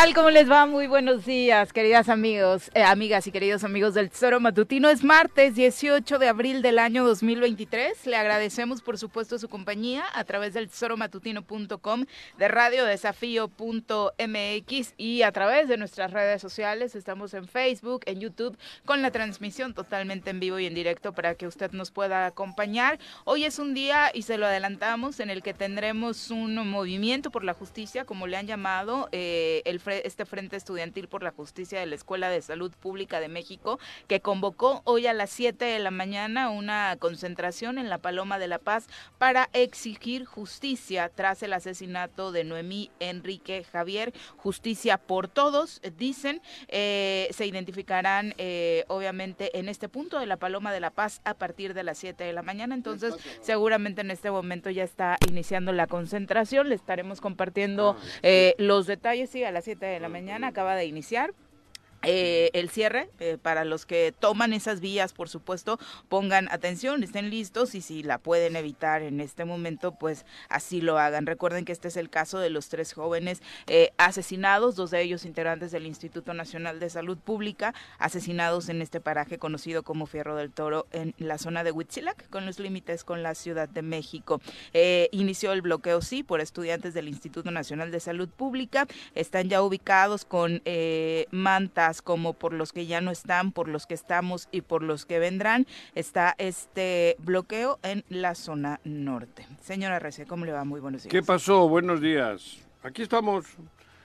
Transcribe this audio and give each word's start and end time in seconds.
Tal? 0.00 0.14
¿Cómo 0.14 0.30
les 0.30 0.48
va? 0.48 0.64
Muy 0.64 0.86
buenos 0.86 1.26
días, 1.26 1.72
queridas 1.72 2.08
amigos, 2.08 2.70
eh, 2.74 2.84
amigas 2.84 3.26
y 3.26 3.32
queridos 3.32 3.64
amigos 3.64 3.94
del 3.94 4.10
Tesoro 4.10 4.38
Matutino. 4.38 4.88
Es 4.90 5.02
martes 5.02 5.56
18 5.56 6.20
de 6.20 6.28
abril 6.28 6.62
del 6.62 6.78
año 6.78 7.04
2023. 7.04 8.06
Le 8.06 8.16
agradecemos, 8.16 8.80
por 8.80 8.96
supuesto, 8.96 9.40
su 9.40 9.48
compañía 9.48 10.04
a 10.14 10.22
través 10.22 10.54
del 10.54 10.68
tesoromatutino.com, 10.68 12.04
de 12.38 12.48
radiodesafío.mx 12.48 14.94
y 14.96 15.22
a 15.22 15.32
través 15.32 15.66
de 15.66 15.76
nuestras 15.76 16.12
redes 16.12 16.40
sociales. 16.40 16.94
Estamos 16.94 17.34
en 17.34 17.48
Facebook, 17.48 18.02
en 18.06 18.20
YouTube, 18.20 18.56
con 18.84 19.02
la 19.02 19.10
transmisión 19.10 19.74
totalmente 19.74 20.30
en 20.30 20.38
vivo 20.38 20.60
y 20.60 20.66
en 20.66 20.74
directo 20.74 21.12
para 21.12 21.34
que 21.34 21.48
usted 21.48 21.72
nos 21.72 21.90
pueda 21.90 22.26
acompañar. 22.26 23.00
Hoy 23.24 23.46
es 23.46 23.58
un 23.58 23.74
día, 23.74 24.12
y 24.14 24.22
se 24.22 24.38
lo 24.38 24.46
adelantamos, 24.46 25.18
en 25.18 25.28
el 25.28 25.42
que 25.42 25.54
tendremos 25.54 26.30
un 26.30 26.54
movimiento 26.68 27.32
por 27.32 27.42
la 27.42 27.54
justicia, 27.54 28.04
como 28.04 28.28
le 28.28 28.36
han 28.36 28.46
llamado, 28.46 29.08
eh, 29.10 29.62
el 29.64 29.80
este 29.90 30.24
Frente 30.24 30.56
Estudiantil 30.56 31.08
por 31.08 31.22
la 31.22 31.30
Justicia 31.30 31.80
de 31.80 31.86
la 31.86 31.94
Escuela 31.94 32.30
de 32.30 32.42
Salud 32.42 32.72
Pública 32.72 33.20
de 33.20 33.28
México, 33.28 33.78
que 34.06 34.20
convocó 34.20 34.82
hoy 34.84 35.06
a 35.06 35.12
las 35.12 35.30
7 35.30 35.64
de 35.64 35.78
la 35.78 35.90
mañana 35.90 36.50
una 36.50 36.96
concentración 36.98 37.78
en 37.78 37.88
la 37.88 37.98
Paloma 37.98 38.38
de 38.38 38.48
la 38.48 38.58
Paz 38.58 38.86
para 39.18 39.48
exigir 39.52 40.24
justicia 40.24 41.10
tras 41.14 41.42
el 41.42 41.52
asesinato 41.52 42.32
de 42.32 42.44
Noemí 42.44 42.90
Enrique 43.00 43.64
Javier. 43.64 44.12
Justicia 44.36 44.98
por 44.98 45.28
todos, 45.28 45.80
dicen. 45.96 46.40
Eh, 46.68 47.28
se 47.30 47.46
identificarán, 47.46 48.34
eh, 48.38 48.84
obviamente, 48.88 49.58
en 49.58 49.68
este 49.68 49.88
punto 49.88 50.18
de 50.18 50.26
la 50.26 50.36
Paloma 50.36 50.72
de 50.72 50.80
la 50.80 50.90
Paz 50.90 51.20
a 51.24 51.34
partir 51.34 51.74
de 51.74 51.82
las 51.82 51.98
7 51.98 52.24
de 52.24 52.32
la 52.32 52.42
mañana. 52.42 52.74
Entonces, 52.74 53.14
seguramente 53.40 54.00
en 54.00 54.10
este 54.10 54.30
momento 54.30 54.70
ya 54.70 54.84
está 54.84 55.16
iniciando 55.28 55.72
la 55.72 55.86
concentración. 55.86 56.68
Le 56.68 56.74
estaremos 56.74 57.20
compartiendo 57.20 57.96
ah, 57.98 58.04
eh, 58.22 58.54
los 58.58 58.86
detalles. 58.86 59.30
Sí, 59.30 59.44
a 59.44 59.50
las 59.50 59.64
7 59.64 59.77
de 59.86 60.00
la 60.00 60.08
mañana, 60.08 60.48
acaba 60.48 60.74
de 60.74 60.86
iniciar. 60.86 61.32
Eh, 62.02 62.50
el 62.52 62.70
cierre, 62.70 63.10
eh, 63.18 63.38
para 63.40 63.64
los 63.64 63.84
que 63.84 64.14
toman 64.16 64.52
esas 64.52 64.80
vías, 64.80 65.12
por 65.12 65.28
supuesto, 65.28 65.80
pongan 66.08 66.48
atención, 66.52 67.02
estén 67.02 67.28
listos 67.28 67.74
y 67.74 67.80
si 67.80 68.04
la 68.04 68.18
pueden 68.18 68.54
evitar 68.54 69.02
en 69.02 69.20
este 69.20 69.44
momento, 69.44 69.92
pues 69.92 70.24
así 70.48 70.80
lo 70.80 70.98
hagan. 70.98 71.26
Recuerden 71.26 71.64
que 71.64 71.72
este 71.72 71.88
es 71.88 71.96
el 71.96 72.08
caso 72.08 72.38
de 72.38 72.50
los 72.50 72.68
tres 72.68 72.92
jóvenes 72.92 73.42
eh, 73.66 73.90
asesinados, 73.96 74.76
dos 74.76 74.92
de 74.92 75.02
ellos 75.02 75.24
integrantes 75.24 75.72
del 75.72 75.86
Instituto 75.86 76.34
Nacional 76.34 76.78
de 76.78 76.88
Salud 76.88 77.18
Pública, 77.18 77.74
asesinados 77.98 78.68
en 78.68 78.80
este 78.80 79.00
paraje 79.00 79.38
conocido 79.38 79.82
como 79.82 80.06
Fierro 80.06 80.36
del 80.36 80.52
Toro 80.52 80.86
en 80.92 81.14
la 81.18 81.38
zona 81.38 81.64
de 81.64 81.72
Huitzilac, 81.72 82.30
con 82.30 82.46
los 82.46 82.60
límites 82.60 83.02
con 83.02 83.24
la 83.24 83.34
Ciudad 83.34 83.68
de 83.68 83.82
México. 83.82 84.40
inició 85.10 85.52
el 85.52 85.62
bloqueo, 85.62 86.00
sí, 86.00 86.22
por 86.22 86.40
estudiantes 86.40 86.94
del 86.94 87.08
Instituto 87.08 87.50
Nacional 87.50 87.90
de 87.90 87.98
Salud 87.98 88.28
Pública, 88.28 88.86
están 89.14 89.48
ya 89.48 89.62
ubicados 89.62 90.24
con 90.24 90.62
mantas 91.30 91.88
como 92.02 92.34
por 92.34 92.52
los 92.52 92.72
que 92.72 92.86
ya 92.86 93.00
no 93.00 93.10
están, 93.10 93.52
por 93.52 93.68
los 93.68 93.86
que 93.86 93.94
estamos 93.94 94.48
y 94.52 94.62
por 94.62 94.82
los 94.82 95.06
que 95.06 95.18
vendrán, 95.18 95.66
está 95.94 96.34
este 96.38 97.16
bloqueo 97.18 97.78
en 97.82 98.04
la 98.08 98.34
zona 98.34 98.80
norte. 98.84 99.46
Señora 99.60 99.98
Rece, 99.98 100.26
¿cómo 100.26 100.44
le 100.44 100.52
va? 100.52 100.64
Muy 100.64 100.80
buenos 100.80 101.02
días. 101.02 101.12
¿Qué 101.12 101.22
pasó? 101.22 101.68
Buenos 101.68 102.00
días. 102.00 102.58
Aquí 102.82 103.02
estamos. 103.02 103.46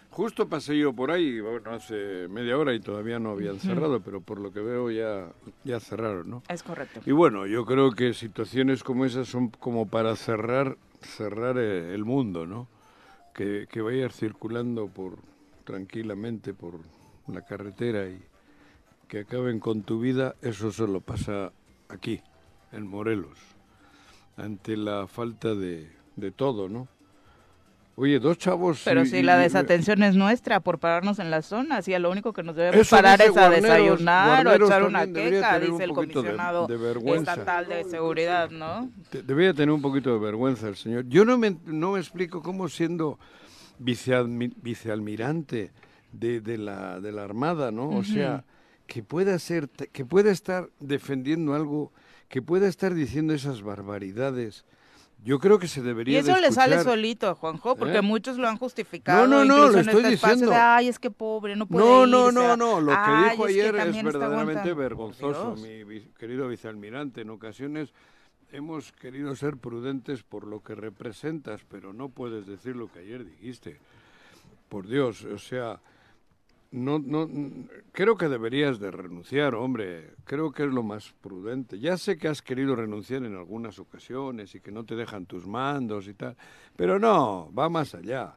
Justo 0.09 0.47
pasé 0.47 0.77
yo 0.77 0.93
por 0.93 1.09
ahí, 1.09 1.39
bueno, 1.39 1.71
hace 1.71 2.27
media 2.27 2.55
hora 2.55 2.75
y 2.75 2.79
todavía 2.79 3.17
no 3.17 3.31
habían 3.31 3.59
cerrado, 3.59 3.99
pero 3.99 4.21
por 4.21 4.39
lo 4.39 4.53
que 4.53 4.59
veo 4.59 4.91
ya, 4.91 5.31
ya 5.63 5.79
cerraron, 5.79 6.29
¿no? 6.29 6.43
Es 6.49 6.61
correcto. 6.61 7.01
Y 7.03 7.11
bueno, 7.11 7.47
yo 7.47 7.65
creo 7.65 7.89
que 7.91 8.13
situaciones 8.13 8.83
como 8.83 9.05
esas 9.05 9.27
son 9.27 9.49
como 9.49 9.87
para 9.87 10.15
cerrar, 10.15 10.77
cerrar 11.01 11.57
eh, 11.57 11.95
el 11.95 12.05
mundo, 12.05 12.45
¿no? 12.45 12.67
Que, 13.33 13.65
que 13.71 13.81
vaya 13.81 14.07
circulando 14.09 14.85
por 14.85 15.17
tranquilamente 15.63 16.53
por 16.53 16.79
la 17.27 17.41
carretera 17.41 18.07
y 18.07 18.21
que 19.07 19.19
acaben 19.19 19.59
con 19.59 19.83
tu 19.83 19.99
vida, 19.99 20.35
eso 20.41 20.71
solo 20.71 21.01
pasa 21.01 21.51
aquí, 21.89 22.21
en 22.71 22.87
Morelos, 22.87 23.37
ante 24.37 24.75
la 24.75 25.07
falta 25.07 25.53
de, 25.53 25.91
de 26.15 26.31
todo, 26.31 26.67
¿no? 26.69 26.87
Oye, 27.95 28.19
dos 28.19 28.39
chavos... 28.39 28.81
Pero 28.85 29.05
si 29.05 29.21
la 29.21 29.37
desatención 29.37 30.01
es 30.01 30.15
nuestra 30.15 30.59
por 30.61 30.79
pararnos 30.79 31.19
en 31.19 31.29
la 31.29 31.43
zona, 31.43 31.83
si 31.83 31.93
a 31.93 31.99
lo 31.99 32.09
único 32.09 32.33
que 32.33 32.41
nos 32.41 32.55
debemos 32.55 32.89
parar 32.89 33.21
es 33.21 33.37
a 33.37 33.51
desayunar 33.51 34.47
o 34.47 34.53
echar 34.53 34.83
una 34.83 35.05
queja, 35.05 35.59
dice 35.59 35.83
el 35.83 35.91
comisionado 35.91 36.67
estatal 37.13 37.67
de 37.67 37.83
seguridad, 37.83 38.49
¿no? 38.49 38.89
Debería 39.11 39.53
tener 39.53 39.69
un 39.69 39.81
poquito 39.83 40.11
de 40.11 40.17
vergüenza 40.19 40.67
el 40.69 40.75
señor. 40.75 41.05
Yo 41.07 41.23
no 41.23 41.37
me, 41.37 41.55
no 41.65 41.91
me 41.91 41.99
explico 41.99 42.41
cómo 42.41 42.67
siendo 42.67 43.19
vicealmirante 43.77 45.71
de, 46.13 46.39
de, 46.39 46.57
la, 46.57 46.99
de 46.99 47.11
la 47.11 47.23
Armada, 47.23 47.71
¿no? 47.71 47.89
O 47.89 48.03
sea, 48.03 48.45
que 48.87 49.03
pueda 49.03 49.37
ser, 49.39 49.69
que 49.69 50.05
pueda 50.05 50.31
estar 50.31 50.69
defendiendo 50.79 51.53
algo, 51.53 51.91
que 52.29 52.41
pueda 52.41 52.67
estar 52.67 52.93
diciendo 52.93 53.33
esas 53.33 53.61
barbaridades. 53.61 54.65
Yo 55.23 55.39
creo 55.39 55.57
que 55.57 55.69
se 55.69 55.81
debería. 55.81 56.17
Y 56.17 56.21
eso 56.21 56.37
le 56.37 56.51
sale 56.51 56.83
solito, 56.83 57.33
Juanjo, 57.35 57.77
porque 57.77 57.99
¿Eh? 57.99 58.01
muchos 58.01 58.37
lo 58.37 58.47
han 58.47 58.57
justificado. 58.57 59.25
No, 59.25 59.45
no, 59.45 59.57
no, 59.57 59.69
lo 59.69 59.79
estoy 59.79 60.03
diciendo. 60.03 60.51
Ay, 60.53 60.89
es 60.89 60.99
que 60.99 61.09
pobre, 61.09 61.55
no 61.55 61.65
puede 61.65 61.85
No, 61.85 62.05
no, 62.05 62.31
no, 62.31 62.57
no. 62.57 62.81
Lo 62.81 62.91
que 62.91 63.29
dijo 63.29 63.45
ayer 63.45 63.75
es, 63.75 64.03
verdaderamente 64.03 64.73
vergonzoso, 64.73 65.55
mi 65.55 66.01
querido 66.17 66.47
vicealmirante. 66.49 67.21
En 67.21 67.29
ocasiones 67.29 67.93
hemos 68.51 68.91
querido 68.91 69.33
ser 69.35 69.57
prudentes 69.57 70.23
por 70.23 70.45
lo 70.45 70.61
que 70.61 70.75
representas, 70.75 71.61
pero 71.69 71.93
no 71.93 72.09
puedes 72.09 72.45
decir 72.45 72.75
lo 72.75 72.91
que 72.91 72.99
ayer 72.99 73.25
dijiste. 73.25 73.79
Por 74.67 74.87
Dios, 74.87 75.23
o 75.23 75.37
sea, 75.37 75.79
no, 76.73 76.99
no, 76.99 77.29
creo 77.91 78.17
que 78.17 78.27
deberías 78.27 78.79
de 78.79 78.91
renunciar, 78.91 79.55
hombre. 79.55 80.11
Creo 80.25 80.51
que 80.51 80.63
es 80.63 80.69
lo 80.71 80.83
más 80.83 81.13
prudente. 81.21 81.79
Ya 81.79 81.97
sé 81.97 82.17
que 82.17 82.27
has 82.27 82.41
querido 82.41 82.75
renunciar 82.75 83.23
en 83.23 83.35
algunas 83.35 83.79
ocasiones 83.79 84.55
y 84.55 84.59
que 84.59 84.71
no 84.71 84.83
te 84.83 84.95
dejan 84.95 85.25
tus 85.25 85.45
mandos 85.47 86.07
y 86.07 86.13
tal, 86.13 86.35
pero 86.75 86.99
no, 86.99 87.51
va 87.57 87.69
más 87.69 87.93
allá. 87.95 88.35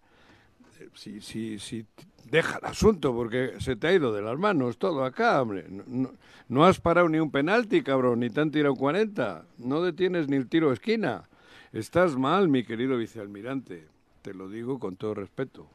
Eh, 0.80 0.88
Si, 0.94 1.20
si, 1.20 1.58
si 1.58 1.86
deja 2.30 2.58
el 2.58 2.64
asunto 2.66 3.14
porque 3.14 3.54
se 3.60 3.76
te 3.76 3.86
ha 3.88 3.92
ido 3.94 4.12
de 4.12 4.22
las 4.22 4.38
manos 4.38 4.78
todo 4.78 5.04
acá, 5.04 5.40
hombre. 5.42 5.64
No, 5.68 5.84
no- 5.86 6.12
no 6.48 6.64
has 6.64 6.78
parado 6.78 7.08
ni 7.08 7.18
un 7.18 7.30
penalti, 7.32 7.82
cabrón, 7.82 8.20
ni 8.20 8.30
te 8.30 8.40
han 8.40 8.50
tirado 8.52 8.74
40. 8.76 9.44
No 9.58 9.82
detienes 9.82 10.28
ni 10.28 10.36
el 10.36 10.48
tiro 10.48 10.68
de 10.68 10.74
esquina. 10.74 11.28
Estás 11.72 12.16
mal, 12.16 12.48
mi 12.48 12.62
querido 12.64 12.96
vicealmirante. 12.98 13.86
Te 14.22 14.32
lo 14.34 14.48
digo 14.48 14.78
con 14.78 14.94
todo 14.96 15.14
respeto, 15.14 15.66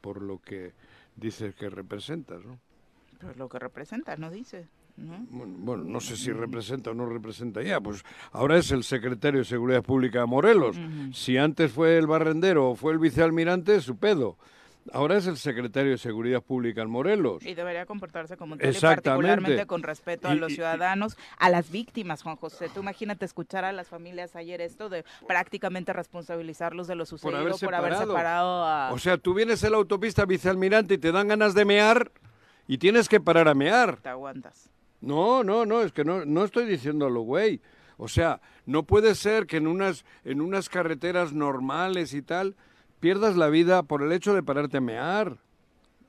por 0.00 0.22
lo 0.22 0.38
que 0.40 0.72
dices 1.18 1.54
que 1.54 1.68
representas, 1.68 2.44
¿no? 2.44 2.58
Pues 3.20 3.36
lo 3.36 3.48
que 3.48 3.58
representa, 3.58 4.16
no 4.16 4.30
dice. 4.30 4.68
¿no? 4.96 5.26
Bueno, 5.30 5.54
bueno, 5.58 5.84
no 5.84 6.00
sé 6.00 6.16
si 6.16 6.32
representa 6.32 6.90
o 6.90 6.94
no 6.94 7.06
representa 7.06 7.62
ya, 7.62 7.80
pues 7.80 8.04
ahora 8.32 8.58
es 8.58 8.70
el 8.72 8.82
secretario 8.84 9.40
de 9.40 9.44
Seguridad 9.44 9.82
Pública 9.82 10.20
de 10.20 10.26
Morelos. 10.26 10.76
Si 11.12 11.36
antes 11.36 11.72
fue 11.72 11.98
el 11.98 12.06
barrendero 12.06 12.70
o 12.70 12.74
fue 12.74 12.92
el 12.92 12.98
vicealmirante, 12.98 13.80
su 13.80 13.96
pedo. 13.96 14.36
Ahora 14.92 15.18
es 15.18 15.26
el 15.26 15.36
secretario 15.36 15.90
de 15.90 15.98
Seguridad 15.98 16.40
Pública 16.42 16.80
en 16.82 16.88
Morelos. 16.90 17.44
Y 17.44 17.54
debería 17.54 17.84
comportarse 17.84 18.36
como 18.38 18.56
tal, 18.56 18.66
y 18.66 18.70
Exactamente. 18.70 19.10
particularmente 19.10 19.66
con 19.66 19.82
respeto 19.82 20.28
a 20.28 20.34
los 20.34 20.52
y- 20.52 20.54
ciudadanos, 20.54 21.18
a 21.38 21.50
las 21.50 21.70
víctimas, 21.70 22.22
Juan 22.22 22.36
José. 22.36 22.70
Tú 22.72 22.80
imagínate 22.80 23.24
escuchar 23.26 23.64
a 23.66 23.72
las 23.72 23.88
familias 23.88 24.34
ayer 24.34 24.60
esto 24.62 24.88
de 24.88 25.04
prácticamente 25.26 25.92
responsabilizarlos 25.92 26.86
de 26.86 26.94
lo 26.94 27.04
sucedido 27.04 27.38
haber 27.38 27.52
por 27.60 27.74
haber 27.74 27.96
separado. 27.96 28.64
a... 28.64 28.90
O 28.92 28.98
sea, 28.98 29.18
tú 29.18 29.34
vienes 29.34 29.62
en 29.62 29.72
la 29.72 29.76
autopista 29.78 30.24
vicealmirante 30.24 30.94
y 30.94 30.98
te 30.98 31.12
dan 31.12 31.28
ganas 31.28 31.54
de 31.54 31.64
mear 31.66 32.10
y 32.66 32.78
tienes 32.78 33.08
que 33.08 33.20
parar 33.20 33.48
a 33.48 33.54
mear. 33.54 33.96
te 33.98 34.08
aguantas. 34.08 34.70
No, 35.00 35.44
no, 35.44 35.66
no, 35.66 35.82
es 35.82 35.92
que 35.92 36.04
no, 36.04 36.24
no 36.24 36.44
estoy 36.44 36.64
diciéndolo, 36.66 37.20
güey. 37.20 37.60
O 37.98 38.08
sea, 38.08 38.40
no 38.64 38.84
puede 38.84 39.14
ser 39.14 39.46
que 39.46 39.58
en 39.58 39.66
unas, 39.66 40.04
en 40.24 40.40
unas 40.40 40.68
carreteras 40.68 41.32
normales 41.32 42.14
y 42.14 42.22
tal 42.22 42.56
pierdas 43.00 43.36
la 43.36 43.48
vida 43.48 43.82
por 43.82 44.02
el 44.02 44.12
hecho 44.12 44.34
de 44.34 44.42
pararte 44.42 44.78
a 44.78 44.80
mear. 44.80 45.38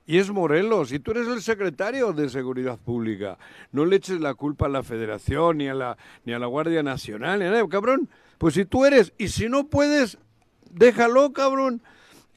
Y 0.06 0.18
es 0.18 0.32
Morelos, 0.32 0.92
y 0.92 1.00
tú 1.00 1.12
eres 1.12 1.28
el 1.28 1.42
secretario 1.42 2.14
de 2.14 2.30
Seguridad 2.30 2.80
Pública. 2.80 3.38
No 3.72 3.86
le 3.86 3.98
eches 3.98 4.20
la 4.20 4.34
culpa 4.34 4.66
a 4.66 4.70
la 4.70 4.82
Federación, 4.82 5.60
ni 5.60 5.68
a 5.68 5.76
la, 5.76 5.98
ni 6.26 6.34
a 6.34 6.40
la 6.40 6.48
Guardia 6.48 6.82
Nacional, 6.82 7.40
ni 7.40 7.46
a 7.46 7.52
nadie, 7.52 7.70
cabrón. 7.70 8.10
Pues 8.40 8.56
si 8.56 8.66
tú 8.66 8.86
eres, 8.86 9.14
y 9.20 9.28
si 9.28 9.50
no 9.50 9.68
puedes, 9.68 10.18
déjalo, 10.72 11.32
cabrón. 11.32 11.84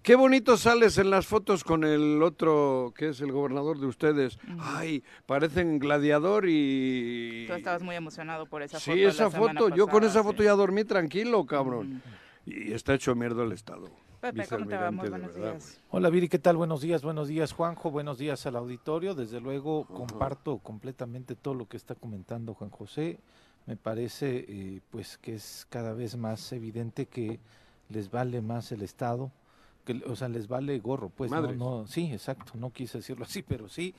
Qué 0.02 0.16
bonito 0.16 0.56
sales 0.56 0.98
en 0.98 1.10
las 1.10 1.26
fotos 1.26 1.62
con 1.62 1.84
el 1.84 2.22
otro, 2.22 2.92
que 2.96 3.10
es 3.10 3.20
el 3.20 3.30
gobernador 3.30 3.78
de 3.78 3.86
ustedes. 3.86 4.38
Ay, 4.58 5.04
parecen 5.26 5.78
gladiador 5.78 6.44
y... 6.48 7.46
Tú 7.46 7.54
estabas 7.54 7.82
muy 7.82 7.94
emocionado 7.94 8.46
por 8.46 8.62
esa 8.62 8.80
foto. 8.80 8.92
Sí, 8.92 9.02
esa 9.02 9.30
foto, 9.30 9.68
yo 9.68 9.86
con 9.86 10.02
esa 10.02 10.20
sí. 10.20 10.24
foto 10.24 10.42
ya 10.42 10.52
dormí 10.52 10.84
tranquilo, 10.84 11.46
cabrón. 11.46 12.02
Y 12.44 12.72
está 12.72 12.94
hecho 12.94 13.14
mierda 13.14 13.44
el 13.44 13.52
Estado. 13.52 13.88
Pepe, 14.22 14.46
¿cómo 14.46 14.68
te 14.68 14.76
vamos? 14.76 15.10
Buenos 15.10 15.34
verdad, 15.34 15.52
días. 15.54 15.80
Hola 15.90 16.08
Viri, 16.08 16.28
¿qué 16.28 16.38
tal? 16.38 16.56
Buenos 16.56 16.80
días, 16.80 17.02
buenos 17.02 17.26
días 17.26 17.52
Juanjo, 17.52 17.90
buenos 17.90 18.18
días 18.18 18.46
al 18.46 18.54
auditorio. 18.54 19.16
Desde 19.16 19.40
luego 19.40 19.84
comparto 19.84 20.58
completamente 20.58 21.34
todo 21.34 21.54
lo 21.54 21.66
que 21.66 21.76
está 21.76 21.96
comentando 21.96 22.54
Juan 22.54 22.70
José. 22.70 23.18
Me 23.66 23.76
parece 23.76 24.44
eh, 24.48 24.80
pues 24.92 25.18
que 25.18 25.34
es 25.34 25.66
cada 25.68 25.92
vez 25.92 26.16
más 26.16 26.52
evidente 26.52 27.06
que 27.06 27.40
les 27.88 28.12
vale 28.12 28.40
más 28.42 28.70
el 28.70 28.82
Estado, 28.82 29.32
que, 29.84 30.00
o 30.06 30.14
sea, 30.14 30.28
les 30.28 30.46
vale 30.46 30.78
gorro, 30.78 31.08
pues 31.08 31.32
no, 31.32 31.40
Madres. 31.40 31.58
no, 31.58 31.88
sí, 31.88 32.12
exacto, 32.12 32.52
no 32.54 32.70
quise 32.70 32.98
decirlo 32.98 33.24
así, 33.24 33.42
pero 33.42 33.68
sí, 33.68 33.92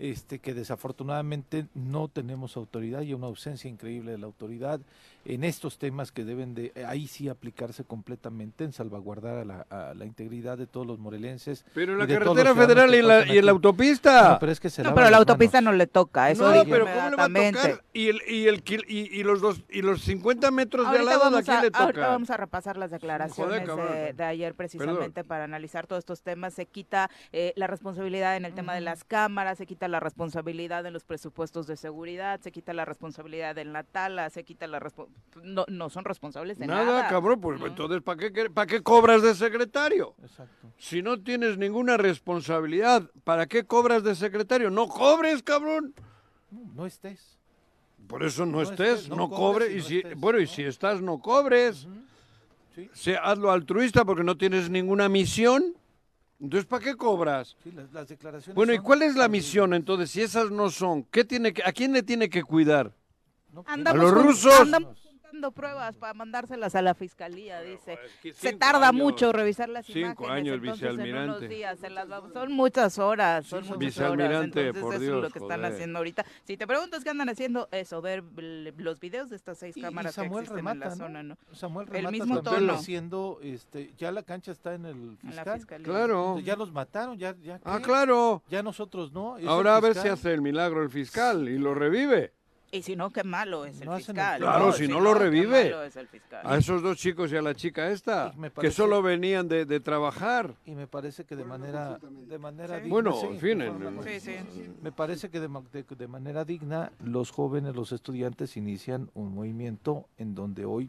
este, 0.00 0.38
que 0.38 0.54
desafortunadamente 0.54 1.66
no 1.74 2.08
tenemos 2.08 2.56
autoridad 2.56 3.02
y 3.02 3.12
una 3.14 3.26
ausencia 3.26 3.68
increíble 3.70 4.12
de 4.12 4.18
la 4.18 4.26
autoridad 4.26 4.80
en 5.26 5.44
estos 5.44 5.78
temas 5.78 6.10
que 6.10 6.24
deben 6.24 6.54
de, 6.54 6.72
eh, 6.74 6.86
ahí 6.86 7.06
sí 7.06 7.28
aplicarse 7.28 7.84
completamente 7.84 8.64
en 8.64 8.72
salvaguardar 8.72 9.36
a 9.36 9.44
la, 9.44 9.66
a 9.68 9.92
la 9.92 10.06
integridad 10.06 10.56
de 10.56 10.66
todos 10.66 10.86
los 10.86 10.98
morelenses. 10.98 11.66
Pero 11.74 11.94
la 11.96 12.06
carretera 12.06 12.54
federal 12.54 12.94
y 12.94 13.02
la, 13.02 13.26
y 13.26 13.36
en 13.36 13.44
la 13.44 13.52
autopista. 13.52 14.30
No, 14.32 14.38
pero 14.38 14.50
es 14.52 14.58
que 14.58 14.70
se 14.70 14.82
No, 14.82 14.94
pero 14.94 15.10
la 15.10 15.18
autopista 15.18 15.58
manos. 15.58 15.74
no 15.74 15.76
le 15.76 15.86
toca, 15.86 16.30
eso 16.30 16.50
no, 16.50 16.64
pero 16.64 16.86
¿cómo 16.86 17.10
le 17.10 17.16
va 17.16 17.24
a 17.24 17.26
inmediatamente. 17.26 17.60
tocar? 17.60 17.84
Y, 17.92 18.08
el, 18.08 18.22
y, 18.26 18.48
el, 18.48 18.64
y, 18.88 19.20
y 19.20 19.22
los 19.22 19.42
dos, 19.42 19.62
y 19.68 19.82
los 19.82 20.00
50 20.00 20.50
metros 20.50 20.90
de 20.90 20.98
al 20.98 21.06
Ahorita 21.08 21.18
lado, 21.18 21.36
¿a 21.36 21.42
quién 21.42 21.56
a, 21.56 21.60
le 21.60 21.70
ahorita 21.74 21.86
toca? 21.86 22.08
vamos 22.08 22.30
a 22.30 22.36
repasar 22.38 22.78
las 22.78 22.90
declaraciones 22.90 23.68
de 24.16 24.24
ayer 24.24 24.54
precisamente 24.54 25.22
para 25.24 25.44
analizar 25.44 25.86
todos 25.86 26.00
estos 26.00 26.22
temas. 26.22 26.54
Se 26.54 26.64
quita 26.64 27.10
eh, 27.32 27.52
la 27.56 27.66
responsabilidad 27.66 28.38
en 28.38 28.46
el 28.46 28.54
tema 28.54 28.74
de 28.74 28.80
las 28.80 29.04
cámaras, 29.04 29.58
se 29.58 29.66
quita 29.66 29.89
la 29.90 30.00
responsabilidad 30.00 30.86
en 30.86 30.92
los 30.92 31.04
presupuestos 31.04 31.66
de 31.66 31.76
seguridad, 31.76 32.40
se 32.40 32.52
quita 32.52 32.72
la 32.72 32.84
responsabilidad 32.84 33.58
en 33.58 33.72
la 33.72 33.82
tala, 33.82 34.30
se 34.30 34.44
quita 34.44 34.66
la 34.66 34.80
no, 35.42 35.64
no 35.68 35.90
son 35.90 36.04
responsables 36.04 36.58
de 36.58 36.66
nada. 36.66 36.84
Nada, 36.84 37.08
cabrón, 37.08 37.40
pues 37.40 37.60
¿no? 37.60 37.66
entonces 37.66 38.02
¿para 38.02 38.30
qué, 38.30 38.50
¿para 38.50 38.66
qué 38.66 38.82
cobras 38.82 39.22
de 39.22 39.34
secretario? 39.34 40.14
Exacto. 40.22 40.68
Si 40.78 41.02
no 41.02 41.20
tienes 41.20 41.58
ninguna 41.58 41.96
responsabilidad, 41.96 43.10
¿para 43.24 43.46
qué 43.46 43.64
cobras 43.64 44.02
de 44.02 44.14
secretario? 44.14 44.70
No 44.70 44.88
cobres, 44.88 45.42
cabrón. 45.42 45.94
No, 46.50 46.60
no 46.74 46.86
estés. 46.86 47.38
Por 48.06 48.24
eso 48.24 48.46
no, 48.46 48.52
No 48.52 48.62
estés, 48.62 48.88
estés, 49.00 49.08
no, 49.08 49.16
no 49.16 49.30
cobres. 49.30 49.68
cobres 49.68 49.84
y 49.84 49.88
si, 49.88 49.98
estés, 49.98 50.18
bueno, 50.18 50.40
y 50.40 50.46
si 50.46 50.62
estás, 50.64 51.00
no 51.00 51.20
cobres. 51.20 51.86
Sí. 52.74 52.88
Sea, 52.92 53.20
hazlo 53.20 53.50
altruista 53.50 54.04
porque 54.04 54.24
no 54.24 54.36
tienes 54.36 54.70
ninguna 54.70 55.08
misión. 55.08 55.76
Entonces, 56.40 56.66
¿para 56.66 56.82
qué 56.82 56.96
cobras? 56.96 57.54
Sí, 57.62 57.70
las, 57.72 57.92
las 57.92 58.08
declaraciones 58.08 58.54
Bueno, 58.54 58.72
¿y 58.72 58.76
son 58.76 58.84
cuál 58.84 59.02
es 59.02 59.14
la 59.14 59.28
misión 59.28 59.74
entonces? 59.74 60.10
Si 60.10 60.22
esas 60.22 60.50
no 60.50 60.70
son, 60.70 61.04
¿qué 61.04 61.24
tiene 61.24 61.52
que, 61.52 61.62
¿a 61.64 61.72
quién 61.72 61.92
le 61.92 62.02
tiene 62.02 62.30
que 62.30 62.42
cuidar? 62.42 62.92
No, 63.52 63.62
Andamos 63.66 64.00
los 64.02 64.12
jun- 64.12 64.22
rusos. 64.22 64.60
Andamos 64.60 64.96
juntando 65.30 65.52
pruebas 65.52 65.96
para 65.96 66.14
mandárselas 66.14 66.74
a 66.74 66.82
la 66.82 66.94
fiscalía, 66.94 67.60
dice. 67.62 67.98
que 68.22 68.32
Se 68.32 68.48
cinco 68.48 68.58
tarda 68.58 68.88
años. 68.88 69.02
mucho 69.02 69.32
revisar 69.32 69.68
las 69.68 69.86
Cinco 69.86 69.98
imágenes. 70.24 70.30
años, 70.30 70.54
entonces, 70.56 70.82
en 70.82 70.90
vicealmirante. 70.96 71.38
unos 71.38 71.48
días 71.48 71.78
se 71.78 71.90
las 71.90 72.08
vamos- 72.08 72.32
Son 72.32 72.52
muchas 72.52 72.98
horas, 72.98 73.46
son 73.46 73.60
muchas 73.60 73.70
horas. 73.70 73.78
Vicealmirante, 73.78 74.60
Entonces 74.66 74.82
por 74.82 74.94
eso 74.94 75.02
Dios, 75.02 75.16
es 75.16 75.22
lo 75.22 75.30
que 75.30 75.38
están 75.38 75.64
haciendo 75.64 75.98
ahorita. 75.98 76.24
Si 76.44 76.56
te 76.56 76.66
preguntas 76.66 77.04
qué 77.04 77.10
andan 77.10 77.28
haciendo, 77.28 77.68
eso, 77.70 78.00
ver 78.02 78.22
los 78.76 79.00
videos 79.00 79.30
de 79.30 79.36
estas 79.36 79.58
seis 79.58 79.76
Y- 79.76 79.80
y 79.80 79.82
cámaras 79.82 80.14
que 80.14 80.22
existen 80.26 80.66
en 80.68 80.78
la 80.80 80.90
zona, 80.96 81.22
¿no? 81.22 81.36
Samuel 81.52 81.86
El 81.88 81.92
Remata 81.94 82.10
mismo 82.12 82.42
también 82.42 82.66
tono. 82.66 82.78
haciendo, 82.78 83.38
este, 83.42 83.92
ya 83.96 84.10
la 84.12 84.22
cancha 84.22 84.52
está 84.52 84.74
en 84.74 84.86
el 84.86 84.96
En 84.96 85.18
la 85.22 85.30
fiscal. 85.32 85.58
fiscalía. 85.58 85.86
Claro. 85.86 86.20
Entonces, 86.20 86.44
ya 86.46 86.56
los 86.56 86.72
mataron, 86.72 87.18
ya, 87.18 87.36
ya 87.42 87.60
Ah, 87.64 87.80
claro. 87.82 88.42
Ya 88.48 88.62
nosotros 88.62 89.12
no. 89.12 89.36
el 89.38 89.48
Ahora 89.48 89.76
a 89.76 89.80
ver 89.80 89.92
si 89.94 90.00
fiscal. 90.00 90.12
hace 90.14 90.32
el 90.34 90.42
milagro 90.42 90.82
el 90.82 90.90
fiscal 90.90 91.48
y 91.48 91.58
lo 91.58 91.74
revive. 91.74 92.32
Y 92.72 92.82
si 92.82 92.94
no, 92.94 93.10
qué 93.10 93.24
malo 93.24 93.64
es 93.64 93.80
el 93.80 93.86
No 93.88 93.96
fiscal. 93.96 94.40
Claro, 94.40 94.72
si 94.72 94.86
no 94.86 95.00
lo 95.00 95.12
revive. 95.14 95.64
malo 95.70 95.82
es 95.82 95.96
el 95.96 96.06
fiscal. 96.06 96.40
A 96.44 96.56
esos 96.56 96.80
dos 96.82 96.96
chicos 96.98 97.32
y 97.32 97.36
a 97.36 97.42
la 97.42 97.52
chica 97.54 97.90
esta, 97.90 98.32
que 98.60 98.70
solo 98.70 99.02
venían 99.02 99.48
de, 99.48 99.64
de 99.64 99.80
trabajar. 99.80 100.54
Y 100.64 100.76
me 100.76 100.86
parece 100.86 101.24
que 101.24 101.34
de 101.34 101.44
manera, 101.44 101.98
de 102.00 102.38
manera 102.38 102.76
Sí. 102.76 102.82
digna, 102.82 102.90
Bueno, 102.92 103.12
sí, 103.20 103.26
en 103.26 103.38
fin, 103.40 103.60
en- 103.62 104.02
Sí, 104.04 104.20
sí. 104.20 104.36
Me 104.82 104.92
parece 104.92 105.30
que 105.30 105.40
de, 105.40 105.48
ma- 105.48 105.62
de- 105.72 105.82
de 105.82 106.06
manera 106.06 106.44
digna 106.44 106.92
los 107.04 107.32
jóvenes, 107.32 107.74
los 107.74 107.90
estudiantes 107.92 108.56
inician 108.56 109.10
un 109.14 109.34
movimiento 109.34 110.06
en 110.16 110.36
donde 110.36 110.64
hoy, 110.64 110.88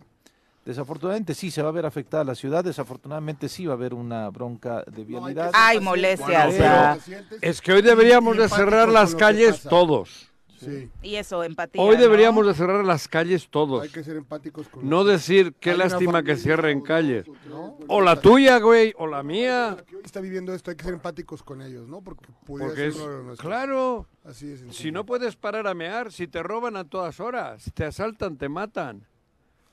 desafortunadamente 0.66 1.34
sí 1.34 1.50
se 1.50 1.64
va 1.64 1.70
a 1.70 1.72
ver 1.72 1.88
afectada 1.88 2.24
la 2.24 2.36
ciudad, 2.36 2.64
desafortunadamente 2.64 3.50
sí 3.50 3.66
va 3.66 3.74
a 3.74 3.76
haber 3.76 3.96
una 3.96 4.30
bronca 4.30 4.84
de 4.86 5.04
vialidad. 5.04 5.50
Ay, 5.54 5.80
molestias, 5.80 6.56
Bueno. 6.56 6.98
Es 7.42 7.60
que 7.62 7.74
hoy 7.74 7.82
deberíamos 7.82 8.38
de 8.38 8.48
cerrar 8.48 8.88
las 8.90 9.16
calles 9.16 9.64
todos. 9.64 10.31
Sí, 10.66 10.90
Y 11.02 11.16
eso, 11.16 11.44
empatía. 11.44 11.82
Hoy 11.82 11.96
¿no? 11.96 12.02
deberíamos 12.02 12.46
de 12.46 12.54
cerrar 12.54 12.86
las 12.86 13.08
calles 13.08 13.48
todos. 13.50 13.82
hay 13.84 13.90
que 13.90 14.04
ser 14.04 14.16
empáticos 14.16 14.68
con 14.68 14.88
No 14.88 14.98
los- 15.04 15.14
decir 15.14 15.54
qué 15.60 15.76
lástima 15.76 16.22
que 16.24 16.36
cierren 16.38 16.82
calles. 16.82 17.26
dos, 17.50 17.74
o 17.88 18.02
la 18.02 18.20
tuya, 18.22 18.60
güey, 18.60 18.94
o 18.98 19.08
la 19.08 19.24
mía. 19.24 19.78
que 19.88 19.96
hoy 19.96 20.02
está 20.06 20.22
viviendo 20.22 20.54
esto, 20.54 20.70
hay 20.72 20.78
que 20.78 20.84
ser 20.84 20.94
empáticos 20.94 21.42
con 21.44 21.62
ellos, 21.62 21.88
¿no? 21.88 22.02
Porque 22.02 22.26
Porque 22.46 22.76
ser 22.76 22.88
es, 22.90 22.96
uno 22.98 23.08
de 23.18 23.24
nuestros. 23.24 23.40
claro, 23.40 24.06
Así 24.24 24.52
es. 24.52 24.76
si 24.76 24.92
no 24.92 25.06
puedes 25.06 25.36
parar 25.36 25.66
a 25.68 25.74
mear, 25.74 26.12
si 26.12 26.28
te 26.28 26.44
roban 26.44 26.78
a 26.78 26.84
todas 26.84 27.20
horas, 27.20 27.64
si 27.64 27.72
te 27.72 27.86
asaltan, 27.86 28.38
te 28.38 28.50
matan. 28.50 29.06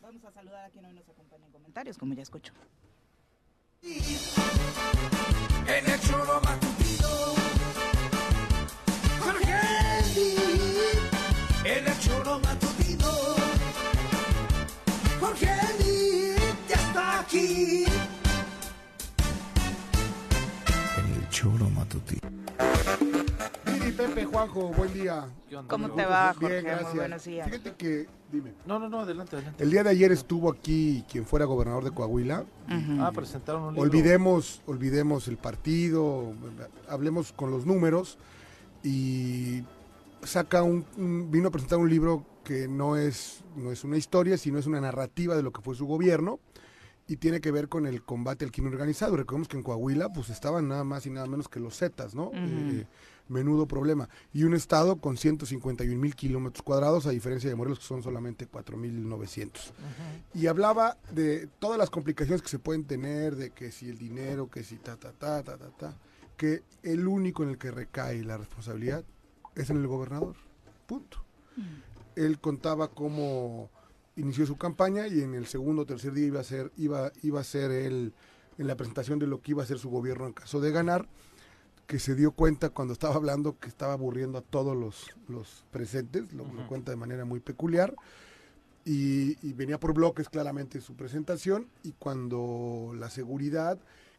Vamos 0.03 0.25
a 0.25 0.33
saludar 0.33 0.65
a 0.65 0.71
quien 0.71 0.85
hoy 0.87 0.95
nos 0.95 1.07
acompaña 1.09 1.45
en 1.47 1.53
comentarios, 1.53 1.99
como 1.99 2.15
ya 2.15 2.23
escucho. 2.23 2.53
En 3.83 3.93
el 5.93 6.01
choro 6.01 6.41
matutino. 6.43 7.09
Jorge 9.29 9.55
Eli. 10.01 10.35
En 11.65 11.87
el 11.87 11.99
choro 12.01 12.41
matutino. 12.41 13.11
Jorge 15.21 15.47
Eli 15.71 16.33
ya 16.67 16.75
está 16.77 17.21
aquí. 17.21 17.85
En 20.97 21.13
el 21.15 21.29
choro 21.29 21.69
matutino. 21.69 22.23
Miri, 23.71 23.93
Pepe, 23.93 24.25
Juanjo, 24.25 24.69
buen 24.69 24.95
día. 24.95 25.27
¿Qué 25.47 25.57
onda, 25.57 25.69
¿Cómo 25.69 25.91
te 25.91 26.07
va, 26.07 26.33
Bien, 26.33 26.41
Jorge? 26.41 26.63
gracias. 26.63 26.89
Muy 26.89 26.99
buenos 26.99 27.25
días. 27.25 27.51
Fíjate 27.51 27.75
que, 27.75 28.07
dime, 28.33 28.55
No, 28.65 28.79
no, 28.79 28.89
no, 28.89 29.01
adelante, 29.01 29.37
adelante. 29.37 29.63
el 29.63 29.71
día 29.71 29.83
de 29.85 29.91
ayer 29.91 30.11
estuvo 30.11 30.51
aquí 30.51 31.05
quien 31.11 31.27
fuera 31.27 31.45
gobernador 31.45 31.85
de 31.85 31.91
Coahuila. 31.91 32.45
Ah, 32.99 33.13
presentaron 33.15 33.63
un 33.65 33.75
libro. 33.75 33.83
Olvidemos, 33.83 34.63
olvidemos 34.67 35.29
el 35.29 35.37
partido, 35.37 36.33
hablemos 36.89 37.33
con 37.33 37.51
los 37.51 37.67
números. 37.67 38.17
Y 38.89 39.65
saca 40.23 40.63
un, 40.63 40.85
un- 40.97 41.31
vino 41.31 41.49
a 41.49 41.51
presentar 41.51 41.79
un 41.79 41.91
libro 41.91 42.25
que 42.45 42.67
no 42.69 42.97
es, 42.97 43.45
no 43.57 43.71
es 43.71 43.85
una 43.85 43.97
historia, 43.97 44.39
sino 44.39 44.59
es 44.59 44.67
una 44.67 44.81
narrativa 44.81 45.37
de 45.37 45.43
lo 45.43 45.53
que 45.53 45.61
fue 45.61 45.75
su 45.75 45.87
gobierno 45.87 46.41
y 47.07 47.17
tiene 47.17 47.41
que 47.41 47.51
ver 47.53 47.69
con 47.69 47.87
el 47.87 48.03
combate 48.03 48.45
al 48.45 48.51
crimen 48.53 48.73
organizado. 48.73 49.17
Recordemos 49.17 49.49
que 49.49 49.57
en 49.57 49.63
Coahuila 49.63 50.09
pues 50.13 50.31
estaban 50.31 50.69
nada 50.69 50.85
más 50.85 51.07
y 51.07 51.11
nada 51.11 51.27
menos 51.27 51.49
que 51.49 51.61
los 51.61 51.77
Zetas, 51.79 52.15
¿no? 52.15 52.31
Eh, 52.35 52.87
menudo 53.29 53.67
problema. 53.67 54.09
Y 54.33 54.45
un 54.45 54.55
estado 54.55 54.97
con 54.97 55.19
151 55.19 55.99
mil 56.01 56.15
kilómetros 56.15 56.63
cuadrados, 56.63 57.07
a 57.07 57.11
diferencia 57.11 57.51
de 57.51 57.57
Morelos, 57.57 57.79
que 57.81 57.85
son 57.85 58.03
solamente 58.03 58.49
4.900. 58.51 59.51
Y 60.35 60.47
hablaba 60.47 60.97
de 61.13 61.47
todas 61.59 61.79
las 61.79 61.91
complicaciones 61.91 62.41
que 62.43 62.49
se 62.49 62.59
pueden 62.59 62.85
tener, 62.85 63.37
de 63.37 63.51
que 63.51 63.71
si 63.71 63.89
el 63.91 63.99
dinero, 63.99 64.49
que 64.51 64.65
si 64.65 64.77
ta, 64.77 64.97
ta, 64.97 65.13
ta, 65.13 65.43
ta, 65.43 65.59
ta, 65.59 65.69
ta, 65.79 65.95
que 66.39 66.63
el 66.83 67.07
único 67.07 67.43
en 67.43 67.51
el 67.51 67.59
que 67.59 67.71
recae 67.71 68.25
la 68.25 68.39
responsabilidad 68.39 69.05
es 69.55 69.69
en 69.69 69.77
el 69.77 69.87
gobernador. 69.87 70.37
Punto. 70.87 71.23
Él 72.17 72.39
contaba 72.39 72.89
cómo 72.89 73.69
inició 74.17 74.47
su 74.47 74.57
campaña 74.57 75.07
y 75.09 75.21
en 75.21 75.35
el 75.35 75.47
segundo 75.47 75.83
o 75.83 75.87
tercer 75.87 76.13
día 76.13 76.27
iba 76.27 76.41
a 76.41 76.45
ser, 76.45 76.73
iba, 76.77 77.13
iba 77.23 77.41
a 77.41 77.45
ser 77.45 77.71
él 77.71 78.15
en 78.57 78.67
la 78.67 78.77
presentación 78.77 79.19
de 79.19 79.27
lo 79.27 79.43
que 79.43 79.51
iba 79.51 79.63
a 79.63 79.67
ser 79.67 79.79
su 79.79 79.91
gobierno 79.91 80.27
en 80.27 80.33
caso 80.33 80.61
de 80.61 80.71
ganar, 80.73 81.09
que 81.87 81.99
se 81.99 82.15
dio 82.15 82.33
cuenta 82.33 82.71
cuando 82.71 82.93
estaba 82.93 83.15
hablando 83.15 83.59
que 83.59 83.69
estaba 83.69 83.93
aburriendo 83.93 84.39
a 84.39 84.43
todos 84.43 84.77
los, 84.77 85.15
los 85.29 85.65
presentes, 85.71 86.33
lo, 86.33 86.45
lo 86.53 86.67
cuenta 86.69 86.91
de 86.91 86.97
manera 86.97 87.25
muy 87.25 87.41
peculiar, 87.41 87.95
y, 88.85 89.37
y 89.47 89.53
venía 89.53 89.79
por 89.79 89.93
bloques 89.93 90.29
claramente 90.29 90.81
su 90.81 90.95
presentación, 90.95 91.69
y 91.83 91.93
cuando 91.93 92.93
la 92.95 93.11
seguridad, 93.11 93.79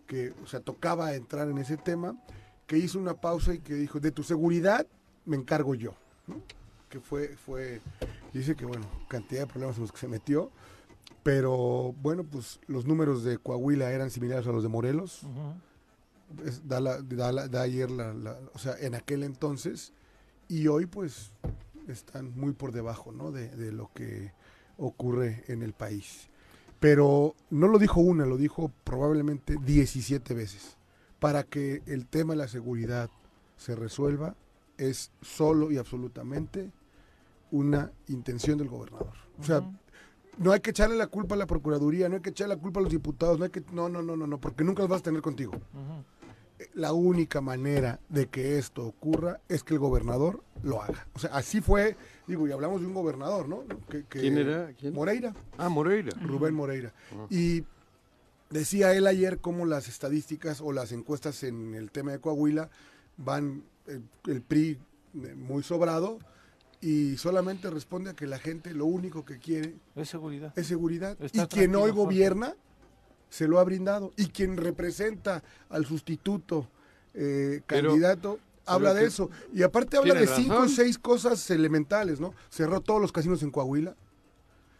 que 0.10 0.34
o 0.44 0.48
sea, 0.48 0.60
tocaba 0.60 1.14
entrar 1.14 1.48
en 1.50 1.60
ese 1.60 1.78
tema, 1.78 2.18
que 2.66 2.78
hizo 2.80 2.98
una 3.00 3.14
pausa 3.14 3.54
y 3.54 3.60
que 3.60 3.76
dijo, 3.76 4.00
de 4.00 4.12
tu 4.12 4.24
seguridad 4.24 4.86
me 5.26 5.38
encargo 5.38 5.76
yo, 5.76 5.94
¿no? 6.28 6.42
que 6.90 7.00
fue, 7.00 7.28
fue, 7.46 7.80
dice 8.34 8.56
que 8.56 8.66
bueno, 8.66 8.86
cantidad 9.08 9.42
de 9.42 9.48
problemas 9.48 9.76
en 9.78 9.84
los 9.84 9.92
que 9.92 10.00
se 10.00 10.08
metió, 10.08 10.50
pero 11.22 11.94
bueno, 12.02 12.24
pues 12.24 12.60
los 12.68 12.86
números 12.88 13.24
de 13.24 13.38
Coahuila 13.38 13.92
eran 13.92 14.10
similares 14.10 14.48
a 14.48 14.52
los 14.52 14.64
de 14.64 14.70
Morelos, 14.70 15.22
es- 16.46 16.68
da, 16.68 16.80
la- 16.80 17.02
da, 17.02 17.32
la- 17.32 17.48
da 17.48 17.62
ayer, 17.62 17.92
la, 17.92 18.14
la- 18.14 18.40
o 18.54 18.58
sea, 18.60 18.76
en 18.80 18.96
aquel 18.96 19.22
entonces, 19.24 19.94
y 20.48 20.68
hoy 20.68 20.88
pues 20.88 21.32
están 21.88 22.32
muy 22.36 22.54
por 22.54 22.72
debajo, 22.72 23.12
¿no? 23.12 23.32
De, 23.32 23.50
de 23.50 23.72
lo 23.72 23.92
que 23.94 24.32
ocurre 24.78 25.44
en 25.48 25.62
el 25.62 25.74
país. 25.74 26.29
Pero 26.80 27.36
no 27.50 27.68
lo 27.68 27.78
dijo 27.78 28.00
una, 28.00 28.26
lo 28.26 28.38
dijo 28.38 28.72
probablemente 28.84 29.58
17 29.64 30.34
veces. 30.34 30.78
Para 31.20 31.44
que 31.44 31.82
el 31.86 32.08
tema 32.08 32.34
de 32.34 32.38
la 32.38 32.48
seguridad 32.48 33.10
se 33.58 33.76
resuelva 33.76 34.36
es 34.78 35.12
solo 35.22 35.72
y 35.72 35.78
absolutamente 35.78 36.72
una 37.52 37.92
intención 38.08 38.58
del 38.58 38.70
gobernador. 38.70 39.12
O 39.40 39.44
sea, 39.44 39.62
no 40.38 40.54
hay 40.54 40.62
que 40.62 40.70
echarle 40.70 40.96
la 40.96 41.08
culpa 41.08 41.36
a 41.36 41.38
la 41.38 41.48
Procuraduría, 41.48 42.08
no 42.08 42.16
hay 42.16 42.22
que 42.22 42.30
echarle 42.30 42.56
la 42.56 42.62
culpa 42.62 42.80
a 42.80 42.84
los 42.84 42.92
diputados, 42.92 43.38
no 43.38 43.44
hay 43.46 43.52
que... 43.52 43.62
No, 43.74 43.90
no, 43.90 44.02
no, 44.02 44.16
no, 44.16 44.26
no, 44.26 44.40
porque 44.40 44.64
nunca 44.64 44.82
los 44.82 44.90
vas 44.90 45.02
a 45.02 45.04
tener 45.04 45.22
contigo. 45.22 45.52
Eh, 46.60 46.70
La 46.76 46.94
única 46.94 47.42
manera 47.42 48.00
de 48.08 48.28
que 48.28 48.58
esto 48.58 48.86
ocurra 48.86 49.42
es 49.50 49.64
que 49.64 49.74
el 49.74 49.80
gobernador 49.82 50.42
lo 50.64 50.82
haga. 50.82 51.08
O 51.14 51.20
sea, 51.20 51.32
así 51.34 51.60
fue, 51.60 51.98
digo, 52.30 52.48
y 52.48 52.52
hablamos 52.54 52.80
de 52.80 52.88
un 52.88 52.94
gobernador, 52.94 53.50
¿no? 53.50 53.68
Que- 53.90 54.06
que- 54.06 54.20
¿Quién 54.22 54.38
era? 54.38 54.72
¿Quién? 54.80 54.94
Moreira. 54.94 55.34
Ah, 55.58 55.68
Moreira. 55.68 56.12
Rubén 56.22 56.54
Moreira. 56.54 56.94
Ah. 57.12 57.26
Y 57.30 57.64
decía 58.50 58.94
él 58.94 59.06
ayer 59.08 59.40
cómo 59.40 59.66
las 59.66 59.88
estadísticas 59.90 60.62
o 60.62 60.72
las 60.72 60.92
encuestas 60.92 61.44
en 61.44 61.74
el 61.76 61.92
tema 61.92 62.12
de 62.12 62.20
Coahuila 62.20 62.70
van 63.18 63.64
el, 63.88 64.04
el 64.28 64.42
PRI 64.42 64.78
eh, 65.24 65.36
muy 65.36 65.64
sobrado 65.64 66.20
y 66.82 67.18
solamente 67.18 67.70
responde 67.70 68.12
a 68.12 68.14
que 68.14 68.26
la 68.28 68.40
gente 68.40 68.74
lo 68.74 68.86
único 68.86 69.26
que 69.26 69.38
quiere 69.40 69.76
Es 69.96 70.10
seguridad. 70.10 70.54
es 70.56 70.68
seguridad. 70.68 71.18
Está 71.22 71.44
y 71.44 71.48
quien 71.48 71.76
hoy 71.76 71.92
Jorge. 71.92 71.98
gobierna 71.98 72.56
se 73.30 73.48
lo 73.48 73.60
ha 73.60 73.64
brindado. 73.64 74.14
Y 74.18 74.28
quien 74.28 74.56
representa 74.56 75.44
al 75.70 75.86
sustituto 75.86 76.70
eh, 77.14 77.62
Pero- 77.68 77.90
candidato 77.90 78.40
habla 78.70 78.94
de 78.94 79.06
eso. 79.06 79.30
Y 79.54 79.64
aparte 79.64 79.98
habla 79.98 80.14
de 80.14 80.28
cinco 80.28 80.60
o 80.60 80.68
seis 80.68 80.98
cosas 80.98 81.50
elementales, 81.50 82.20
¿no? 82.20 82.34
Cerró 82.50 82.82
todos 82.82 83.02
los 83.02 83.12
casinos 83.12 83.44
en 83.44 83.52
Coahuila, 83.52 83.96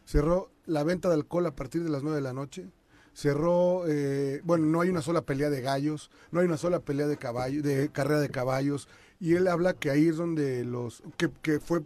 cerró 0.06 0.52
la 0.66 0.84
venta 0.84 1.08
de 1.10 1.16
alcohol 1.16 1.46
a 1.46 1.56
partir 1.56 1.84
de 1.84 1.90
las 1.90 2.04
nueve 2.04 2.18
de 2.18 2.24
la 2.24 2.34
noche, 2.34 2.70
cerró, 3.14 3.84
eh, 3.88 4.42
bueno, 4.44 4.66
no 4.66 4.82
hay 4.82 4.90
una 4.90 5.02
sola 5.02 5.22
pelea 5.22 5.50
de 5.50 5.62
gallos, 5.62 6.10
no 6.32 6.40
hay 6.40 6.46
una 6.46 6.58
sola 6.58 6.80
pelea 6.80 7.08
de 7.08 7.18
caballo, 7.18 7.62
de 7.62 7.90
carrera 7.90 8.20
de 8.20 8.30
caballos, 8.30 8.88
y 9.20 9.36
él 9.36 9.48
habla 9.48 9.74
que 9.74 9.90
ahí 9.90 10.08
es 10.08 10.18
donde 10.18 10.64
los, 10.64 11.04
que, 11.18 11.30
que 11.42 11.60
fue 11.60 11.82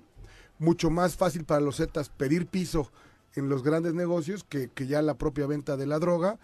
mucho 0.60 0.90
más 0.90 1.16
fácil 1.16 1.44
para 1.44 1.62
los 1.62 1.78
Zetas 1.78 2.10
pedir 2.10 2.46
piso 2.46 2.92
en 3.36 3.50
los 3.50 3.64
grandes 3.64 3.94
negocios 3.94 4.44
que, 4.44 4.70
que 4.70 4.86
ya 4.86 5.02
la 5.02 5.16
propia 5.16 5.48
venta 5.48 5.76
de 5.76 5.88
la 5.88 6.00
droga, 6.00 6.38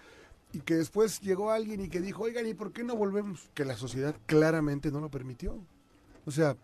y 0.51 0.60
que 0.62 0.75
después 0.75 1.20
llegó 1.22 1.51
alguien 1.51 1.82
y 1.82 1.89
que 1.89 2.01
dijo, 2.01 2.24
oigan, 2.24 2.48
¿y 2.48 2.53
por 2.53 2.72
qué 2.72 2.84
no 2.84 2.96
volvemos? 2.96 3.50
Que 3.53 3.65
la 3.65 3.75
sociedad 3.77 4.15
claramente 4.25 4.91
no 4.91 5.00
lo 5.00 5.10
permitió. 5.10 5.58
O 6.25 6.32
sea, 6.32 6.56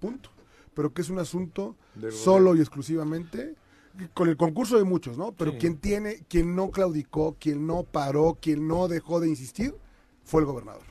punto. 0.00 0.30
Pero 0.74 0.92
que 0.92 1.02
es 1.02 1.10
un 1.10 1.18
asunto 1.18 1.76
solo 2.10 2.54
y 2.54 2.60
exclusivamente 2.60 3.54
con 4.14 4.28
el 4.28 4.36
concurso 4.36 4.76
de 4.78 4.84
muchos, 4.84 5.18
¿no? 5.18 5.32
Pero 5.32 5.52
Sí. 5.52 5.58
quien 5.58 5.76
tiene, 5.78 6.24
quien 6.28 6.54
no 6.54 6.70
claudicó, 6.70 7.36
quien 7.40 7.66
no 7.66 7.82
paró, 7.82 8.38
quien 8.40 8.68
no 8.68 8.86
dejó 8.86 9.18
de 9.18 9.28
insistir, 9.28 9.74
fue 10.24 10.40
el 10.42 10.46
gobernador. 10.46 10.82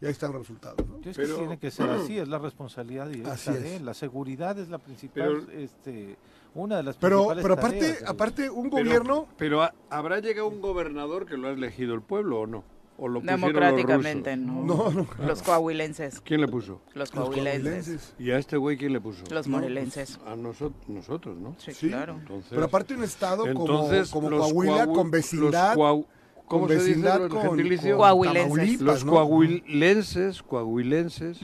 Y 0.00 0.06
ahí 0.06 0.12
están 0.12 0.32
los 0.32 0.40
resultados, 0.42 0.86
¿no? 0.88 0.96
Es 1.04 1.14
Pero- 1.16 1.34
que 1.34 1.40
tiene 1.40 1.58
que 1.58 1.70
ser 1.70 1.90
así, 1.90 2.18
es 2.18 2.28
la 2.28 2.38
responsabilidad 2.38 3.08
directa 3.08 3.32
Así 3.32 3.52
de 3.52 3.58
es. 3.58 3.64
él. 3.80 3.84
La 3.84 3.92
seguridad 3.92 4.58
es 4.58 4.70
la 4.70 4.78
principal, 4.78 5.44
Pero- 5.46 5.60
este, 5.60 6.16
una 6.54 6.76
de 6.78 6.82
las 6.82 6.96
Pero, 6.96 7.16
principales 7.28 7.42
pero 7.42 7.54
aparte, 7.54 7.78
tareas 7.92 8.02
aparte 8.10 8.50
un 8.50 8.70
Pero- 8.70 8.84
gobierno, 8.84 9.26
Pero, 9.36 9.62
ha- 9.62 9.74
¿habrá 9.90 10.18
llegado 10.20 10.48
un 10.48 10.60
gobernador 10.60 11.26
que 11.26 11.36
lo 11.36 11.48
ha 11.48 11.52
elegido 11.52 11.94
el 11.94 12.02
pueblo 12.02 12.40
o 12.40 12.46
no? 12.46 12.64
¿O 13.02 13.08
lo 13.08 13.20
pusieron 13.20 13.40
los 13.40 13.50
Democráticamente, 13.50 14.36
rusos? 14.36 14.46
no. 14.46 14.64
no, 14.66 14.90
no, 14.90 15.26
Los 15.26 15.42
coahuilenses. 15.42 16.20
¿Quién 16.20 16.42
le 16.42 16.48
puso? 16.48 16.82
Los 16.92 17.14
los 17.14 17.28
coahuilenses. 17.30 18.14
¿Y 18.18 18.30
a 18.30 18.36
este 18.38 18.58
güey 18.58 18.76
quién 18.76 18.92
le 18.92 19.00
puso? 19.00 19.24
Los 19.30 19.46
No, 19.48 19.56
morelenses. 19.56 20.18
A 20.26 20.36
nosotros, 20.36 20.86
nosotros, 20.86 21.38
¿no? 21.38 21.54
Sí, 21.58 21.72
Sí. 21.72 21.88
claro. 21.88 22.16
Entonces, 22.20 22.50
Pero 22.50 22.64
aparte 22.64 22.94
un 22.94 23.04
estado 23.04 23.44
como, 23.54 23.60
entonces, 23.60 24.10
como 24.10 24.28
los 24.28 24.40
Coahuila, 24.52 24.86
coahu- 24.86 24.94
con 24.94 25.10
vecindad, 25.10 25.76
los 25.76 26.04
¿Cómo 26.46 26.66
con 26.66 26.68
se 26.68 26.74
dice 26.74 26.88
vecindad 26.88 27.22
el 27.24 27.28
con, 27.30 27.40
Coahuilenses. 27.46 28.80
Los 28.82 29.04
¿no? 29.04 29.12
coahuilenses, 29.12 30.42
coahuilenses, 30.42 31.38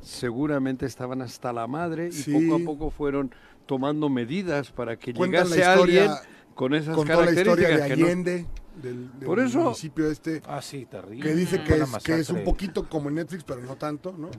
seguramente 0.00 0.86
estaban 0.86 1.22
hasta 1.22 1.52
la 1.52 1.66
madre 1.66 2.08
y 2.08 2.12
Sí. 2.12 2.32
poco 2.48 2.56
a 2.62 2.64
poco 2.64 2.90
fueron 2.90 3.30
tomando 3.68 4.08
medidas 4.08 4.72
para 4.72 4.98
que 4.98 5.12
Cuentan 5.12 5.44
llegase 5.44 5.60
la 5.60 5.72
historia 5.74 6.02
alguien 6.04 6.28
con 6.54 6.74
esas 6.74 6.96
con 6.96 7.06
toda 7.06 7.24
la 7.26 7.30
historia 7.32 7.68
características 7.68 7.88
de 7.88 7.94
que 7.94 8.00
no- 8.00 8.06
Allende, 8.06 8.46
del, 8.82 9.18
del 9.20 9.26
Por 9.26 9.38
eso- 9.40 9.58
municipio 9.60 10.10
este, 10.10 10.40
Ah, 10.46 10.62
sí, 10.62 10.86
terrible. 10.86 11.22
que 11.28 11.34
dice 11.36 11.62
que 11.62 11.74
es, 11.76 11.90
que 12.02 12.14
es 12.18 12.30
un 12.30 12.42
poquito 12.44 12.88
como 12.88 13.10
en 13.10 13.16
Netflix, 13.16 13.44
pero 13.44 13.60
no 13.60 13.76
tanto, 13.76 14.14
¿no? 14.16 14.30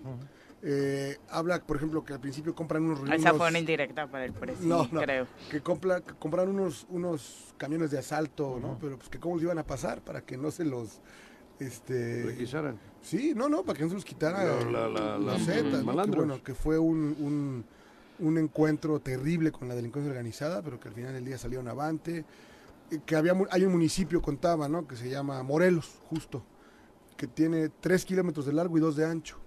Eh, 0.61 1.17
habla, 1.29 1.61
por 1.61 1.77
ejemplo, 1.77 2.03
que 2.03 2.11
al 2.13 2.19
principio 2.19 2.53
compran 2.55 2.83
unos... 2.83 2.99
Esa 3.03 3.29
unos- 3.29 3.37
fue 3.37 3.47
una 3.49 3.59
indirecta 3.59 4.07
para 4.07 4.25
el 4.25 4.33
presidente, 4.33 4.67
No, 4.67 4.89
no. 4.91 5.01
creo. 5.01 5.27
que, 5.51 5.61
compra, 5.61 6.01
que 6.01 6.13
compraron 6.15 6.55
unos, 6.59 6.85
unos 6.89 7.53
camiones 7.57 7.91
de 7.91 7.99
asalto, 7.99 8.59
¿no? 8.61 8.77
Pero 8.81 8.97
pues 8.97 9.07
que 9.09 9.19
cómo 9.19 9.35
los 9.35 9.43
iban 9.43 9.59
a 9.59 9.63
pasar 9.65 10.01
para 10.01 10.21
que 10.21 10.35
no 10.37 10.49
se 10.51 10.65
los... 10.65 10.99
Este, 11.59 12.23
requisaran. 12.25 12.79
Sí, 13.01 13.33
no, 13.35 13.47
no, 13.49 13.63
para 13.63 13.77
que 13.77 13.83
no 13.83 13.89
se 13.89 13.95
los 13.95 14.05
quitara 14.05 14.43
La- 14.65 14.87
la- 14.89 15.17
la-. 15.17 15.35
Que, 15.37 16.11
bueno, 16.15 16.41
que 16.43 16.53
fue 16.55 16.79
un, 16.79 17.15
un, 17.19 17.65
un 18.19 18.37
encuentro 18.37 18.99
terrible 18.99 19.51
con 19.51 19.67
la 19.67 19.75
delincuencia 19.75 20.11
organizada, 20.11 20.61
pero 20.61 20.79
que 20.79 20.89
al 20.89 20.93
final 20.93 21.13
del 21.13 21.25
día 21.25 21.37
salieron 21.37 21.67
avante. 21.67 22.25
Eh, 22.91 22.99
Que 23.05 23.15
había, 23.15 23.33
hay 23.51 23.63
un 23.65 23.71
municipio, 23.71 24.21
contaba, 24.21 24.67
¿no? 24.67 24.87
Que 24.87 24.95
se 24.95 25.09
llama 25.09 25.41
Morelos, 25.43 25.99
justo, 26.09 26.43
que 27.17 27.27
tiene 27.27 27.69
tres 27.69 28.05
kilómetros 28.05 28.45
de 28.45 28.53
largo 28.53 28.77
y 28.77 28.81
dos 28.81 28.95
de 28.95 29.05
ancho. 29.05 29.37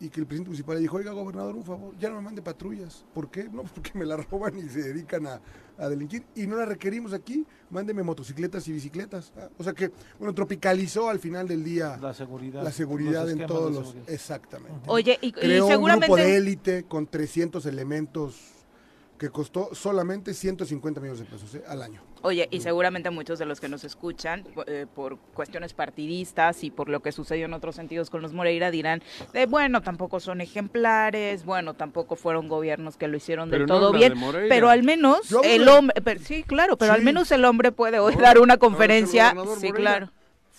Y 0.00 0.10
que 0.10 0.20
el 0.20 0.26
presidente 0.26 0.50
municipal 0.50 0.76
le 0.76 0.82
dijo, 0.82 0.96
oiga, 0.96 1.10
gobernador, 1.10 1.56
un 1.56 1.64
favor, 1.64 1.92
ya 1.98 2.08
no 2.08 2.16
me 2.16 2.22
mande 2.22 2.40
patrullas. 2.40 3.04
¿Por 3.12 3.30
qué? 3.30 3.44
No, 3.50 3.62
porque 3.74 3.90
me 3.94 4.04
la 4.06 4.16
roban 4.16 4.56
y 4.58 4.68
se 4.68 4.80
dedican 4.82 5.26
a, 5.26 5.40
a 5.76 5.88
delinquir. 5.88 6.24
Y 6.36 6.46
no 6.46 6.56
la 6.56 6.64
requerimos 6.66 7.12
aquí, 7.12 7.44
mándeme 7.70 8.02
motocicletas 8.04 8.66
y 8.68 8.72
bicicletas. 8.72 9.32
Ah, 9.36 9.48
O 9.58 9.64
sea 9.64 9.72
que, 9.72 9.90
bueno, 10.18 10.32
tropicalizó 10.34 11.08
al 11.08 11.18
final 11.18 11.48
del 11.48 11.64
día 11.64 11.96
La 12.00 12.14
seguridad. 12.14 12.62
la 12.62 12.70
seguridad 12.70 13.28
en 13.28 13.44
todos 13.46 13.72
los... 13.72 13.96
Exactamente. 14.06 14.80
Oye, 14.86 15.18
y, 15.20 15.28
y 15.28 15.32
Creó 15.32 15.64
un 15.66 15.72
seguramente... 15.72 16.06
grupo 16.06 16.16
de 16.16 16.36
élite 16.36 16.84
con 16.84 17.06
300 17.08 17.66
elementos 17.66 18.36
que 19.18 19.30
costó 19.30 19.74
solamente 19.74 20.32
150 20.32 21.00
millones 21.00 21.20
de 21.20 21.26
pesos 21.26 21.54
¿eh? 21.54 21.62
al 21.66 21.82
año. 21.82 22.00
Oye, 22.22 22.48
y 22.50 22.60
seguramente 22.60 23.10
muchos 23.10 23.38
de 23.38 23.46
los 23.46 23.60
que 23.60 23.68
nos 23.68 23.84
escuchan 23.84 24.44
eh, 24.66 24.86
por 24.92 25.18
cuestiones 25.34 25.72
partidistas 25.72 26.64
y 26.64 26.70
por 26.70 26.88
lo 26.88 27.00
que 27.00 27.12
sucedió 27.12 27.46
en 27.46 27.54
otros 27.54 27.76
sentidos 27.76 28.10
con 28.10 28.22
los 28.22 28.32
Moreira 28.32 28.70
dirán, 28.70 29.02
de, 29.32 29.46
bueno, 29.46 29.82
tampoco 29.82 30.18
son 30.20 30.40
ejemplares, 30.40 31.44
bueno, 31.44 31.74
tampoco 31.74 32.16
fueron 32.16 32.48
gobiernos 32.48 32.96
que 32.96 33.08
lo 33.08 33.16
hicieron 33.16 33.50
del 33.50 33.66
todo 33.66 33.92
bien, 33.92 34.14
de 34.14 34.46
pero 34.48 34.68
al 34.68 34.82
menos 34.82 35.28
Yo 35.28 35.42
el 35.42 35.68
hombre, 35.68 36.00
pero- 36.02 36.20
sí, 36.20 36.42
claro, 36.42 36.76
pero 36.76 36.92
al 36.92 37.02
menos 37.02 37.30
el 37.30 37.44
hombre 37.44 37.72
puede 37.72 37.98
hoy 37.98 38.16
dar 38.16 38.38
una 38.38 38.56
conferencia, 38.56 39.34
sí, 39.60 39.72
claro. 39.72 40.10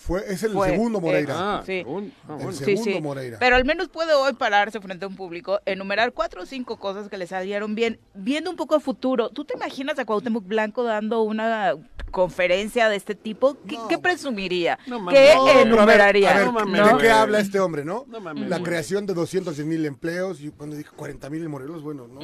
Fue, 0.02 0.24
es 0.32 0.42
el 0.42 0.52
Fue, 0.52 0.70
segundo 0.70 0.98
eh, 0.98 1.02
Moreira. 1.02 1.34
Ah, 1.36 1.62
Sí. 1.64 1.80
Ah, 1.80 1.82
el 1.82 1.84
bueno. 1.84 2.52
Segundo 2.52 2.84
sí. 2.84 3.00
Moreira. 3.02 3.36
Pero 3.38 3.56
al 3.56 3.66
menos 3.66 3.88
puede 3.90 4.14
hoy 4.14 4.32
pararse 4.32 4.80
frente 4.80 5.04
a 5.04 5.08
un 5.08 5.14
público, 5.14 5.60
enumerar 5.66 6.12
cuatro 6.14 6.42
o 6.42 6.46
cinco 6.46 6.78
cosas 6.78 7.10
que 7.10 7.18
le 7.18 7.26
salieron 7.26 7.74
bien, 7.74 8.00
viendo 8.14 8.48
un 8.48 8.56
poco 8.56 8.74
a 8.76 8.80
futuro. 8.80 9.28
¿Tú 9.28 9.44
te 9.44 9.54
imaginas 9.56 9.98
a 9.98 10.06
Cuauhtémoc 10.06 10.46
Blanco 10.46 10.84
dando 10.84 11.20
una 11.22 11.74
conferencia 12.10 12.88
de 12.88 12.96
este 12.96 13.14
tipo? 13.14 13.58
¿Qué, 13.68 13.76
No. 13.76 13.88
qué 13.88 13.98
presumiría? 13.98 14.78
No 14.86 15.00
mames. 15.00 15.20
¿Qué 15.20 15.34
No, 15.34 15.44
pero 15.44 15.50
a 15.50 15.54
ver, 15.54 15.66
enumeraría? 15.66 16.30
A 16.30 16.36
ver, 16.38 16.46
No 16.46 16.52
mames, 16.52 16.92
¿de 16.92 16.96
qué 16.98 17.10
habla 17.10 17.38
este 17.40 17.60
hombre, 17.60 17.84
no? 17.84 18.04
No 18.08 18.20
mames, 18.20 18.48
la 18.48 18.62
creación 18.62 19.04
de 19.04 19.12
200 19.14 19.58
mil 19.60 19.84
empleos. 19.84 20.40
Y 20.40 20.48
cuando 20.50 20.76
dije 20.76 20.90
40 20.96 21.28
mil 21.28 21.42
en 21.44 21.50
Morelos, 21.50 21.82
bueno, 21.82 22.08
no, 22.08 22.20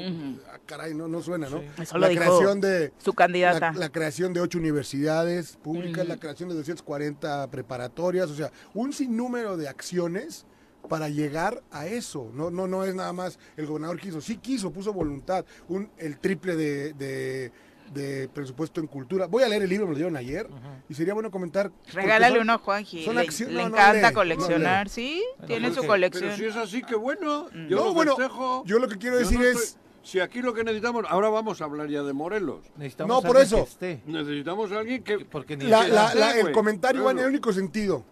ah, 0.50 0.58
caray, 0.64 0.94
no, 0.94 1.08
no 1.08 1.20
suena, 1.22 1.48
¿no? 1.50 1.62
Eso 1.80 1.94
lo 1.94 2.00
la 2.00 2.08
dijo 2.08 2.22
creación 2.22 2.60
de 2.62 2.92
su 2.98 3.12
candidata. 3.12 3.72
La, 3.72 3.78
la 3.80 3.88
creación 3.90 4.32
de 4.32 4.40
ocho 4.40 4.58
universidades 4.58 5.56
públicas, 5.62 6.08
la 6.08 6.16
creación 6.16 6.48
de 6.48 6.54
240 6.54 7.48
preparatorias, 7.66 8.30
o 8.30 8.34
sea, 8.34 8.50
un 8.74 8.92
sinnúmero 8.92 9.56
de 9.56 9.68
acciones 9.68 10.46
para 10.88 11.08
llegar 11.08 11.62
a 11.72 11.86
eso. 11.86 12.30
No, 12.32 12.50
no, 12.50 12.66
no 12.68 12.84
es 12.84 12.94
nada 12.94 13.12
más 13.12 13.38
el 13.56 13.66
gobernador 13.66 13.98
quiso, 14.00 14.20
sí 14.20 14.36
quiso, 14.36 14.70
puso 14.72 14.92
voluntad, 14.92 15.44
un, 15.68 15.90
el 15.98 16.18
triple 16.18 16.54
de, 16.56 16.92
de- 16.94 17.52
de 17.92 18.28
presupuesto 18.34 18.80
en 18.80 18.88
cultura. 18.88 19.26
Voy 19.26 19.44
a 19.44 19.48
leer 19.48 19.62
el 19.62 19.68
libro, 19.68 19.86
me 19.86 19.92
lo 19.92 19.96
dieron 19.96 20.16
ayer, 20.16 20.48
y 20.88 20.94
sería 20.94 21.14
bueno 21.14 21.30
comentar. 21.30 21.70
Regálale 21.92 22.34
son- 22.34 22.42
uno 22.42 22.52
a 22.54 22.58
Juanji. 22.58 23.04
son 23.04 23.14
Le, 23.14 23.20
acción- 23.22 23.48
le 23.50 23.62
no, 23.62 23.68
no 23.68 23.76
encanta 23.76 24.08
lee, 24.08 24.14
coleccionar, 24.14 24.86
no 24.86 24.92
¿sí? 24.92 25.22
Tiene 25.46 25.72
su 25.72 25.84
colección. 25.86 26.24
Pero 26.24 26.36
si 26.36 26.44
es 26.46 26.56
así, 26.56 26.82
que 26.82 26.96
bueno. 26.96 27.48
Yo 27.68 27.76
No, 27.76 27.84
lo 27.86 27.94
bueno, 27.94 28.16
yo 28.64 28.78
lo 28.80 28.88
que 28.88 28.98
quiero 28.98 29.16
Yo 29.16 29.20
decir 29.20 29.38
no 29.38 29.44
es- 29.46 29.78
Si 30.06 30.20
aquí 30.20 30.40
lo 30.40 30.54
que 30.54 30.62
necesitamos... 30.62 31.04
Ahora 31.08 31.30
vamos 31.30 31.60
a 31.60 31.64
hablar 31.64 31.88
ya 31.88 32.04
de 32.04 32.12
Morelos. 32.12 32.60
Necesitamos 32.76 33.24
No, 33.24 33.28
por 33.28 33.40
eso. 33.40 33.56
que 33.56 33.62
esté, 33.62 34.02
Necesitamos 34.06 34.70
a 34.70 34.78
alguien 34.78 35.02
que... 35.02 35.18
porque 35.24 35.56
ni 35.56 35.64
La- 35.64 35.78
siquiera- 35.82 36.14
la- 36.14 36.14
la- 36.14 36.38
el 36.38 36.52
comentario 36.52 37.02
va 37.02 37.10
en 37.10 37.16
el 37.16 37.22
Claro. 37.24 37.30
único 37.30 37.52
sentido. 37.52 38.04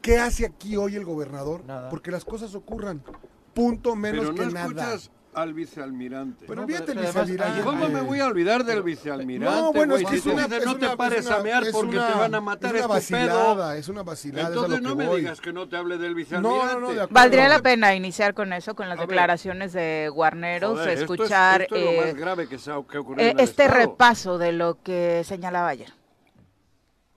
¿Qué 0.00 0.16
hace 0.18 0.46
aquí 0.46 0.76
hoy 0.76 0.94
el 0.94 1.04
gobernador? 1.04 1.64
Nada. 1.64 1.88
Porque 1.88 2.12
las 2.12 2.24
cosas 2.24 2.54
ocurran. 2.54 3.02
Punto 3.52 3.96
menos 3.96 4.20
Pero 4.30 4.32
no 4.32 4.48
que 4.48 4.54
nada. 4.54 4.96
Al 5.32 5.54
vicealmirante. 5.54 6.44
Pero 6.46 6.56
No, 6.56 6.62
olvídate 6.62 6.92
vicealmirante. 6.94 7.60
¿Cómo 7.62 7.88
me 7.88 8.00
voy 8.00 8.18
a 8.20 8.26
olvidar 8.26 8.64
del 8.64 8.82
vicealmirante? 8.82 9.60
No, 9.60 9.72
bueno, 9.72 9.94
es 9.96 10.04
que 10.04 10.16
es 10.16 10.22
Si 10.22 10.28
una, 10.28 10.44
dices, 10.44 10.58
es 10.60 10.66
no 10.66 10.76
te 10.76 10.86
una- 10.86 10.96
pares 10.96 11.26
una- 11.26 11.36
a 11.36 11.42
mear 11.42 11.64
porque 11.70 11.96
una- 11.96 12.08
te 12.12 12.18
van 12.18 12.34
a 12.34 12.40
matar, 12.40 12.74
es 12.76 12.84
una 12.84 12.96
es 12.98 13.06
tu 13.06 13.12
pedo. 13.14 13.26
vacilada, 13.28 13.76
es 13.76 13.88
una 13.88 14.02
vacilada, 14.02 14.48
Entonces 14.48 14.80
lo 14.80 14.80
no 14.80 14.88
que 14.90 14.94
me 15.04 15.06
voy. 15.08 15.20
digas 15.20 15.40
que 15.40 15.52
no 15.52 15.68
te 15.68 15.76
hable 15.76 15.98
del 15.98 16.14
vicealmirante. 16.14 16.74
no, 16.74 16.80
no, 16.80 16.86
de 16.88 16.92
acuerdo. 17.02 17.08
Valdría 17.14 17.48
la 17.48 17.58
pena 17.60 17.94
iniciar 17.94 18.34
con 18.34 18.52
eso, 18.52 18.74
con 18.74 18.88
las 18.88 18.98
A 18.98 19.02
ver. 19.02 19.08
declaraciones 19.08 19.72
de 19.72 20.10
Guarneros, 20.12 20.72
Joder, 20.78 20.88
esto 20.98 21.14
es- 21.14 21.20
escuchar 21.20 21.62
esto 21.62 21.76
es 21.76 21.84
lo 21.84 21.90
eh, 21.90 22.00
más 22.06 22.14
grave 22.16 22.48
que, 22.48 22.58
se 22.58 22.70
ha, 22.72 22.82
que 22.90 22.96
ha 22.96 23.00
ocurrido 23.00 23.28
eh, 23.28 23.34
este 23.38 23.64
Estado. 23.64 23.80
repaso 23.86 24.38
de 24.38 24.52
lo 24.52 24.82
que 24.82 25.22
señalaba 25.24 25.68
ayer. 25.68 25.92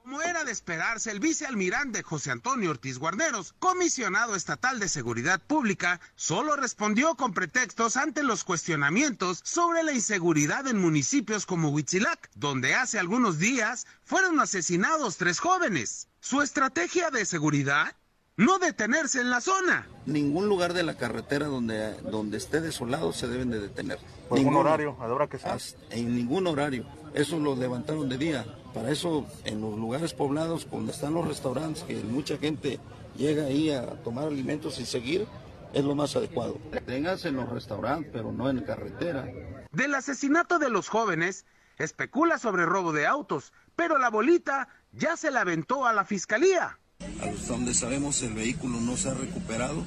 Como 0.03 0.22
era 0.22 0.43
de 0.43 0.51
esperarse, 0.51 1.12
el 1.12 1.22
vicealmirante 1.22 2.03
José 2.03 2.29
Antonio 2.29 2.72
Ortiz 2.72 2.98
Guarneros, 2.98 3.55
comisionado 3.57 4.36
estatal 4.36 4.77
de 4.77 4.89
seguridad 4.89 5.39
pública, 5.39 6.01
solo 6.17 6.57
respondió 6.57 7.15
con 7.15 7.33
pretextos 7.33 7.95
ante 7.95 8.22
los 8.22 8.43
cuestionamientos 8.43 9.39
sobre 9.45 9.81
la 9.81 9.93
inseguridad 9.93 10.67
en 10.67 10.77
municipios 10.77 11.45
como 11.45 11.69
Huitzilac, 11.69 12.29
donde 12.36 12.75
hace 12.75 13.00
algunos 13.00 13.39
días 13.39 13.88
fueron 14.03 14.41
asesinados 14.41 15.15
tres 15.15 15.39
jóvenes. 15.39 16.10
Su 16.19 16.41
estrategia 16.41 17.10
de 17.10 17.24
seguridad, 17.24 17.95
no 18.37 18.59
detenerse 18.59 19.21
en 19.21 19.29
la 19.29 19.41
zona. 19.41 19.87
Ningún 20.05 20.47
lugar 20.47 20.73
de 20.73 20.83
la 20.83 20.95
carretera 20.95 21.47
donde, 21.47 21.93
donde 22.01 22.37
esté 22.37 22.61
desolado 22.61 23.13
se 23.13 23.27
deben 23.27 23.49
de 23.51 23.59
detener. 23.59 23.99
¿Por 24.29 24.39
Ninguno. 24.39 24.59
horario? 24.59 24.97
¿A 24.99 25.07
la 25.07 25.13
hora 25.13 25.27
que 25.27 25.37
sea? 25.37 25.57
En 25.91 26.15
ningún 26.15 26.47
horario. 26.47 26.85
Eso 27.13 27.37
lo 27.39 27.55
levantaron 27.55 28.09
de 28.09 28.17
día. 28.17 28.45
Para 28.73 28.89
eso, 28.89 29.27
en 29.45 29.61
los 29.61 29.77
lugares 29.77 30.13
poblados, 30.13 30.67
donde 30.69 30.91
están 30.91 31.13
los 31.13 31.27
restaurantes, 31.27 31.83
que 31.83 31.95
mucha 31.95 32.37
gente 32.37 32.79
llega 33.15 33.43
ahí 33.45 33.69
a 33.69 33.85
tomar 34.03 34.25
alimentos 34.25 34.79
y 34.79 34.85
seguir, 34.85 35.27
es 35.73 35.83
lo 35.83 35.93
más 35.93 36.15
adecuado. 36.15 36.57
Ténganse 36.85 37.27
en 37.27 37.35
los 37.35 37.49
restaurantes, 37.49 38.09
pero 38.11 38.31
no 38.31 38.49
en 38.49 38.61
carretera. 38.61 39.27
Del 39.71 39.93
asesinato 39.93 40.57
de 40.57 40.69
los 40.69 40.89
jóvenes, 40.89 41.45
especula 41.77 42.39
sobre 42.39 42.65
robo 42.65 42.93
de 42.93 43.05
autos, 43.05 43.53
pero 43.75 44.00
la 44.00 44.09
bolita 44.09 44.69
ya 44.91 45.17
se 45.17 45.29
la 45.29 45.41
aventó 45.41 45.85
a 45.85 45.93
la 45.93 46.05
fiscalía. 46.05 46.79
Hasta 47.22 47.53
donde 47.53 47.74
sabemos, 47.74 48.22
el 48.22 48.33
vehículo 48.33 48.79
no 48.79 48.98
se 48.98 49.09
ha 49.09 49.13
recuperado. 49.13 49.83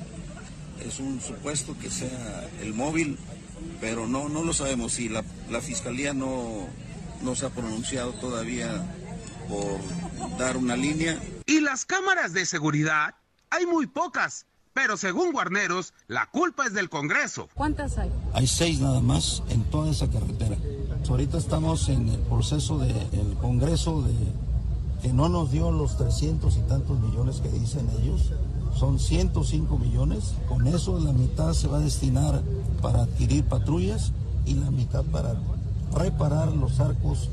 Es 0.85 1.01
un 1.01 1.21
supuesto 1.21 1.77
que 1.79 1.91
sea 1.91 2.49
el 2.63 2.75
móvil, 2.75 3.19
pero 3.81 4.07
no, 4.07 4.29
no 4.29 4.43
lo 4.43 4.53
sabemos. 4.53 4.99
Y 4.99 5.09
la, 5.09 5.25
la 5.51 5.61
fiscalía 5.61 6.15
no, 6.15 6.67
no 7.23 7.35
se 7.35 7.47
ha 7.47 7.51
pronunciado 7.51 8.13
todavía 8.15 8.85
por 9.49 9.79
dar 10.39 10.57
una 10.57 10.77
línea. 10.77 11.21
Y 11.47 11.61
las 11.61 11.85
cámaras 11.85 12.33
de 12.33 12.47
seguridad, 12.47 13.15
hay 13.51 13.67
muy 13.67 13.87
pocas, 13.87 14.47
pero 14.75 14.97
según 14.97 15.33
Guarneros, 15.33 15.95
la 16.09 16.27
culpa 16.27 16.67
es 16.67 16.75
del 16.75 16.91
Congreso. 16.91 17.49
¿Cuántas 17.55 17.97
hay? 17.99 18.11
Hay 18.35 18.47
seis 18.47 18.81
nada 18.81 19.01
más 19.01 19.43
en 19.49 19.65
toda 19.65 19.91
esa 19.91 20.09
carretera. 20.11 20.57
Ahorita 21.09 21.39
estamos 21.39 21.89
en 21.89 22.09
el 22.09 22.19
proceso 22.21 22.79
del 22.79 23.37
Congreso 23.41 24.03
de 24.03 24.13
que 25.07 25.13
no 25.13 25.29
nos 25.29 25.53
dio 25.53 25.71
los 25.71 25.97
300 25.99 26.57
y 26.57 26.61
tantos 26.63 26.99
millones 26.99 27.41
que 27.41 27.49
dicen 27.49 27.89
ellos. 28.01 28.33
Son 28.75 28.99
105 28.99 29.79
millones. 29.79 30.35
Con 30.49 30.67
eso 30.67 30.99
la 30.99 31.13
mitad 31.13 31.53
se 31.53 31.69
va 31.69 31.77
a 31.77 31.81
destinar 31.81 32.43
para 32.83 33.03
adquirir 33.03 33.45
patrullas 33.45 34.11
y 34.47 34.55
la 34.55 34.69
mitad 34.73 35.05
para 35.05 35.37
reparar 35.95 36.49
los 36.49 36.81
arcos 36.81 37.31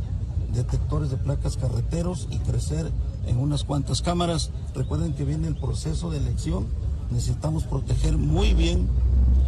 detectores 0.54 1.10
de 1.10 1.18
placas 1.18 1.58
carreteros 1.58 2.28
y 2.30 2.38
crecer 2.38 2.92
en 3.26 3.40
unas 3.40 3.64
cuantas 3.64 4.04
cámaras. 4.04 4.52
Recuerden 4.76 5.16
que 5.16 5.26
viene 5.26 5.48
el 5.48 5.56
proceso 5.56 6.12
de 6.12 6.20
elección. 6.20 6.68
Necesitamos 7.10 7.64
proteger 7.64 8.18
muy 8.18 8.54
bien 8.54 8.88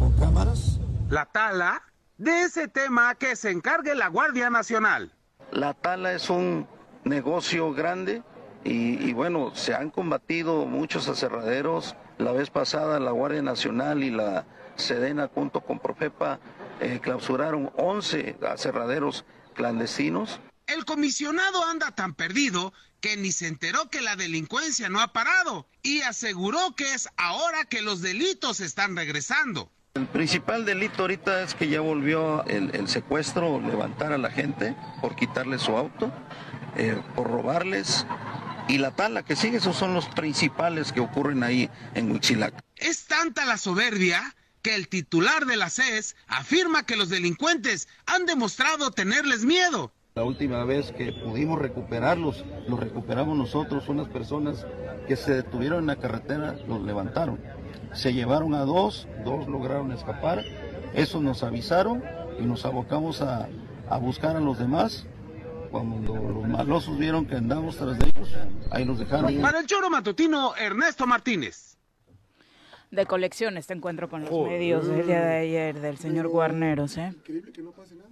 con 0.00 0.10
cámaras 0.14 0.80
La 1.10 1.26
tala 1.26 1.80
de 2.18 2.42
ese 2.42 2.66
tema 2.66 3.14
que 3.14 3.36
se 3.36 3.52
encargue 3.52 3.94
la 3.94 4.08
Guardia 4.08 4.50
Nacional. 4.50 5.12
La 5.52 5.74
tala 5.74 6.12
es 6.12 6.28
un 6.28 6.66
negocio 7.06 7.72
grande 7.72 8.22
y, 8.64 9.02
y 9.08 9.12
bueno, 9.12 9.54
se 9.54 9.74
han 9.74 9.90
combatido 9.90 10.66
muchos 10.66 11.08
aserraderos. 11.08 11.94
La 12.18 12.32
vez 12.32 12.50
pasada 12.50 12.98
la 12.98 13.12
Guardia 13.12 13.42
Nacional 13.42 14.02
y 14.02 14.10
la 14.10 14.44
Sedena 14.76 15.30
junto 15.32 15.60
con 15.60 15.78
Profepa 15.78 16.38
eh, 16.80 17.00
clausuraron 17.02 17.70
11 17.76 18.36
aserraderos 18.48 19.24
clandestinos. 19.54 20.40
El 20.66 20.84
comisionado 20.84 21.64
anda 21.64 21.92
tan 21.92 22.14
perdido 22.14 22.72
que 23.00 23.16
ni 23.16 23.30
se 23.30 23.46
enteró 23.46 23.88
que 23.88 24.00
la 24.00 24.16
delincuencia 24.16 24.88
no 24.88 25.00
ha 25.00 25.12
parado 25.12 25.66
y 25.82 26.00
aseguró 26.02 26.74
que 26.76 26.92
es 26.92 27.08
ahora 27.16 27.64
que 27.64 27.82
los 27.82 28.02
delitos 28.02 28.60
están 28.60 28.96
regresando. 28.96 29.70
El 29.94 30.06
principal 30.06 30.66
delito 30.66 31.02
ahorita 31.02 31.42
es 31.42 31.54
que 31.54 31.68
ya 31.68 31.80
volvió 31.80 32.44
el, 32.44 32.74
el 32.74 32.88
secuestro, 32.88 33.60
levantar 33.60 34.12
a 34.12 34.18
la 34.18 34.30
gente 34.30 34.76
por 35.00 35.16
quitarle 35.16 35.58
su 35.58 35.74
auto, 35.76 36.12
eh, 36.76 37.00
por 37.14 37.30
robarles. 37.30 38.06
Y 38.68 38.78
la 38.78 38.90
tala 38.90 39.22
que 39.22 39.36
sigue, 39.36 39.58
esos 39.58 39.76
son 39.76 39.94
los 39.94 40.06
principales 40.06 40.92
que 40.92 41.00
ocurren 41.00 41.42
ahí 41.42 41.70
en 41.94 42.10
Huitzilac. 42.10 42.54
Es 42.76 43.06
tanta 43.06 43.44
la 43.44 43.58
soberbia 43.58 44.34
que 44.62 44.74
el 44.74 44.88
titular 44.88 45.46
de 45.46 45.56
la 45.56 45.70
CES 45.70 46.16
afirma 46.26 46.84
que 46.84 46.96
los 46.96 47.08
delincuentes 47.08 47.86
han 48.06 48.26
demostrado 48.26 48.90
tenerles 48.90 49.44
miedo. 49.44 49.92
La 50.16 50.24
última 50.24 50.64
vez 50.64 50.92
que 50.92 51.12
pudimos 51.12 51.60
recuperarlos, 51.60 52.44
los 52.66 52.80
recuperamos 52.80 53.36
nosotros, 53.36 53.88
unas 53.88 54.08
personas 54.08 54.66
que 55.06 55.14
se 55.14 55.34
detuvieron 55.34 55.80
en 55.80 55.86
la 55.86 55.96
carretera, 55.96 56.56
los 56.66 56.82
levantaron. 56.82 57.38
Se 57.92 58.12
llevaron 58.12 58.54
a 58.54 58.62
dos, 58.62 59.06
dos 59.24 59.46
lograron 59.46 59.92
escapar, 59.92 60.42
esos 60.94 61.22
nos 61.22 61.42
avisaron 61.42 62.02
y 62.40 62.42
nos 62.42 62.64
abocamos 62.64 63.22
a, 63.22 63.48
a 63.88 63.98
buscar 63.98 64.36
a 64.36 64.40
los 64.40 64.58
demás. 64.58 65.06
Cuando 65.70 66.14
los 66.14 66.48
malosos 66.48 66.98
vieron 66.98 67.26
que 67.26 67.36
andamos 67.36 67.76
tras 67.76 67.98
de 67.98 68.06
ellos, 68.06 68.28
ahí 68.70 68.84
los 68.84 68.98
dejaron. 68.98 69.34
Para 69.40 69.60
el 69.60 69.66
choro 69.66 69.90
matutino, 69.90 70.54
Ernesto 70.56 71.06
Martínez. 71.06 71.76
De 72.90 73.04
colección 73.04 73.56
este 73.56 73.74
encuentro 73.74 74.08
con 74.08 74.24
los 74.24 74.30
medios 74.48 74.86
del 74.86 75.06
día 75.06 75.20
de 75.20 75.36
ayer 75.38 75.80
del 75.80 75.98
señor 75.98 76.28
Guarneros, 76.28 76.96
¿eh? 76.98 77.12
Increíble 77.16 77.52
que 77.52 77.62
no 77.62 77.72
pase 77.72 77.94
nada. 77.96 78.08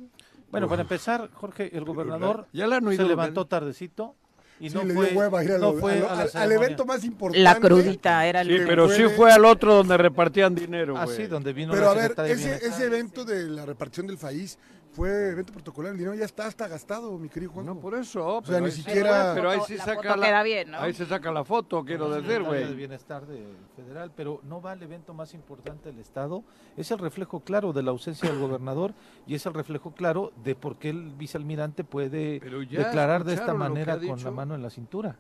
Bueno, 0.50 0.68
para 0.68 0.82
empezar, 0.82 1.30
Jorge, 1.32 1.76
el 1.76 1.84
gobernador 1.84 2.46
Ya 2.52 2.66
oído 2.66 2.90
se 3.02 3.08
levantó 3.08 3.44
tardecito 3.46 4.14
y 4.60 4.70
Sí, 4.70 4.76
no 4.76 4.84
le 4.84 4.94
fue, 4.94 5.10
dio 5.10 5.18
hueva 5.20 5.42
ir 5.44 5.52
a 5.52 5.58
no 5.58 5.72
lo- 5.72 5.78
fue 5.78 5.92
a 5.94 6.00
lo- 6.00 6.10
a 6.10 6.14
la 6.14 6.22
al, 6.22 6.30
al 6.34 6.52
evento 6.52 6.84
más 6.84 7.04
importante. 7.04 7.42
La 7.42 7.56
crudita 7.58 8.26
era 8.26 8.40
el 8.42 8.48
Sí, 8.48 8.64
pero 8.66 8.88
sí 8.88 9.04
Fue- 9.16 9.32
al 9.32 9.44
otro 9.44 9.74
donde 9.74 9.96
repartían 9.96 10.54
dinero, 10.54 10.96
Ah, 10.96 11.06
sí, 11.08 11.26
donde 11.26 11.52
vino 11.52 11.72
Pero 11.72 11.86
la 11.86 11.90
a 11.90 11.94
ver, 11.94 12.14
ese, 12.30 12.54
ese 12.66 12.84
evento 12.84 13.24
de 13.24 13.44
la 13.48 13.64
repartición 13.66 14.06
del 14.06 14.18
país 14.18 14.58
fue 14.94 15.30
evento 15.30 15.52
protocolar. 15.52 15.92
El 15.92 15.98
dinero 15.98 16.14
ya 16.14 16.24
está 16.24 16.46
hasta 16.46 16.68
gastado, 16.68 17.18
mi 17.18 17.28
querido 17.28 17.52
Juan. 17.52 17.66
No, 17.66 17.78
por 17.78 17.94
eso. 17.94 18.24
sea, 18.44 18.54
pero 18.54 18.66
ni 18.66 18.70
siquiera- 18.72 19.33
Pero 19.35 19.50
ahí 19.50 19.59
foto 19.59 19.66
saca 19.78 20.16
la, 20.16 20.26
queda 20.26 20.42
bien, 20.42 20.70
¿no? 20.70 20.78
Ahí 20.78 20.94
se 20.94 21.04
saca 21.07 21.33
la 21.33 21.44
foto, 21.44 21.85
quiero 21.85 22.09
decir, 22.09 22.42
güey. 22.42 22.74
Bienestar 22.74 23.26
de 23.26 23.44
federal, 23.76 24.12
pero 24.14 24.40
no 24.44 24.62
va 24.62 24.72
al 24.72 24.83
evento 24.83 25.12
más 25.12 25.35
importante 25.35 25.90
del 25.90 25.98
Estado. 25.98 26.44
Es 26.76 26.90
el 26.90 26.98
reflejo 26.98 27.40
claro 27.40 27.72
de 27.72 27.83
la 27.83 27.90
ausencia 27.90 28.30
del 28.30 28.38
gobernador 28.38 28.94
y 29.26 29.35
es 29.35 29.44
el 29.46 29.54
reflejo 29.54 29.92
claro 29.92 30.33
de 30.44 30.54
por 30.54 30.76
qué 30.76 30.90
el 30.90 31.12
vicealmirante 31.14 31.83
puede 31.85 32.40
declarar 32.85 33.24
de 33.24 33.35
esta 33.35 33.52
manera 33.54 33.98
con 33.98 34.22
la 34.22 34.30
mano 34.30 34.54
en 34.54 34.62
la 34.62 34.70
cintura. 34.70 35.16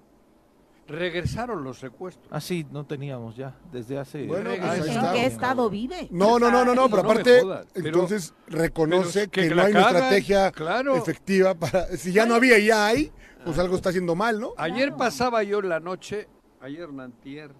Regresaron 0.86 1.64
los 1.64 1.78
secuestros. 1.78 2.26
Ah, 2.30 2.40
sí, 2.40 2.66
no 2.70 2.84
teníamos 2.84 3.36
ya, 3.36 3.56
desde 3.72 3.98
hace... 3.98 4.26
Bueno, 4.26 4.50
pues 4.58 4.86
¿En 4.88 5.12
qué 5.12 5.26
estado 5.26 5.70
vive? 5.70 6.08
No, 6.10 6.38
no, 6.38 6.50
no, 6.50 6.64
no, 6.64 6.74
no, 6.74 6.88
pero 6.90 7.02
No 7.02 7.10
aparte, 7.10 7.40
jodas, 7.40 7.66
pero- 7.72 7.86
entonces 7.86 8.34
reconoce 8.48 9.28
pero 9.28 9.42
es 9.42 9.48
que, 9.48 9.48
que 9.48 9.54
no 9.54 9.62
hay 9.62 9.72
una 9.72 9.80
estrategia 9.82 10.50
claro. 10.52 10.96
efectiva 10.96 11.54
para. 11.54 11.86
Si 11.96 12.12
ya 12.12 12.26
no 12.26 12.34
había 12.34 12.58
y 12.58 12.66
ya 12.66 12.86
hay, 12.86 13.10
pues 13.44 13.58
algo 13.58 13.76
está 13.76 13.88
haciendo 13.90 14.14
mal, 14.14 14.38
¿no? 14.40 14.52
Ayer 14.56 14.94
pasaba 14.94 15.42
yo 15.42 15.60
en 15.60 15.68
la 15.70 15.80
noche, 15.80 16.28
ayer 16.60 16.92
Nantier, 16.92 17.50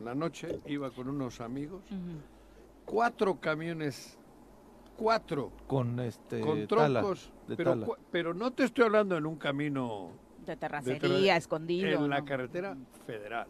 la 0.00 0.14
noche, 0.14 0.60
iba 0.66 0.90
con 0.92 1.08
unos 1.08 1.40
amigos, 1.40 1.82
cuatro 2.84 3.40
camiones, 3.40 4.16
cuatro, 4.96 5.50
Con 5.66 5.98
este... 6.00 6.40
con 6.40 6.66
tala, 6.68 7.00
troncos, 7.00 7.32
de 7.48 7.56
pero, 7.56 7.70
tala. 7.72 7.86
cu- 7.86 7.96
pero 8.10 8.34
no 8.34 8.52
te 8.52 8.64
estoy 8.64 8.84
hablando 8.84 9.16
en 9.16 9.26
un 9.26 9.36
camino 9.36 10.10
De 10.52 10.56
de 10.56 10.60
terracería, 10.60 11.36
escondido. 11.36 12.04
en 12.04 12.10
la 12.10 12.24
carretera 12.24 12.76
federal. 13.06 13.46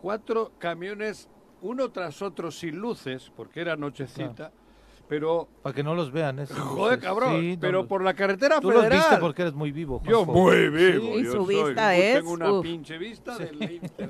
Cuatro 0.00 0.52
camiones, 0.58 1.28
uno 1.62 1.90
tras 1.90 2.20
otro 2.22 2.50
sin 2.50 2.76
luces, 2.76 3.32
porque 3.34 3.60
era 3.60 3.74
nochecita, 3.76 4.52
pero, 5.08 5.48
Para 5.62 5.72
que 5.74 5.82
no 5.84 5.94
los 5.94 6.10
vean, 6.12 6.40
eso. 6.40 6.54
joder 6.54 6.98
cabrón, 6.98 7.40
Sí, 7.40 7.56
pero 7.60 7.78
los- 7.78 7.86
por 7.86 8.02
la 8.02 8.12
carretera 8.14 8.60
Tú 8.60 8.70
los 8.70 8.80
federal. 8.82 8.98
viste 8.98 9.16
porque 9.18 9.42
eres 9.42 9.54
muy 9.54 9.70
vivo, 9.72 10.02
Yo 10.04 10.24
Juanjo. 10.24 10.32
muy 10.32 10.68
vivo. 10.68 11.14
Sí, 11.16 11.24
yo 11.24 11.32
su 11.32 11.44
soy, 11.46 11.54
vista 11.64 11.96
yo 11.96 12.02
es, 12.02 12.14
Tengo 12.16 12.30
una 12.32 12.52
uf. 12.52 12.62
pinche 12.64 12.98
vista 12.98 13.38
de, 13.38 13.46
de, 13.46 13.50
de- 13.98 14.06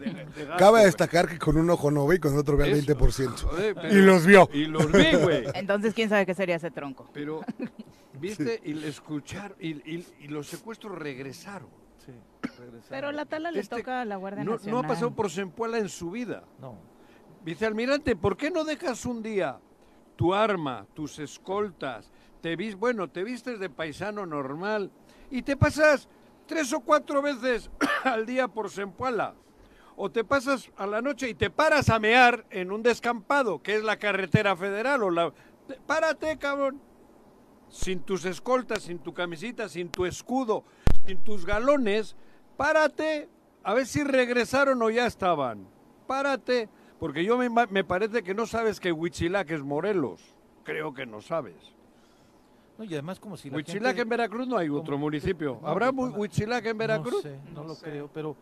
de 0.56 0.68
güey. 0.70 0.84
destacar 0.84 1.28
que 1.28 1.38
con 1.38 1.56
un 1.58 1.68
ojo 1.70 1.90
no 1.90 2.06
ve 2.06 2.16
y 2.16 2.18
con 2.18 2.32
el 2.32 2.38
otro 2.40 2.56
ve 2.56 2.64
al 2.64 2.70
Eso, 2.70 2.78
20%. 2.94 3.42
joder, 3.42 3.74
pero- 3.74 3.88
Y 3.94 4.02
los 4.02 4.24
vio. 4.26 4.48
Y 4.52 4.64
los 4.64 4.90
vi, 4.90 5.14
güey. 5.22 5.44
Entonces, 5.54 5.92
¿quién 5.94 6.08
sabe 6.08 6.24
qué 6.26 6.34
sería 6.34 6.56
ese 6.56 6.70
tronco? 6.70 7.08
Pero, 7.12 7.42
¿viste? 8.18 8.60
Y 8.64 8.72
le 8.72 8.88
escucharon, 8.88 9.56
y, 9.60 9.72
y- 9.94 10.06
y 10.20 10.28
los 10.28 10.46
secuestros 10.48 10.96
regresaron. 10.98 11.68
Sí. 12.06 12.12
Pero 12.88 13.12
la 13.12 13.26
tala 13.26 13.50
le 13.50 13.60
Este- 13.60 13.76
toca 13.76 14.00
a 14.00 14.04
la 14.04 14.16
Guardia 14.16 14.44
No, 14.44 14.52
no 14.52 14.56
Nacional. 14.56 14.84
ha 14.84 14.88
pasado 14.88 15.10
por 15.14 15.30
Zempoala 15.30 15.78
en 15.78 15.88
su 15.88 16.10
vida. 16.10 16.44
No. 16.60 16.74
Vicealmirante, 17.44 18.16
¿por 18.16 18.36
qué 18.36 18.50
no 18.50 18.64
dejas 18.64 19.04
un 19.06 19.22
día 19.22 19.58
tu 20.16 20.32
arma, 20.34 20.86
tus 20.94 21.18
escoltas, 21.18 22.10
te 22.40 22.56
vis, 22.56 22.74
bueno, 22.76 23.08
te 23.08 23.22
vistes 23.24 23.58
de 23.60 23.68
paisano 23.70 24.24
normal 24.26 24.90
y 25.30 25.42
te 25.42 25.56
pasas 25.56 26.08
tres 26.46 26.72
o 26.72 26.80
cuatro 26.80 27.20
veces 27.22 27.70
al 28.04 28.24
día 28.26 28.48
por 28.48 28.70
Zempoala? 28.70 29.34
O 29.96 30.10
te 30.10 30.24
pasas 30.24 30.70
a 30.76 30.86
la 30.86 31.00
noche 31.00 31.28
y 31.28 31.34
te 31.34 31.48
paras 31.50 31.88
a 31.88 31.98
mear 31.98 32.44
en 32.50 32.70
un 32.70 32.82
descampado, 32.82 33.62
que 33.62 33.76
es 33.76 33.82
la 33.82 33.96
carretera 33.98 34.54
federal 34.54 35.02
o 35.02 35.10
la... 35.10 35.32
te- 35.66 35.80
Párate, 35.86 36.36
cabrón. 36.38 36.80
Sin 37.68 38.00
tus 38.00 38.24
escoltas, 38.26 38.82
sin 38.82 38.98
tu 39.00 39.12
camisita, 39.14 39.68
sin 39.68 39.88
tu 39.88 40.04
escudo, 40.06 40.64
sin 41.06 41.18
tus 41.18 41.46
galones, 41.46 42.16
párate. 42.56 43.28
A 43.62 43.74
ver 43.74 43.86
si 43.86 44.04
regresaron 44.04 44.80
o 44.82 44.90
ya 44.90 45.06
estaban. 45.06 45.66
Párate. 46.06 46.68
Porque 46.98 47.24
yo 47.24 47.36
me, 47.36 47.48
me 47.50 47.84
parece 47.84 48.22
que 48.22 48.34
no 48.34 48.46
sabes 48.46 48.80
que 48.80 48.92
Huichilac 48.92 49.50
es 49.50 49.62
Morelos. 49.62 50.22
Creo 50.64 50.94
que 50.94 51.04
no 51.06 51.20
sabes. 51.20 51.56
No, 52.78 52.84
y 52.84 52.92
además 52.92 53.18
como 53.20 53.36
si 53.36 53.50
la 53.50 53.56
Huichilac 53.56 53.88
gente- 53.96 54.02
en 54.02 54.08
Veracruz 54.08 54.46
no 54.46 54.56
hay 54.56 54.68
como- 54.68 54.80
otro 54.80 54.98
municipio. 54.98 55.58
No, 55.62 55.68
¿Habrá 55.68 55.90
Hu- 55.90 56.16
Huichilac 56.16 56.64
en 56.66 56.78
Veracruz? 56.78 57.14
No 57.24 57.30
sé, 57.30 57.38
no, 57.52 57.62
No 57.62 57.68
lo 57.68 57.74
sé. 57.74 57.84
creo, 57.90 58.10
pero 58.12 58.36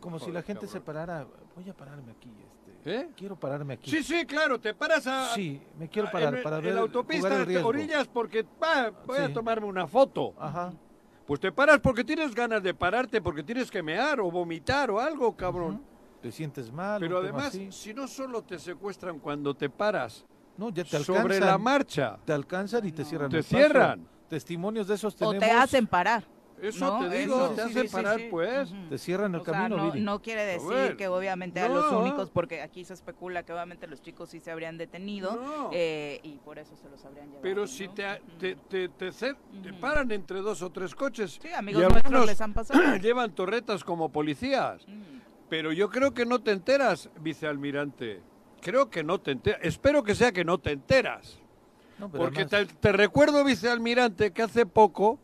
como 0.00 0.18
si 0.18 0.30
la 0.30 0.42
gente 0.42 0.66
se 0.66 0.80
parara, 0.80 1.26
voy 1.54 1.68
a 1.68 1.74
pararme 1.74 2.12
aquí, 2.12 2.30
este, 2.78 2.94
¿Eh? 3.00 3.08
quiero 3.16 3.36
pararme 3.36 3.74
aquí. 3.74 3.90
Sí, 3.90 4.02
sí, 4.02 4.24
claro, 4.26 4.58
te 4.60 4.74
paras 4.74 5.06
a... 5.06 5.34
Sí, 5.34 5.60
me 5.78 5.88
quiero 5.88 6.08
a- 6.08 6.10
parar 6.12 6.34
en, 6.36 6.42
para 6.42 6.56
en 6.58 6.62
ver 6.64 6.74
la 6.74 6.80
jugar 6.80 6.96
autopista 6.96 7.42
el 7.42 7.56
orillas 7.64 8.08
porque 8.08 8.44
voy 9.06 9.18
a 9.18 9.32
tomarme 9.32 9.66
una 9.66 9.86
foto. 9.86 10.34
Ajá. 10.38 10.72
Pues 11.30 11.38
te 11.38 11.52
paras 11.52 11.78
porque 11.78 12.02
tienes 12.02 12.34
ganas 12.34 12.60
de 12.60 12.74
pararte, 12.74 13.20
porque 13.20 13.44
tienes 13.44 13.70
que 13.70 13.84
mear 13.84 14.18
o 14.18 14.32
vomitar 14.32 14.90
o 14.90 14.98
algo, 14.98 15.36
cabrón. 15.36 15.80
Te 16.20 16.32
sientes 16.32 16.72
mal. 16.72 16.98
Pero 17.00 17.18
además, 17.18 17.56
si 17.70 17.94
no 17.94 18.08
solo 18.08 18.42
te 18.42 18.58
secuestran 18.58 19.20
cuando 19.20 19.54
te 19.54 19.70
paras 19.70 20.26
no, 20.56 20.70
ya 20.70 20.82
te 20.82 20.98
sobre 20.98 21.36
alcanzan, 21.36 21.46
la 21.46 21.56
marcha, 21.56 22.18
te 22.24 22.32
alcanzan 22.32 22.84
y 22.84 22.90
te 22.90 23.04
cierran 23.04 23.30
te 23.30 23.44
cierran. 23.44 24.08
Testimonios 24.28 24.88
de 24.88 24.96
esos 24.96 25.14
O 25.14 25.30
tenemos. 25.30 25.38
te 25.38 25.52
hacen 25.52 25.86
parar. 25.86 26.24
Eso 26.62 27.00
¿no? 27.00 27.08
te 27.08 27.18
digo, 27.18 27.36
Eso, 27.36 27.48
te 27.50 27.54
sí, 27.54 27.60
hacen 27.70 27.82
sí, 27.82 27.88
sí, 27.88 27.92
parar, 27.94 28.18
sí. 28.18 28.26
pues. 28.30 28.72
Te 28.88 28.98
cierran 28.98 29.34
el 29.34 29.40
O 29.40 29.44
sea, 29.44 29.52
camino, 29.54 29.94
no, 29.94 30.22
quiere 30.22 30.44
decir 30.44 30.96
que 30.96 31.08
obviamente 31.08 31.60
a 31.60 31.68
los 31.68 31.90
únicos, 31.92 32.30
porque 32.30 32.60
aquí 32.62 32.84
se 32.84 32.94
especula 32.94 33.42
que 33.44 33.52
obviamente 33.52 33.86
los 33.86 34.02
chicos 34.02 34.30
sí 34.30 34.40
se 34.40 34.50
habrían 34.50 34.76
detenido 34.78 35.36
No. 35.36 35.70
eh, 35.72 36.20
y 36.22 36.38
por 36.38 36.58
eso 36.58 36.76
se 36.76 36.88
los 36.88 37.04
habrían 37.04 37.26
llevado. 37.26 37.42
Pero 37.42 37.62
¿no? 37.62 37.66
si 37.66 37.88
te, 37.88 38.04
te, 38.38 38.56
te, 38.88 38.88
te 38.88 39.72
paran 39.80 40.10
entre 40.12 40.40
dos 40.40 40.60
o 40.62 40.70
tres 40.70 40.94
coches. 40.94 41.38
Sí, 41.40 41.48
y 41.48 41.52
amigos 41.54 41.82
nuestros 41.90 42.26
les 42.26 42.40
han 42.40 42.52
pasado. 42.52 42.80
llevan 43.00 43.34
torretas 43.34 43.82
como 43.84 44.10
policías. 44.10 44.84
Pero 45.48 45.72
yo 45.72 45.88
creo 45.90 46.14
que 46.14 46.26
no 46.26 46.40
te 46.40 46.52
enteras, 46.52 47.10
vicealmirante. 47.20 48.20
Creo 48.60 48.90
que 48.90 49.02
no 49.02 49.20
te 49.20 49.32
enteras. 49.32 49.60
Espero 49.62 50.02
que 50.04 50.14
sea 50.14 50.30
que 50.32 50.44
no 50.44 50.58
te 50.58 50.72
enteras. 50.72 51.38
Porque 52.12 52.42
además- 52.42 52.68
te, 52.68 52.74
te 52.74 52.92
recuerdo, 52.92 53.44
vicealmirante, 53.44 54.32
que 54.32 54.42
hace 54.42 54.64
poco 54.66 55.18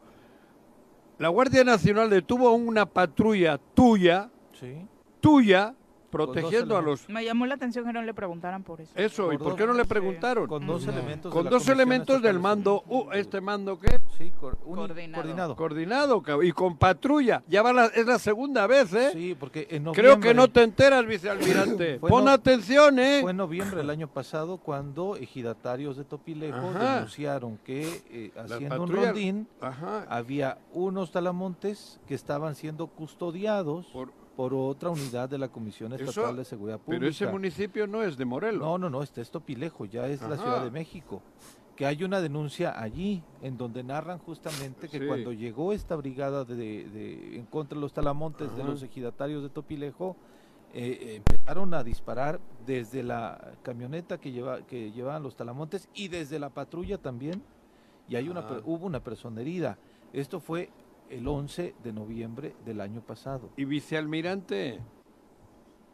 la 1.19 1.29
Guardia 1.29 1.65
Nacional 1.65 2.11
detuvo 2.11 2.53
una 2.53 2.87
patrulla 2.87 3.59
tuya, 3.75 4.29
Sí. 4.61 4.75
tuya, 5.21 5.75
protegiendo 6.17 6.77
a 6.77 6.83
los... 6.83 7.09
Me 7.09 7.25
llamó 7.25 7.47
la 7.47 7.55
atención 7.55 7.85
que 7.85 7.93
no 7.93 8.03
le 8.03 8.15
preguntaran 8.15 8.63
por 8.63 8.81
eso. 8.81 8.93
Eso, 8.97 9.33
¿y 9.33 9.39
Por 9.39 9.57
qué 9.57 9.67
no 9.67 9.73
le 9.75 9.85
preguntaron? 9.85 10.47
Con 10.47 10.67
dos 10.67 10.83
Ujú. 10.83 10.91
elementos. 10.93 11.33
Con 11.33 11.49
dos 11.49 11.69
elementos 11.69 12.23
del 12.23 12.39
mando, 12.41 12.83
uh, 12.89 13.11
este 13.13 13.41
mando 13.41 13.79
qué, 13.79 14.01
Sí, 14.19 14.33
cor- 14.41 14.57
Coordinado. 14.59 15.55
coordinado. 15.57 16.43
y 16.43 16.53
con 16.53 16.77
patrulla. 16.77 17.43
Ya 17.49 17.63
va 17.63 17.73
la- 17.73 17.87
es 17.87 18.07
la 18.07 18.19
segunda 18.19 18.67
vez, 18.67 18.93
¿eh? 18.95 19.11
Sí, 19.13 19.37
porque 19.39 19.67
en 19.71 19.85
Creo 19.85 19.93
noviembre, 20.17 20.29
que 20.31 20.35
no 20.35 20.49
te 20.49 20.63
enteras, 20.63 21.07
vicealmirante. 21.07 21.99
Pon 22.01 22.25
no- 22.25 22.31
atención, 22.31 22.99
¿eh? 22.99 23.19
Fue 23.23 23.31
en 23.33 23.37
noviembre 23.37 23.79
del 23.79 23.91
año 23.91 24.09
pasado 24.09 24.59
cuando 24.59 25.17
ejidatarios 25.17 25.97
de 25.97 26.05
Topilejo 26.05 26.57
Ajá. 26.71 26.95
denunciaron 26.97 27.59
que 27.65 28.03
eh, 28.11 28.33
haciendo 28.37 28.83
un 28.83 28.89
rondín 28.91 29.49
Ajá. 29.61 30.07
había 30.09 30.59
unos 30.73 31.11
talamontes 31.13 32.01
que 32.07 32.15
estaban 32.15 32.55
siendo 32.55 32.87
custodiados 32.87 33.87
por, 33.87 34.11
Por- 34.37 34.53
otra 34.55 34.91
unidad 34.91 35.29
de 35.29 35.39
la 35.39 35.49
Comisión 35.49 35.93
Eso- 35.95 36.05
Estatal 36.05 36.37
de 36.37 36.45
Seguridad 36.45 36.79
Pública. 36.79 37.01
pero 37.01 37.11
ese 37.11 37.27
municipio 37.27 37.87
no 37.87 38.03
es 38.03 38.17
de 38.17 38.25
Morelos. 38.25 38.61
No, 38.63 38.77
no, 38.79 38.91
no, 38.91 39.03
este 39.03 39.21
es 39.23 39.31
Topilejo, 39.31 39.85
ya 39.87 40.07
es 40.09 40.21
la. 40.23 40.37
Ciudad 40.37 40.63
de 40.65 40.71
México. 40.71 41.23
Que 41.75 41.85
hay 41.87 42.05
una 42.05 42.21
denuncia 42.23 42.81
allí 42.81 43.23
en 43.43 43.59
donde 43.59 43.83
narran 43.85 44.19
justamente 44.19 44.89
que 44.89 44.99
Sí. 44.99 45.07
cuando 45.07 45.33
llegó 45.33 45.73
esta 45.75 45.95
brigada 45.97 46.45
de, 46.45 46.55
de- 46.57 47.37
en 47.37 47.45
contra 47.47 47.77
de 47.77 47.81
los 47.83 47.93
talamontes 47.93 48.55
de 48.57 48.65
los 48.65 48.83
ejidatarios 48.83 49.43
de 49.43 49.51
Topilejo, 49.51 50.17
eh, 50.75 50.99
eh, 51.01 51.15
empezaron 51.17 51.73
a 51.75 51.83
disparar 51.85 52.41
desde 52.67 53.03
la 53.03 53.53
camioneta 53.63 54.19
que, 54.19 54.33
lleva, 54.33 54.63
que 54.67 54.91
llevaban 54.93 55.23
los 55.23 55.37
talamontes 55.37 55.89
y 55.95 56.09
desde 56.09 56.39
la 56.39 56.51
patrulla 56.51 56.99
también. 56.99 57.43
Y 58.09 58.17
hay 58.17 58.29
una, 58.29 58.41
Ah. 58.41 58.61
hubo 58.65 58.87
una 58.87 59.01
persona 59.01 59.41
herida. 59.41 59.79
Esto 60.13 60.41
fue 60.41 60.71
el 61.11 61.27
11 61.27 61.75
de 61.83 61.93
noviembre 61.93 62.57
del 62.65 62.81
año 62.81 63.01
pasado. 63.01 63.51
Y 63.57 63.65
vicealmirante, 63.65 64.81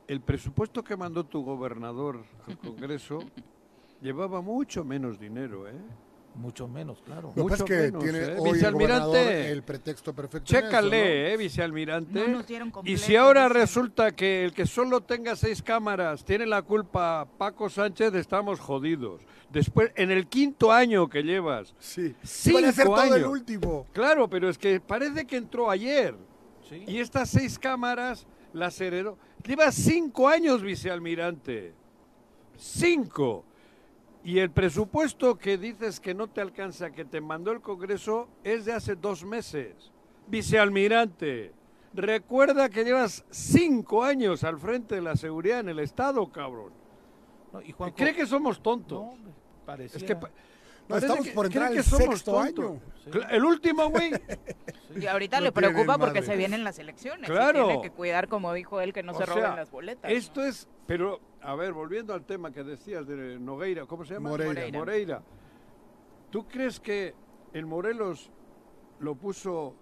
el 0.09 0.21
presupuesto 0.21 0.83
que 0.83 0.97
mandó 0.97 1.25
tu 1.25 1.45
gobernador 1.45 2.25
al 2.47 2.59
Congreso 2.59 3.19
llevaba 4.01 4.41
mucho 4.41 4.85
menos 4.85 5.19
dinero, 5.19 5.69
¿eh? 5.69 5.81
Mucho 6.35 6.67
menos, 6.67 7.03
claro. 7.05 7.33
Lo 7.37 7.45
que 7.45 7.51
pasa 7.51 7.65
Mucho 7.65 7.75
es 7.75 7.81
que 7.81 7.87
menos, 7.93 8.03
tiene 8.05 8.19
¿eh? 8.21 8.37
hoy 8.39 8.49
el 8.49 8.55
Vicealmirante. 8.55 9.51
el 9.53 9.63
pretexto 9.63 10.15
perfecto. 10.15 10.53
eso, 10.57 10.65
Chécale, 10.67 11.33
¿eh, 11.33 11.37
vicealmirante? 11.37 12.21
No 12.21 12.29
nos 12.29 12.47
dieron 12.47 12.73
y 12.85 12.97
si 12.97 13.17
ahora 13.17 13.49
resulta 13.51 14.13
que 14.13 14.45
el 14.45 14.55
que 14.55 14.65
solo 14.67 15.03
tenga 15.03 15.37
seis 15.37 15.63
cámaras 15.63 16.25
tiene 16.25 16.47
la 16.47 16.63
culpa 16.63 17.29
Paco 17.37 17.69
Sánchez, 17.69 18.15
estamos 18.15 18.61
jodidos. 18.61 19.21
Después, 19.51 19.93
en 19.95 20.11
el 20.11 20.27
quinto 20.27 20.73
año 20.73 21.07
que 21.09 21.23
llevas. 21.23 21.75
Sí. 21.79 22.15
Cinco 22.23 22.59
a 22.67 22.73
ser 22.73 22.87
todo 22.87 23.03
el 23.05 23.13
años. 23.13 23.29
último. 23.29 23.87
Claro, 23.93 24.29
pero 24.31 24.49
es 24.49 24.57
que 24.57 24.81
parece 24.81 25.27
que 25.27 25.37
entró 25.37 25.69
ayer. 25.71 26.15
Sí. 26.67 26.83
Y 26.87 26.99
estas 26.99 27.29
seis 27.29 27.59
cámaras 27.59 28.27
las 28.55 28.81
heredó. 28.81 29.19
Lleva 29.45 29.71
cinco 29.71 30.27
años, 30.29 30.63
vicealmirante. 30.63 31.75
Cinco. 32.57 33.45
Y 34.25 34.39
el 34.39 34.51
presupuesto 34.51 35.37
que 35.37 35.59
dices 35.59 35.99
que 35.99 36.15
no 36.15 36.29
te 36.29 36.41
alcanza, 36.41 36.91
que 36.93 37.05
te 37.05 37.21
mandó 37.21 37.51
el 37.53 37.61
Congreso, 37.61 38.29
es 38.45 38.65
de 38.65 38.73
hace 38.73 38.95
dos 38.95 39.25
meses. 39.25 39.91
Vicealmirante, 40.29 41.53
recuerda 41.93 42.69
que 42.69 42.85
llevas 42.85 43.25
cinco 43.31 44.05
años 44.05 44.45
al 44.45 44.59
frente 44.59 44.95
de 44.95 45.01
la 45.03 45.17
seguridad 45.17 45.61
en 45.61 45.71
el 45.71 45.79
Estado, 45.81 46.31
cabrón. 46.31 46.73
No, 47.53 47.61
y 47.63 47.73
Juanjo- 47.73 47.97
¿Cree 47.97 48.15
que 48.15 48.27
somos 48.27 48.63
tontos? 48.63 49.01
No, 49.67 49.75
es 49.75 50.03
que 50.05 50.15
pa- 50.17 50.31
No, 50.89 50.97
estamos 50.97 51.27
que- 51.27 51.33
por 51.33 51.47
entrar 51.47 51.69
cree 51.69 51.79
al 51.79 51.85
que 51.85 51.91
somos 51.91 52.07
sexto 52.21 52.33
tontos. 52.33 52.65
año. 53.07 53.27
El 53.31 53.45
último, 53.45 53.89
güey. 53.91 54.11
Y 54.97 55.07
ahorita 55.07 55.39
No 55.39 55.45
le 55.45 55.53
preocupa 55.53 55.97
porque 55.99 56.21
madre. 56.21 56.33
se 56.33 56.37
vienen 56.37 56.65
las 56.65 56.79
elecciones. 56.79 57.29
y 57.29 57.33
Claro. 57.33 57.67
tiene 57.67 57.83
que 57.83 57.91
cuidar, 57.91 58.29
como 58.29 58.53
dijo 58.53 58.81
él, 58.83 58.93
que 58.93 59.03
no 59.03 59.13
O 59.13 59.15
se 59.19 59.25
sea, 59.25 59.35
roben 59.35 59.57
las 59.57 59.71
boletas. 59.71 60.11
¿no? 60.11 60.17
Esto 60.17 60.45
es, 60.45 60.69
pero, 60.87 61.19
a 61.43 61.55
ver, 61.55 61.73
volviendo 61.73 62.15
al 62.15 62.25
tema 62.25 62.53
que 62.53 62.63
decías 62.63 63.07
de 63.07 63.39
Nogueira, 63.39 63.87
¿cómo 63.87 64.05
se 64.05 64.15
llama? 64.15 64.31
Moreira. 64.31 64.53
Moreira. 64.53 64.79
Moreira. 64.79 65.23
¿Tú 66.31 66.47
crees 66.47 66.81
que 66.81 67.15
en 67.53 67.69
Morelos 67.69 68.31
lo 69.01 69.15
puso 69.17 69.75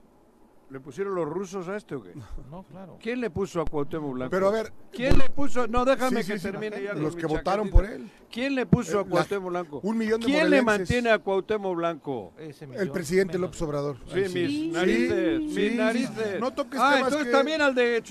¿Le 0.71 0.79
pusieron 0.79 1.17
los 1.17 1.29
rusos 1.29 1.67
a 1.67 1.77
este 1.77 1.97
o 1.97 2.03
qué? 2.03 2.13
No, 2.49 2.63
claro. 2.63 2.97
¿Quién 3.03 3.21
le 3.21 3.29
puso 3.29 3.61
a 3.61 3.65
Cuauhtémoc 3.65 4.13
Blanco? 4.15 4.31
Pero 4.31 4.47
a 4.49 4.51
ver, 4.53 4.73
¿Quién 4.93 5.19
le 5.19 5.29
puso? 5.29 5.67
No, 5.67 5.85
déjame 5.85 6.19
Sí, 6.19 6.23
sí, 6.29 6.33
que 6.33 6.39
sí, 6.39 6.45
termine 6.45 6.77
gente, 6.77 6.85
ya. 6.85 6.95
los 6.95 7.17
que 7.17 7.27
votaron 7.27 7.69
por 7.71 7.85
él. 7.85 8.09
¿Quién 8.31 8.55
le 8.55 8.67
puso 8.67 9.01
a 9.01 9.03
La- 9.03 9.09
Cuauhtémoc 9.09 9.49
Blanco? 9.51 9.81
un 9.83 9.99
millón 9.99 10.21
de 10.21 10.27
¿Quién 10.27 10.49
le 10.49 10.63
mantiene 10.63 11.11
a 11.11 11.19
Cuauhtémoc 11.19 11.75
Blanco? 11.77 12.33
Ese 12.39 12.67
El 12.67 12.91
presidente 12.93 13.33
menos. 13.37 13.49
López 13.49 13.63
Obrador. 13.63 13.97
Sí, 14.07 14.21
mis 14.33 14.73
narices, 14.73 15.39
Sí, 15.39 15.45
mis 15.45 15.55
sí, 15.73 15.77
narices. 15.77 16.41
No 16.41 16.53
toques 16.53 16.79
ah, 16.81 16.91
temas 16.95 17.09
entonces 17.09 17.27
que- 17.27 17.33
también 17.33 17.63
al 17.63 17.75
de, 17.75 17.97
eh, 17.97 18.03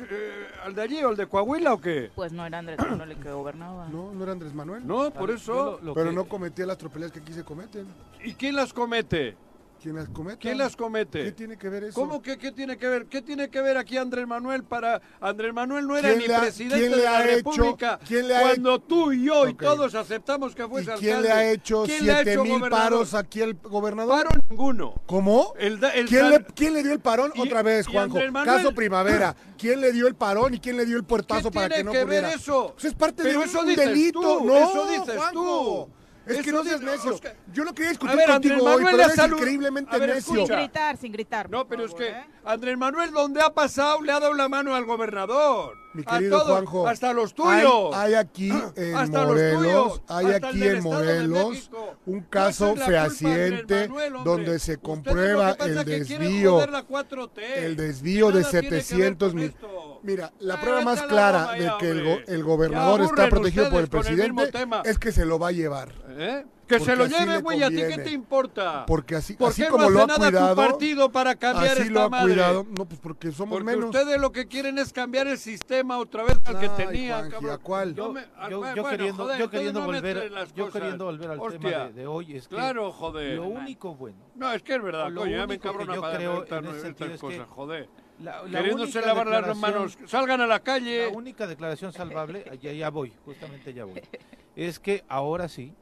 al 0.65 0.75
de 0.75 0.81
allí 0.81 1.01
o 1.01 1.07
al 1.09 1.15
de 1.15 1.27
Coahuila 1.27 1.73
o 1.73 1.79
qué? 1.79 2.11
Pues 2.13 2.33
no 2.33 2.45
era 2.45 2.57
Andrés 2.59 2.77
Manuel 2.77 3.11
el 3.11 3.17
que 3.19 3.31
gobernaba. 3.31 3.87
No, 3.87 4.11
no 4.13 4.21
era 4.23 4.33
Andrés 4.33 4.53
Manuel. 4.53 4.85
No, 4.85 5.11
por 5.11 5.31
eso. 5.31 5.79
lo- 5.79 5.79
lo 5.81 5.93
pero 5.93 6.09
que- 6.09 6.15
no 6.17 6.25
cometía 6.25 6.65
las 6.65 6.77
tropelías 6.77 7.09
que 7.13 7.19
aquí 7.19 7.31
se 7.31 7.45
cometen. 7.45 7.87
¿Y 8.21 8.33
quién 8.33 8.53
las 8.57 8.73
comete? 8.73 9.37
¿Quién 9.81 9.95
las 9.95 10.09
comete? 10.09 10.37
¿Quién 10.39 10.57
las 10.57 10.75
comete? 10.75 11.23
¿Qué 11.23 11.31
tiene 11.31 11.57
que 11.57 11.69
ver 11.69 11.85
eso? 11.85 11.93
¿Cómo 11.93 12.21
que 12.21 12.37
qué 12.37 12.51
tiene 12.51 12.77
que 12.77 12.87
ver? 12.87 13.05
¿Qué 13.05 13.21
tiene 13.21 13.49
que 13.49 13.61
ver 13.61 13.77
aquí 13.77 13.95
Andrés 13.95 14.27
Manuel 14.27 14.63
para 14.65 15.01
Andrés 15.21 15.53
Manuel 15.53 15.87
no 15.87 15.95
era 15.95 16.09
¿Quién 16.09 16.19
ni 16.27 16.33
ha- 16.33 16.41
presidente 16.41 16.77
quién 16.79 16.91
de 16.91 16.97
la 17.03 17.23
hecho- 17.25 17.51
República 17.51 17.99
quién 18.05 18.27
le 18.27 18.35
ha 18.35 18.41
cuando 18.41 18.79
tú 18.79 19.13
y 19.13 19.23
yo 19.25 19.47
y 19.47 19.53
todos 19.53 19.95
aceptamos 19.95 20.53
que 20.53 20.63
¿Y 20.63 20.67
fuese 20.67 20.91
quién 20.99 21.15
alcalde? 21.17 21.27
le 21.29 21.33
ha 21.33 21.51
hecho 21.51 21.83
¿Quién 21.85 21.99
siete 22.03 22.37
mil 22.39 22.51
gobernador? 22.59 22.69
paros 22.69 23.13
aquí 23.13 23.41
al 23.41 23.53
gobernador? 23.53 24.23
Paro 24.27 24.43
ninguno. 24.49 24.93
¿Cómo? 25.05 25.53
El 25.57 25.79
da- 25.79 25.91
el 25.91 26.07
¿Quién, 26.07 26.29
le, 26.29 26.43
quién 26.53 26.73
le 26.73 26.83
dio 26.83 26.91
el 26.91 26.99
parón? 26.99 27.31
Y- 27.35 27.39
Otra 27.41 27.61
vez, 27.63 27.87
y 27.87 27.91
Juanjo. 27.93 28.17
Manuel- 28.17 28.45
Caso 28.45 28.73
Primavera. 28.75 29.33
¿Quién 29.57 29.79
le 29.79 29.93
dio 29.93 30.07
el 30.07 30.15
parón 30.15 30.53
y 30.53 30.59
quién 30.59 30.75
le 30.75 30.85
dio 30.85 30.97
el 30.97 31.03
puertazo 31.05 31.49
¿Qué 31.51 31.55
para 31.55 31.67
tiene 31.69 31.77
que 31.79 31.83
no 31.85 31.91
que 31.93 31.99
ocurriera? 32.01 32.27
ver 32.27 32.37
eso? 32.37 32.71
Pues 32.73 32.85
es 32.85 32.93
parte 32.93 33.23
Pero 33.23 33.39
de 33.39 33.45
un 33.45 33.49
eso 33.49 33.63
dices 33.63 33.85
delito. 33.87 34.19
tú, 34.21 34.45
no, 34.45 34.57
eso 34.57 34.87
dices 34.89 35.15
Juanjo. 35.17 35.87
tú. 35.87 35.98
Es 36.29 36.45
que 36.45 36.51
no 36.51 36.63
seas 36.63 36.81
necio. 36.81 37.13
Oscar- 37.15 37.35
Yo 37.51 37.63
no 37.65 37.73
quería 37.73 37.89
discutir 37.89 38.13
A 38.13 38.15
ver, 38.15 38.31
Andrés 38.31 38.51
contigo 38.53 38.69
hoy, 38.69 38.83
Manuel 38.83 38.85
pero 38.85 38.97
le 38.97 39.03
eres 39.13 39.17
salu- 39.17 39.37
increíblemente 39.37 39.95
A 39.95 39.99
ver, 39.99 40.09
necio. 40.15 40.35
Sin 40.45 40.55
gritar, 40.55 40.97
sin 40.97 41.11
gritar. 41.11 41.49
No, 41.49 41.67
pero 41.67 41.85
es 41.85 41.91
favor, 41.91 42.05
que 42.05 42.11
¿eh? 42.11 42.23
Andrés 42.45 42.77
Manuel, 42.77 43.11
donde 43.11 43.41
ha 43.41 43.53
pasado, 43.53 44.01
le 44.01 44.11
ha 44.11 44.19
dado 44.19 44.33
la 44.33 44.47
mano 44.49 44.75
al 44.75 44.85
gobernador. 44.85 45.75
Mi 45.99 46.03
a 46.07 46.17
querido 46.17 46.37
todos, 46.39 46.51
Juanjo. 46.51 46.87
Hasta 46.87 47.13
los 47.13 47.33
tuyos. 47.33 47.95
Hay, 47.95 48.13
aquí 48.13 48.49
en 48.75 48.95
Hasta 48.95 49.25
Morelos, 49.25 50.01
hay 50.07 50.25
hasta 50.27 50.47
aquí 50.49 50.63
en 50.63 50.83
Morelos 50.83 51.71
un 52.05 52.21
caso 52.21 52.75
fehaciente 52.75 53.87
Manuel, 53.87 54.13
donde 54.23 54.59
se 54.59 54.77
comprueba 54.77 55.51
el 55.59 55.83
desvío, 55.85 56.53
joder 56.53 56.69
la 56.71 56.87
4T. 56.87 57.41
el 57.57 57.75
desvío 57.75 58.31
de 58.31 58.39
Nada 58.41 58.49
tiene 58.51 58.67
que 58.69 58.75
ver 58.75 58.83
700 58.83 59.29
con 59.31 59.39
mil. 59.41 59.55
Mira, 60.03 60.31
la 60.39 60.59
prueba 60.61 60.81
más 60.81 61.01
clara 61.03 61.51
de 61.53 61.69
que 61.79 61.89
el, 61.91 62.03
go- 62.03 62.19
el 62.27 62.43
gobernador 62.43 63.01
está 63.01 63.27
protegido 63.29 63.69
por 63.69 63.81
el 63.81 63.87
presidente 63.89 64.51
es 64.85 64.97
que 64.97 65.11
se 65.11 65.25
lo 65.25 65.39
va 65.39 65.49
a 65.49 65.51
llevar. 65.51 65.93
¿Eh? 66.09 66.45
Que 66.69 66.77
Porque 66.77 66.91
se 66.91 66.95
lo 66.97 67.07
lleve, 67.07 67.33
le 67.33 67.41
güey, 67.41 67.63
¿a 67.63 67.69
ti 67.69 67.77
qué 67.77 67.97
te 67.97 68.11
importa? 68.11 68.85
Porque 68.85 69.15
así, 69.15 69.33
¿Por 69.33 69.49
así 69.49 69.63
qué 69.63 69.69
como 69.69 69.85
no 69.85 69.89
lo 69.89 69.99
hace 70.01 70.03
ha 70.03 70.17
nada 70.19 70.25
tu 70.29 70.37
cuidado, 70.37 70.55
partido 70.55 71.11
para 71.11 71.35
cambiar 71.35 71.71
así 71.73 71.81
esta 71.81 71.93
lo 71.93 72.01
ha 72.03 72.09
madre? 72.09 72.33
cuidado. 72.33 72.67
No, 72.77 72.85
pues 72.85 72.99
porque 72.99 73.31
somos 73.31 73.57
Porque 73.57 73.75
menos. 73.75 73.85
ustedes 73.85 74.21
lo 74.21 74.31
que 74.31 74.47
quieren 74.47 74.77
es 74.77 74.93
cambiar 74.93 75.25
el 75.25 75.39
sistema 75.39 75.97
otra 75.97 76.21
vez 76.25 76.39
al 76.45 76.59
que 76.59 76.67
Ay, 76.67 76.71
tenía, 76.77 77.15
Juanji, 77.15 77.31
cabrón. 77.31 77.51
¿a 77.51 77.57
cuál? 77.57 77.95
Yo, 77.95 78.05
Yo, 78.05 78.13
me- 78.13 78.25
al- 78.37 78.51
yo- 78.51 78.59
bueno, 78.59 78.75
yo 78.75 78.83
queriendo, 78.87 79.23
joder, 79.23 79.39
yo 79.39 79.49
queriendo 79.49 79.79
no 79.79 79.85
volver, 79.87 80.31
yo 80.55 80.69
queriendo 80.71 81.05
volver 81.05 81.31
al 81.31 81.39
Hostia. 81.39 81.59
tema 81.59 81.83
de, 81.87 81.93
de 81.93 82.05
hoy 82.07 82.37
es 82.37 82.47
que 82.47 82.55
Claro, 82.55 82.91
joder. 82.91 83.35
lo 83.37 83.47
único 83.47 83.95
bueno, 83.95 84.17
No, 84.35 84.53
es 84.53 84.61
que 84.61 84.75
es 84.75 84.83
verdad, 84.83 85.09
Lo 85.09 85.21
coño, 85.21 85.37
ya 85.37 85.47
me 85.47 85.55
encabrona 85.55 85.95
yo 85.95 86.01
para 86.01 86.17
creo 86.17 86.45
en 86.47 86.65
ese 86.67 86.81
sentido 86.81 87.07
es 87.07 87.13
que 87.13 87.17
cosas, 87.19 87.47
joder. 87.49 87.89
la, 88.19 88.43
la 88.43 88.59
Queriéndose 88.59 89.01
lavar 89.01 89.25
las 89.25 89.57
manos, 89.57 89.97
salgan 90.05 90.39
a 90.41 90.45
la 90.45 90.59
calle. 90.59 91.07
La 91.09 91.17
única 91.17 91.47
declaración 91.47 91.91
salvable, 91.93 92.45
ya, 92.61 92.71
ya 92.73 92.91
voy, 92.91 93.11
justamente 93.25 93.73
ya 93.73 93.85
voy, 93.85 93.99
es 94.55 94.79
que 94.79 95.03
ahora 95.09 95.47
sí, 95.49 95.73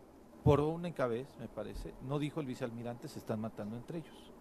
por 0.48 0.62
única 0.62 1.08
vez, 1.08 1.28
me 1.40 1.48
parece, 1.48 1.94
no 2.08 2.20
dijo 2.20 2.40
el 2.40 2.46
vicealmirante, 2.48 3.08
se 3.08 3.20
están 3.20 3.40
matando 3.42 3.76
entre 3.76 4.00
ellos. 4.00 4.32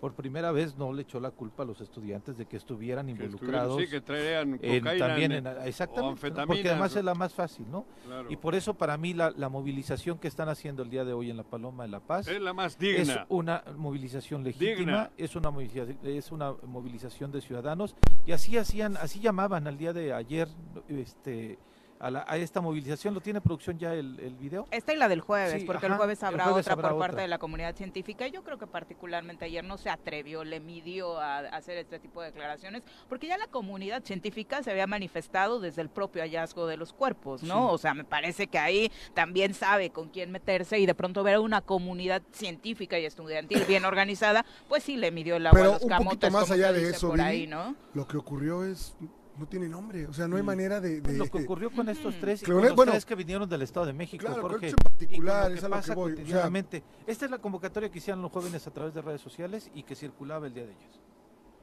Por 0.00 0.12
primera 0.14 0.52
vez 0.52 0.76
no 0.76 0.92
le 0.92 1.02
echó 1.02 1.18
la 1.18 1.30
culpa 1.30 1.62
a 1.62 1.66
los 1.66 1.80
estudiantes 1.80 2.36
de 2.36 2.44
que 2.44 2.58
estuvieran 2.58 3.06
Que 3.06 3.12
involucrados 3.12 3.80
sí, 3.80 3.88
que 3.88 4.02
traerían 4.02 4.58
en- 4.60 4.80
cocaína. 4.80 5.06
también 5.06 5.32
en- 5.32 5.46
en, 5.46 5.56
o 5.56 5.60
exactamente, 5.62 6.10
anfetaminas, 6.12 6.46
porque 6.46 6.68
además 6.68 6.96
es 6.96 7.04
la 7.04 7.14
más 7.14 7.32
fácil, 7.32 7.64
¿no? 7.70 7.86
Claro. 8.04 8.30
Y 8.30 8.36
por 8.36 8.54
eso 8.54 8.74
para 8.74 8.98
mí 8.98 9.14
la, 9.14 9.30
la 9.30 9.48
movilización 9.48 10.18
que 10.18 10.28
están 10.28 10.50
haciendo 10.50 10.82
el 10.82 10.90
día 10.90 11.04
de 11.06 11.14
hoy 11.14 11.30
en 11.30 11.38
la 11.38 11.42
Paloma 11.44 11.84
de 11.84 11.88
la 11.90 12.00
Paz 12.00 12.28
Es 12.28 12.40
la 12.42 12.52
más 12.52 12.72
es 12.74 12.78
digna. 12.78 13.24
una 13.30 13.64
movilización 13.78 14.44
legítima, 14.44 14.76
Digna. 14.76 15.10
es 15.16 15.36
una 15.36 15.50
movilización, 15.50 15.98
es 16.04 16.32
una 16.32 16.52
movilización 16.66 17.32
de 17.32 17.40
ciudadanos 17.40 17.94
y 18.26 18.32
así 18.32 18.58
hacían, 18.58 18.98
así 18.98 19.20
llamaban 19.20 19.66
al 19.66 19.78
día 19.78 19.94
de 19.94 20.12
ayer, 20.12 20.48
este, 20.88 21.58
a, 22.00 22.10
la- 22.10 22.24
a 22.28 22.36
esta 22.36 22.60
movilización. 22.60 23.14
¿Lo 23.14 23.20
tiene 23.20 23.40
producción 23.40 23.78
ya 23.78 23.94
el, 23.94 24.18
el 24.20 24.34
video? 24.36 24.66
Esta 24.70 24.92
y 24.92 24.96
la 24.96 25.08
del 25.08 25.20
jueves, 25.20 25.60
Sí, 25.60 25.66
porque 25.66 25.86
ajá, 25.86 25.94
el 25.94 25.98
jueves 25.98 26.20
el 26.22 26.28
habrá 26.28 26.44
jueves 26.44 26.66
otra 26.66 26.72
habrá 26.74 26.88
por 26.90 26.98
parte 26.98 27.20
de 27.22 27.28
la 27.28 27.38
comunidad 27.38 27.74
científica. 27.76 28.26
Yo 28.28 28.42
creo 28.42 28.58
que 28.58 28.66
particularmente 28.66 29.44
ayer 29.44 29.64
no 29.64 29.78
se 29.78 29.90
atrevió, 29.90 30.44
le 30.44 30.60
midió 30.60 31.18
a 31.20 31.38
hacer 31.38 31.78
este 31.78 31.98
tipo 31.98 32.20
de 32.20 32.28
declaraciones, 32.28 32.82
porque 33.08 33.26
ya 33.26 33.38
la 33.38 33.46
comunidad 33.46 34.02
científica 34.04 34.62
se 34.62 34.70
había 34.70 34.86
manifestado 34.86 35.60
desde 35.60 35.82
el 35.82 35.88
propio 35.88 36.22
hallazgo 36.22 36.66
de 36.66 36.76
los 36.76 36.92
cuerpos, 36.92 37.42
¿no? 37.42 37.70
O 37.70 37.78
sea, 37.78 37.94
me 37.94 38.04
parece 38.04 38.46
que 38.48 38.58
ahí 38.58 38.90
también 39.14 39.54
sabe 39.54 39.90
con 39.90 40.08
quién 40.08 40.30
meterse 40.30 40.78
y 40.78 40.86
de 40.86 40.94
pronto 40.94 41.22
ver 41.22 41.34
a 41.36 41.40
una 41.40 41.60
comunidad 41.60 42.22
científica 42.32 42.98
y 42.98 43.04
estudiantil 43.06 43.64
bien 43.66 43.84
organizada, 43.84 44.44
pues 44.68 44.82
sí 44.82 44.96
le 44.96 45.10
midió 45.10 45.36
el 45.36 45.46
agua 45.46 45.58
Pero 45.58 45.70
a 45.70 45.74
los 45.74 45.82
un 45.82 45.88
camotes, 45.88 46.18
poquito 46.18 46.30
más 46.30 46.50
allá 46.50 46.72
de 46.72 46.90
eso, 46.90 47.14
ahí, 47.18 47.46
¿no? 47.46 47.74
Lo 47.94 48.06
que 48.06 48.16
ocurrió 48.16 48.64
es 48.64 48.94
no 49.36 49.46
tiene 49.46 49.68
nombre, 49.68 50.06
o 50.06 50.12
sea, 50.12 50.28
no 50.28 50.36
hay 50.36 50.42
manera 50.42 50.80
de, 50.80 51.00
de- 51.00 51.14
Lo 51.18 51.26
que 51.26 51.42
ocurrió 51.42 51.70
con 51.70 51.88
estos 51.88 52.14
tres 52.20 52.42
y 52.42 52.46
con 52.46 52.62
los 52.62 52.74
bueno, 52.76 52.92
tres 52.92 53.04
que 53.04 53.14
vinieron 53.16 53.48
del 53.48 53.62
Estado 53.62 53.86
de 53.86 53.92
México, 53.92 54.24
claro, 54.26 54.42
Jorge, 54.42 54.68
en 54.68 54.72
y 54.72 54.74
con 54.74 54.82
particular, 54.92 55.48
lo 55.50 55.54
es 55.54 55.60
que 55.60 55.66
a 55.66 55.68
lo 55.68 55.74
que 55.74 55.80
pasa 55.80 55.94
voy, 55.94 56.12
o 56.12 56.14
sea- 56.14 56.22
cotidianamente. 56.24 56.82
Esta 57.06 57.24
es 57.24 57.30
la 57.30 57.38
convocatoria 57.38 57.90
que 57.90 57.98
hicieron 57.98 58.22
los 58.22 58.30
jóvenes 58.30 58.66
a 58.66 58.70
través 58.70 58.94
de 58.94 59.02
redes 59.02 59.20
sociales 59.20 59.70
y 59.74 59.82
que 59.82 59.94
circulaba 59.96 60.46
el 60.46 60.54
día 60.54 60.64
de 60.64 60.70
ellos. 60.72 61.00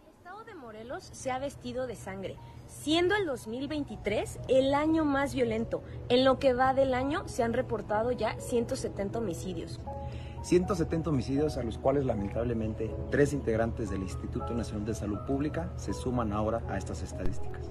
El 0.10 0.18
estado 0.18 0.44
de 0.44 0.56
Morelos 0.56 1.04
se 1.14 1.32
ha 1.32 1.40
vestido 1.40 1.88
de 1.88 1.96
sangre, 1.96 2.36
siendo 2.68 3.16
el 3.16 3.26
2023 3.26 4.40
el 4.50 4.74
año 4.74 5.06
más 5.06 5.34
violento. 5.34 5.82
En 6.10 6.26
lo 6.26 6.40
que 6.40 6.54
va 6.54 6.74
del 6.74 6.94
año 6.94 7.28
se 7.28 7.44
han 7.44 7.54
reportado 7.54 8.12
ya 8.12 8.40
170 8.40 9.20
homicidios. 9.20 9.80
170 10.42 11.10
homicidios 11.10 11.58
a 11.58 11.64
los 11.64 11.78
cuales 11.78 12.06
lamentablemente 12.06 12.94
tres 13.10 13.34
integrantes 13.34 13.90
del 13.90 14.02
Instituto 14.02 14.54
Nacional 14.54 14.86
de 14.86 14.96
Salud 14.96 15.20
Pública 15.28 15.72
se 15.76 15.94
suman 15.94 16.34
ahora 16.34 16.62
a 16.68 16.78
estas 16.78 17.02
estadísticas. 17.04 17.70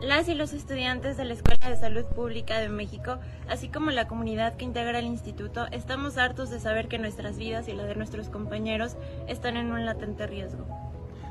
Las 0.00 0.28
y 0.30 0.34
los 0.34 0.54
estudiantes 0.54 1.18
de 1.18 1.26
la 1.26 1.34
Escuela 1.34 1.68
de 1.68 1.76
Salud 1.76 2.06
Pública 2.06 2.58
de 2.58 2.70
México, 2.70 3.18
así 3.50 3.68
como 3.68 3.90
la 3.90 4.08
comunidad 4.08 4.56
que 4.56 4.64
integra 4.64 4.98
el 4.98 5.04
instituto, 5.04 5.66
estamos 5.72 6.16
hartos 6.16 6.48
de 6.48 6.58
saber 6.58 6.88
que 6.88 6.98
nuestras 6.98 7.36
vidas 7.36 7.68
y 7.68 7.74
la 7.74 7.84
de 7.84 7.96
nuestros 7.96 8.30
compañeros 8.30 8.96
están 9.28 9.58
en 9.58 9.70
un 9.70 9.84
latente 9.84 10.26
riesgo. 10.26 10.64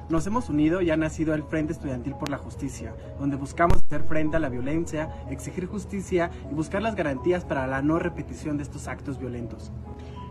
Nos 0.09 0.25
hemos 0.27 0.49
unido 0.49 0.81
y 0.81 0.91
ha 0.91 0.97
nacido 0.97 1.33
el 1.33 1.43
Frente 1.43 1.73
Estudiantil 1.73 2.13
por 2.13 2.29
la 2.29 2.37
Justicia, 2.37 2.95
donde 3.19 3.37
buscamos 3.37 3.77
hacer 3.77 4.03
frente 4.03 4.37
a 4.37 4.39
la 4.39 4.49
violencia, 4.49 5.09
exigir 5.31 5.65
justicia 5.65 6.29
y 6.51 6.53
buscar 6.53 6.83
las 6.83 6.95
garantías 6.95 7.45
para 7.45 7.65
la 7.65 7.81
no 7.81 7.97
repetición 7.97 8.57
de 8.57 8.63
estos 8.63 8.87
actos 8.87 9.19
violentos. 9.19 9.71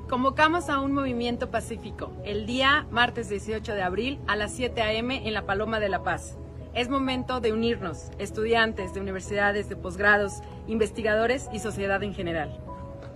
Convocamos 0.09 0.71
a 0.71 0.81
un 0.81 0.94
movimiento 0.94 1.51
pacífico 1.51 2.11
el 2.25 2.47
día 2.47 2.87
martes 2.90 3.29
18 3.29 3.75
de 3.75 3.83
abril 3.83 4.18
a 4.27 4.37
las 4.37 4.55
7 4.55 4.81
a.m. 4.81 5.29
en 5.29 5.35
la 5.35 5.44
Paloma 5.44 5.81
de 5.81 5.90
la 5.90 6.03
Paz. 6.03 6.38
Es 6.73 6.88
momento 6.88 7.40
de 7.40 7.53
unirnos, 7.53 8.11
estudiantes 8.18 8.94
de 8.94 9.03
universidades, 9.03 9.68
de 9.68 9.77
posgrados, 9.77 10.40
investigadores 10.66 11.51
y 11.53 11.59
sociedad 11.59 12.03
en 12.03 12.14
general. 12.14 12.59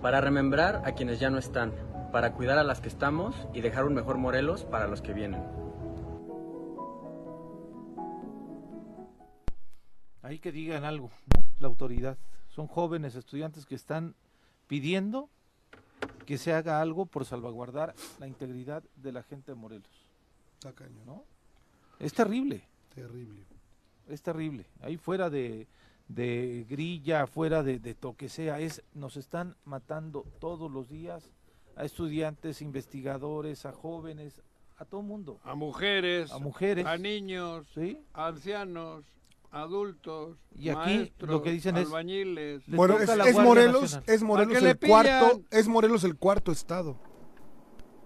Para 0.03 0.21
remembrar 0.21 0.83
a 0.85 0.91
quienes 0.91 1.19
ya 1.19 1.31
no 1.31 1.39
están, 1.39 1.73
para 2.11 2.33
cuidar 2.33 2.59
a 2.59 2.63
las 2.63 2.79
que 2.79 2.89
estamos 2.89 3.47
y 3.55 3.61
dejar 3.61 3.85
un 3.85 3.95
mejor 3.95 4.19
Morelos 4.19 4.63
para 4.63 4.85
los 4.85 5.01
que 5.01 5.13
vienen. 5.13 5.41
Ahí 10.21 10.37
que 10.37 10.51
digan 10.51 10.83
algo, 10.83 11.09
¿no? 11.35 11.43
la 11.57 11.67
autoridad. 11.69 12.19
Son 12.49 12.67
jóvenes 12.67 13.15
estudiantes 13.15 13.65
que 13.65 13.73
están 13.73 14.13
pidiendo 14.67 15.31
que 16.25 16.37
se 16.37 16.53
haga 16.53 16.81
algo 16.81 17.05
por 17.05 17.25
salvaguardar 17.25 17.93
la 18.19 18.27
integridad 18.27 18.83
de 18.95 19.11
la 19.11 19.23
gente 19.23 19.51
de 19.51 19.55
Morelos. 19.55 19.89
Está 20.55 20.73
cañón. 20.73 21.05
¿no? 21.05 21.23
Es 21.99 22.13
terrible. 22.13 22.67
Terrible. 22.93 23.43
Es 24.07 24.21
terrible. 24.21 24.65
Ahí 24.81 24.97
fuera 24.97 25.29
de, 25.29 25.67
de 26.07 26.65
grilla, 26.69 27.27
fuera 27.27 27.63
de, 27.63 27.79
de 27.79 27.95
lo 28.01 28.15
que 28.15 28.29
sea, 28.29 28.59
es, 28.59 28.83
nos 28.93 29.17
están 29.17 29.55
matando 29.65 30.25
todos 30.39 30.71
los 30.71 30.89
días 30.89 31.29
a 31.75 31.85
estudiantes, 31.85 32.61
investigadores, 32.61 33.65
a 33.65 33.71
jóvenes, 33.71 34.41
a 34.77 34.85
todo 34.85 35.01
mundo. 35.01 35.39
A 35.43 35.55
mujeres, 35.55 36.31
A 36.31 36.39
mujeres. 36.39 36.85
a 36.85 36.97
niños, 36.97 37.65
¿Sí? 37.73 37.97
a 38.13 38.27
ancianos, 38.27 39.05
adultos, 39.53 40.37
Y 40.55 40.69
aquí 40.69 40.77
maestros, 40.77 41.29
lo 41.31 41.41
que 41.43 41.51
dicen 41.51 41.77
es- 41.77 41.85
albañiles. 41.87 42.63
Bueno, 42.67 42.97
es, 42.99 43.09
Morelos, 43.37 43.81
Nacional. 43.83 44.03
es 44.07 44.23
Morelos 44.23 44.55
¿A 44.55 44.59
qué 44.59 44.65
le 44.65 44.71
el 44.71 44.79
cuarto, 44.79 45.41
es 45.51 45.67
Morelos 45.67 46.03
el 46.03 46.15
cuarto 46.17 46.51
estado 46.51 46.97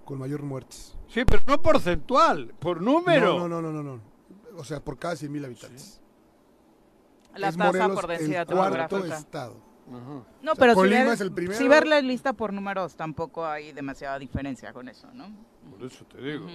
con 0.06 0.20
mayor 0.20 0.44
muertes. 0.44 0.96
Sí, 1.08 1.24
pero 1.26 1.42
no 1.48 1.62
porcentual, 1.62 2.54
por 2.60 2.82
número. 2.82 3.40
No, 3.40 3.48
no, 3.48 3.62
no, 3.62 3.72
no, 3.72 3.82
no, 3.84 3.96
no. 3.96 4.02
O 4.58 4.64
sea, 4.64 4.80
por 4.84 4.98
cada 5.00 5.16
100 5.16 5.32
mil 5.32 5.44
habitantes. 5.46 6.02
La 7.36 7.50
es 7.50 7.58
tasa 7.58 7.72
Morelos 7.72 7.96
por 8.02 8.08
densidad 8.10 8.50
el 8.50 8.56
cuarto 8.58 9.06
estado. 9.06 9.56
Ajá. 9.90 10.26
No, 10.42 10.52
O 10.52 10.56
sea, 10.56 10.56
pero 10.56 10.74
si 10.76 10.82
ver, 10.90 11.08
es 11.14 11.22
el 11.22 11.32
primero. 11.32 11.58
si 11.58 11.68
ver 11.70 11.88
la 11.88 12.02
lista 12.02 12.34
por 12.34 12.52
números 12.52 12.96
tampoco 12.98 13.46
hay 13.46 13.72
demasiada 13.72 14.20
diferencia 14.20 14.74
con 14.74 14.90
eso, 14.90 15.08
¿no? 15.14 15.28
Por 15.72 15.86
eso 15.86 16.04
te 16.06 16.20
digo. 16.22 16.46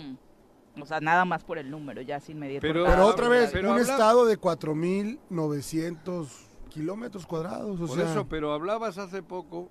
O 0.81 0.87
sea, 0.87 1.01
nada 1.01 1.25
más 1.27 1.45
por 1.45 1.59
el 1.59 1.71
número, 1.71 2.01
ya 2.03 2.19
sin 2.21 2.39
medir. 2.39 2.61
Pero- 2.61 2.85
otra 3.07 3.29
vez, 3.29 3.53
un 3.55 3.67
habla- 3.67 3.83
estado 3.83 4.25
de 4.25 4.39
4.900 4.39 6.29
kilómetros 6.71 7.27
cuadrados. 7.27 7.81
O 7.81 7.87
Por 7.87 7.97
sea, 7.97 8.11
eso, 8.11 8.27
pero 8.29 8.53
hablabas 8.53 8.97
hace 8.99 9.23
poco 9.23 9.69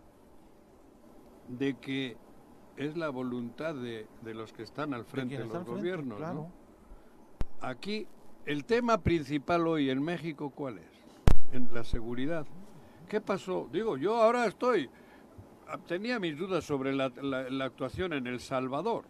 de 1.48 1.74
que 1.76 2.18
es 2.78 2.96
la 2.98 3.10
voluntad 3.10 3.74
de, 3.76 4.08
de 4.22 4.34
los 4.34 4.54
que 4.54 4.64
están 4.64 4.94
al 4.94 5.06
frente 5.06 5.38
de 5.38 5.44
los 5.46 5.52
frente, 5.52 5.72
gobiernos. 5.72 6.20
¿no? 6.20 6.26
claro. 6.26 6.48
Aquí, 7.62 8.08
el 8.46 8.66
tema 8.66 9.00
principal 9.02 9.68
hoy 9.68 9.90
en 9.90 10.02
México, 10.04 10.50
¿cuál 10.52 10.80
es? 10.80 10.86
En 11.52 11.74
la 11.74 11.84
seguridad. 11.84 12.46
¿Qué 13.10 13.22
pasó? 13.22 13.68
Digo, 13.72 13.98
yo 13.98 14.16
ahora 14.22 14.46
estoy. 14.46 14.90
ah, 15.68 15.78
Tenía 15.86 16.20
mis 16.20 16.38
dudas 16.38 16.64
sobre 16.64 16.94
la, 16.94 17.10
la- 17.22 17.50
la 17.50 17.66
actuación 17.66 18.14
en 18.14 18.26
El 18.28 18.40
Salvador, 18.40 19.06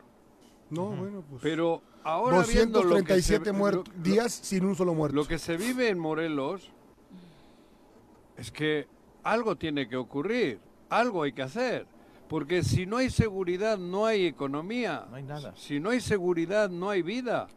no, 0.71 0.85
bueno, 0.87 1.23
pues. 1.29 1.41
pero 1.43 1.81
ahora 2.03 2.43
viendo 2.43 2.83
lo 2.83 2.95
que 3.03 3.21
se- 3.21 3.37
237 3.39 3.51
muertos, 3.51 3.87
lo- 3.95 4.03
días 4.03 4.31
sin 4.33 4.65
un 4.65 4.75
solo 4.75 4.93
muerto. 4.95 5.15
Lo 5.15 5.25
que 5.27 5.37
se 5.37 5.55
vive 5.57 5.89
en 5.89 5.99
Morelos 5.99 6.71
es 8.37 8.51
que 8.51 8.87
algo 9.23 9.55
tiene 9.55 9.87
que 9.87 9.95
ocurrir, 9.97 10.59
algo 10.89 11.23
hay 11.23 11.33
que 11.33 11.43
hacer, 11.43 11.85
porque 12.27 12.63
si 12.63 12.85
no 12.85 12.97
hay 12.97 13.09
seguridad 13.09 13.77
no 13.77 14.05
hay 14.05 14.25
economía, 14.25 15.05
No 15.09 15.17
hay 15.17 15.23
nada. 15.23 15.53
si 15.55 15.79
no 15.79 15.89
hay 15.91 15.99
seguridad 15.99 16.69
no 16.69 16.89
hay 16.89 17.01
vida. 17.01 17.47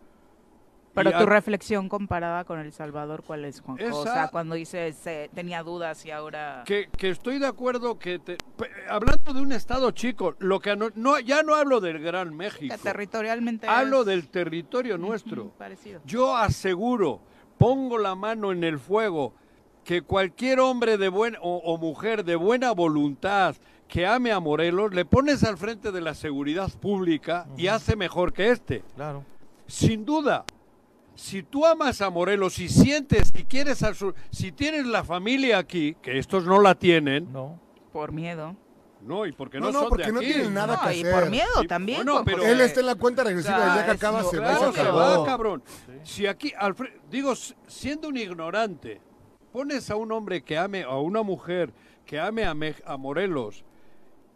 Pero 0.95 1.11
Y 1.11 1.13
tu 1.13 1.19
a- 1.25 1.27
reflexión 1.27 1.89
comparada 1.89 2.45
con 2.45 2.61
El 2.61 2.73
Salvador, 2.73 3.25
¿cuál 3.27 3.45
es, 3.45 3.61
Juanjo? 3.61 3.85
O 3.85 4.03
Esa- 4.05 4.13
sea, 4.15 4.29
cuando 4.29 4.55
dices, 4.55 5.05
eh, 5.07 5.29
tenía 5.35 5.63
dudas 5.65 6.07
y 6.07 6.13
ahora... 6.13 6.63
que, 6.65 6.89
que 6.97 7.11
estoy 7.11 7.41
de 7.41 7.47
acuerdo 7.49 7.99
que 7.99 8.21
te- 8.21 8.39
hablando 8.89 9.33
de 9.35 9.41
un 9.43 9.51
estado 9.53 9.91
chico, 9.91 10.37
lo 10.39 10.61
que 10.61 10.77
no, 10.77 10.91
no- 10.95 11.19
ya 11.19 11.43
no 11.43 11.57
hablo 11.57 11.81
del 11.81 11.99
Gran 11.99 12.37
México, 12.37 12.73
Que 12.77 12.81
territorialmente 12.81 13.67
hablo 13.67 14.01
es 14.03 14.07
del 14.07 14.29
territorio 14.29 14.97
nuestro. 14.97 15.49
parecido. 15.59 16.01
Yo 16.05 16.37
aseguro, 16.37 17.21
pongo 17.59 17.99
la 17.99 18.15
mano 18.15 18.53
en 18.53 18.63
el 18.63 18.79
fuego, 18.79 19.35
que 19.83 20.03
cualquier 20.03 20.61
hombre 20.61 20.97
de 20.97 21.09
buen, 21.09 21.37
o, 21.43 21.57
o 21.59 21.77
mujer 21.77 22.25
de 22.25 22.37
buena 22.37 22.71
voluntad 22.73 23.57
que 23.89 24.07
ame 24.07 24.31
a 24.33 24.41
Morelos, 24.41 24.95
le 24.95 25.05
pones 25.05 25.45
al 25.45 25.59
frente 25.59 25.93
de 25.93 26.01
la 26.01 26.15
seguridad 26.15 26.71
pública 26.81 27.47
y 27.57 27.67
hace 27.67 27.97
mejor 27.97 28.33
que 28.33 28.51
este. 28.51 28.83
Claro. 28.95 29.25
Sin 29.67 30.05
duda. 30.05 30.45
Si 31.15 31.43
tú 31.43 31.65
amas 31.65 32.01
a 32.01 32.11
Morelos 32.11 32.59
y 32.59 32.69
sientes 32.69 33.33
y 33.37 33.45
quieres 33.45 33.83
al 33.83 33.95
sur, 33.95 34.15
si 34.31 34.51
tienes 34.53 34.87
la 34.87 35.05
familia 35.05 35.59
aquí, 35.59 35.97
que 36.03 36.19
estos 36.19 36.45
no 36.45 36.61
la 36.61 36.75
tienen, 36.75 37.33
No. 37.33 37.61
Por 37.93 38.11
miedo. 38.11 38.57
no, 39.03 39.25
y 39.27 39.31
porque 39.33 39.61
No, 39.61 39.67
no, 39.67 39.73
no, 39.73 39.81
son 39.81 39.89
porque 39.91 40.07
de 40.07 40.13
no 40.13 40.19
aquí. 40.19 40.33
tienen 40.33 40.53
nada 40.55 40.77
No, 40.83 40.89
que 40.89 40.97
y 40.97 41.01
hacer. 41.03 41.15
por 41.15 41.31
miedo 41.31 41.61
Sí, 41.61 41.67
también. 41.69 41.99
bueno, 42.05 42.23
pero- 42.25 42.43
Él 42.45 42.61
está 42.61 42.81
en 42.81 42.87
la 42.87 42.95
cuenta 42.97 43.23
regresiva, 43.23 43.59
Ya, 43.59 43.75
día 43.75 43.85
que 43.85 43.91
acaba 43.93 44.23
no, 44.23 44.29
se 44.31 44.39
va 44.39 44.45
Claro, 44.49 44.67
se 44.73 44.75
se 44.75 44.81
acabó. 44.81 44.99
va, 44.99 45.25
cabrón. 45.25 45.63
Si 46.03 46.27
aquí, 46.27 46.53
Alfred, 46.59 46.91
digo, 47.11 47.35
siendo 47.69 48.09
un 48.09 48.17
ignorante, 48.17 49.01
pones 49.53 49.89
a 49.91 49.97
un 49.97 50.11
hombre 50.11 50.43
que 50.43 50.59
ame, 50.59 50.83
a 50.83 50.97
una 50.99 51.23
mujer 51.23 51.73
que 52.05 52.19
ame 52.19 52.45
a, 52.45 52.55
Mej- 52.55 52.83
a 52.85 52.97
Morelos, 52.97 53.65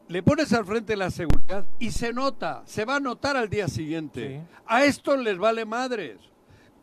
le 0.07 0.23
pones 0.23 0.53
al 0.53 0.65
frente 0.65 0.97
la 0.97 1.11
seguridad 1.11 1.65
y 1.81 1.91
se 1.91 2.13
nota, 2.13 2.63
se 2.65 2.85
va 2.85 2.97
a 2.97 3.01
notar 3.01 3.37
al 3.37 3.49
día 3.49 3.67
siguiente. 3.67 4.29
Sí. 4.47 4.57
A 4.67 4.85
estos 4.85 5.19
les 5.19 5.37
vale 5.39 5.65
madres. 5.65 6.19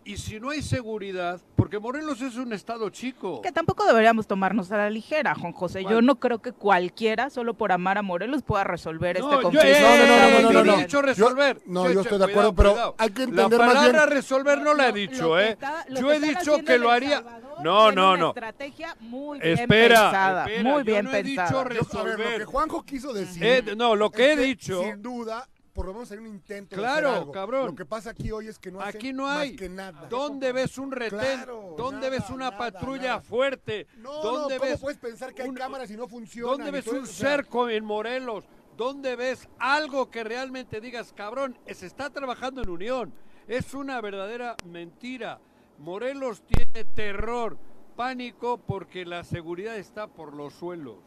Y 0.08 0.18
si 0.18 0.40
no 0.40 0.52
hay 0.52 0.62
seguridad, 0.62 1.42
porque 1.56 1.80
Morelos 1.80 2.22
es 2.22 2.36
un 2.36 2.54
estado 2.54 2.92
chico. 2.92 3.42
Que 3.42 3.52
tampoco 3.52 3.86
deberíamos 3.88 4.28
tomarnos 4.28 4.72
a 4.72 4.78
la 4.78 4.90
ligera, 4.92 5.34
Juan 5.34 5.52
José. 5.52 5.84
Yo 5.84 6.00
no 6.04 6.20
creo 6.20 6.44
que 6.44 6.52
cualquiera, 6.52 7.32
solo 7.32 7.56
por 7.56 7.72
amar 7.72 7.98
a 7.98 8.04
Morelos, 8.04 8.44
pueda 8.44 8.64
resolver 8.64 9.20
No, 9.20 9.26
este 9.26 9.36
yo- 9.38 9.42
conflicto. 9.42 9.68
eh, 9.68 9.82
No, 9.82 9.98
no, 9.98 10.06
no, 10.06 10.30
no, 10.30 10.42
no, 10.42 10.52
yo 10.52 10.64
no, 10.64 10.74
he 10.76 10.84
dicho 10.84 11.02
resolver. 11.02 11.62
no, 11.66 11.90
yo 11.92 12.02
estoy 12.02 12.20
de 12.20 12.26
cuidado, 12.26 12.50
acuerdo, 12.50 12.54
pero 12.56 12.72
cuidado. 12.74 12.96
hay 13.00 13.10
que 13.10 13.20
La 13.22 13.26
entender 13.26 13.60
más 13.60 13.68
palabra 13.74 14.06
bien- 14.06 14.10
resolver 14.16 14.62
no 14.62 14.74
la 14.76 14.90
he 14.90 14.94
dicho, 14.94 15.40
¿eh? 15.40 15.58
yo 16.00 16.12
he 16.14 16.20
dicho 16.20 16.58
que 16.64 16.78
lo 16.78 16.92
haría. 16.92 17.24
No, 17.64 17.92
no, 17.92 18.10
una 18.12 18.18
no. 18.18 18.28
estrategia 18.30 18.96
muy 19.00 19.40
bien 19.40 19.58
Espera, 19.60 20.02
pensada, 20.02 20.46
espera, 20.46 20.64
muy 20.70 20.80
yo 20.82 20.86
bien 20.86 21.06
no 21.06 21.14
he 21.16 21.24
dicho 21.24 21.42
pensada. 21.42 21.64
re- 21.64 21.76
Yo- 21.78 21.82
a 21.82 22.04
ver, 22.04 22.12
lo 22.12 22.18
resolver. 22.18 22.38
que 22.42 22.46
Juanjo 22.46 22.84
quiso 22.84 23.12
decir. 23.14 23.44
Eh, 23.44 23.64
no, 23.76 23.96
lo 23.96 24.12
que 24.12 24.34
he 24.34 24.38
dicho. 24.38 24.84
Sin 24.84 25.02
duda, 25.02 25.48
por 25.76 25.86
lo 25.88 25.94
menos 25.94 26.10
hay 26.12 26.18
un 26.20 26.28
intento. 26.28 26.76
de 26.76 26.82
Claro, 26.82 27.10
hacer 27.10 27.20
algo. 27.20 27.32
cabrón. 27.34 27.66
Lo 27.68 27.76
que 27.76 27.86
pasa 27.86 28.12
aquí 28.12 28.32
hoy 28.32 28.48
es 28.48 28.58
que 28.58 28.72
no 28.72 28.80
hacen 28.80 28.96
Aquí 28.98 29.12
no 29.14 29.24
más 29.24 29.38
hay. 29.40 29.56
que 29.58 29.68
nada. 29.68 30.08
¿Dónde 30.10 30.54
ves 30.54 30.78
un 30.78 30.92
retén? 30.92 31.20
Claro, 31.20 31.76
¿Dónde 31.78 32.08
nada, 32.08 32.10
ves 32.12 32.30
una 32.30 32.46
nada, 32.46 32.58
patrulla 32.58 33.04
nada. 33.10 33.20
fuerte? 33.22 33.86
No, 33.98 34.14
¿Dónde 34.24 34.56
no, 34.56 34.60
¿cómo 34.62 34.72
ves 34.72 34.80
puedes 34.80 34.98
pensar 34.98 35.34
que 35.34 35.44
hay 35.44 35.50
un- 35.50 35.56
cámaras 35.56 35.92
y 35.92 35.98
no 35.98 36.08
funcionan? 36.08 36.58
¿Dónde 36.58 36.72
ves 36.72 36.88
un 36.88 36.96
eso? 36.96 37.04
O 37.04 37.06
sea, 37.08 37.30
cerco 37.32 37.70
en 37.70 37.84
Morelos? 37.86 38.46
¿Dónde 38.78 39.16
ves 39.18 39.48
algo 39.60 40.10
que 40.10 40.24
realmente 40.24 40.80
digas, 40.82 41.14
cabrón, 41.14 41.58
se 41.70 41.86
está 41.86 42.10
trabajando 42.10 42.62
en 42.64 42.70
unión? 42.70 43.14
Es 43.48 43.74
una 43.74 44.00
verdadera 44.02 44.56
mentira. 44.66 45.40
Morelos 45.78 46.42
tiene 46.48 46.86
terror, 46.86 47.58
pánico, 47.98 48.58
porque 48.58 49.06
la 49.06 49.24
seguridad 49.26 49.76
está 49.78 50.08
por 50.08 50.34
los 50.34 50.54
suelos. 50.54 50.98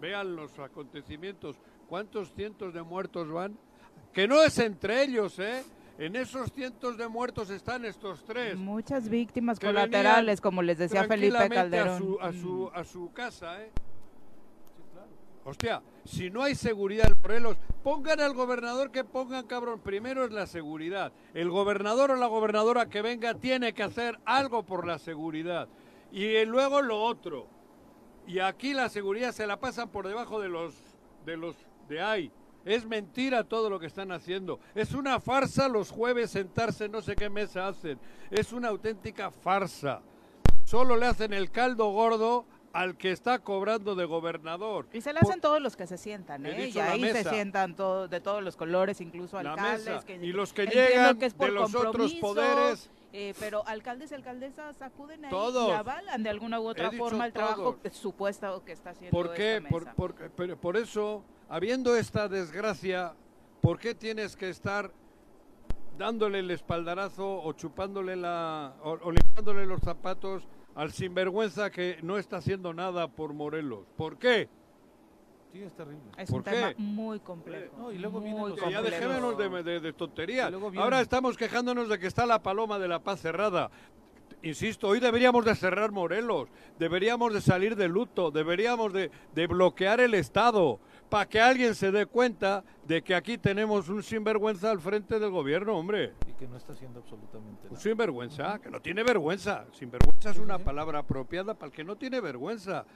Vean 0.00 0.34
los 0.34 0.58
acontecimientos. 0.58 1.56
¿Cuántos 1.88 2.32
cientos 2.34 2.72
de 2.74 2.82
muertos 2.82 3.30
van? 3.30 3.58
Que 4.12 4.28
no 4.28 4.42
es 4.42 4.58
entre 4.58 5.02
ellos, 5.02 5.38
¿eh? 5.38 5.62
En 5.98 6.16
esos 6.16 6.50
cientos 6.52 6.96
de 6.96 7.06
muertos 7.08 7.50
están 7.50 7.84
estos 7.84 8.24
tres. 8.24 8.56
Muchas 8.56 9.08
víctimas 9.08 9.60
colaterales, 9.60 10.40
como 10.40 10.62
les 10.62 10.78
decía 10.78 11.04
Felipe 11.04 11.48
Calderón. 11.48 11.94
A 11.94 11.98
su, 11.98 12.18
a 12.20 12.32
su, 12.32 12.70
a 12.74 12.84
su 12.84 13.12
casa, 13.12 13.62
¿eh? 13.62 13.70
Hostia, 15.44 15.82
si 16.04 16.30
no 16.30 16.42
hay 16.42 16.54
seguridad 16.54 17.10
en 17.10 17.20
Morelos, 17.20 17.56
pongan 17.82 18.20
al 18.20 18.32
gobernador 18.32 18.92
que 18.92 19.02
pongan, 19.02 19.46
cabrón. 19.46 19.80
Primero 19.80 20.24
es 20.24 20.30
la 20.30 20.46
seguridad. 20.46 21.12
El 21.34 21.50
gobernador 21.50 22.12
o 22.12 22.16
la 22.16 22.28
gobernadora 22.28 22.88
que 22.88 23.02
venga 23.02 23.34
tiene 23.34 23.72
que 23.72 23.82
hacer 23.82 24.18
algo 24.24 24.62
por 24.62 24.86
la 24.86 24.98
seguridad. 24.98 25.68
Y 26.12 26.44
luego 26.44 26.80
lo 26.80 27.02
otro. 27.02 27.48
Y 28.26 28.38
aquí 28.38 28.72
la 28.72 28.88
seguridad 28.88 29.32
se 29.32 29.46
la 29.48 29.58
pasan 29.58 29.88
por 29.88 30.06
debajo 30.06 30.40
de 30.40 30.48
los 30.48 30.74
de 31.26 31.36
los 31.36 31.56
de 31.88 32.00
ahí. 32.00 32.32
Es 32.64 32.86
mentira 32.86 33.44
todo 33.44 33.68
lo 33.70 33.78
que 33.80 33.86
están 33.86 34.12
haciendo. 34.12 34.60
Es 34.74 34.92
una 34.94 35.18
farsa 35.20 35.68
los 35.68 35.90
jueves 35.90 36.30
sentarse 36.30 36.84
en 36.84 36.92
no 36.92 37.02
sé 37.02 37.16
qué 37.16 37.28
mesa 37.28 37.68
hacen. 37.68 37.98
Es 38.30 38.52
una 38.52 38.68
auténtica 38.68 39.30
farsa. 39.30 40.00
Solo 40.64 40.96
le 40.96 41.06
hacen 41.06 41.32
el 41.32 41.50
caldo 41.50 41.90
gordo 41.90 42.44
al 42.72 42.96
que 42.96 43.10
está 43.10 43.40
cobrando 43.40 43.94
de 43.94 44.04
gobernador. 44.06 44.86
Y 44.92 45.00
se 45.02 45.12
le 45.12 45.20
Por- 45.20 45.28
hacen 45.30 45.40
todos 45.42 45.60
los 45.60 45.76
que 45.76 45.86
se 45.86 45.98
sientan, 45.98 46.46
¿eh? 46.46 46.68
Y 46.72 46.78
ahí 46.78 47.02
se 47.10 47.24
sientan 47.24 47.74
todo, 47.76 48.08
de 48.08 48.20
todos 48.20 48.42
los 48.42 48.56
colores, 48.56 49.00
incluso 49.00 49.36
alcaldes. 49.36 50.04
que- 50.04 50.16
Y 50.16 50.32
los 50.32 50.52
que 50.52 50.66
llegan 50.66 51.18
que 51.18 51.26
es 51.26 51.32
de 51.34 51.38
por 51.38 51.50
los 51.50 51.74
otros 51.74 52.14
poderes. 52.14 52.88
eh, 53.12 53.34
pero 53.38 53.62
alcaldes 53.66 54.10
y 54.12 54.14
alcaldesas 54.14 54.80
acuden 54.80 55.22
ahí 55.26 55.30
Todos. 55.30 55.68
y 55.68 55.72
avalan 55.72 56.22
de 56.22 56.30
alguna 56.30 56.60
u 56.60 56.66
otra 56.68 56.90
forma 56.92 57.26
el 57.26 57.32
trabajo 57.34 57.76
todos. 57.82 57.94
supuesto 57.94 58.64
que 58.64 58.72
está 58.72 58.90
haciendo 58.90 59.14
¿Por 59.14 59.34
qué? 59.34 59.56
esta 59.56 59.68
Por, 59.68 59.94
por- 59.94 60.14
pero 60.34 60.56
por 60.56 60.78
eso, 60.78 61.22
habiendo 61.48 61.96
esta 61.96 62.28
desgracia, 62.28 63.14
¿por 63.60 63.78
qué 63.78 63.94
tienes 63.94 64.36
que 64.36 64.48
estar 64.48 64.90
dándole 65.98 66.38
el 66.40 66.50
espaldarazo 66.50 67.42
o 67.42 67.52
chupándole 67.52 68.16
la 68.16 68.74
o, 68.82 68.92
o 69.02 69.10
limpiándole 69.10 69.66
los 69.66 69.80
zapatos 69.80 70.44
al 70.74 70.90
sinvergüenza 70.92 71.70
que 71.70 71.98
no 72.02 72.16
está 72.18 72.38
haciendo 72.38 72.72
nada 72.72 73.08
por 73.08 73.32
Morelos? 73.34 73.86
¿Por 73.96 74.18
qué? 74.18 74.48
Sí, 75.52 75.62
es 75.62 75.74
terrible. 75.74 76.00
Es 76.16 76.30
un 76.30 76.36
¿Por 76.42 76.44
tema 76.44 76.72
muy 76.78 77.20
complejo. 77.20 77.74
No, 77.76 77.92
y 77.92 77.98
luego 77.98 78.20
vienen 78.20 78.40
muy 78.40 78.50
los 78.52 78.60
Que 78.60 78.70
ya 78.70 78.80
dejémonos 78.80 79.36
de, 79.36 79.62
de- 79.62 79.80
de 79.80 79.92
tonterías. 79.92 80.50
Ahora 80.78 81.02
estamos 81.02 81.36
quejándonos 81.36 81.90
de 81.90 81.98
que 81.98 82.06
está 82.06 82.24
la 82.24 82.42
paloma 82.42 82.78
de 82.78 82.88
la 82.88 83.00
paz 83.00 83.20
cerrada. 83.20 83.70
Insisto, 84.44 84.88
hoy 84.88 84.98
deberíamos 84.98 85.44
de 85.44 85.54
cerrar 85.54 85.92
Morelos, 85.92 86.48
deberíamos 86.78 87.32
de 87.34 87.40
salir 87.42 87.76
de 87.76 87.86
luto, 87.86 88.30
deberíamos 88.32 88.92
de, 88.94 89.10
de 89.34 89.46
bloquear 89.46 90.00
el 90.00 90.14
Estado, 90.14 90.80
para 91.12 91.28
que 91.28 91.38
alguien 91.40 91.74
se 91.74 91.92
dé 91.92 92.06
cuenta 92.06 92.64
de 92.86 93.02
que 93.02 93.14
aquí 93.14 93.36
tenemos 93.36 93.88
un 93.90 94.02
sinvergüenza 94.02 94.70
al 94.70 94.80
frente 94.80 95.18
del 95.20 95.30
gobierno, 95.30 95.76
hombre. 95.76 96.14
Y 96.26 96.32
que 96.32 96.48
no 96.48 96.56
está 96.56 96.72
haciendo 96.72 97.00
absolutamente 97.00 97.66
Un 97.68 97.72
nada. 97.74 97.80
sinvergüenza, 97.82 98.58
que 98.58 98.70
no 98.70 98.80
tiene 98.80 99.02
vergüenza. 99.02 99.66
Sinvergüenza 99.72 100.30
es 100.30 100.38
una 100.38 100.58
palabra 100.58 101.00
apropiada 101.00 101.52
para 101.52 101.66
el 101.66 101.72
que 101.72 101.84
no 101.84 101.96
tiene 101.96 102.20
vergüenza. 102.20 102.86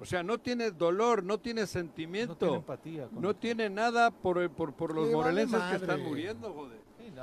O 0.00 0.04
sea, 0.04 0.22
no 0.24 0.38
tiene 0.38 0.70
dolor, 0.72 1.22
no 1.22 1.38
tiene 1.38 1.60
No 1.60 1.66
sentimiento. 1.68 2.34
tiene 2.36 2.56
empatía. 2.56 3.06
con 3.06 3.22
No 3.22 3.30
el- 3.30 3.36
tiene 3.36 3.70
nada 3.70 4.10
por, 4.10 4.50
por, 4.50 4.72
por 4.74 4.92
los 4.94 5.04
vale 5.04 5.14
morelenses 5.16 5.62
que 5.70 5.76
están 5.76 6.02
muriendo, 6.02 6.52
joder. 6.52 6.78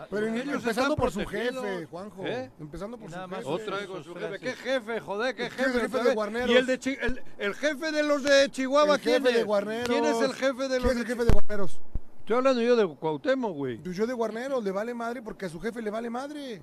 Pero 0.09 0.27
y- 0.35 0.39
ellos 0.41 0.55
empezando 0.55 0.95
por 0.95 1.11
su 1.11 1.25
jefe, 1.25 1.85
Juanjo. 1.85 2.25
¿Eh? 2.25 2.51
Empezando 2.59 2.97
por 2.97 3.09
nada 3.09 3.23
su 3.25 3.29
más 3.29 3.39
jefe. 3.39 3.49
Otra 3.51 3.77
vez 3.77 3.87
con 3.87 4.03
su 4.03 4.13
jefe. 4.15 4.39
¿Qué 4.39 4.51
jefe, 4.53 4.99
joder? 4.99 5.35
¿Qué 5.35 5.49
¿Quién 5.49 5.51
jefe? 5.67 5.75
el 5.85 5.91
jefe 5.91 6.03
de? 6.03 6.13
Guarneros? 6.15 6.49
¿Y 6.49 6.55
el, 6.55 6.65
de 6.65 6.79
Chi- 6.79 6.97
el, 7.01 7.21
el 7.37 7.53
jefe 7.55 7.91
de 7.91 8.03
los 8.03 8.23
de 8.23 8.49
Chihuahua 8.51 8.95
El 8.95 9.01
quién 9.01 9.15
jefe 9.23 9.33
de 9.33 9.39
es? 9.41 9.45
Guarneros. 9.45 9.87
¿Quién 9.87 10.05
es 10.05 10.21
el 10.21 10.33
jefe 10.33 10.67
de 10.67 10.79
los 10.79 10.91
¿Quién 10.91 10.97
es 10.97 10.97
el 10.97 10.97
de 11.03 11.05
jefe 11.13 11.25
de 11.25 11.31
Guarneros? 11.31 11.79
Estoy 12.19 12.35
hablando 12.37 12.61
yo 12.61 12.75
de 12.75 12.87
Cuauhtémoc, 12.95 13.53
güey. 13.55 13.81
Yo 13.83 14.05
de 14.05 14.13
Guarneros, 14.13 14.63
le 14.63 14.71
vale 14.71 14.93
madre 14.93 15.21
porque 15.21 15.45
a 15.45 15.49
su 15.49 15.59
jefe 15.59 15.81
le 15.81 15.89
vale 15.89 16.09
madre. 16.09 16.61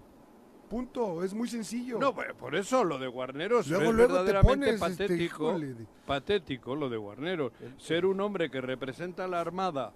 Punto, 0.69 1.23
es 1.23 1.35
muy 1.35 1.47
sencillo. 1.49 1.99
No, 1.99 2.15
pues, 2.15 2.33
por 2.35 2.55
eso 2.57 2.85
lo 2.85 2.99
de 2.99 3.07
Guarneros 3.07 3.69
Luego, 3.69 3.91
es 3.91 3.95
luego 3.97 4.15
te 4.15 4.23
verdaderamente 4.33 4.79
pones, 4.79 4.91
este, 4.93 5.05
patético. 5.07 5.59
de- 5.59 5.87
patético 6.07 6.75
lo 6.75 6.89
de 6.89 6.97
Guarneros. 6.97 7.53
Ser 7.79 8.07
un 8.07 8.21
hombre 8.21 8.51
que 8.51 8.61
representa 8.61 9.25
a 9.25 9.29
la 9.29 9.41
Armada 9.41 9.93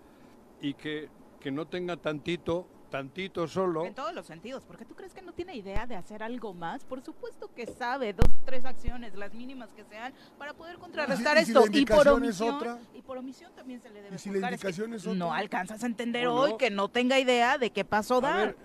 y 0.61 0.75
que, 0.75 1.09
que 1.41 1.51
no 1.51 1.67
tenga 1.67 1.97
tantito 1.97 2.67
tantito 2.89 3.47
solo. 3.47 3.85
En 3.85 3.95
todos 3.95 4.15
los 4.15 4.27
sentidos, 4.27 4.65
porque 4.65 4.85
tú 4.85 4.95
crees 4.95 5.15
que 5.15 5.23
no 5.23 5.33
tiene 5.33 5.55
idea 5.57 5.87
de 5.87 5.97
hacer 5.97 6.23
algo 6.23 6.55
más. 6.55 6.85
Por 6.85 7.03
supuesto 7.03 7.51
que 7.55 7.67
sabe 7.67 8.13
dos, 8.13 8.27
tres 8.45 8.65
acciones, 8.65 9.15
las 9.15 9.33
mínimas 9.35 9.69
que 9.75 9.85
sean, 9.85 10.13
para 10.39 10.55
poder 10.55 10.79
contrarrestar 10.79 11.37
y 11.39 11.45
si 11.45 11.51
esto. 11.53 11.61
la 11.61 11.67
y 11.67 11.69
por 11.69 11.77
indicación 11.77 12.25
es 12.25 12.41
omisión, 12.41 12.55
otra? 12.57 12.79
y 12.95 13.03
por 13.03 13.19
omisión 13.19 13.53
también 13.55 13.81
se 13.81 13.91
le 13.91 14.03
debe 14.03 14.17
¿Y 14.17 14.19
si 14.19 14.29
la 14.31 14.35
juzgar. 14.35 14.55
Es 14.55 14.61
que 14.61 14.67
indicación 14.69 14.95
es 14.95 15.07
No 15.17 15.33
alcanzas 15.33 15.83
a 15.83 15.87
entender 15.87 16.27
¿O 16.29 16.35
hoy 16.35 16.51
no? 16.53 16.57
que 16.59 16.71
no 16.71 16.89
tenga 16.89 17.19
idea 17.19 17.59
de 17.59 17.71
qué 17.71 17.85
pasó 17.85 18.19
A 18.19 18.21
dar. 18.21 18.47
ver, 18.49 18.57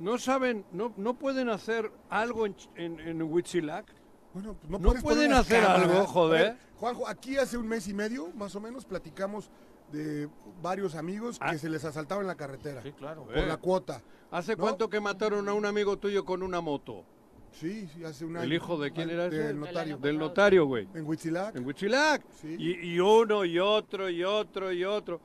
no 0.00 0.18
saben, 0.18 0.64
no, 0.72 0.92
no 0.96 1.14
pueden 1.14 1.48
hacer 1.48 1.90
algo 2.10 2.46
en, 2.46 2.54
Ch- 2.56 2.68
en, 2.76 3.00
en 3.00 3.22
Huitzilac. 3.22 3.86
Bueno, 4.34 4.54
pues 4.54 4.70
no, 4.70 4.78
poner 4.78 5.02
pueden 5.02 5.32
hacer 5.34 5.62
cámaras. 5.62 5.82
algo, 5.90 6.06
joder. 6.06 6.42
ver, 6.42 6.56
Juanjo, 6.76 7.06
aquí 7.06 7.36
hace 7.36 7.56
un 7.58 7.68
mes 7.68 7.86
y 7.86 7.94
medio, 7.94 8.28
más 8.34 8.54
o 8.56 8.60
menos, 8.60 8.84
platicamos 8.84 9.50
de 9.92 10.28
varios 10.60 10.94
amigos 10.94 11.38
que 11.38 11.58
se 11.58 11.68
les 11.68 11.84
asaltaba 11.84 12.20
en 12.20 12.26
la 12.26 12.34
carretera. 12.34 12.82
Sí, 12.82 12.92
claro. 12.92 13.24
Por 13.24 13.36
la 13.36 13.56
cuota. 13.58 14.02
¿Hace 14.30 14.52
¿no? 14.52 14.62
cuánto 14.62 14.88
que 14.88 15.00
mataron 15.00 15.48
a 15.48 15.54
un 15.54 15.66
amigo 15.66 15.98
tuyo 15.98 16.24
con 16.24 16.42
una 16.42 16.60
moto? 16.60 17.04
Sí, 17.52 17.86
sí, 17.94 18.02
hace 18.02 18.24
un 18.24 18.36
año. 18.36 18.44
¿El 18.44 18.52
hijo 18.54 18.78
de 18.78 18.90
quién 18.92 19.10
era 19.10 19.26
ese? 19.26 19.36
Del 19.36 19.60
notario. 19.60 19.98
Del 19.98 20.18
notario, 20.18 20.66
güey. 20.66 20.88
En 20.94 21.06
Huitzilac. 21.06 21.54
En 21.54 21.66
Huitzilac. 21.66 22.24
Sí. 22.40 22.56
Y, 22.58 22.94
y 22.94 23.00
uno 23.00 23.44
y 23.44 23.58
otro 23.58 24.08
y 24.08 24.24
otro 24.24 24.72
y 24.72 24.84
otro. 24.84 25.20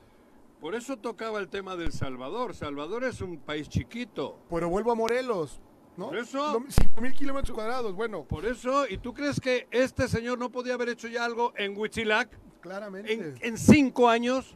Por 0.60 0.74
eso 0.74 0.96
tocaba 0.96 1.38
el 1.38 1.48
tema 1.48 1.76
del 1.76 1.92
Salvador. 1.92 2.54
Salvador 2.54 3.04
es 3.04 3.20
un 3.20 3.38
país 3.38 3.68
chiquito. 3.68 4.38
Pero 4.50 4.68
vuelvo 4.68 4.92
a 4.92 4.94
Morelos, 4.94 5.60
¿no? 5.98 6.06
Por 6.06 6.16
eso- 6.16 6.64
5 6.68 7.00
mil 7.00 7.12
kilómetros 7.12 7.54
cuadrados, 7.54 7.92
bueno. 7.94 8.24
Por 8.24 8.46
eso, 8.46 8.86
¿y 8.88 8.96
tú 8.98 9.12
crees 9.12 9.38
que 9.40 9.66
este 9.70 10.08
señor 10.08 10.38
no 10.38 10.50
podía 10.50 10.74
haber 10.74 10.88
hecho 10.90 11.08
ya 11.08 11.24
algo 11.24 11.52
en 11.56 11.76
Huitzilac 11.76 12.30
Claramente. 12.60 13.12
en, 13.12 13.34
en 13.42 13.58
cinco 13.58 14.08
años? 14.08 14.54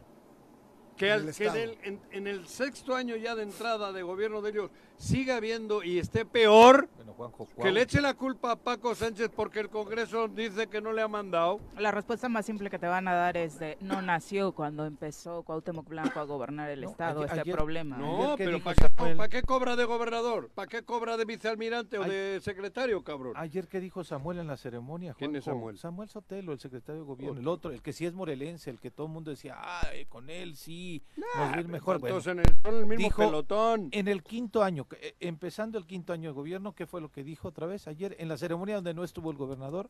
Que, 0.97 1.07
En 1.07 1.13
al- 1.13 1.27
el 1.29 1.35
que 1.35 1.45
en, 1.47 1.55
el, 1.83 1.99
en 2.11 2.27
el 2.27 2.47
sexto 2.47 2.95
año 2.95 3.15
ya 3.17 3.35
de 3.35 3.43
entrada 3.43 3.91
de 3.91 4.03
gobierno 4.03 4.41
de 4.41 4.51
ellos 4.51 4.69
siga 4.97 5.37
habiendo 5.37 5.83
y 5.83 5.99
esté 5.99 6.25
peor, 6.25 6.89
Bueno, 6.95 7.13
Juanjo, 7.13 7.47
que 7.61 7.71
le 7.71 7.81
eche 7.81 7.99
la 8.01 8.13
culpa 8.13 8.51
a 8.51 8.55
Paco 8.55 8.95
Sánchez 8.95 9.29
porque 9.35 9.59
el 9.59 9.69
Congreso 9.69 10.27
dice 10.27 10.67
que 10.67 10.81
no 10.81 10.93
le 10.93 11.01
ha 11.01 11.07
mandado. 11.07 11.59
La 11.77 11.91
respuesta 11.91 12.29
más 12.29 12.45
simple 12.45 12.69
que 12.69 12.79
te 12.79 12.87
van 12.87 13.07
a 13.07 13.13
dar 13.13 13.35
es 13.37 13.59
de 13.59 13.77
no 13.81 14.01
nació 14.01 14.53
cuando 14.53 14.85
empezó 14.85 15.43
Cuauhtémoc 15.43 15.87
Blanco 15.89 16.19
a 16.19 16.23
gobernar 16.23 16.69
el 16.69 16.83
estado 16.83 17.19
ayer- 17.21 17.29
este 17.29 17.41
ayer- 17.41 17.55
problema. 17.55 17.97
No, 17.97 18.35
¿qué 18.37 18.45
pero 18.45 18.59
¿para 18.63 18.75
qué, 18.75 18.87
Samuel? 18.95 19.17
pa' 19.17 19.27
qué 19.27 19.41
cobra 19.41 19.75
de 19.75 19.85
gobernador? 19.85 20.49
¿Para 20.55 20.67
qué 20.67 20.83
cobra 20.83 21.17
de 21.17 21.25
vicealmirante 21.25 21.97
o 21.97 22.03
de 22.03 22.39
secretario, 22.41 23.03
cabrón? 23.03 23.33
Ayer 23.35 23.67
que 23.67 23.79
dijo 23.81 24.03
Samuel 24.03 24.39
en 24.39 24.47
la 24.47 24.57
ceremonia, 24.57 25.13
¿Quién 25.17 25.35
es 25.35 25.43
Juanjo? 25.43 25.59
Samuel? 25.59 25.77
Samuel 25.77 26.09
Sotelo, 26.09 26.53
el 26.53 26.59
secretario 26.59 27.01
de 27.01 27.07
gobierno, 27.07 27.39
el 27.39 27.47
otro, 27.47 27.71
el 27.71 27.81
que 27.81 27.91
sí 27.93 28.05
es 28.05 28.13
morelense, 28.13 28.69
el 28.69 28.79
que 28.79 28.89
todo 28.91 29.07
el 29.07 29.13
mundo 29.13 29.31
decía, 29.31 29.57
ay, 29.59 30.05
con 30.05 30.29
él 30.29 30.55
sí, 30.55 31.03
nos 31.17 31.25
va 31.51 31.53
a 31.55 31.59
ir 31.59 31.67
mejor. 31.67 31.99
Bueno, 31.99 32.13
Todos 32.15 32.27
en 32.27 32.39
el 32.39 32.85
mismo 32.85 32.95
dijo 33.03 33.17
pelotón. 33.23 33.89
en 33.91 34.07
el 34.07 34.23
quinto 34.23 34.63
año, 34.63 34.82
eh, 34.99 35.15
empezando 35.19 35.77
el 35.77 35.85
quinto 35.85 36.13
año 36.13 36.29
de 36.29 36.33
gobierno, 36.35 36.73
¿qué 36.73 36.85
fue 36.85 37.01
lo 37.01 37.11
que 37.11 37.23
dijo 37.23 37.47
otra 37.47 37.67
vez 37.67 37.87
ayer 37.87 38.15
en 38.19 38.27
la 38.29 38.37
ceremonia 38.37 38.75
donde 38.75 38.93
no 38.93 39.03
estuvo 39.03 39.31
el 39.31 39.37
gobernador? 39.37 39.87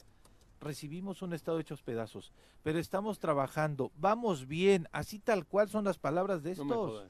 Recibimos 0.60 1.22
un 1.22 1.34
estado 1.34 1.60
hechos 1.60 1.82
pedazos, 1.82 2.32
pero 2.64 2.80
estamos 2.80 3.20
trabajando, 3.20 3.92
vamos 3.98 4.48
bien, 4.48 4.88
así 4.94 5.20
tal 5.20 5.46
cual 5.46 5.70
son 5.70 5.84
las 5.84 5.98
palabras 5.98 6.42
de 6.42 6.52
estos. 6.54 7.06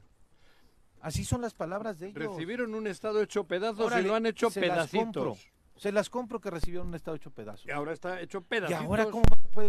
así 1.00 1.24
son 1.24 1.40
las 1.42 1.54
palabras 1.54 1.98
de 2.00 2.08
ellos. 2.08 2.18
Recibieron 2.34 2.74
un 2.74 2.86
estado 2.86 3.22
hecho 3.22 3.44
pedazos 3.44 3.86
Órale, 3.86 4.02
y 4.02 4.06
lo 4.08 4.14
han 4.16 4.26
hecho 4.26 4.50
se 4.50 4.66
las 4.66 4.90
compro. 4.90 5.22
pedacitos. 5.34 5.54
Se 5.76 5.90
las 5.92 6.08
compro 6.08 6.40
que 6.40 6.50
recibieron 6.50 6.88
un 6.88 6.94
estado 6.94 7.16
hecho 7.16 7.30
pedazos. 7.30 7.66
Y 7.66 7.70
ahora 7.70 7.92
está 7.92 8.20
hecho 8.20 8.38
Y 8.38 8.42
pedacitos. 8.42 8.84
ahora, 8.84 9.06
¿cómo, 9.06 9.24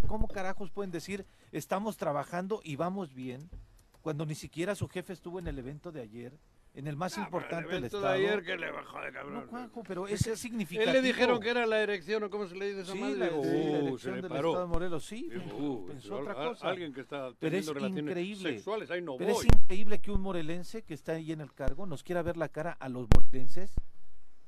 ¿cómo 0.08 0.28
carajos 0.28 0.72
pueden 0.72 0.92
decir 0.92 1.26
estamos 1.52 1.98
trabajando 1.98 2.62
y 2.64 2.76
vamos 2.76 3.14
bien? 3.14 3.50
Cuando 4.02 4.26
ni 4.26 4.36
siquiera 4.36 4.76
su 4.76 4.88
jefe 4.88 5.14
estuvo 5.14 5.40
en 5.40 5.48
el 5.48 5.58
evento 5.58 5.92
de 5.92 6.02
ayer, 6.02 6.38
en 6.76 6.88
el 6.88 6.96
más 6.98 7.18
importante 7.18 7.74
del 7.74 7.84
Ah, 7.84 7.88
Estado. 7.88 8.06
de 8.06 8.14
ayer 8.14 8.44
que 8.44 8.58
le 8.58 8.70
bajó 8.70 9.00
de 9.02 9.12
cabrón. 9.14 9.34
No, 9.34 9.42
Juanjo, 9.48 9.84
pero 9.88 10.08
Es 10.08 10.14
ese 10.16 10.24
que 10.26 10.34
es 10.34 10.40
significativo. 10.40 10.92
Él 10.92 11.02
le 11.02 11.08
dijeron 11.08 11.40
que 11.40 11.50
era 11.50 11.66
la 11.66 11.80
erección 11.82 12.24
o 12.24 12.30
cómo 12.30 12.48
se 12.48 12.56
le 12.56 12.68
dice 12.68 12.82
esa 12.82 12.92
Sí, 12.94 13.00
madre. 13.00 13.18
la, 13.18 13.30
sí, 13.30 13.34
la 13.34 13.40
"Uh, 13.40 13.98
le 13.98 14.12
del 14.22 14.30
paró. 14.30 14.50
Estado 14.50 14.68
de 14.68 14.74
Morelos, 14.74 15.06
sí, 15.06 15.30
pensó- 15.32 15.56
"Uh, 15.58 15.86
pensó 15.88 16.16
al- 16.18 16.22
otra 16.24 16.34
cosa. 16.36 16.68
Alguien 16.70 16.94
que 16.94 17.02
está 17.02 17.32
Pero 17.40 17.56
es 17.58 17.66
teniendo 17.66 17.74
relaciones 17.74 18.04
increíble. 18.12 18.50
sexuales, 18.56 18.92
ahí 18.92 19.02
no 19.02 19.16
Pero 19.18 19.34
voy. 19.34 19.46
es 19.48 19.54
increíble 19.54 20.00
que 20.00 20.12
un 20.12 20.22
morelense 20.22 20.84
que 20.84 20.94
está 20.94 21.14
ahí 21.14 21.32
en 21.32 21.42
el 21.42 21.54
cargo 21.54 21.86
nos 21.86 22.04
quiera 22.04 22.22
ver 22.22 22.36
la 22.38 22.50
cara 22.50 22.72
a 22.74 22.90
los 22.90 23.08
morelenses 23.16 23.74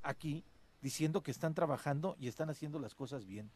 aquí 0.03 0.43
diciendo 0.82 1.23
que 1.23 1.32
están 1.32 1.53
trabajando 1.53 2.15
y 2.19 2.28
están 2.28 2.49
haciendo 2.49 2.78
las 2.80 2.93
cosas 2.93 3.25
bien. 3.25 3.49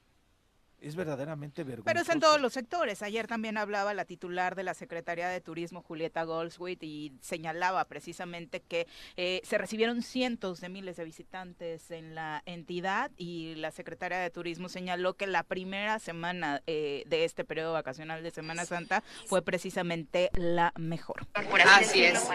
Es 0.81 0.95
verdaderamente 0.95 1.63
vergonzoso. 1.63 1.85
Pero 1.85 2.01
es 2.01 2.09
en 2.09 2.19
todos 2.19 2.41
los 2.41 2.53
sectores. 2.53 3.01
Ayer 3.03 3.27
también 3.27 3.57
hablaba 3.57 3.93
la 3.93 4.05
titular 4.05 4.55
de 4.55 4.63
la 4.63 4.73
Secretaría 4.73 5.29
de 5.29 5.39
Turismo, 5.39 5.81
Julieta 5.81 6.23
Goldswit, 6.23 6.81
y 6.83 7.13
señalaba 7.21 7.85
precisamente 7.85 8.61
que 8.61 8.87
eh, 9.15 9.41
se 9.43 9.57
recibieron 9.57 10.01
cientos 10.01 10.59
de 10.59 10.69
miles 10.69 10.97
de 10.97 11.05
visitantes 11.05 11.91
en 11.91 12.15
la 12.15 12.41
entidad 12.45 13.11
y 13.15 13.55
la 13.55 13.71
Secretaria 13.71 14.17
de 14.17 14.29
Turismo 14.31 14.69
señaló 14.69 15.13
que 15.13 15.27
la 15.27 15.43
primera 15.43 15.99
semana 15.99 16.61
eh, 16.65 17.03
de 17.05 17.25
este 17.25 17.45
periodo 17.45 17.73
vacacional 17.73 18.23
de 18.23 18.31
Semana 18.31 18.65
Santa 18.65 19.03
fue 19.27 19.41
precisamente 19.43 20.31
la 20.33 20.73
mejor. 20.77 21.27
Así 21.33 22.03
es. 22.03 22.27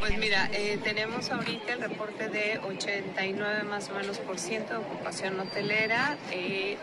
Pues 0.00 0.18
mira, 0.18 0.50
eh, 0.52 0.78
tenemos 0.82 1.30
ahorita 1.30 1.74
el 1.74 1.80
reporte 1.82 2.28
de 2.28 2.58
89 2.58 3.64
más 3.64 3.90
o 3.90 3.94
menos 3.94 4.18
por 4.18 4.38
ciento 4.38 4.72
de 4.72 4.78
ocupación 4.80 5.38
hotelera, 5.38 6.16
eh, 6.32 6.78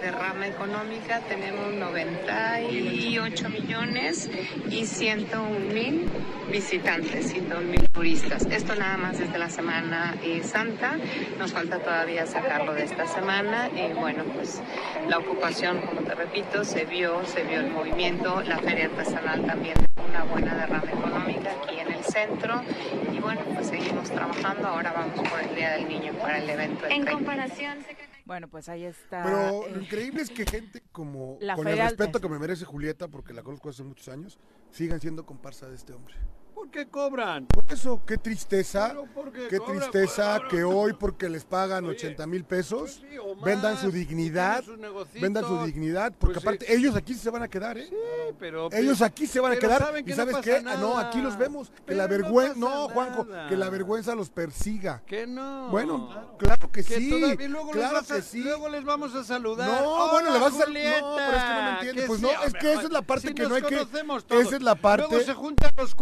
de 0.00 0.03
derrama 0.04 0.46
económica 0.46 1.20
tenemos 1.20 1.72
98 1.72 3.48
millones 3.48 4.28
y 4.68 4.84
101 4.84 5.58
mil 5.72 6.06
visitantes, 6.52 7.30
101 7.30 7.66
mil 7.66 7.88
turistas. 7.88 8.44
Esto 8.50 8.74
nada 8.74 8.98
más 8.98 9.18
desde 9.18 9.38
la 9.38 9.48
Semana 9.48 10.14
eh, 10.22 10.42
Santa, 10.44 10.98
nos 11.38 11.54
falta 11.54 11.78
todavía 11.78 12.26
sacarlo 12.26 12.74
de 12.74 12.84
esta 12.84 13.06
semana. 13.06 13.70
Eh, 13.74 13.94
bueno, 13.98 14.24
pues 14.24 14.60
la 15.08 15.16
ocupación, 15.16 15.80
como 15.80 16.02
te 16.02 16.14
repito, 16.14 16.64
se 16.64 16.84
vio, 16.84 17.24
se 17.24 17.42
vio 17.44 17.60
el 17.60 17.70
movimiento, 17.70 18.42
la 18.42 18.58
feria 18.58 18.86
artesanal 18.86 19.46
también 19.46 19.76
una 20.06 20.24
buena 20.24 20.54
derrama 20.54 20.84
económica 20.86 21.50
aquí 21.62 21.80
en 21.80 21.93
centro 22.14 22.62
y 23.12 23.18
bueno, 23.18 23.42
pues 23.52 23.66
seguimos 23.66 24.08
trabajando, 24.08 24.68
ahora 24.68 24.92
vamos 24.92 25.28
por 25.28 25.40
el 25.40 25.54
Día 25.54 25.72
del 25.72 25.88
Niño 25.88 26.12
para 26.14 26.38
el 26.38 26.48
evento. 26.48 26.82
del 26.82 26.92
En 26.92 27.02
30. 27.02 27.12
comparación, 27.12 27.78
Bueno, 28.24 28.48
pues 28.48 28.68
ahí 28.68 28.84
está. 28.84 29.22
Pero 29.24 29.66
eh, 29.66 29.72
lo 29.72 29.80
increíble 29.82 30.22
es 30.22 30.30
que 30.30 30.46
gente 30.46 30.80
como, 30.92 31.36
La 31.40 31.56
con 31.56 31.66
el 31.66 31.76
respeto 31.76 32.20
que 32.20 32.28
me 32.28 32.38
merece 32.38 32.64
Julieta, 32.64 33.08
porque 33.08 33.34
la 33.34 33.42
conozco 33.42 33.68
hace 33.68 33.82
muchos 33.82 34.08
años, 34.08 34.38
sigan 34.70 35.00
siendo 35.00 35.26
comparsa 35.26 35.68
de 35.68 35.74
este 35.74 35.92
hombre. 35.92 36.14
¿Por 36.54 36.70
qué 36.70 36.86
cobran? 36.88 37.46
Por 37.46 37.64
eso, 37.68 38.00
qué 38.06 38.16
tristeza, 38.18 38.94
qué 39.50 39.58
cobran, 39.58 39.78
tristeza 39.78 40.38
por- 40.38 40.48
que 40.48 40.64
hoy 40.64 40.92
porque 40.98 41.28
les 41.28 41.44
pagan 41.44 41.84
Oye, 41.84 41.96
80 41.96 42.26
mil 42.26 42.44
pesos, 42.44 43.00
pues 43.02 43.10
sí, 43.12 43.44
vendan 43.44 43.76
su 43.80 43.90
dignidad, 43.90 44.64
vendan 45.20 45.44
su 45.44 45.62
dignidad, 45.64 46.12
porque 46.18 46.34
Pues 46.34 46.42
sí. 46.42 46.48
aparte 46.48 46.74
ellos 46.74 46.96
aquí 46.96 47.14
se 47.14 47.30
van 47.30 47.42
a 47.42 47.48
quedar, 47.48 47.76
¿eh? 47.78 47.86
Sí, 47.88 47.96
pero... 48.38 48.68
Ellos 48.72 49.02
aquí 49.02 49.26
se 49.26 49.40
van 49.40 49.52
a 49.52 49.56
quedar 49.56 49.80
saben 49.80 50.08
y 50.08 50.12
sabes 50.12 50.34
no 50.36 50.40
qué, 50.42 50.62
Ah, 50.66 50.76
no, 50.78 50.96
aquí 50.98 51.20
los 51.20 51.36
vemos, 51.36 51.70
que 51.70 51.82
Pero 51.86 51.98
la 51.98 52.04
no 52.04 52.10
vergüenza, 52.10 52.54
pasa 52.54 52.60
no, 52.74 52.88
Juanjo, 52.88 53.24
nada. 53.24 53.48
que 53.48 53.56
la 53.56 53.70
vergüenza 53.70 54.14
los 54.14 54.30
persiga. 54.30 55.02
Que 55.06 55.26
no. 55.26 55.68
Bueno, 55.70 56.36
claro 56.38 56.70
que, 56.70 56.82
Que 56.82 56.94
sí, 56.96 57.10
luego, 57.48 57.70
claro 57.72 57.92
les 57.92 57.92
vas 58.02 58.10
a- 58.10 58.14
que 58.16 58.22
sí. 58.22 58.42
luego 58.42 58.68
les 58.68 58.84
vamos 58.84 59.14
a 59.14 59.24
saludar. 59.24 59.82
No, 59.82 60.10
bueno, 60.10 60.32
le 60.32 60.38
vas 60.38 60.54
a 60.60 60.64
Julieta. 60.64 61.00
No, 61.00 61.16
pero 61.16 61.36
es 61.36 61.42
que 61.44 61.48
no 61.50 61.62
me 61.62 61.70
entiendes. 61.72 62.04
Pues 62.06 62.20
no, 62.20 62.28
es 62.44 62.54
que 62.54 62.72
esa 62.72 62.82
es 62.82 62.90
la 62.90 63.02
parte 63.02 63.34
que 63.34 63.42
no 63.48 63.54
hay 63.56 63.62
que. 63.62 63.74
Esa 64.40 64.56
es 64.56 64.62
la 64.62 64.74
parte. 64.74 65.06
Luego 65.08 65.24
se 65.24 65.34
juntan 65.34 65.72
los 65.76 65.94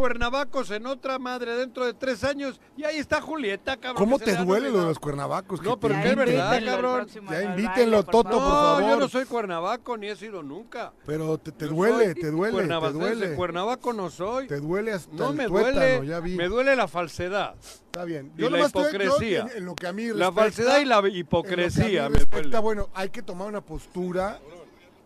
cuernavacos 0.46 0.70
en 0.72 0.86
otra 0.86 1.18
madre 1.18 1.54
dentro 1.56 1.84
de 1.86 1.94
tres 1.94 2.24
años 2.24 2.60
y 2.76 2.84
ahí 2.84 2.96
está 2.98 3.20
Julieta, 3.20 3.76
cabrón. 3.76 3.96
¿Cómo 3.96 4.18
te 4.18 4.34
duele 4.36 4.70
lo 4.70 4.80
de 4.80 4.86
los 4.86 4.98
cuernavacos? 4.98 5.62
No, 5.62 5.78
pero 5.78 5.94
es 5.94 6.16
verdad, 6.16 6.60
cabrón. 6.64 7.06
Ya 7.30 7.42
invítenlo, 7.44 8.04
por 8.04 8.12
Toto, 8.12 8.30
por 8.30 8.38
No, 8.40 8.48
favor. 8.48 8.82
yo 8.82 8.96
no 8.96 9.08
soy 9.08 9.24
cuernavaco 9.24 9.96
ni 9.96 10.08
he 10.08 10.16
sido 10.16 10.42
nunca. 10.42 10.92
Pero 11.06 11.38
te, 11.38 11.52
te 11.52 11.66
Yo 11.66 11.72
duele, 11.72 12.14
te 12.14 12.30
duele, 12.30 12.66
te 12.66 12.92
duele. 12.92 13.34
Cuernavaco 13.34 13.92
no 13.92 14.10
soy. 14.10 14.46
Te 14.48 14.60
duele 14.60 14.92
hasta 14.92 15.12
No 15.14 15.30
el 15.30 15.36
me 15.36 15.46
tuétano, 15.46 15.74
duele, 15.80 16.06
ya 16.06 16.20
vi. 16.20 16.36
me 16.36 16.48
duele 16.48 16.76
la 16.76 16.88
falsedad. 16.88 17.54
Está 17.62 18.04
bien. 18.04 18.32
y 18.38 18.42
la 18.42 18.50
nomás 18.50 18.66
estoy- 18.68 18.84
yo 18.84 18.88
hipocresía. 19.04 19.40
en, 19.52 19.58
en 19.58 19.64
lo 19.66 19.74
que 19.74 19.86
a 19.86 19.92
mí 19.92 20.06
La 20.08 20.12
respecta- 20.30 20.32
falsedad 20.32 20.78
y 20.80 20.84
la 20.86 21.08
hipocresía 21.08 22.08
me 22.08 22.20
duele. 22.20 22.58
bueno, 22.58 22.88
hay 22.94 23.10
que 23.10 23.22
tomar 23.22 23.48
una 23.48 23.60
postura 23.60 24.40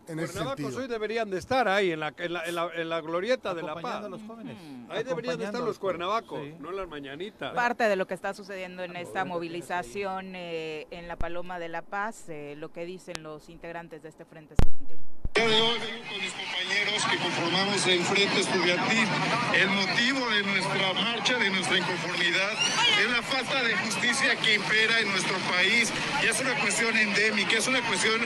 en 0.07 0.19
ese 0.19 0.33
sentido. 0.33 0.77
hoy 0.77 0.87
deberían 0.87 1.29
de 1.29 1.37
estar 1.37 1.67
ahí, 1.67 1.91
en 1.91 1.99
la, 1.99 2.13
en 2.17 2.33
la, 2.33 2.45
en 2.45 2.55
la, 2.55 2.69
en 2.73 2.89
la 2.89 3.01
glorieta 3.01 3.53
de 3.53 3.63
La 3.63 3.75
Paz. 3.75 4.05
A 4.05 4.09
los 4.09 4.21
jóvenes. 4.23 4.57
Ahí 4.89 5.03
deberían 5.03 5.37
de 5.37 5.45
estar 5.45 5.61
los 5.61 5.77
jóvenes, 5.77 5.79
cuernavacos, 5.79 6.41
sí. 6.43 6.55
no 6.59 6.71
las 6.71 6.87
mañanitas. 6.87 7.53
parte 7.53 7.83
de 7.85 7.95
lo 7.95 8.07
que 8.07 8.13
está 8.13 8.33
sucediendo 8.33 8.83
en 8.83 8.95
esta 8.95 9.25
movilización 9.25 10.35
eh, 10.35 10.87
en 10.91 11.07
la 11.07 11.15
Paloma 11.15 11.59
de 11.59 11.69
la 11.69 11.81
Paz, 11.81 12.29
eh, 12.29 12.55
lo 12.57 12.71
que 12.71 12.85
dicen 12.85 13.21
los 13.23 13.49
integrantes 13.49 14.03
de 14.03 14.09
este 14.09 14.25
Frente 14.25 14.55
Estudiantil. 14.55 14.97
Compañeros 16.67 17.05
que 17.05 17.17
conformamos 17.17 17.87
el 17.87 18.03
Frente 18.03 18.41
Estudiantil. 18.41 19.07
El 19.53 19.69
motivo 19.69 20.29
de 20.29 20.43
nuestra 20.43 20.93
marcha, 20.93 21.37
de 21.37 21.49
nuestra 21.49 21.77
inconformidad, 21.77 22.53
es 22.99 23.09
la 23.09 23.21
falta 23.21 23.63
de 23.63 23.75
justicia 23.77 24.35
que 24.35 24.55
impera 24.55 24.99
en 24.99 25.09
nuestro 25.11 25.37
país. 25.51 25.91
Ya 26.21 26.31
es 26.31 26.39
una 26.41 26.55
cuestión 26.55 26.97
endémica, 26.97 27.57
es 27.57 27.67
una 27.67 27.81
cuestión 27.81 28.21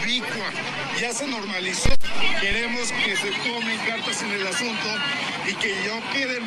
ubicua. 0.00 0.50
Ya 0.98 1.12
se 1.12 1.26
normalizó. 1.26 1.90
Queremos 2.40 2.90
que 2.92 3.16
se 3.16 3.30
tomen 3.32 3.78
cartas 3.86 4.22
en 4.22 4.32
el 4.32 4.46
asunto 4.46 4.88
y 5.46 5.54
que 5.54 5.74
yo 5.84 6.00
quede 6.12 6.40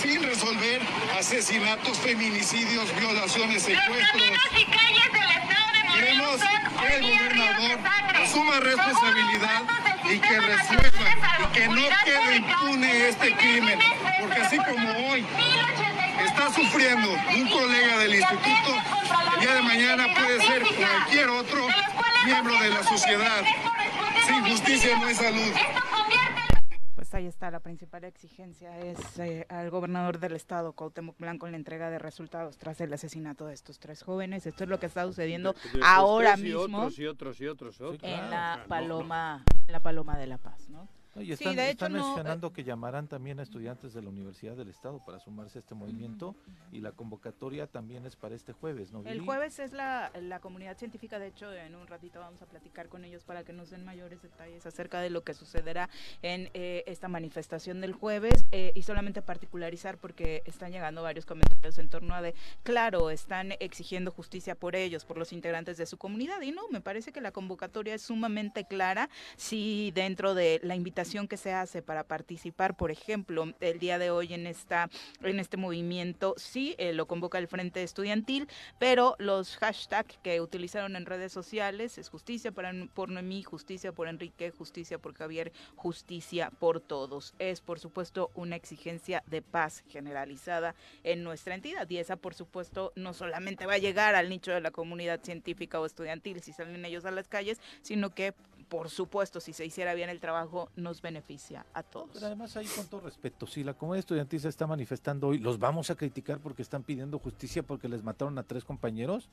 sin 0.00 0.22
resolver 0.22 0.80
asesinatos, 1.18 1.98
feminicidios, 1.98 2.94
violaciones, 2.96 3.62
secuestros. 3.62 4.22
Queremos 5.94 6.40
que 6.40 6.96
el 6.96 7.02
gobernador 7.02 7.78
asuma 8.22 8.60
responsabilidad 8.60 9.81
y 10.12 10.18
que 10.18 10.40
resuelva 10.40 11.08
y 11.40 11.46
que 11.52 11.68
no 11.68 11.82
quede 12.04 12.36
impune 12.36 13.08
este 13.08 13.34
crimen, 13.34 13.78
porque 14.20 14.40
así 14.40 14.58
como 14.58 15.08
hoy 15.08 15.24
está 16.26 16.52
sufriendo 16.52 17.08
un 17.34 17.48
colega 17.48 17.98
del 17.98 18.14
instituto, 18.16 18.74
el 19.34 19.40
día 19.40 19.54
de 19.54 19.62
mañana 19.62 20.06
puede 20.14 20.40
ser 20.46 20.62
cualquier 20.62 21.28
otro 21.30 21.66
miembro 22.26 22.58
de 22.60 22.70
la 22.70 22.82
sociedad. 22.82 23.42
Sin 24.26 24.44
justicia 24.44 24.98
no 24.98 25.06
hay 25.06 25.14
salud. 25.14 25.52
Pues 27.12 27.20
ahí 27.24 27.26
está, 27.26 27.50
la 27.50 27.60
principal 27.60 28.04
exigencia 28.04 28.78
es 28.78 29.18
eh, 29.18 29.44
al 29.50 29.68
gobernador 29.68 30.18
del 30.18 30.32
estado, 30.32 30.72
Cuauhtémoc 30.72 31.18
Blanco, 31.18 31.44
en 31.44 31.52
la 31.52 31.58
entrega 31.58 31.90
de 31.90 31.98
resultados 31.98 32.56
tras 32.56 32.80
el 32.80 32.90
asesinato 32.90 33.44
de 33.46 33.52
estos 33.52 33.78
tres 33.78 34.02
jóvenes. 34.02 34.46
Esto 34.46 34.64
es 34.64 34.70
lo 34.70 34.80
que 34.80 34.86
está 34.86 35.04
sucediendo 35.04 35.52
De- 35.52 35.78
de 35.80 35.84
ahora 35.84 36.38
y 36.38 36.42
mismo 36.44 36.78
otros 36.78 36.98
y 36.98 37.06
otros 37.06 37.38
y 37.42 37.46
otros, 37.48 37.80
y 37.80 37.82
otros. 37.82 38.02
en 38.02 38.30
la 38.30 38.56
no, 38.56 38.66
Paloma, 38.66 39.44
en 39.66 39.72
la 39.72 39.80
Paloma 39.80 40.16
de 40.16 40.26
la 40.26 40.38
Paz, 40.38 40.70
¿no? 40.70 40.88
No, 41.14 41.20
y 41.20 41.26
Sí, 41.36 41.44
están, 41.44 41.58
hecho, 41.58 41.88
no, 41.88 41.98
eh, 41.98 42.00
mencionando 42.00 42.52
que 42.52 42.64
llamarán 42.64 43.06
también 43.06 43.38
a 43.38 43.42
estudiantes 43.42 43.92
de 43.92 44.02
la 44.02 44.08
Universidad 44.08 44.56
del 44.56 44.68
Estado 44.68 45.04
para 45.04 45.18
sumarse 45.20 45.58
a 45.58 45.60
este 45.60 45.74
movimiento 45.74 46.34
y 46.70 46.80
la 46.80 46.92
convocatoria 46.92 47.66
también 47.66 48.06
es 48.06 48.16
para 48.16 48.34
este 48.34 48.52
jueves, 48.52 48.92
¿no? 48.92 49.02
El 49.04 49.20
jueves 49.20 49.58
es 49.58 49.72
la, 49.72 50.10
la 50.20 50.40
comunidad 50.40 50.78
científica, 50.78 51.18
de 51.18 51.28
hecho 51.28 51.52
en 51.52 51.74
un 51.74 51.86
ratito 51.86 52.20
vamos 52.20 52.40
a 52.40 52.46
platicar 52.46 52.88
con 52.88 53.04
ellos 53.04 53.24
para 53.24 53.44
que 53.44 53.52
nos 53.52 53.70
den 53.70 53.84
mayores 53.84 54.22
detalles 54.22 54.64
acerca 54.64 55.00
de 55.00 55.10
lo 55.10 55.22
que 55.22 55.34
sucederá 55.34 55.90
en 56.22 56.48
eh, 56.54 56.84
esta 56.86 57.08
manifestación 57.08 57.80
del 57.82 57.92
jueves 57.92 58.46
eh, 58.50 58.72
y 58.74 58.82
solamente 58.82 59.20
particularizar 59.20 59.98
porque 59.98 60.42
están 60.46 60.72
llegando 60.72 61.02
varios 61.02 61.26
comentarios 61.26 61.78
en 61.78 61.90
torno 61.90 62.14
a 62.14 62.22
de, 62.22 62.34
claro, 62.62 63.10
están 63.10 63.52
exigiendo 63.60 64.10
justicia 64.10 64.54
por 64.54 64.76
ellos, 64.76 65.04
por 65.04 65.18
los 65.18 65.32
integrantes 65.32 65.76
de 65.76 65.84
su 65.84 65.98
comunidad 65.98 66.40
y 66.40 66.52
no, 66.52 66.68
me 66.70 66.80
parece 66.80 67.12
que 67.12 67.20
la 67.20 67.32
convocatoria 67.32 67.94
es 67.94 68.02
sumamente 68.02 68.64
clara 68.64 69.10
si 69.36 69.90
dentro 69.94 70.34
de 70.34 70.60
la 70.62 70.74
invitación 70.74 71.01
que 71.02 71.36
se 71.36 71.52
hace 71.52 71.82
para 71.82 72.04
participar, 72.04 72.76
por 72.76 72.92
ejemplo, 72.92 73.52
el 73.60 73.78
día 73.80 73.98
de 73.98 74.10
hoy 74.10 74.34
en 74.34 74.46
esta 74.46 74.88
en 75.20 75.40
este 75.40 75.56
movimiento, 75.56 76.34
sí 76.36 76.76
eh, 76.78 76.92
lo 76.92 77.06
convoca 77.06 77.38
el 77.38 77.48
Frente 77.48 77.82
Estudiantil, 77.82 78.48
pero 78.78 79.16
los 79.18 79.56
hashtags 79.56 80.18
que 80.22 80.40
utilizaron 80.40 80.94
en 80.94 81.06
redes 81.06 81.32
sociales 81.32 81.98
es 81.98 82.08
justicia 82.08 82.52
para, 82.52 82.72
por 82.94 83.10
Noemí, 83.10 83.42
justicia 83.42 83.92
por 83.92 84.06
Enrique, 84.06 84.52
justicia 84.52 84.98
por 84.98 85.14
Javier, 85.14 85.52
justicia 85.74 86.50
por 86.58 86.80
todos. 86.80 87.34
Es, 87.40 87.60
por 87.60 87.80
supuesto, 87.80 88.30
una 88.34 88.56
exigencia 88.56 89.24
de 89.26 89.42
paz 89.42 89.82
generalizada 89.88 90.74
en 91.02 91.24
nuestra 91.24 91.54
entidad 91.56 91.90
y 91.90 91.98
esa, 91.98 92.16
por 92.16 92.34
supuesto, 92.34 92.92
no 92.94 93.12
solamente 93.12 93.66
va 93.66 93.74
a 93.74 93.78
llegar 93.78 94.14
al 94.14 94.28
nicho 94.28 94.52
de 94.52 94.60
la 94.60 94.70
comunidad 94.70 95.20
científica 95.22 95.80
o 95.80 95.86
estudiantil 95.86 96.42
si 96.42 96.52
salen 96.52 96.84
ellos 96.84 97.04
a 97.04 97.10
las 97.10 97.28
calles, 97.28 97.60
sino 97.82 98.14
que, 98.14 98.34
por 98.72 98.88
supuesto, 98.88 99.38
si 99.38 99.52
se 99.52 99.66
hiciera 99.66 99.92
bien 99.92 100.08
el 100.08 100.18
trabajo, 100.18 100.70
nos 100.76 101.02
beneficia 101.02 101.66
a 101.74 101.82
todos. 101.82 102.08
Pero 102.14 102.24
además 102.28 102.56
ahí 102.56 102.64
con 102.74 102.86
todo 102.86 103.02
respeto, 103.02 103.46
si 103.46 103.62
la 103.62 103.74
comunidad 103.74 103.98
estudiantil 103.98 104.40
se 104.40 104.48
está 104.48 104.66
manifestando 104.66 105.28
hoy, 105.28 105.38
¿los 105.38 105.58
vamos 105.58 105.90
a 105.90 105.94
criticar 105.94 106.38
porque 106.38 106.62
están 106.62 106.82
pidiendo 106.82 107.18
justicia 107.18 107.62
porque 107.62 107.86
les 107.86 108.02
mataron 108.02 108.38
a 108.38 108.44
tres 108.44 108.64
compañeros? 108.64 109.28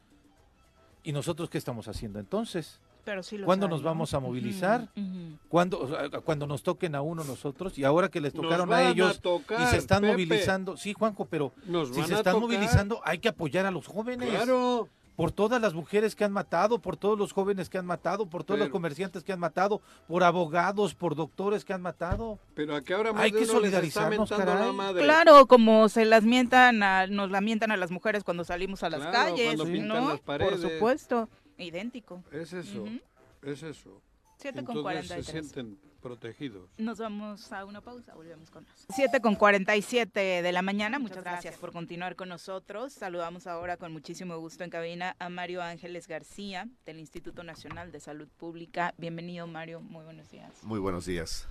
¿Y 1.03 1.13
nosotros 1.13 1.49
qué 1.49 1.57
estamos 1.57 1.87
haciendo 1.87 2.19
entonces? 2.19 2.81
Pero 3.05 3.23
sí 3.23 3.37
los 3.37 3.45
¿Cuándo 3.45 3.67
hay, 3.67 3.69
nos 3.69 3.79
¿no? 3.81 3.85
vamos 3.85 4.13
a 4.13 4.19
movilizar? 4.19 4.89
Ujú. 4.97 5.37
¿Cuándo, 5.47 5.79
o 5.79 5.87
sea, 5.87 6.09
cuando 6.19 6.45
nos 6.45 6.61
toquen 6.61 6.93
a 6.95 7.01
uno 7.01 7.23
nosotros 7.23 7.77
y 7.77 7.85
ahora 7.85 8.09
que 8.09 8.19
les 8.19 8.33
tocaron 8.33 8.73
a 8.73 8.75
a 8.75 8.89
ellos 8.89 9.21
y 9.57 9.65
se 9.67 9.77
están 9.77 10.01
Pepe. 10.01 10.11
movilizando, 10.11 10.75
sí 10.75 10.91
Juanjo, 10.91 11.23
pero 11.23 11.53
Nos 11.65 11.87
si 11.87 11.93
se 11.93 12.01
están 12.01 12.35
tocar. 12.35 12.41
movilizando 12.41 12.99
hay 13.05 13.19
que 13.19 13.29
apoyar 13.29 13.65
a 13.65 13.71
los 13.71 13.87
jóvenes. 13.87 14.29
Claro. 14.29 14.89
Por 15.19 15.33
todas 15.33 15.61
las 15.61 15.73
mujeres 15.73 16.15
que 16.15 16.23
han 16.23 16.31
matado, 16.31 16.79
por 16.79 16.95
todos 16.95 17.19
los 17.19 17.33
jóvenes 17.33 17.67
que 17.67 17.77
han 17.77 17.85
matado, 17.85 18.25
por 18.27 18.45
todos 18.45 18.57
los 18.57 18.69
comerciantes 18.69 19.21
que 19.21 19.33
han 19.33 19.39
matado, 19.41 19.81
por 20.07 20.23
abogados, 20.23 20.95
por 20.95 21.13
doctores 21.13 21.65
que 21.65 21.73
han 21.73 21.81
matado. 21.81 22.39
Pero 22.55 22.73
a 22.73 22.81
que 22.81 22.93
ahora 22.93 23.11
más 23.11 23.23
Hay 23.23 23.31
de 23.31 23.39
que 23.39 23.51
uno 23.51 23.59
les 23.59 23.73
está 23.73 24.09
la 24.09 24.71
madre. 24.71 25.03
Claro, 25.03 25.45
como 25.45 25.89
se 25.89 26.05
las 26.05 26.23
mientan, 26.23 26.81
a- 26.83 27.07
nos 27.07 27.31
la 27.31 27.41
mientan 27.41 27.69
a 27.71 27.75
las 27.75 27.91
mujeres 27.91 28.23
cuando 28.23 28.45
salimos 28.45 28.81
a 28.81 28.89
las 28.89 29.01
Claro, 29.01 29.11
calles, 29.35 29.57
¿no? 29.83 30.07
las 30.11 30.21
paredes. 30.21 30.61
Por 30.61 30.71
supuesto, 30.71 31.29
idéntico. 31.57 32.23
Es 32.31 32.53
eso, 32.53 32.83
Ujú. 32.83 32.99
es 33.41 33.61
eso. 33.61 34.01
Siete 34.37 34.63
con 34.63 34.77
Entonces 34.77 34.83
43. 34.83 35.25
se 35.25 35.31
sienten 35.33 35.77
protegidos. 35.99 36.69
Nos 36.77 36.97
vamos 36.99 37.51
a 37.51 37.65
una 37.65 37.81
pausa, 37.81 38.15
volvemos 38.15 38.49
con 38.49 38.63
más. 38.63 38.85
7 38.95 39.19
con 39.21 39.35
47 39.35 40.41
de 40.41 40.51
la 40.51 40.61
mañana, 40.61 40.99
muchas 40.99 41.23
gracias 41.23 41.57
por 41.57 41.71
continuar 41.71 42.15
con 42.15 42.29
nosotros. 42.29 42.93
Saludamos 42.93 43.47
ahora 43.47 43.77
con 43.77 43.91
muchísimo 43.91 44.37
gusto 44.39 44.63
en 44.63 44.69
cabina 44.69 45.15
a 45.19 45.29
Mario 45.29 45.61
Ángeles 45.61 46.07
García 46.07 46.67
del 46.85 46.99
Instituto 46.99 47.43
Nacional 47.43 47.91
de 47.91 47.99
Salud 47.99 48.27
Pública. 48.37 48.93
Bienvenido 48.97 49.45
Mario, 49.47 49.81
muy 49.81 50.03
buenos 50.03 50.29
días. 50.31 50.51
Muy 50.63 50.79
buenos 50.79 51.05
días. 51.05 51.47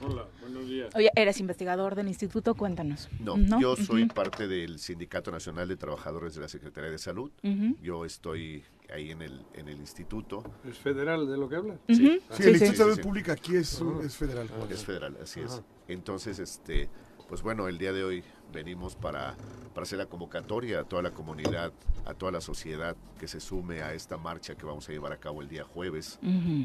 Hola, 0.00 0.26
buenos 0.40 0.68
días. 0.68 0.94
Oye, 0.94 1.10
eres 1.14 1.40
investigador 1.40 1.94
del 1.94 2.08
instituto, 2.08 2.54
cuéntanos. 2.54 3.08
No, 3.20 3.60
yo 3.60 3.76
soy 3.76 4.06
parte 4.06 4.46
del 4.46 4.78
Sindicato 4.78 5.30
Nacional 5.30 5.68
de 5.68 5.76
Trabajadores 5.76 6.34
de 6.34 6.42
la 6.42 6.48
Secretaría 6.48 6.90
de 6.90 6.98
Salud. 6.98 7.30
Ujú. 7.42 7.76
Yo 7.80 8.04
estoy 8.04 8.64
ahí 8.92 9.10
en 9.10 9.22
el, 9.22 9.44
en 9.54 9.68
el 9.68 9.78
instituto. 9.78 10.42
¿Es 10.68 10.78
federal 10.78 11.26
de 11.28 11.36
lo 11.36 11.48
que 11.48 11.56
hablas? 11.56 11.78
Sí, 11.88 12.20
Sí, 12.30 12.42
el 12.44 12.50
Instituto 12.50 12.70
de 12.88 12.92
Salud 12.94 13.00
Pública 13.00 13.32
aquí 13.32 13.56
es, 13.56 13.80
un- 13.80 14.04
es 14.04 14.16
federal. 14.16 14.48
Es 14.70 14.84
federal, 14.84 15.16
así 15.22 15.40
es. 15.40 15.62
Entonces, 15.88 16.38
este, 16.38 16.88
pues 17.28 17.42
bueno, 17.42 17.68
el 17.68 17.78
día 17.78 17.92
de 17.92 18.04
hoy 18.04 18.22
venimos 18.52 18.94
para, 18.94 19.34
para 19.74 19.82
hacer 19.82 19.98
la 19.98 20.06
convocatoria 20.06 20.80
a 20.80 20.84
toda 20.84 21.02
la 21.02 21.10
comunidad, 21.10 21.72
a 22.04 22.14
toda 22.14 22.30
la 22.30 22.40
sociedad 22.40 22.96
que 23.18 23.26
se 23.26 23.40
sume 23.40 23.82
a 23.82 23.92
esta 23.92 24.16
marcha 24.16 24.54
que 24.54 24.64
vamos 24.64 24.88
a 24.88 24.92
llevar 24.92 25.12
a 25.12 25.16
cabo 25.18 25.42
el 25.42 25.48
día 25.48 25.64
jueves 25.64 26.18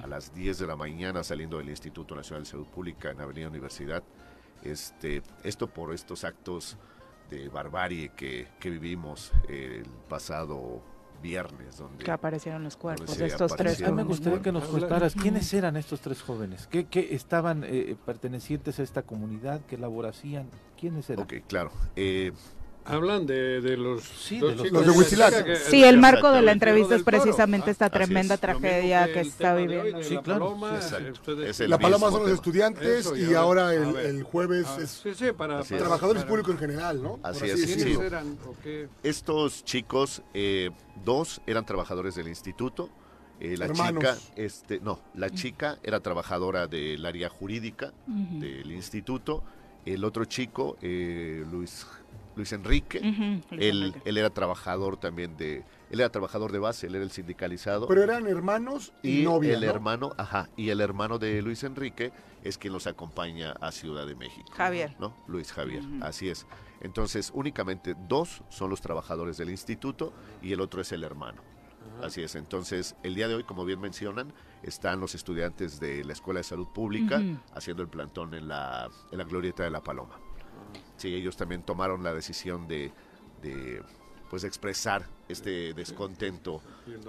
a 0.03 0.07
las 0.07 0.33
10 0.33 0.59
de 0.59 0.67
la 0.67 0.75
mañana 0.75 1.23
saliendo 1.23 1.57
del 1.57 1.69
Instituto 1.69 2.15
Nacional 2.15 2.43
de 2.43 2.49
Salud 2.51 2.67
Pública 2.67 3.09
en 3.11 3.19
Avenida 3.21 3.47
Universidad. 3.47 4.03
Este, 4.63 5.23
esto 5.43 5.65
por 5.67 5.91
estos 5.93 6.23
actos 6.23 6.77
de 7.31 7.49
barbarie 7.49 8.11
que, 8.15 8.47
que 8.59 8.69
vivimos 8.69 9.31
el 9.49 9.85
pasado 10.07 10.83
viernes, 11.21 11.77
donde 11.77 12.03
Que 12.03 12.11
aparecieron 12.11 12.63
los 12.63 12.75
cuerpos 12.75 13.17
de 13.17 13.27
estos 13.27 13.55
tres 13.55 13.81
A 13.81 13.89
mí 13.89 13.95
me 13.95 14.03
gustaría 14.03 14.41
que 14.41 14.51
nos 14.51 14.65
contaras 14.65 15.15
quiénes 15.15 15.53
eran 15.53 15.77
estos 15.77 16.01
tres 16.01 16.21
jóvenes, 16.21 16.67
qué, 16.67 16.85
qué 16.85 17.13
estaban 17.15 17.63
eh, 17.65 17.95
pertenecientes 18.05 18.79
a 18.79 18.83
esta 18.83 19.03
comunidad, 19.03 19.61
qué 19.67 19.77
labor 19.77 20.07
hacían, 20.07 20.49
quiénes 20.79 21.09
eran. 21.09 21.23
Ok, 21.23 21.33
claro. 21.47 21.71
Eh, 21.95 22.31
Hablan 22.83 23.27
de, 23.27 23.61
de 23.61 23.77
los, 23.77 24.03
Sí, 24.03 24.39
dos 24.39 24.51
de 24.51 24.55
los- 24.71 24.71
los 24.71 25.07
de 25.07 25.43
que- 25.45 25.55
Sí, 25.55 25.83
el 25.83 25.99
marco 25.99 26.31
de 26.31 26.41
la 26.41 26.51
entrevista 26.51 26.95
es 26.95 27.03
precisamente 27.03 27.69
esta 27.69 27.89
tremenda 27.91 28.35
es. 28.35 28.41
Tragedia 28.41 29.05
que 29.05 29.13
que 29.13 29.19
está 29.21 29.53
hoy 29.53 29.67
viviendo. 29.67 30.01
Sí, 30.03 30.15
la 30.15 30.21
claro. 30.23 30.39
paloma, 30.45 30.75
Exacto. 30.75 31.11
ustedes- 31.11 31.49
Es 31.51 31.59
el 31.59 31.69
La 31.69 31.77
paloma 31.77 32.07
mismo 32.07 32.11
son 32.11 32.19
los 32.21 32.25
tema. 32.29 32.35
estudiantes 32.35 33.05
Eso, 33.05 33.15
y 33.15 33.31
y 33.31 33.33
ahora 33.35 33.73
el, 33.75 33.83
a 33.83 33.91
ver. 33.91 34.05
el 34.07 34.23
jueves 34.23 34.65
Ah, 34.67 34.77
es 34.81 34.89
sí, 34.89 35.13
sí, 35.13 35.31
para, 35.31 35.61
trabajadores 35.63 36.23
para- 36.23 36.29
públicos 36.29 36.51
en 36.53 36.59
general, 36.59 37.03
¿no? 37.03 37.19
Así 37.21 37.45
es. 37.45 37.87
Estos 39.03 39.63
chicos, 39.63 40.21
eh, 40.33 40.71
dos 41.05 41.41
eran 41.45 41.65
trabajadores 41.65 42.15
del 42.15 42.27
instituto. 42.27 42.89
eh, 43.43 43.57
la 43.57 43.65
Hermanos. 43.65 44.03
chica, 44.03 44.17
este, 44.35 44.79
no, 44.81 44.99
la 45.15 45.31
chica 45.31 45.79
era 45.81 45.99
trabajadora 45.99 46.67
del 46.67 47.03
área 47.03 47.27
jurídica 47.27 47.91
del 48.05 48.71
instituto. 48.71 49.41
El 49.83 50.03
otro 50.03 50.25
chico, 50.25 50.77
eh, 50.79 51.43
Luis, 51.51 51.87
Luis 52.35 52.53
Enrique, 52.53 52.99
Luis 53.01 53.43
él, 53.51 53.83
Enrique. 53.83 54.01
él 54.09 54.17
era 54.17 54.29
trabajador 54.29 54.97
también 54.97 55.37
de, 55.37 55.63
él 55.89 55.99
era 55.99 56.09
trabajador 56.09 56.51
de 56.51 56.59
base, 56.59 56.87
él 56.87 56.95
era 56.95 57.03
el 57.03 57.11
sindicalizado. 57.11 57.87
Pero 57.87 58.03
eran 58.03 58.27
hermanos 58.27 58.93
y, 59.03 59.21
y 59.21 59.23
novia, 59.23 59.53
el 59.55 59.61
¿no? 59.61 59.67
hermano, 59.67 60.11
ajá, 60.17 60.49
y 60.55 60.69
el 60.69 60.81
hermano 60.81 61.19
de 61.19 61.41
Luis 61.41 61.63
Enrique 61.63 62.11
es 62.43 62.57
quien 62.57 62.73
los 62.73 62.87
acompaña 62.87 63.51
a 63.61 63.71
Ciudad 63.71 64.05
de 64.07 64.15
México. 64.15 64.51
Javier. 64.53 64.95
¿no? 64.99 65.13
Luis 65.27 65.51
Javier, 65.51 65.83
así 66.01 66.29
es. 66.29 66.47
Entonces, 66.81 67.31
únicamente 67.35 67.95
dos 68.07 68.41
son 68.49 68.69
los 68.69 68.81
trabajadores 68.81 69.37
del 69.37 69.49
instituto 69.51 70.13
y 70.41 70.51
el 70.53 70.61
otro 70.61 70.81
es 70.81 70.91
el 70.91 71.03
hermano. 71.03 71.41
Así 72.01 72.23
es. 72.23 72.35
Entonces, 72.35 72.95
el 73.03 73.13
día 73.13 73.27
de 73.27 73.35
hoy, 73.35 73.43
como 73.43 73.65
bien 73.65 73.79
mencionan, 73.79 74.33
están 74.63 74.99
los 74.99 75.13
estudiantes 75.13 75.79
de 75.79 76.03
la 76.03 76.13
Escuela 76.13 76.39
de 76.39 76.43
Salud 76.43 76.67
Pública 76.67 77.21
haciendo 77.53 77.83
el 77.83 77.89
plantón 77.89 78.33
en 78.33 78.47
la, 78.47 78.89
en 79.11 79.17
la 79.17 79.23
glorieta 79.23 79.63
de 79.63 79.69
la 79.69 79.81
Paloma. 79.81 80.17
Sí, 81.01 81.15
ellos 81.15 81.35
también 81.35 81.63
tomaron 81.63 82.03
la 82.03 82.13
decisión 82.13 82.67
de, 82.67 82.91
de, 83.41 83.81
pues, 84.29 84.43
de 84.43 84.47
expresar 84.47 85.07
este 85.27 85.73
descontento 85.73 86.61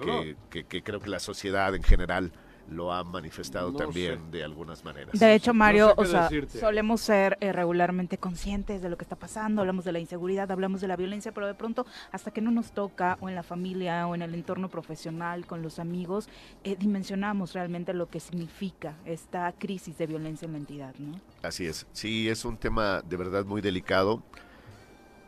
que, 0.05 0.37
que- 0.51 0.65
que 0.65 0.83
creo 0.83 0.99
que 1.01 1.11
la 1.11 1.19
sociedad 1.21 1.75
en 1.75 1.83
general 1.83 2.33
lo 2.71 2.93
ha 2.93 3.05
manifestado 3.05 3.71
No 3.71 3.79
también 3.79 4.31
de 4.31 4.45
algunas 4.45 4.85
maneras. 4.85 5.19
De 5.19 5.35
hecho, 5.35 5.53
Mario, 5.53 5.89
sé 5.89 5.95
o 5.97 6.05
sea, 6.07 6.23
decirte. 6.23 6.59
solemos 6.59 7.01
ser 7.01 7.37
eh, 7.41 7.53
regularmente 7.53 8.19
conscientes 8.19 8.83
de 8.83 8.89
lo 8.89 8.97
que 8.97 9.05
está 9.05 9.17
pasando, 9.17 9.61
hablamos 9.61 9.85
de 9.85 9.93
la 9.93 9.99
inseguridad, 9.99 10.51
hablamos 10.51 10.81
de 10.81 10.89
la 10.89 10.97
violencia, 10.97 11.33
pero 11.33 11.47
de 11.47 11.55
pronto, 11.55 11.87
hasta 12.11 12.31
que 12.31 12.41
no 12.41 12.51
nos 12.51 12.73
toca, 12.73 13.19
o 13.21 13.29
en 13.29 13.35
la 13.35 13.43
familia, 13.43 14.07
o 14.07 14.15
en 14.15 14.23
el 14.23 14.35
entorno 14.35 14.69
profesional, 14.69 15.47
con 15.47 15.63
los 15.63 15.79
amigos, 15.79 16.29
eh, 16.65 16.77
dimensionamos 16.79 17.53
realmente 17.53 17.93
lo 17.95 18.09
que 18.09 18.21
significa 18.21 18.95
esta 19.05 19.53
crisis 19.53 19.99
de 19.99 20.07
violencia 20.07 20.47
en 20.47 20.53
la 20.53 20.59
entidad, 20.59 20.95
¿no? 20.99 21.21
Así 21.43 21.67
es, 21.67 21.87
sí, 21.93 22.29
es 22.29 22.45
un 22.45 22.57
tema 22.57 23.03
de 23.03 23.17
verdad 23.17 23.45
muy 23.45 23.61
delicado. 23.61 24.23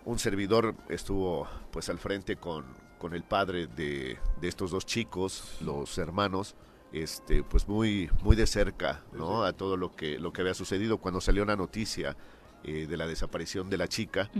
un 0.04 0.18
servidor 0.18 0.74
estuvo 0.88 1.48
pues 1.70 1.88
al 1.88 1.98
frente 1.98 2.36
con, 2.36 2.64
con 2.98 3.14
el 3.14 3.22
padre 3.22 3.66
de, 3.66 4.18
de 4.40 4.48
estos 4.48 4.70
dos 4.70 4.86
chicos, 4.86 5.56
los 5.60 5.96
hermanos, 5.98 6.54
este, 6.94 7.42
pues 7.42 7.66
muy, 7.66 8.08
muy 8.22 8.36
de 8.36 8.46
cerca, 8.46 9.02
¿no? 9.12 9.44
A 9.44 9.52
todo 9.52 9.76
lo 9.76 9.94
que, 9.94 10.18
lo 10.18 10.32
que 10.32 10.42
había 10.42 10.54
sucedido 10.54 10.98
cuando 10.98 11.20
salió 11.20 11.44
la 11.44 11.56
noticia 11.56 12.16
eh, 12.62 12.86
de 12.86 12.96
la 12.96 13.06
desaparición 13.06 13.68
de 13.68 13.78
la 13.78 13.88
chica. 13.88 14.30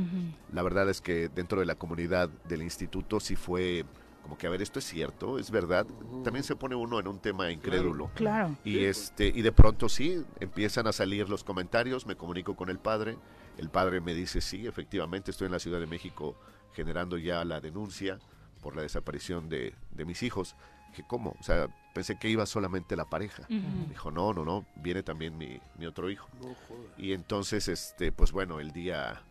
La 0.52 0.62
verdad 0.62 0.88
es 0.88 1.00
que 1.00 1.28
dentro 1.28 1.58
de 1.60 1.66
la 1.66 1.74
comunidad 1.74 2.28
del 2.48 2.62
instituto 2.62 3.20
sí 3.20 3.34
fue 3.36 3.84
como 4.22 4.38
que 4.38 4.46
a 4.46 4.50
ver 4.50 4.62
esto 4.62 4.78
es 4.78 4.86
cierto, 4.86 5.38
es 5.38 5.50
verdad. 5.50 5.86
También 6.22 6.44
se 6.44 6.56
pone 6.56 6.74
uno 6.74 6.98
en 6.98 7.08
un 7.08 7.18
tema 7.18 7.50
incrédulo. 7.50 8.10
Claro. 8.14 8.56
Y 8.64 8.84
este 8.84 9.26
y 9.26 9.42
de 9.42 9.52
pronto 9.52 9.90
sí 9.90 10.24
empiezan 10.40 10.86
a 10.86 10.92
salir 10.92 11.28
los 11.28 11.44
comentarios, 11.44 12.06
me 12.06 12.16
comunico 12.16 12.56
con 12.56 12.70
el 12.70 12.78
padre, 12.78 13.18
el 13.58 13.68
padre 13.68 14.00
me 14.00 14.14
dice, 14.14 14.40
"Sí, 14.40 14.66
efectivamente 14.66 15.30
estoy 15.30 15.46
en 15.46 15.52
la 15.52 15.58
Ciudad 15.58 15.78
de 15.78 15.86
México 15.86 16.36
generando 16.72 17.18
ya 17.18 17.44
la 17.44 17.60
denuncia 17.60 18.18
por 18.62 18.74
la 18.74 18.80
desaparición 18.80 19.50
de, 19.50 19.74
de 19.90 20.04
mis 20.06 20.22
hijos." 20.22 20.56
Dije, 20.94 21.04
¿cómo? 21.08 21.34
O 21.40 21.42
sea, 21.42 21.68
pensé 21.92 22.18
que 22.18 22.28
iba 22.28 22.46
solamente 22.46 22.94
la 22.96 23.04
pareja. 23.04 23.44
Dijo, 23.88 24.10
"No, 24.10 24.32
no, 24.32 24.44
no, 24.44 24.64
viene 24.76 25.02
también 25.02 25.36
mi, 25.36 25.60
mi 25.78 25.86
otro 25.86 26.10
hijo." 26.10 26.28
Y 26.96 27.12
entonces 27.12 27.68
este 27.68 28.12
pues 28.12 28.32
bueno, 28.32 28.60
el 28.60 28.72
día 28.72 29.22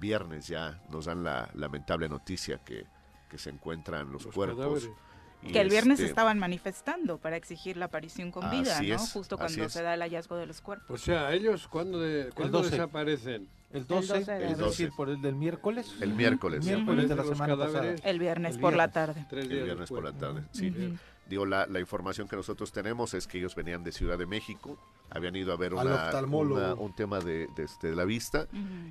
viernes 0.00 0.48
ya 0.48 0.80
nos 0.90 1.04
dan 1.04 1.22
la 1.22 1.50
lamentable 1.54 2.08
noticia 2.08 2.58
que 2.58 2.86
que 3.32 3.38
se 3.38 3.48
encuentran 3.48 4.12
los, 4.12 4.26
cuerpos. 4.26 4.90
Que 5.40 5.62
el 5.62 5.70
viernes 5.70 5.98
este, 5.98 6.10
estaban 6.10 6.38
manifestando 6.38 7.16
para 7.16 7.36
exigir 7.36 7.78
la 7.78 7.86
aparición 7.86 8.30
con 8.30 8.50
vida, 8.50 8.80
¿no? 8.82 8.94
es, 8.94 9.10
Justo 9.10 9.38
cuando 9.38 9.70
se 9.70 9.82
da 9.82 9.94
el 9.94 10.02
hallazgo 10.02 10.36
de 10.36 10.46
los 10.46 10.60
cuerpos. 10.60 11.00
O 11.00 11.02
sea, 11.02 11.32
ellos 11.32 11.66
cuando, 11.66 11.98
de, 11.98 12.30
cuándo 12.34 12.58
12. 12.58 12.72
desaparecen. 12.72 13.48
El 13.72 13.86
12, 13.86 14.16
El 14.16 14.20
12 14.24 14.32
de 14.32 14.50
es 14.52 14.58
decir, 14.58 14.92
por 14.96 15.08
el 15.08 15.20
del 15.22 15.34
miércoles. 15.34 15.94
El 16.00 16.12
miércoles. 16.14 16.64
Miércoles 16.64 17.08
de 17.08 17.16
la 17.16 17.22
Los 17.22 17.32
semana 17.32 17.56
pasada. 17.56 17.72
cadáveres. 17.72 18.00
El 18.04 18.18
viernes 18.18 18.54
El 18.56 18.60
por 18.60 18.76
la 18.76 18.92
tarde. 18.92 19.26
El 19.30 19.48
viernes 19.48 19.88
por 19.88 20.04
la 20.04 20.12
tarde, 20.12 20.44
sí. 20.52 20.74
Digo, 21.28 21.46
la, 21.46 21.66
la 21.66 21.80
información 21.80 22.28
que 22.28 22.36
nosotros 22.36 22.72
tenemos 22.72 23.14
es 23.14 23.26
que 23.26 23.38
ellos 23.38 23.54
venían 23.54 23.82
de 23.84 23.92
Ciudad 23.92 24.18
de 24.18 24.26
México, 24.26 24.76
habían 25.08 25.34
ido 25.36 25.52
a 25.52 25.56
ver 25.56 25.72
una, 25.72 26.10
una- 26.26 26.74
un 26.74 26.94
tema 26.94 27.20
de, 27.20 27.46
de, 27.56 27.62
este, 27.64 27.88
de 27.90 27.96
la 27.96 28.04
vista 28.04 28.48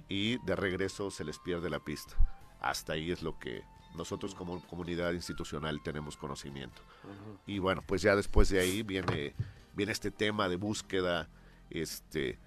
y 0.10 0.38
de 0.46 0.56
regreso 0.56 1.12
se 1.12 1.24
les 1.24 1.38
pierde 1.38 1.70
la 1.70 1.80
pista. 1.80 2.16
Hasta 2.62 2.94
ahí 2.94 3.12
es 3.12 3.22
lo 3.22 3.38
que 3.38 3.62
nosotros 3.96 4.34
como 4.34 4.60
comunidad 4.68 5.12
institucional 5.12 5.82
tenemos 5.84 6.18
conocimiento. 6.18 6.82
Y 7.46 7.60
bueno, 7.60 7.84
pues 7.86 8.02
ya 8.02 8.16
después 8.16 8.50
de 8.50 8.60
ahí 8.62 8.82
viene, 8.82 9.36
viene 9.76 9.92
este 9.92 10.10
tema 10.10 10.48
de 10.50 10.56
búsqueda, 10.56 11.28
este... 11.70 12.40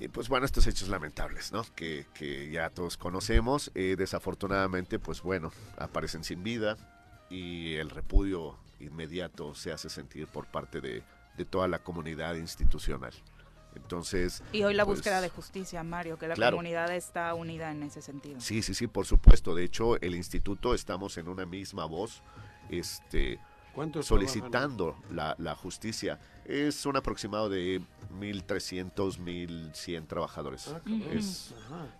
Y 0.00 0.08
pues 0.08 0.30
bueno, 0.30 0.46
estos 0.46 0.66
hechos 0.66 0.88
lamentables, 0.88 1.52
¿no? 1.52 1.62
Que, 1.76 2.06
que 2.14 2.50
ya 2.50 2.70
todos 2.70 2.96
conocemos. 2.96 3.70
Eh, 3.74 3.96
desafortunadamente, 3.98 4.98
pues 4.98 5.20
bueno, 5.22 5.52
aparecen 5.76 6.24
sin 6.24 6.42
vida 6.42 6.78
y 7.28 7.74
el 7.74 7.90
repudio 7.90 8.58
inmediato 8.80 9.54
se 9.54 9.72
hace 9.72 9.90
sentir 9.90 10.26
por 10.26 10.46
parte 10.46 10.80
de, 10.80 11.02
de 11.36 11.44
toda 11.44 11.68
la 11.68 11.80
comunidad 11.80 12.34
institucional. 12.36 13.12
Entonces... 13.76 14.42
Y 14.52 14.62
hoy 14.64 14.72
la 14.72 14.86
pues, 14.86 14.98
búsqueda 14.98 15.20
de 15.20 15.28
justicia, 15.28 15.82
Mario, 15.82 16.18
que 16.18 16.28
la 16.28 16.34
claro. 16.34 16.56
comunidad 16.56 16.94
está 16.94 17.34
unida 17.34 17.70
en 17.70 17.82
ese 17.82 18.00
sentido. 18.00 18.40
Sí, 18.40 18.62
sí, 18.62 18.72
sí, 18.72 18.86
por 18.86 19.04
supuesto. 19.04 19.54
De 19.54 19.64
hecho, 19.64 20.00
el 20.00 20.14
instituto 20.14 20.74
estamos 20.74 21.18
en 21.18 21.28
una 21.28 21.44
misma 21.44 21.84
voz, 21.84 22.22
este, 22.70 23.34
¿Cuántos 23.34 23.49
solicitando 24.02 24.96
la, 25.10 25.34
la 25.38 25.54
justicia. 25.54 26.18
Es 26.44 26.84
un 26.86 26.96
aproximado 26.96 27.48
de 27.48 27.80
1.300, 28.18 29.18
1.100 29.18 30.06
trabajadores. 30.06 30.68
Ah. 30.74 30.80
Es- 31.12 31.54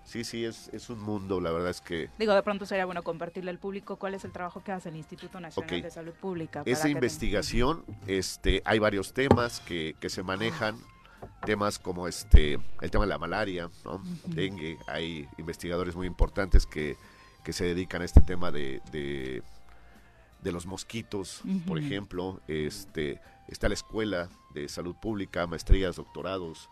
sí, 0.04 0.24
sí, 0.24 0.44
es, 0.44 0.68
es 0.72 0.90
un 0.90 1.00
mundo, 1.00 1.40
la 1.40 1.50
verdad 1.52 1.70
es 1.70 1.80
que 1.80 2.08
Digo, 2.18 2.34
de 2.34 2.42
pronto 2.42 2.66
sería 2.66 2.84
bueno 2.84 3.02
compartirle 3.02 3.50
al 3.50 3.58
público 3.58 3.96
cuál 3.96 4.14
es 4.14 4.24
el 4.24 4.32
trabajo 4.32 4.62
que 4.62 4.72
hace 4.72 4.88
el 4.88 4.96
Instituto 4.96 5.40
Nacional 5.40 5.82
de 5.82 5.90
Salud 5.90 6.12
Pública. 6.14 6.60
para 6.64 6.72
esa 6.72 6.88
investigación, 6.88 7.84
este, 8.06 8.62
hay 8.64 8.78
varios 8.78 9.12
temas 9.12 9.60
que, 9.60 9.94
que 10.00 10.08
se 10.08 10.22
manejan, 10.22 10.76
temas 11.44 11.78
como 11.78 12.08
este, 12.08 12.58
el 12.80 12.90
tema 12.90 13.04
de 13.04 13.08
la 13.10 13.18
malaria, 13.18 13.70
¿no? 13.84 14.02
dengue, 14.26 14.78
hay 14.86 15.28
investigadores 15.38 15.94
muy 15.94 16.06
importantes 16.06 16.66
que, 16.66 16.96
que 17.44 17.52
se 17.52 17.64
dedican 17.64 18.02
a 18.02 18.04
este 18.04 18.20
tema 18.20 18.50
de, 18.50 18.80
de, 18.90 19.42
de 20.42 20.52
los 20.52 20.66
mosquitos, 20.66 21.42
por 21.66 21.78
ejemplo, 21.78 22.40
este, 22.48 23.20
está 23.48 23.68
la 23.68 23.74
escuela 23.74 24.28
de 24.54 24.68
salud 24.68 24.94
pública, 25.00 25.46
maestrías, 25.46 25.96
doctorados, 25.96 26.68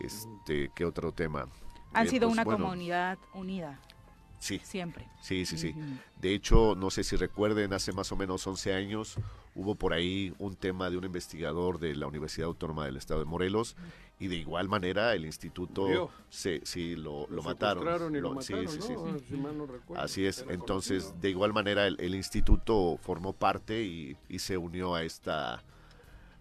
este, 0.00 0.70
¿qué 0.74 0.84
otro 0.84 1.12
tema? 1.12 1.46
Han 1.92 2.06
Eh, 2.06 2.10
sido 2.10 2.28
pues, 2.28 2.32
una 2.34 2.44
bueno, 2.44 2.64
comunidad 2.64 3.18
unida, 3.34 3.78
Sí. 4.38 4.60
siempre. 4.64 5.06
Sí, 5.20 5.46
sí, 5.46 5.56
sí. 5.56 5.74
De 6.20 6.34
hecho, 6.34 6.74
no 6.76 6.90
sé 6.90 7.04
si 7.04 7.14
recuerden, 7.16 7.72
hace 7.72 7.92
más 7.92 8.10
o 8.10 8.16
menos 8.16 8.44
11 8.46 8.74
años 8.74 9.16
hubo 9.54 9.74
por 9.76 9.92
ahí 9.92 10.34
un 10.38 10.56
tema 10.56 10.90
de 10.90 10.96
un 10.96 11.04
investigador 11.04 11.78
de 11.78 11.94
la 11.94 12.06
Universidad 12.08 12.46
Autónoma 12.48 12.86
del 12.86 12.96
Estado 12.96 13.20
de 13.20 13.26
Morelos 13.26 13.76
y 14.18 14.28
de 14.28 14.36
igual 14.36 14.68
manera 14.68 15.14
el 15.14 15.24
instituto 15.24 16.10
se, 16.28 16.60
sí, 16.64 16.94
lo, 16.94 17.26
lo 17.28 17.36
Lo 17.36 17.42
mataron. 17.42 18.14
y 18.14 18.20
lo 18.20 18.34
mataron, 18.34 18.68
sí, 18.68 18.80
sí. 18.80 18.92
¿no? 18.92 19.18
Si 19.18 19.34
mal 19.34 19.58
no 19.58 19.66
recuerdo. 19.66 20.02
Así 20.02 20.24
es. 20.24 20.44
Entonces, 20.48 21.02
conocido. 21.04 21.20
de 21.22 21.30
igual 21.30 21.52
manera 21.52 21.86
el, 21.86 21.96
el 22.00 22.14
instituto 22.14 22.98
formó 23.02 23.32
parte 23.32 23.82
y, 23.82 24.16
y 24.28 24.38
se 24.38 24.56
unió 24.56 24.94
a 24.94 25.02
esta 25.02 25.62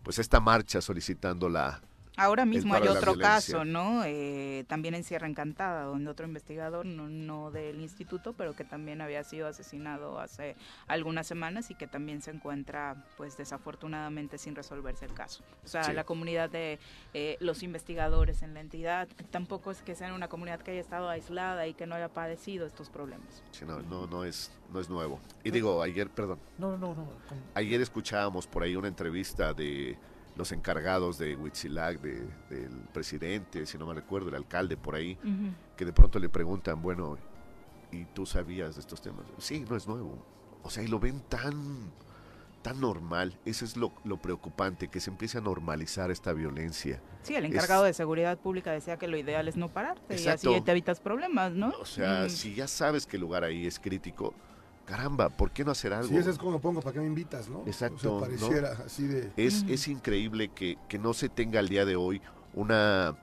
pues 0.03 0.17
esta 0.19 0.39
marcha 0.39 0.81
solicitando 0.81 1.47
la 1.49 1.81
Ahora 2.21 2.45
mismo 2.45 2.75
hay 2.75 2.87
otro 2.87 3.17
caso, 3.17 3.65
¿no? 3.65 4.03
Eh, 4.05 4.63
también 4.67 4.93
en 4.93 5.03
Sierra 5.03 5.27
Encantada, 5.27 5.85
donde 5.85 6.09
otro 6.09 6.27
investigador, 6.27 6.85
no, 6.85 7.09
no 7.09 7.49
del 7.49 7.81
instituto, 7.81 8.33
pero 8.33 8.55
que 8.55 8.63
también 8.63 9.01
había 9.01 9.23
sido 9.23 9.47
asesinado 9.47 10.19
hace 10.19 10.55
algunas 10.87 11.25
semanas 11.25 11.71
y 11.71 11.75
que 11.75 11.87
también 11.87 12.21
se 12.21 12.29
encuentra, 12.31 13.05
pues 13.17 13.37
desafortunadamente, 13.37 14.37
sin 14.37 14.55
resolverse 14.55 15.05
el 15.05 15.13
caso. 15.13 15.43
O 15.63 15.67
sea, 15.67 15.83
Sí. 15.83 15.93
la 15.93 16.03
comunidad 16.03 16.49
de 16.49 16.77
eh, 17.13 17.37
los 17.39 17.63
investigadores 17.63 18.43
en 18.43 18.53
la 18.53 18.59
entidad 18.59 19.07
tampoco 19.31 19.71
es 19.71 19.81
que 19.81 19.95
sea 19.95 20.13
una 20.13 20.27
comunidad 20.27 20.59
que 20.61 20.71
haya 20.71 20.81
estado 20.81 21.09
aislada 21.09 21.65
y 21.65 21.73
que 21.73 21.87
no 21.87 21.95
haya 21.95 22.09
padecido 22.09 22.65
estos 22.67 22.89
problemas. 22.89 23.41
sí, 23.51 23.65
no, 23.65 23.79
no, 23.81 24.05
no 24.07 24.23
es 24.25 24.51
no 24.71 24.79
es 24.79 24.89
nuevo. 24.89 25.19
Y 25.43 25.51
digo, 25.51 25.81
ayer, 25.81 26.09
perdón, 26.09 26.39
No, 26.57 26.77
no, 26.77 26.95
no. 26.95 27.05
Ayer 27.55 27.81
escuchábamos 27.81 28.47
por 28.47 28.63
ahí 28.63 28.75
una 28.77 28.87
entrevista 28.87 29.53
de 29.53 29.97
los 30.35 30.51
encargados 30.51 31.17
de 31.17 31.35
Huitzilac, 31.35 31.99
de, 32.01 32.21
del 32.49 32.71
presidente, 32.93 33.65
si 33.65 33.77
no 33.77 33.85
me 33.85 33.93
recuerdo, 33.93 34.29
el 34.29 34.35
alcalde 34.35 34.77
por 34.77 34.95
ahí, 34.95 35.17
que 35.75 35.85
de 35.85 35.93
pronto 35.93 36.19
le 36.19 36.29
preguntan, 36.29 36.81
bueno, 36.81 37.17
¿y 37.91 38.05
tú 38.05 38.25
sabías 38.25 38.75
de 38.75 38.81
estos 38.81 39.01
temas? 39.01 39.25
Sí, 39.37 39.65
no 39.69 39.75
es 39.75 39.87
nuevo. 39.87 40.25
O 40.63 40.69
sea, 40.69 40.83
y 40.83 40.87
lo 40.87 40.99
ven 40.99 41.19
tan, 41.21 41.91
tan 42.61 42.79
normal. 42.79 43.37
Eso 43.45 43.65
es 43.65 43.75
lo, 43.75 43.91
lo 44.05 44.21
preocupante, 44.21 44.87
que 44.87 44.99
se 44.99 45.09
empiece 45.09 45.37
a 45.39 45.41
normalizar 45.41 46.11
esta 46.11 46.31
violencia. 46.33 47.01
Sí, 47.23 47.35
el 47.35 47.45
Es- 47.45 47.51
encargado 47.51 47.83
de 47.83 47.93
seguridad 47.93 48.37
pública 48.37 48.71
decía 48.71 48.97
que 48.97 49.07
lo 49.07 49.17
ideal 49.17 49.47
es 49.47 49.57
no 49.57 49.69
pararte 49.69 50.13
y 50.13 50.17
Exacto. 50.17 50.51
así 50.55 50.61
te 50.61 50.71
evitas 50.71 50.99
problemas, 50.99 51.51
¿no? 51.53 51.69
O 51.79 51.85
sea, 51.85 52.25
Mm. 52.25 52.29
si 52.29 52.55
ya 52.55 52.67
sabes 52.67 53.05
que 53.05 53.17
el 53.17 53.21
lugar 53.21 53.43
ahí 53.43 53.65
es 53.67 53.79
crítico, 53.79 54.33
caramba, 54.91 55.29
¿por 55.29 55.51
qué 55.51 55.63
no 55.63 55.71
hacer 55.71 55.93
algo? 55.93 56.09
Si 56.09 56.17
ese 56.17 56.31
es 56.31 56.37
como 56.37 56.51
lo 56.51 56.59
pongo, 56.59 56.81
¿para 56.81 56.93
qué 56.93 56.99
me 56.99 57.05
invitas, 57.07 57.47
no? 57.47 57.63
Exacto, 57.65 58.17
O 58.17 58.19
sea, 58.19 58.27
pareciera 58.27 58.71
así 58.85 59.07
de... 59.07 59.31
Es, 59.37 59.63
es 59.69 59.87
increíble 59.87 60.49
que, 60.49 60.77
que 60.89 60.99
no 60.99 61.13
se 61.13 61.29
tenga 61.29 61.59
al 61.59 61.69
día 61.69 61.85
de 61.85 61.95
hoy 61.95 62.21
una, 62.53 63.15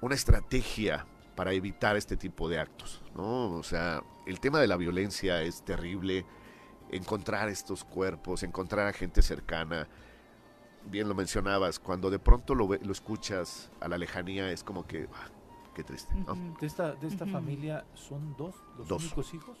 una 0.00 0.14
estrategia 0.14 1.06
para 1.36 1.52
evitar 1.52 1.96
este 1.96 2.16
tipo 2.16 2.48
de 2.48 2.58
actos, 2.58 3.02
¿no? 3.14 3.50
O 3.52 3.62
sea, 3.62 4.02
el 4.26 4.40
tema 4.40 4.60
de 4.60 4.66
la 4.66 4.76
violencia 4.78 5.42
es 5.42 5.62
terrible, 5.62 6.24
encontrar 6.90 7.50
estos 7.50 7.84
cuerpos, 7.84 8.42
encontrar 8.42 8.86
a 8.86 8.92
gente 8.94 9.20
cercana, 9.20 9.88
bien 10.86 11.06
lo 11.06 11.14
mencionabas, 11.14 11.78
cuando 11.78 12.08
de 12.08 12.18
pronto 12.18 12.54
lo, 12.54 12.66
ve- 12.68 12.80
lo 12.82 12.92
escuchas 12.92 13.70
a 13.80 13.88
la 13.88 13.98
lejanía 13.98 14.50
es 14.50 14.64
como 14.64 14.86
que, 14.86 15.06
ah, 15.12 15.28
qué 15.74 15.84
triste. 15.84 16.14
De 16.60 16.66
esta, 16.66 16.92
de 16.94 17.08
esta 17.08 17.26
familia 17.26 17.84
son 17.94 18.34
dos 18.38 18.54
los 18.78 18.88
Dos. 18.88 19.02
únicos 19.04 19.34
hijos, 19.34 19.58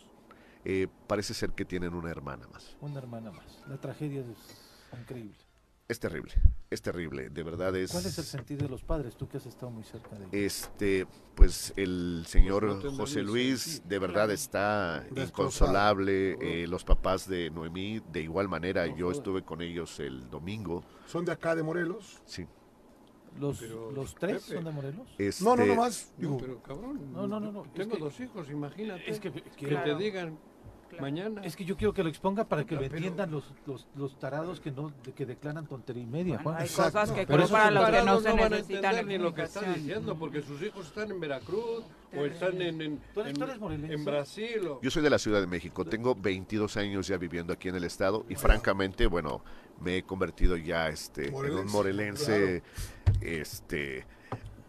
Eh, 0.64 0.86
parece 1.06 1.34
ser 1.34 1.50
que 1.52 1.64
tienen 1.64 1.94
una 1.94 2.10
hermana 2.10 2.46
más. 2.48 2.76
una 2.80 2.98
hermana 2.98 3.30
más. 3.32 3.62
La 3.68 3.76
tragedia 3.80 4.20
es 4.20 4.98
increíble. 5.00 5.36
Es 5.88 5.98
terrible, 6.00 6.32
es 6.70 6.80
terrible, 6.80 7.28
de 7.28 7.42
verdad 7.42 7.74
es... 7.76 7.90
¿Cuál 7.92 8.06
es 8.06 8.16
el 8.16 8.24
sentir 8.24 8.56
de 8.62 8.68
los 8.68 8.82
padres? 8.82 9.14
Tú 9.16 9.28
que 9.28 9.36
has 9.36 9.44
estado 9.44 9.70
muy 9.70 9.82
cerca 9.84 10.10
de 10.10 10.20
ellos. 10.24 10.32
Este, 10.32 11.06
pues 11.34 11.74
el 11.76 12.24
señor 12.26 12.64
Pues 12.80 12.84
no 12.84 12.92
José 12.92 13.22
Luis 13.22 13.60
sentido. 13.62 13.88
de 13.88 13.98
verdad 13.98 14.30
está 14.30 15.04
inconsolable. 15.14 16.36
eh, 16.40 16.66
los 16.66 16.84
papás 16.84 17.28
de 17.28 17.50
Noemí, 17.50 18.00
de 18.10 18.22
igual 18.22 18.48
manera, 18.48 18.86
No 18.86 18.96
yo 18.96 19.10
estuve 19.10 19.42
con 19.42 19.60
ellos 19.60 19.98
el 20.00 20.30
domingo. 20.30 20.82
Son 21.06 21.24
de 21.24 21.32
acá, 21.32 21.54
de 21.54 21.62
Morelos. 21.62 22.22
Sí. 22.24 22.46
¿Los, 23.38 23.58
Pero, 23.60 23.90
los 23.90 24.14
tres 24.14 24.42
Pepe. 24.44 24.54
son 24.56 24.64
de 24.64 24.70
Morelos? 24.70 25.08
Este, 25.18 25.44
No, 25.44 25.56
no, 25.56 25.66
no 25.66 25.74
más. 25.74 26.12
No, 26.16 26.36
pero 26.38 26.62
cabrón. 26.62 27.12
No, 27.12 27.26
no, 27.26 27.40
no, 27.40 27.50
no, 27.52 27.62
Tengo 27.74 27.94
que- 27.96 28.00
dos 28.00 28.18
hijos, 28.20 28.48
imagínate. 28.50 29.10
Es 29.10 29.20
que, 29.20 29.30
que 29.32 29.42
que- 29.42 29.76
te 29.76 29.94
digan 29.96 30.38
Mañana. 31.00 31.40
Es 31.44 31.56
que 31.56 31.64
yo 31.64 31.76
quiero 31.76 31.92
que 31.92 32.02
lo 32.02 32.08
exponga 32.08 32.44
para 32.44 32.64
que 32.64 32.74
lo 32.74 32.80
pero- 32.82 32.94
entiendan 32.96 33.30
los, 33.30 33.44
los, 33.66 33.86
los 33.96 34.18
tarados 34.18 34.60
que 34.60 34.70
no 34.70 34.92
de- 35.04 35.12
que 35.12 35.26
declaran 35.26 35.66
tontería 35.66 36.02
y 36.02 36.06
media, 36.06 36.38
Juan. 36.42 36.56
hay 36.58 36.68
cosas 36.68 37.10
que 37.12 37.26
Pero 37.26 37.26
creo 37.26 37.44
eso 37.44 37.52
para 37.54 37.68
es- 37.68 37.74
los 37.74 37.84
que 37.90 38.02
no 38.04 38.20
se 38.20 38.28
van 38.30 38.40
a 38.40 38.48
necesitan 38.50 38.84
entender 38.96 39.06
ni 39.06 39.18
lo 39.24 39.34
que 39.34 39.42
está 39.42 39.60
diciendo, 39.72 40.16
porque 40.18 40.42
sus 40.42 40.62
hijos 40.62 40.86
están 40.86 41.10
en 41.10 41.20
Veracruz 41.20 41.84
o 42.16 42.24
están 42.24 42.60
en, 42.60 42.80
en, 42.82 44.04
Brasil. 44.04 44.66
o- 44.68 44.80
Yo 44.82 44.90
soy 44.90 45.02
de 45.02 45.10
la 45.10 45.18
Ciudad 45.18 45.40
de 45.40 45.46
México, 45.46 45.84
tengo 45.84 46.14
22 46.14 46.76
años 46.76 47.06
ya 47.08 47.16
viviendo 47.16 47.52
aquí 47.52 47.68
en 47.68 47.76
el 47.76 47.84
estado 47.84 48.24
y 48.28 48.34
francamente, 48.34 49.06
bueno, 49.06 49.42
me 49.80 49.98
he 49.98 50.02
convertido 50.04 50.56
ya 50.56 50.88
este, 50.88 51.28
en 51.28 51.34
un 51.34 51.66
Morelense, 51.66 51.70
morelense, 51.72 52.62
este, 53.20 54.04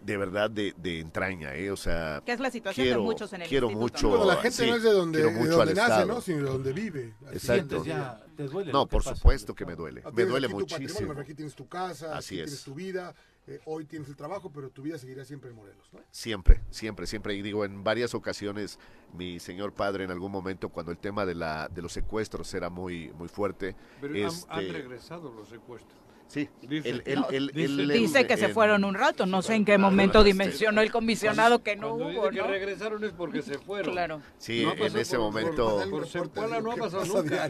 de 0.04 0.18
verdad 0.18 0.50
de, 0.52 0.74
de 0.78 1.00
entraña, 1.00 1.56
¿eh? 1.56 1.72
O 1.72 1.78
sea, 1.78 2.22
Que 2.26 2.34
es 2.34 2.40
la 2.40 2.52
situación 2.52 2.84
de 2.86 2.90
quiero, 2.92 3.04
muchos 3.04 3.32
en 3.34 3.42
el 3.44 3.48
quiero 3.48 3.68
instituto, 3.72 3.94
mucho, 3.94 4.08
¿no? 4.10 4.18
Bueno, 4.18 4.26
la 4.34 4.42
gente 4.42 4.64
sí, 4.64 4.70
no 4.70 4.76
es 4.76 4.84
de 4.84 4.92
donde, 4.92 5.20
de 5.24 5.34
donde 5.34 5.74
nace, 5.74 5.92
estado. 5.92 6.06
¿no? 6.08 6.22
Sino 6.22 6.38
de 6.40 6.44
donde 6.50 6.74
vive. 6.74 7.14
Así 7.28 7.36
Exacto. 7.36 7.84
Ya, 7.86 8.24
te 8.36 8.44
duele 8.48 8.72
No, 8.72 8.86
por 8.88 9.04
pasa. 9.04 9.16
supuesto 9.16 9.56
que 9.56 9.66
me 9.66 9.76
duele, 9.76 10.02
Ah, 10.06 10.12
me 10.14 10.26
duele 10.26 10.48
aquí 10.48 10.54
tu 10.54 10.60
muchísimo. 10.60 11.08
pero 11.10 11.22
Aquí 11.22 11.34
tienes 11.34 11.56
tu 11.56 11.68
casa, 11.68 12.18
Así 12.18 12.36
aquí 12.36 12.42
es. 12.42 12.46
tienes 12.50 12.64
tu 12.64 12.74
vida. 12.74 13.14
eh, 13.46 13.60
hoy 13.66 13.84
tienes 13.84 14.08
el 14.08 14.16
trabajo, 14.16 14.50
pero 14.54 14.70
tu 14.70 14.82
vida 14.84 14.98
seguirá 14.98 15.26
siempre 15.26 15.50
en 15.50 15.58
Morelos, 15.58 15.86
¿no? 15.92 16.00
Siempre, 16.12 16.62
siempre, 16.70 17.06
siempre. 17.06 17.36
Y 17.36 17.42
digo, 17.42 17.66
en 17.66 17.84
varias 17.84 18.14
ocasiones, 18.16 18.80
mi 19.14 19.38
señor 19.42 19.74
padre, 19.74 20.06
en 20.06 20.12
algún 20.12 20.32
momento, 20.32 20.70
cuando 20.70 20.94
el 20.94 20.98
tema 20.98 21.26
de, 21.26 21.36
la, 21.36 21.68
de 21.68 21.82
los 21.82 21.92
secuestros 21.92 22.54
era 22.54 22.70
muy, 22.70 23.12
muy 23.14 23.28
fuerte, 23.28 23.76
Pero 24.00 24.14
han- 24.16 24.22
este, 24.28 24.46
han, 24.50 24.70
regresado 24.72 25.34
los 25.34 25.50
secuestros. 25.50 26.00
Sí, 26.34 26.50
Dice. 26.64 27.16
No, 27.16 27.28
que 27.28 28.38
se 28.38 28.50
fueron 28.50 28.84
un 28.86 28.96
rato, 28.96 29.28
no 29.28 29.44
sé 29.44 29.54
en 29.54 29.66
qué 29.66 29.78
momento 29.78 30.24
dimensionó 30.24 30.82
el 30.82 30.92
comisionado 30.92 31.62
que 31.62 31.76
no 31.76 31.90
Cuando 31.90 32.06
hubo, 32.06 32.30
dice 32.30 32.42
¿no? 32.42 32.48
que 32.48 32.52
regresaron 32.54 33.04
es 33.04 33.12
porque 33.12 33.44
se 33.44 33.60
fueron. 33.60 33.92
Claro. 33.92 34.20
Sí, 34.40 34.64
No 34.66 34.74
en 34.74 34.98
ese 34.98 35.18
por- 35.18 35.26
momento- 35.26 35.78
Por, 35.82 35.90
por 35.92 36.08
Zempoala 36.08 36.60
no 36.60 36.72
ha 36.72 36.74
¿Qué 36.74 36.80
pasado 36.82 37.04
pasa 37.04 37.48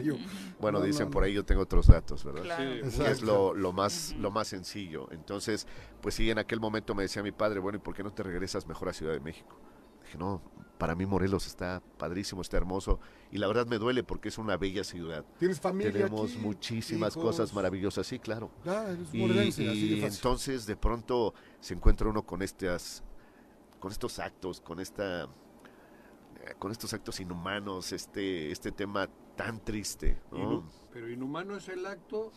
Bueno, 0.60 0.80
No, 0.80 0.84
dicen 0.84 1.06
no, 1.06 1.10
por 1.12 1.24
ahí 1.24 1.32
yo 1.32 1.46
tengo 1.46 1.62
otros 1.62 1.86
datos, 1.86 2.24
¿verdad? 2.24 2.42
Claro. 2.42 2.90
Sí, 2.90 2.98
Que 3.00 3.10
es 3.10 3.22
lo, 3.22 3.54
lo 3.54 3.72
más 3.72 4.14
lo 4.18 4.30
más 4.30 4.48
sencillo. 4.48 5.08
Entonces, 5.12 5.66
pues 6.02 6.14
sí, 6.14 6.30
en 6.30 6.38
aquel 6.38 6.60
momento 6.60 6.94
me 6.94 7.04
decía 7.04 7.22
mi 7.22 7.32
padre, 7.32 7.60
bueno, 7.60 7.76
¿y 7.78 7.80
por 7.80 7.94
qué 7.94 8.02
no 8.02 8.12
te 8.12 8.22
regresas 8.22 8.66
mejor 8.66 8.90
a 8.90 8.92
Ciudad 8.92 9.14
de 9.14 9.20
México? 9.20 9.56
Dije, 10.14 10.18
no, 10.18 10.40
para 10.78 10.94
mí 10.94 11.06
Morelos 11.06 11.46
está 11.46 11.82
padrísimo, 11.98 12.42
está 12.42 12.56
hermoso. 12.56 13.00
Y 13.32 13.38
la 13.38 13.46
verdad 13.46 13.66
me 13.66 13.78
duele 13.78 14.04
porque 14.04 14.28
es 14.28 14.38
una 14.38 14.56
bella 14.56 14.84
ciudad. 14.84 15.24
Tienes 15.38 15.60
familia 15.60 15.92
Tenemos 15.92 16.32
aquí, 16.32 16.38
muchísimas 16.38 17.16
hijos. 17.16 17.24
cosas 17.24 17.54
maravillosas, 17.54 18.06
sí, 18.06 18.18
claro. 18.18 18.50
Ya, 18.64 18.90
eres 18.90 19.12
Y, 19.12 19.68
así 19.68 20.00
de 20.00 20.06
entonces 20.06 20.66
de 20.66 20.76
pronto 20.76 21.34
se 21.60 21.74
encuentra 21.74 22.08
uno 22.08 22.24
con 22.24 22.42
estas, 22.42 23.02
con 23.80 23.92
estos 23.92 24.18
actos, 24.18 24.60
con 24.60 24.80
esta, 24.80 25.28
con 26.58 26.70
estos 26.70 26.92
actos 26.92 27.20
inhumanos, 27.20 27.92
este, 27.92 28.50
este 28.50 28.70
tema 28.72 29.08
tan 29.36 29.64
triste. 29.64 30.20
pero 30.92 31.10
inhumano 31.10 31.56
es 31.56 31.68
el 31.68 31.86
acto 31.86 32.32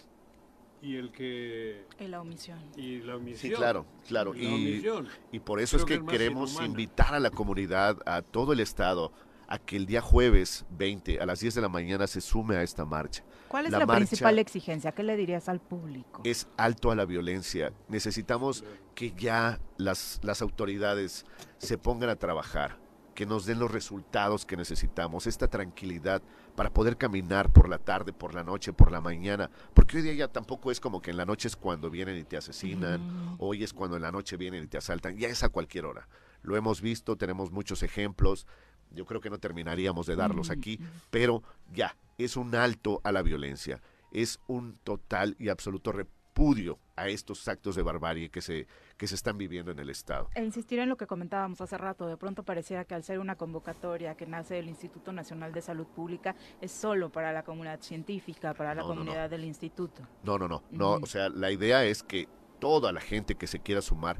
y 0.81 0.95
el 0.95 1.11
que 1.11 1.85
Y 1.99 2.07
la 2.07 2.21
omisión. 2.21 2.59
y 2.75 2.99
la 3.01 3.17
Sí, 3.35 3.49
claro, 3.51 3.85
claro. 4.07 4.33
La 4.33 4.39
Y, 4.41 4.47
omisión. 4.53 5.07
y 5.31 5.39
por 5.39 5.59
eso 5.59 5.77
Creo 5.77 5.85
es 5.85 5.85
que 5.87 5.93
que 5.93 5.99
es 5.99 6.03
más 6.05 6.11
queremos 6.11 6.49
inhumana. 6.51 6.67
invitar 6.69 7.13
a 7.15 7.19
la 7.19 7.29
comunidad, 7.31 7.97
a 8.05 8.21
todo 8.21 8.53
el 8.53 8.59
estado, 8.59 9.11
a 9.49 9.57
que 9.59 9.77
el 9.77 9.85
día 9.85 10.01
jueves 10.01 10.65
20 10.71 11.19
a 11.21 11.25
las 11.25 11.39
10 11.39 11.55
de 11.55 11.61
la 11.61 11.69
mañana 11.69 12.05
se 12.05 12.19
sume 12.21 12.57
a 12.57 12.63
esta 12.63 12.83
marcha. 12.85 13.23
¿Cuál 13.47 13.65
es 13.67 13.71
La 13.71 13.87
principal 13.87 14.39
exigencia? 14.39 14.91
¿Qué 14.91 15.03
le 15.03 15.15
dirías 15.15 15.47
al 15.47 15.61
público? 15.61 16.21
es 16.25 16.47
alto 16.57 16.91
a 16.91 16.95
la 16.95 17.05
violencia. 17.05 17.71
Necesitamos 17.87 18.65
que 18.93 19.13
ya 19.13 19.59
las, 19.77 20.19
las 20.21 20.41
autoridades 20.41 21.25
se 21.59 21.77
pongan 21.77 22.09
a 22.09 22.17
trabajar, 22.17 22.77
que 23.15 23.25
nos 23.25 23.45
den 23.45 23.59
los 23.59 23.71
resultados 23.71 24.45
que 24.45 24.57
necesitamos, 24.57 25.25
esta 25.27 25.47
tranquilidad 25.47 26.21
para 26.57 26.73
poder 26.73 26.97
caminar 26.97 27.53
por 27.53 27.69
la 27.69 27.77
tarde, 27.77 28.13
por 28.13 28.33
la 28.33 28.43
noche, 28.43 28.73
por 28.73 28.91
la 28.91 28.99
mañana, 28.99 29.51
porque 29.75 29.97
hoy 29.97 30.03
día 30.03 30.13
ya 30.15 30.27
tampoco 30.27 30.71
es 30.71 30.79
como 30.79 31.03
que 31.03 31.11
en 31.11 31.17
la 31.17 31.25
noche 31.25 31.47
es 31.47 31.55
cuando 31.55 31.91
vienen 31.91 32.17
y 32.17 32.23
te 32.23 32.35
asesinan, 32.35 33.35
hoy 33.37 33.63
es 33.63 33.73
cuando 33.73 33.95
en 33.95 34.01
la 34.01 34.11
noche 34.11 34.37
vienen 34.37 34.63
y 34.63 34.67
te 34.67 34.79
asaltan, 34.79 35.15
ya 35.17 35.27
es 35.27 35.43
a 35.43 35.49
cualquier 35.49 35.85
hora. 35.85 36.09
Lo 36.41 36.57
hemos 36.57 36.81
visto, 36.81 37.15
tenemos 37.15 37.51
muchos 37.51 37.83
ejemplos, 37.83 38.47
yo 38.89 39.05
creo 39.05 39.21
que 39.21 39.29
no 39.29 39.37
terminaríamos 39.37 40.07
de 40.07 40.15
darlos 40.15 40.49
aquí, 40.49 40.79
pero 41.11 41.43
ya, 41.71 41.95
es 42.17 42.35
un 42.35 42.55
alto 42.55 43.01
a 43.03 43.11
la 43.11 43.21
violencia, 43.21 43.79
es 44.11 44.39
un 44.47 44.79
total 44.83 45.35
y 45.37 45.49
absoluto 45.49 45.91
repudio 45.91 46.79
a 46.97 47.07
estos 47.07 47.47
actos 47.47 47.75
de 47.75 47.83
barbarie 47.83 48.29
que 48.29 48.41
se, 48.41 48.67
que 48.97 49.07
se 49.07 49.15
están 49.15 49.37
viviendo 49.37 49.71
en 49.71 49.79
el 49.79 49.89
Estado. 49.89 50.29
E 50.35 50.43
insistir 50.43 50.79
en 50.79 50.89
lo 50.89 50.97
que 50.97 51.07
comentábamos 51.07 51.61
hace 51.61 51.77
rato, 51.77 52.07
de 52.07 52.17
pronto 52.17 52.43
pareciera 52.43 52.83
que 52.85 52.95
al 52.95 53.03
ser 53.03 53.19
una 53.19 53.35
convocatoria 53.35 54.15
que 54.15 54.25
nace 54.25 54.55
del 54.55 54.67
Instituto 54.67 55.13
Nacional 55.13 55.53
de 55.53 55.61
Salud 55.61 55.85
Pública 55.87 56.35
es 56.59 56.71
solo 56.71 57.11
para 57.11 57.31
la 57.31 57.43
comunidad 57.43 57.79
científica, 57.81 58.53
para 58.53 58.73
la 58.73 58.81
No, 58.81 58.87
no, 58.89 58.95
no. 58.95 58.99
comunidad 59.01 59.29
del 59.29 59.45
instituto. 59.45 60.01
No, 60.23 60.37
no, 60.37 60.47
no, 60.47 60.63
no, 60.71 60.93
o 60.95 61.05
sea, 61.05 61.29
la 61.29 61.51
idea 61.51 61.85
es 61.85 62.01
que 62.01 62.27
toda 62.59 62.91
la 62.91 62.99
gente 62.99 63.35
que 63.35 63.45
se 63.45 63.59
quiera 63.59 63.81
sumar, 63.81 64.17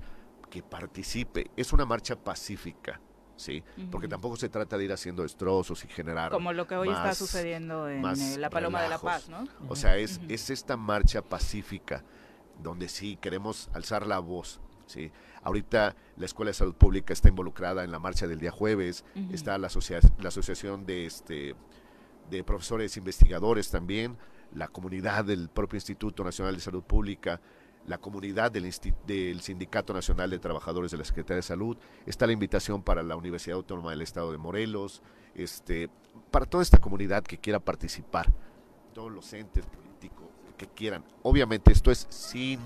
que 0.52 0.62
participe, 0.62 1.50
es 1.58 1.74
una 1.74 1.86
marcha 1.86 2.16
pacífica. 2.16 3.02
¿Sí? 3.36 3.64
Porque 3.92 4.08
tampoco 4.08 4.36
se 4.36 4.50
trata 4.50 4.80
de 4.80 4.86
ir 4.86 4.92
haciendo 4.92 5.22
destrozos 5.22 5.86
y 5.86 5.88
generar. 5.88 6.32
Como 6.32 6.54
lo 6.54 6.66
que 6.66 6.76
hoy 6.76 6.90
está 6.90 7.14
sucediendo 7.14 7.88
en 7.88 8.04
eh, 8.04 8.38
la 8.40 8.50
Paloma 8.50 8.82
de 8.82 8.90
la. 8.90 8.98
Paz, 8.98 9.30
¿no? 9.30 9.48
O 9.70 9.76
sea, 9.76 9.96
es, 9.98 10.20
es 10.28 10.50
esta 10.50 10.76
marcha 10.76 11.22
pacífica 11.22 12.04
donde 12.62 12.90
sí 12.90 13.18
queremos 13.22 13.70
alzar 13.74 14.06
la 14.08 14.20
voz. 14.20 14.60
¿sí? 14.86 15.12
Ahorita 15.44 15.96
la 16.18 16.26
Escuela 16.26 16.50
de 16.50 16.54
Salud 16.54 16.76
Pública 16.76 17.14
está 17.14 17.30
involucrada 17.30 17.84
en 17.84 17.92
la 17.92 18.00
marcha 18.00 18.28
del 18.28 18.40
día 18.40 18.52
jueves, 18.52 19.06
está 19.32 19.58
la, 19.58 19.68
asocia- 19.68 20.00
la 20.20 20.30
Asociación 20.30 20.86
de, 20.86 21.06
este, 21.06 21.56
de 22.30 22.44
Profesores 22.44 22.98
Investigadores 22.98 23.70
también, 23.70 24.18
la 24.54 24.68
comunidad 24.68 25.26
del 25.26 25.50
propio 25.50 25.78
Instituto 25.78 26.24
Nacional 26.24 26.56
de 26.56 26.62
Salud 26.62 26.84
Pública, 26.84 27.42
la 27.86 27.98
comunidad 28.00 28.52
del, 28.52 28.70
del 29.06 29.40
Sindicato 29.42 29.94
Nacional 29.94 30.30
de 30.30 30.40
Trabajadores 30.40 30.92
de 30.92 30.98
la 30.98 31.06
Secretaría 31.06 31.38
de 31.38 31.42
Salud, 31.44 31.78
está 32.06 32.26
la 32.28 32.34
invitación 32.34 32.82
para 32.84 33.02
la 33.04 33.16
Universidad 33.16 33.56
Autónoma 33.58 33.92
del 33.92 34.02
Estado 34.02 34.32
de 34.32 34.38
Morelos, 34.38 35.02
este, 35.36 35.90
para 36.32 36.46
toda 36.46 36.64
esta 36.64 36.80
comunidad 36.80 37.24
que 37.24 37.38
quiera 37.38 37.60
participar, 37.60 38.28
todos 38.94 39.12
los 39.12 39.32
entes 39.34 39.66
que 40.58 40.68
quieran. 40.68 41.04
Obviamente 41.24 41.72
esto 41.72 41.92
es 41.92 42.08
sin 42.10 42.60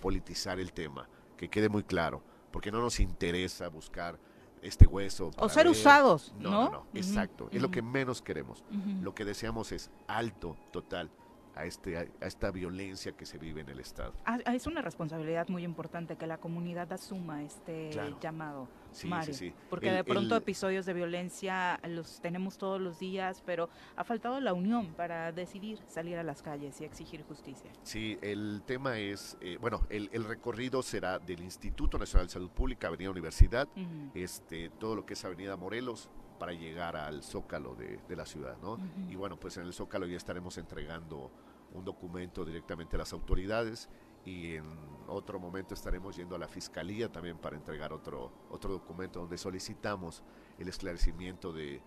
politizar 0.00 0.60
el 0.60 0.72
tema, 0.72 1.08
que 1.36 1.48
quede 1.48 1.68
muy 1.68 1.82
claro, 1.82 2.22
porque 2.50 2.70
no 2.70 2.80
nos 2.80 3.00
interesa 3.00 3.68
buscar 3.68 4.18
este 4.62 4.86
hueso. 4.86 5.30
para 5.30 5.48
ser 5.48 5.64
ver. 5.64 5.72
usados, 5.72 6.32
No, 6.38 6.50
¿no? 6.50 6.70
no, 6.70 6.86
exacto. 6.94 7.48
Es 7.52 7.62
lo 7.62 7.70
que 7.70 7.82
menos 7.82 8.22
queremos. 8.22 8.64
Lo 9.02 9.14
que 9.14 9.24
deseamos 9.24 9.72
es 9.72 9.90
alto 10.06 10.56
total 10.72 11.10
a, 11.58 11.64
este, 11.64 11.96
a 11.98 12.06
esta 12.26 12.50
violencia 12.52 13.12
que 13.12 13.26
se 13.26 13.36
vive 13.36 13.60
en 13.62 13.68
el 13.68 13.80
Estado. 13.80 14.14
Ah, 14.24 14.38
ah, 14.46 14.54
Es 14.54 14.66
una 14.68 14.80
responsabilidad 14.80 15.48
muy 15.48 15.64
importante 15.64 16.16
que 16.16 16.26
la 16.26 16.38
comunidad 16.38 16.92
asuma 16.92 17.42
este 17.42 17.90
Claro. 17.90 18.18
llamado, 18.20 18.68
Sí, 18.92 19.02
sí, 19.02 19.08
Mario. 19.08 19.34
sí. 19.34 19.52
Porque 19.68 19.88
El- 19.88 19.96
de 19.96 20.04
pronto 20.04 20.36
el- 20.36 20.42
episodios 20.42 20.86
de 20.86 20.94
violencia 20.94 21.80
los 21.88 22.20
tenemos 22.20 22.58
todos 22.58 22.80
los 22.80 22.98
días, 23.00 23.42
pero 23.44 23.68
ha 23.96 24.04
faltado 24.04 24.40
la 24.40 24.52
unión 24.52 24.94
para 24.94 25.32
decidir 25.32 25.80
salir 25.88 26.16
a 26.16 26.22
las 26.22 26.42
calles 26.42 26.80
y 26.80 26.84
exigir 26.84 27.24
justicia. 27.24 27.70
Sí, 27.82 28.18
el 28.22 28.62
tema 28.64 28.98
es, 28.98 29.36
eh, 29.40 29.58
bueno, 29.60 29.80
el, 29.90 30.08
el 30.12 30.24
recorrido 30.24 30.82
será 30.82 31.18
del 31.18 31.40
Instituto 31.40 31.98
Nacional 31.98 32.26
de 32.28 32.32
Salud 32.32 32.50
Pública, 32.50 32.86
Avenida 32.86 33.10
Universidad, 33.10 33.68
este, 34.14 34.70
todo 34.70 34.94
lo 34.94 35.04
que 35.04 35.14
es 35.14 35.24
Avenida 35.24 35.56
Morelos, 35.56 36.08
para 36.38 36.52
llegar 36.52 36.96
al 36.96 37.22
Zócalo 37.22 37.74
de, 37.74 37.98
de 38.08 38.16
la 38.16 38.24
ciudad, 38.24 38.56
¿no? 38.62 38.78
Y 39.08 39.16
bueno, 39.16 39.38
pues 39.38 39.56
en 39.56 39.66
el 39.66 39.72
Zócalo 39.72 40.06
ya 40.06 40.16
estaremos 40.16 40.56
entregando 40.58 41.30
un 41.74 41.84
documento 41.84 42.44
directamente 42.44 42.96
a 42.96 43.00
las 43.00 43.12
autoridades 43.12 43.88
y 44.24 44.54
en 44.54 44.64
otro 45.06 45.38
momento 45.38 45.74
estaremos 45.74 46.16
yendo 46.16 46.36
a 46.36 46.38
la 46.38 46.48
Fiscalía 46.48 47.10
también 47.10 47.38
para 47.38 47.56
entregar 47.56 47.92
otro, 47.92 48.32
otro 48.50 48.72
documento 48.72 49.20
donde 49.20 49.38
solicitamos 49.38 50.22
el 50.58 50.68
esclarecimiento 50.68 51.52
de, 51.52 51.80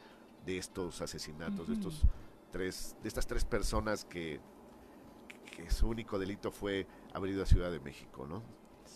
de 0.46 0.58
estos 0.58 1.02
asesinatos, 1.02 1.68
de 1.68 1.74
estos 1.76 2.06
tres, 2.52 2.96
de 3.02 3.08
estas 3.08 3.28
tres 3.28 3.46
personas 3.46 4.06
que, 4.06 4.40
que 5.56 5.70
su 5.70 5.88
único 5.88 6.18
delito 6.20 6.52
fue 6.52 6.88
haber 7.14 7.32
ido 7.32 7.44
a 7.44 7.46
Ciudad 7.46 7.72
de 7.72 7.80
México, 7.80 8.26
¿no? 8.28 8.42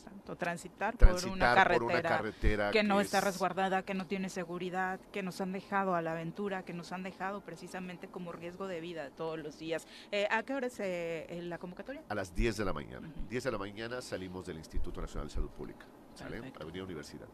Exacto, 0.06 0.36
transitar, 0.36 0.96
Transitar 0.98 1.30
por, 1.30 1.36
una 1.38 1.46
por 1.48 1.56
carretera 1.56 1.86
una 2.00 2.02
carretera 2.02 2.72
que 2.72 2.84
no 2.84 3.00
está 3.02 3.18
es- 3.20 3.24
resguardada, 3.24 3.84
que 3.84 3.94
no 3.94 4.06
tiene 4.08 4.30
seguridad, 4.30 5.00
que 5.12 5.24
nos 5.24 5.42
han 5.42 5.52
dejado 5.52 5.96
a 5.96 6.02
la 6.02 6.12
aventura, 6.12 6.64
que 6.64 6.74
nos 6.74 6.92
han 6.92 7.04
dejado 7.04 7.42
precisamente 7.42 8.08
como 8.08 8.32
riesgo 8.32 8.68
de 8.68 8.80
vida 8.82 9.10
todos 9.12 9.40
los 9.40 9.58
días. 9.60 9.88
Eh, 10.12 10.28
¿A 10.32 10.44
qué 10.44 10.54
hora 10.54 10.68
es 10.68 10.80
eh, 10.80 11.40
la 11.44 11.58
convocatoria? 11.58 12.04
A 12.10 12.16
las 12.16 12.36
10 12.36 12.58
de 12.58 12.66
la 12.66 12.74
mañana. 12.74 13.12
10 13.30 13.44
de 13.44 13.52
la 13.52 13.58
mañana 13.58 14.02
salimos 14.02 14.46
del 14.46 14.58
Instituto 14.58 15.02
Nacional 15.02 15.28
de 15.28 15.34
Salud 15.34 15.50
Pública. 15.50 15.86
¿Sale? 16.14 16.38
Perfecto. 16.38 16.64
Avenida 16.64 16.84
Universidad. 16.84 17.28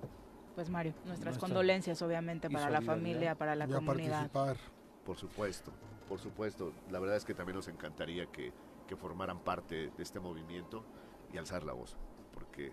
Pues 0.56 0.70
Mario, 0.70 0.94
nuestras 1.06 1.20
Nuestra- 1.20 1.40
condolencias 1.48 2.02
obviamente 2.02 2.50
para 2.50 2.70
la 2.70 2.82
familia, 2.82 3.36
para 3.36 3.56
la 3.56 3.68
comunidad. 3.68 4.30
participar. 4.32 4.58
Por 5.06 5.18
supuesto, 5.18 5.72
por 6.10 6.20
supuesto. 6.20 6.74
La 6.90 7.00
verdad 7.00 7.16
es 7.18 7.26
que 7.26 7.34
también 7.34 7.56
nos 7.56 7.68
encantaría 7.68 8.26
que, 8.28 8.52
que 8.88 8.96
formaran 8.96 9.40
parte 9.40 9.92
de 9.96 10.04
este 10.04 10.20
movimiento 10.20 10.84
y 11.34 11.38
alzar 11.38 11.64
la 11.64 11.74
voz, 11.74 11.96
porque 12.52 12.72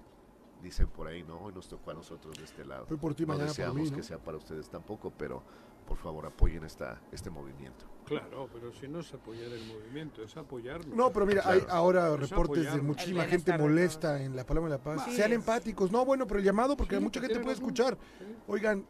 dicen 0.62 0.88
por 0.88 1.06
ahí, 1.06 1.22
no, 1.22 1.38
hoy 1.38 1.52
nos 1.54 1.68
tocó 1.68 1.92
a 1.92 1.94
nosotros 1.94 2.36
de 2.36 2.44
este 2.44 2.64
lado. 2.64 2.86
Fue 2.86 2.96
por 2.96 3.14
ti, 3.14 3.22
no 3.22 3.28
mañana 3.28 3.46
por 3.46 3.56
deseamos 3.56 3.82
mí, 3.82 3.90
¿no? 3.90 3.96
que 3.96 4.02
sea 4.02 4.18
para 4.18 4.36
ustedes 4.36 4.68
tampoco, 4.68 5.12
pero 5.16 5.42
por 5.86 5.96
favor 5.96 6.26
apoyen 6.26 6.64
esta, 6.64 7.00
este 7.12 7.30
movimiento. 7.30 7.86
Claro, 8.04 8.48
pero 8.52 8.72
si 8.72 8.88
no 8.88 9.00
es 9.00 9.14
apoyar 9.14 9.52
el 9.52 9.66
movimiento, 9.66 10.22
es 10.22 10.36
apoyarlo. 10.36 10.94
No, 10.94 11.12
pero 11.12 11.26
mira, 11.26 11.42
hay 11.44 11.62
ahora 11.68 12.12
Es 12.14 12.28
reportes 12.28 12.72
de 12.72 12.80
muchísima 12.82 13.24
gente 13.24 13.56
molesta 13.56 14.20
en 14.22 14.34
la 14.34 14.44
Paloma 14.44 14.66
de 14.68 14.76
la 14.76 14.82
Paz. 14.82 15.06
Sean 15.14 15.32
empáticos. 15.32 15.92
No, 15.92 16.04
bueno, 16.04 16.26
pero 16.26 16.40
el 16.40 16.44
llamado, 16.44 16.76
porque 16.76 16.96
Sí, 16.96 17.02
mucha 17.02 17.20
gente 17.20 17.38
puede 17.38 17.54
escuchar. 17.54 17.96
Oigan, 18.46 18.84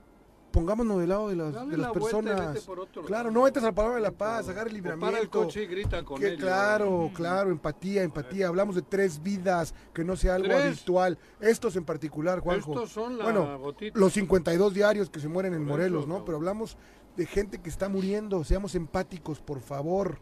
pongámonos 0.51 0.99
del 1.01 1.09
lado 1.09 1.29
de 1.29 1.37
las, 1.37 1.53
Dale 1.53 1.71
de 1.71 1.77
las 1.77 1.87
la 1.89 1.93
personas. 1.93 2.61
por 2.65 2.81
otro 2.81 3.03
Claro, 3.05 3.31
lado. 3.31 3.41
no 3.41 3.47
entres 3.47 3.65
a 3.65 3.69
la 3.69 3.75
Paloma 3.75 3.95
de 3.97 4.01
la 4.03 4.11
Paz, 4.11 4.49
agarra 4.49 4.69
el 4.69 4.75
libramiento. 4.75 5.07
para 5.07 5.19
el 5.23 5.29
coche 5.29 5.63
y 5.63 5.67
grita 5.67 6.05
con 6.05 6.21
Que 6.21 6.37
claro, 6.37 7.11
claro, 7.15 7.51
empatía, 7.51 8.03
empatía. 8.03 8.49
Hablamos 8.49 8.75
de 8.75 8.83
tres 8.83 9.23
vidas, 9.23 9.75
que 9.93 10.05
no 10.05 10.17
sea 10.17 10.35
algo 10.37 10.49
Tres. 10.49 10.65
habitual. 10.65 11.19
Estos 11.41 11.77
en 11.77 11.85
particular, 11.85 12.41
Juanjo. 12.41 12.73
Estos 12.73 12.91
son 12.91 13.19
la 13.19 13.25
bueno, 13.25 13.59
gotita. 13.59 13.99
los 13.99 14.13
52 14.13 14.75
diarios 14.75 15.11
que 15.11 15.21
se 15.21 15.29
mueren 15.29 15.55
en 15.55 15.61
Por 15.61 15.69
Morelos, 15.79 16.01
eso, 16.01 16.09
¿no? 16.09 16.15
cabrón. 16.15 16.25
Pero 16.27 16.37
hablamos 16.39 16.77
de 17.17 17.27
gente 17.27 17.61
que 17.61 17.69
está 17.69 17.89
muriendo. 17.89 18.43
Seamos 18.45 18.75
empáticos, 18.75 19.41
por 19.41 19.61
favor. 19.61 20.19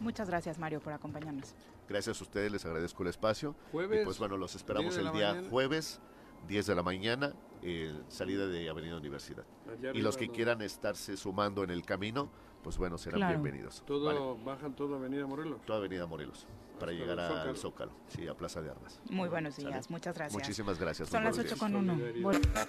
Muchas 0.00 0.28
gracias, 0.28 0.58
Mario, 0.58 0.80
por 0.80 0.92
acompañarnos. 0.92 1.54
Gracias 1.88 2.20
a 2.20 2.22
ustedes, 2.22 2.52
les 2.52 2.64
agradezco 2.64 3.02
el 3.02 3.08
espacio. 3.08 3.54
Jueves, 3.72 4.02
y 4.02 4.04
pues 4.04 4.18
bueno, 4.18 4.36
los 4.36 4.54
esperamos 4.54 4.94
10 4.94 5.02
de 5.04 5.10
el 5.10 5.16
día 5.16 5.28
mañana. 5.32 5.48
jueves, 5.50 6.00
10 6.46 6.66
de 6.66 6.74
la 6.76 6.82
mañana, 6.82 7.34
eh, 7.62 7.98
salida 8.08 8.46
de 8.46 8.68
Avenida 8.68 8.96
Universidad. 8.96 9.44
Allá 9.70 9.90
y 9.94 10.00
los 10.00 10.16
que 10.16 10.26
¿no? 10.26 10.32
quieran 10.32 10.62
estarse 10.62 11.16
sumando 11.16 11.62
en 11.64 11.70
el 11.70 11.84
camino, 11.84 12.30
pues 12.62 12.76
bueno, 12.78 12.98
serán 12.98 13.20
Claro. 13.20 13.40
bienvenidos. 13.40 13.82
Todo, 13.86 14.06
¿vale? 14.06 14.44
bajan 14.44 14.74
toda 14.74 14.96
Avenida 14.96 15.26
Morelos. 15.26 15.60
Toda 15.66 15.78
Avenida 15.78 16.06
Morelos, 16.06 16.46
para 16.78 16.92
Hasta 16.92 17.04
llegar 17.04 17.20
al 17.20 17.56
Zócalo. 17.56 17.56
Zócalo, 17.56 17.92
sí, 18.08 18.26
a 18.26 18.34
Plaza 18.34 18.60
de 18.62 18.70
Armas. 18.70 19.00
Muy 19.10 19.28
buenos 19.28 19.54
¿Sale? 19.54 19.68
días, 19.68 19.90
muchas 19.90 20.14
gracias. 20.14 20.34
Muchísimas 20.40 20.78
gracias. 20.78 21.08
Son 21.08 21.22
las 21.22 21.36
buenos 21.36 21.52
8 21.52 21.66
días. 21.66 21.72
con 21.72 21.88
1. 21.88 21.94
Solidaridad. 21.94 22.68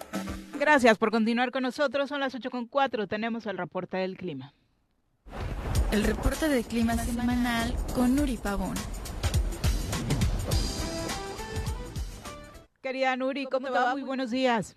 Gracias 0.59 0.97
por 0.97 1.11
continuar 1.11 1.51
con 1.51 1.63
nosotros. 1.63 2.09
Son 2.09 2.19
las 2.19 2.35
8 2.35 2.49
con 2.51 2.65
4. 2.67 3.07
Tenemos 3.07 3.45
el 3.45 3.57
reporte 3.57 3.97
del 3.97 4.17
clima. 4.17 4.53
El 5.91 6.03
reporte 6.03 6.47
de 6.49 6.63
clima 6.63 6.95
semanal 6.97 7.75
con 7.95 8.15
Nuri 8.15 8.37
Pavón. 8.37 8.75
Querida 12.81 13.15
Nuri, 13.17 13.45
¿cómo, 13.45 13.67
te 13.67 13.73
va? 13.73 13.91
Muy 13.91 14.03
buenos 14.03 14.31
días. 14.31 14.75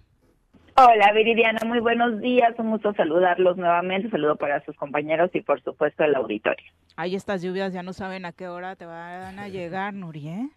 Hola 0.74 1.12
Viridiana, 1.12 1.60
muy 1.66 1.80
buenos 1.80 2.18
días, 2.22 2.54
un 2.58 2.70
gusto 2.70 2.94
saludarlos 2.94 3.58
nuevamente, 3.58 4.08
saludo 4.08 4.36
para 4.36 4.64
sus 4.64 4.74
compañeros 4.76 5.30
y 5.34 5.42
por 5.42 5.62
supuesto 5.62 6.02
el 6.02 6.14
auditorio. 6.14 6.64
Ahí 6.96 7.14
estas 7.14 7.42
lluvias 7.42 7.74
ya 7.74 7.82
no 7.82 7.92
saben 7.92 8.24
a 8.24 8.32
qué 8.32 8.48
hora 8.48 8.74
te 8.74 8.86
van 8.86 9.38
a 9.38 9.48
llegar, 9.48 9.92
Nuri, 9.92 10.28
¿eh? 10.28 10.48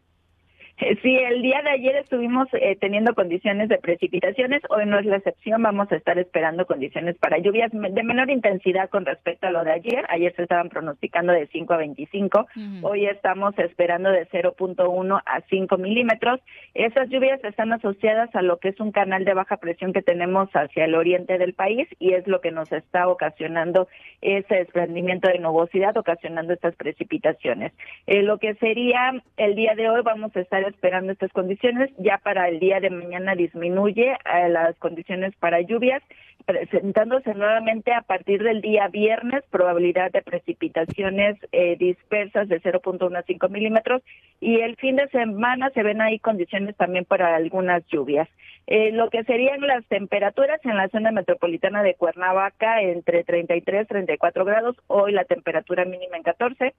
Sí, 0.78 1.16
el 1.16 1.42
día 1.42 1.62
de 1.64 1.70
ayer 1.70 1.96
estuvimos 1.96 2.50
eh, 2.52 2.76
teniendo 2.82 3.16
condiciones 3.16 3.70
de 3.70 3.78
precipitaciones, 3.78 4.62
hoy 4.70 4.86
no 4.86 5.00
es 5.00 5.06
la 5.06 5.18
excepción, 5.18 5.64
vamos 5.64 5.90
a 5.90 5.96
estar 5.96 6.20
esperando 6.20 6.66
condiciones 6.66 7.16
para 7.18 7.38
lluvias 7.38 7.72
de 7.72 8.04
menor 8.04 8.30
intensidad 8.30 8.90
con 8.90 9.06
respecto 9.06 9.48
a 9.48 9.52
lo 9.52 9.64
de 9.64 9.72
ayer, 9.72 10.06
ayer 10.10 10.36
se 10.36 10.44
estaban 10.44 10.68
pronosticando 10.68 11.32
de 11.32 11.48
5 11.48 11.74
a 11.74 11.78
25, 11.78 12.48
hoy 12.82 13.06
estamos 13.06 13.58
esperando 13.58 14.12
de 14.12 14.28
0.1 14.28 15.22
a 15.26 15.42
5 15.50 15.78
milímetros, 15.78 16.42
esas 16.74 17.08
lluvias 17.08 17.42
están 17.46 17.72
asociadas 17.72 18.36
a 18.36 18.42
lo 18.42 18.58
que 18.58 18.70
es 18.70 18.80
un 18.82 18.92
canal 18.92 19.24
de 19.24 19.34
baja 19.34 19.56
presión 19.56 19.94
que 19.94 20.02
tenemos 20.02 20.50
hacia 20.52 20.84
el 20.84 20.96
oriente 20.96 21.38
del 21.38 21.54
país 21.54 21.88
y 22.00 22.16
es 22.16 22.28
lo 22.28 22.42
que 22.42 22.52
nos 22.52 22.70
está 22.74 23.08
ocasionando 23.08 23.88
ese 24.22 24.56
desprendimiento 24.56 25.30
de 25.30 25.40
nubosidad, 25.40 25.96
ocasionando 25.96 26.52
estas 26.52 26.76
precipitaciones. 26.76 27.72
Eh, 28.08 28.24
lo 28.24 28.40
que 28.40 28.56
sería 28.56 29.24
el 29.38 29.56
día 29.56 29.74
de 29.76 29.90
hoy 29.90 30.02
vamos 30.04 30.36
a 30.36 30.42
estar 30.42 30.65
esperando 30.68 31.12
estas 31.12 31.32
condiciones, 31.32 31.92
ya 31.98 32.18
para 32.18 32.48
el 32.50 32.60
día 32.60 32.80
de 32.80 32.90
mañana 32.90 33.36
disminuye 33.36 34.12
eh, 34.12 34.50
las 34.50 34.76
condiciones 34.78 35.36
para 35.38 35.62
lluvias, 35.62 36.02
presentándose 36.46 37.34
nuevamente 37.34 37.94
a 37.94 38.02
partir 38.02 38.44
del 38.44 38.62
día 38.62 38.88
viernes 38.88 39.44
probabilidad 39.50 40.12
de 40.12 40.22
precipitaciones 40.22 41.38
eh, 41.52 41.76
dispersas 41.78 42.48
de 42.48 42.62
0.1 42.62 43.18
a 43.18 43.24
5 43.24 43.50
milímetros 43.50 44.04
y 44.40 44.60
el 44.60 44.76
fin 44.76 44.96
de 44.96 45.08
semana 45.10 45.70
se 45.72 45.84
ven 45.84 46.02
ahí 46.02 46.20
condiciones 46.20 46.76
también 46.76 47.06
para 47.06 47.36
algunas 47.36 47.86
lluvias. 47.88 48.30
Eh, 48.68 48.92
lo 48.92 49.10
que 49.10 49.24
serían 49.24 49.62
las 49.62 49.86
temperaturas 49.86 50.60
en 50.66 50.78
la 50.78 50.90
zona 50.90 51.12
metropolitana 51.12 51.84
de 51.84 51.94
Cuernavaca 51.94 52.82
entre 52.82 53.24
33 53.24 53.88
34 53.88 54.46
grados, 54.46 54.76
hoy 54.88 55.12
la 55.12 55.26
temperatura 55.26 55.86
mínima 55.86 56.18
en 56.18 56.24
14, 56.24 56.74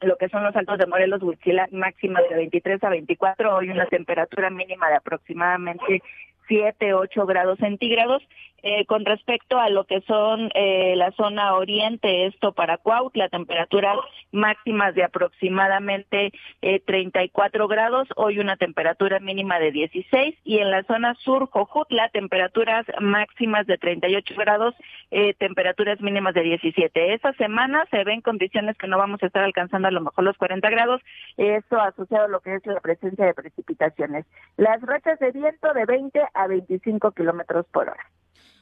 lo 0.00 0.16
que 0.16 0.28
son 0.28 0.44
los 0.44 0.54
altos 0.54 0.78
de 0.78 0.86
Morelos, 0.86 1.22
Huitzilac, 1.22 1.72
máxima 1.72 2.20
de 2.28 2.36
23 2.36 2.82
a 2.84 2.90
24, 2.90 3.56
hoy 3.56 3.70
una 3.70 3.86
temperatura 3.86 4.50
mínima 4.50 4.88
de 4.88 4.96
aproximadamente 4.96 6.02
7, 6.48 6.94
8 6.94 7.26
grados 7.26 7.58
centígrados. 7.58 8.22
Eh, 8.68 8.84
con 8.84 9.04
respecto 9.04 9.60
a 9.60 9.70
lo 9.70 9.84
que 9.84 10.00
son 10.08 10.50
eh, 10.52 10.96
la 10.96 11.12
zona 11.12 11.54
oriente, 11.54 12.26
esto 12.26 12.50
para 12.50 12.78
Cuautla, 12.78 13.28
temperaturas 13.28 13.96
máximas 14.32 14.92
de 14.96 15.04
aproximadamente 15.04 16.32
eh, 16.62 16.80
34 16.80 17.68
grados, 17.68 18.08
hoy 18.16 18.40
una 18.40 18.56
temperatura 18.56 19.20
mínima 19.20 19.60
de 19.60 19.70
16 19.70 20.34
y 20.42 20.58
en 20.58 20.72
la 20.72 20.82
zona 20.82 21.14
sur, 21.14 21.48
Jojutla, 21.48 22.08
temperaturas 22.08 22.84
máximas 23.00 23.68
de 23.68 23.78
38 23.78 24.34
grados, 24.36 24.74
eh, 25.12 25.34
temperaturas 25.34 26.00
mínimas 26.00 26.34
de 26.34 26.42
17. 26.42 27.14
Esta 27.14 27.34
semana 27.34 27.86
se 27.92 28.02
ven 28.02 28.20
condiciones 28.20 28.76
que 28.76 28.88
no 28.88 28.98
vamos 28.98 29.22
a 29.22 29.26
estar 29.26 29.44
alcanzando 29.44 29.86
a 29.86 29.92
lo 29.92 30.00
mejor 30.00 30.24
los 30.24 30.36
40 30.38 30.68
grados, 30.70 31.00
esto 31.36 31.80
asociado 31.80 32.24
a 32.24 32.28
lo 32.28 32.40
que 32.40 32.56
es 32.56 32.66
la 32.66 32.80
presencia 32.80 33.26
de 33.26 33.34
precipitaciones. 33.34 34.26
Las 34.56 34.82
rachas 34.82 35.20
de 35.20 35.30
viento 35.30 35.72
de 35.72 35.84
20 35.84 36.20
a 36.34 36.48
25 36.48 37.12
kilómetros 37.12 37.64
por 37.70 37.90
hora. 37.90 38.10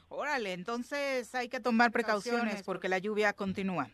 Órale, 0.09 0.53
entonces 0.53 1.33
hay 1.35 1.49
que 1.49 1.59
tomar 1.59 1.91
precauciones 1.91 2.63
porque 2.63 2.89
la 2.89 2.99
lluvia 2.99 3.33
continúa. 3.33 3.89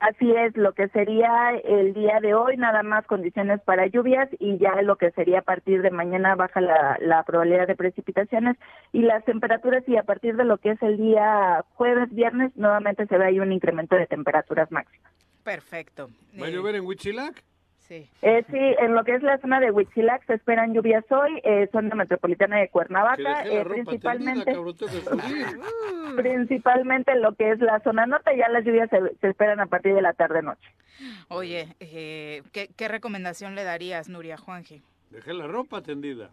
Así 0.00 0.30
es, 0.30 0.56
lo 0.56 0.74
que 0.74 0.86
sería 0.90 1.50
el 1.64 1.92
día 1.92 2.20
de 2.20 2.32
hoy, 2.32 2.56
nada 2.56 2.84
más 2.84 3.04
condiciones 3.06 3.60
para 3.62 3.88
lluvias 3.88 4.28
y 4.38 4.56
ya 4.58 4.80
lo 4.82 4.94
que 4.94 5.10
sería 5.10 5.40
a 5.40 5.42
partir 5.42 5.82
de 5.82 5.90
mañana 5.90 6.36
baja 6.36 6.60
la, 6.60 6.96
la 7.00 7.24
probabilidad 7.24 7.66
de 7.66 7.74
precipitaciones 7.74 8.56
y 8.92 9.02
las 9.02 9.24
temperaturas 9.24 9.82
y 9.88 9.96
a 9.96 10.04
partir 10.04 10.36
de 10.36 10.44
lo 10.44 10.58
que 10.58 10.70
es 10.70 10.82
el 10.82 10.98
día 10.98 11.64
jueves, 11.74 12.14
viernes, 12.14 12.52
nuevamente 12.54 13.06
se 13.08 13.18
ve 13.18 13.26
ahí 13.26 13.40
un 13.40 13.50
incremento 13.52 13.96
de 13.96 14.06
temperaturas 14.06 14.70
máximas. 14.70 15.12
Perfecto. 15.42 16.10
¿Va 16.40 16.46
a 16.46 16.48
Eh, 16.48 16.52
llover 16.52 16.76
en 16.76 16.86
Huitzilac? 16.86 17.42
Sí. 17.88 18.06
Eh, 18.20 18.44
sí, 18.50 18.58
en 18.58 18.94
lo 18.94 19.02
que 19.02 19.14
es 19.14 19.22
la 19.22 19.38
zona 19.38 19.60
de 19.60 19.70
Huitzilac 19.70 20.26
se 20.26 20.34
esperan 20.34 20.74
lluvias 20.74 21.04
hoy, 21.10 21.40
eh, 21.42 21.68
zona 21.72 21.94
metropolitana 21.94 22.58
de 22.58 22.68
Cuernavaca, 22.68 23.46
eh, 23.46 23.64
tendida, 23.64 23.64
principalmente 23.64 24.52
principalmente 26.16 27.12
en 27.12 27.22
lo 27.22 27.34
que 27.34 27.52
es 27.52 27.60
la 27.60 27.80
zona 27.80 28.04
norte, 28.04 28.36
ya 28.36 28.50
las 28.50 28.62
lluvias 28.64 28.90
se, 28.90 29.00
se 29.20 29.28
esperan 29.28 29.60
a 29.60 29.66
partir 29.66 29.94
de 29.94 30.02
la 30.02 30.12
tarde-noche. 30.12 30.68
Oye, 31.28 31.74
eh, 31.80 32.42
¿qué, 32.52 32.68
¿qué 32.76 32.88
recomendación 32.88 33.54
le 33.54 33.64
darías, 33.64 34.10
Nuria 34.10 34.36
Juanje? 34.36 34.82
Dejé 35.10 35.32
la 35.32 35.46
ropa 35.46 35.80
tendida. 35.80 36.30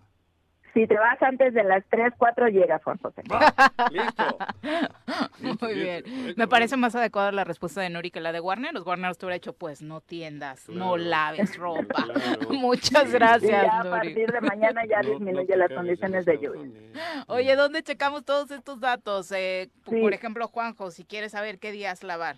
Si 0.76 0.86
te 0.88 0.96
vas 0.96 1.20
antes 1.24 1.54
de 1.54 1.64
las 1.64 1.86
3, 1.90 2.14
4 2.18 2.50
llegas, 2.50 2.84
Juan 2.84 2.98
José. 2.98 3.24
Listo. 3.92 4.38
Muy 5.62 5.74
bien. 5.74 6.04
Me 6.36 6.50
parece 6.50 6.76
más 6.76 6.94
adecuada 6.96 7.32
la 7.32 7.46
respuesta 7.46 7.80
de 7.80 7.90
Nuri 7.90 8.12
que 8.12 8.20
la 8.20 8.34
de 8.34 8.42
Warner. 8.42 8.74
Los 8.74 8.86
Warner 8.86 9.16
te 9.16 9.26
hubiera 9.26 9.38
hecho, 9.38 9.54
pues, 9.54 9.82
no 9.82 10.02
tiendas, 10.02 10.68
no 10.68 10.98
laves 10.98 11.56
ropa. 11.58 12.06
Muchas 12.50 13.08
Y 13.08 13.12
gracias, 13.14 13.64
ya 13.64 13.80
a 13.80 13.90
partir 13.90 14.30
de 14.30 14.42
mañana 14.42 14.82
ya 14.86 15.00
disminuye 15.00 15.56
las 15.56 15.72
condiciones 15.72 16.26
de 16.26 16.40
lluvia. 16.40 16.72
Oye, 17.28 17.56
¿dónde 17.56 17.82
checamos 17.82 18.26
todos 18.26 18.52
estos 18.52 18.82
datos? 18.82 19.32
Eh, 19.32 19.70
Sí. 19.90 20.02
Por 20.02 20.14
ejemplo, 20.14 20.48
Juanjo, 20.48 20.90
si 20.92 21.06
quieres 21.06 21.32
saber 21.32 21.60
qué 21.60 21.72
días 21.72 22.04
lavar. 22.04 22.38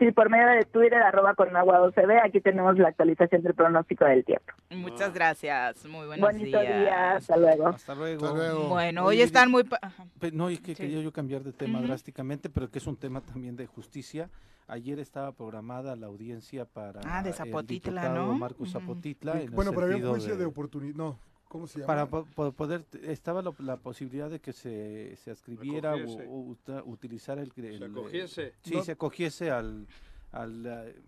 Sí, 0.00 0.10
por 0.12 0.30
medio 0.30 0.46
de 0.48 0.64
Twitter, 0.64 1.00
arroba 1.02 1.34
con 1.34 1.54
agua 1.54 1.78
12B, 1.80 2.22
aquí 2.24 2.40
tenemos 2.40 2.78
la 2.78 2.88
actualización 2.88 3.42
del 3.42 3.52
pronóstico 3.54 4.06
del 4.06 4.24
tiempo. 4.24 4.50
Muchas 4.70 5.12
gracias. 5.12 5.84
Muy 5.84 6.06
buenos 6.06 6.26
Bonito 6.32 6.58
días. 6.58 6.80
día, 6.80 7.12
hasta 7.16 7.36
luego. 7.36 7.68
Hasta 7.68 7.94
luego. 7.94 8.68
Bueno, 8.70 9.04
Oye, 9.04 9.18
hoy 9.18 9.22
están 9.22 9.50
muy... 9.50 9.62
No, 10.32 10.48
es 10.48 10.58
que 10.60 10.74
Sí. 10.74 10.82
quería 10.84 11.02
yo 11.02 11.12
cambiar 11.12 11.42
de 11.44 11.52
tema 11.52 11.78
Ujú. 11.80 11.88
drásticamente, 11.88 12.48
pero 12.48 12.70
que 12.70 12.78
es 12.78 12.86
un 12.86 12.96
tema 12.96 13.20
también 13.20 13.56
de 13.56 13.66
justicia. 13.66 14.30
Ayer 14.68 14.98
estaba 15.00 15.32
programada 15.32 15.94
la 15.96 16.06
audiencia 16.06 16.64
para 16.64 17.00
Ah, 17.04 17.22
de 17.22 17.28
el 17.30 17.34
Zapotitla, 17.34 18.00
diputado 18.02 18.26
¿no? 18.26 18.38
Marcos. 18.38 18.72
Zapotitla. 18.72 19.32
en 19.32 19.38
el 19.40 19.50
Bueno, 19.50 19.72
pero 19.72 19.84
había 19.84 19.96
un 19.98 20.10
juicio 20.12 20.36
de, 20.38 20.46
oportunidad. 20.46 20.94
No, 20.96 21.18
¿cómo 21.50 21.66
se 21.66 21.80
llama? 21.80 21.86
Para 21.88 22.06
po- 22.08 22.24
po- 22.24 22.52
poder, 22.52 22.86
estaba 23.02 23.42
lo- 23.42 23.56
la 23.58 23.76
posibilidad 23.76 24.30
de 24.30 24.40
que 24.40 24.52
se, 24.52 25.16
se 25.16 25.32
escribiera 25.32 25.94
o, 26.28 26.56
utilizar 26.86 27.38
el... 27.40 27.52
el- 27.56 27.78
Se 27.78 27.84
acogiese. 27.84 28.54
Sí, 28.62 28.74
No. 28.76 28.82
se 28.84 28.92
acogiese 28.92 29.50
al... 29.50 29.86
al 30.32 30.64
eh, 30.66 31.02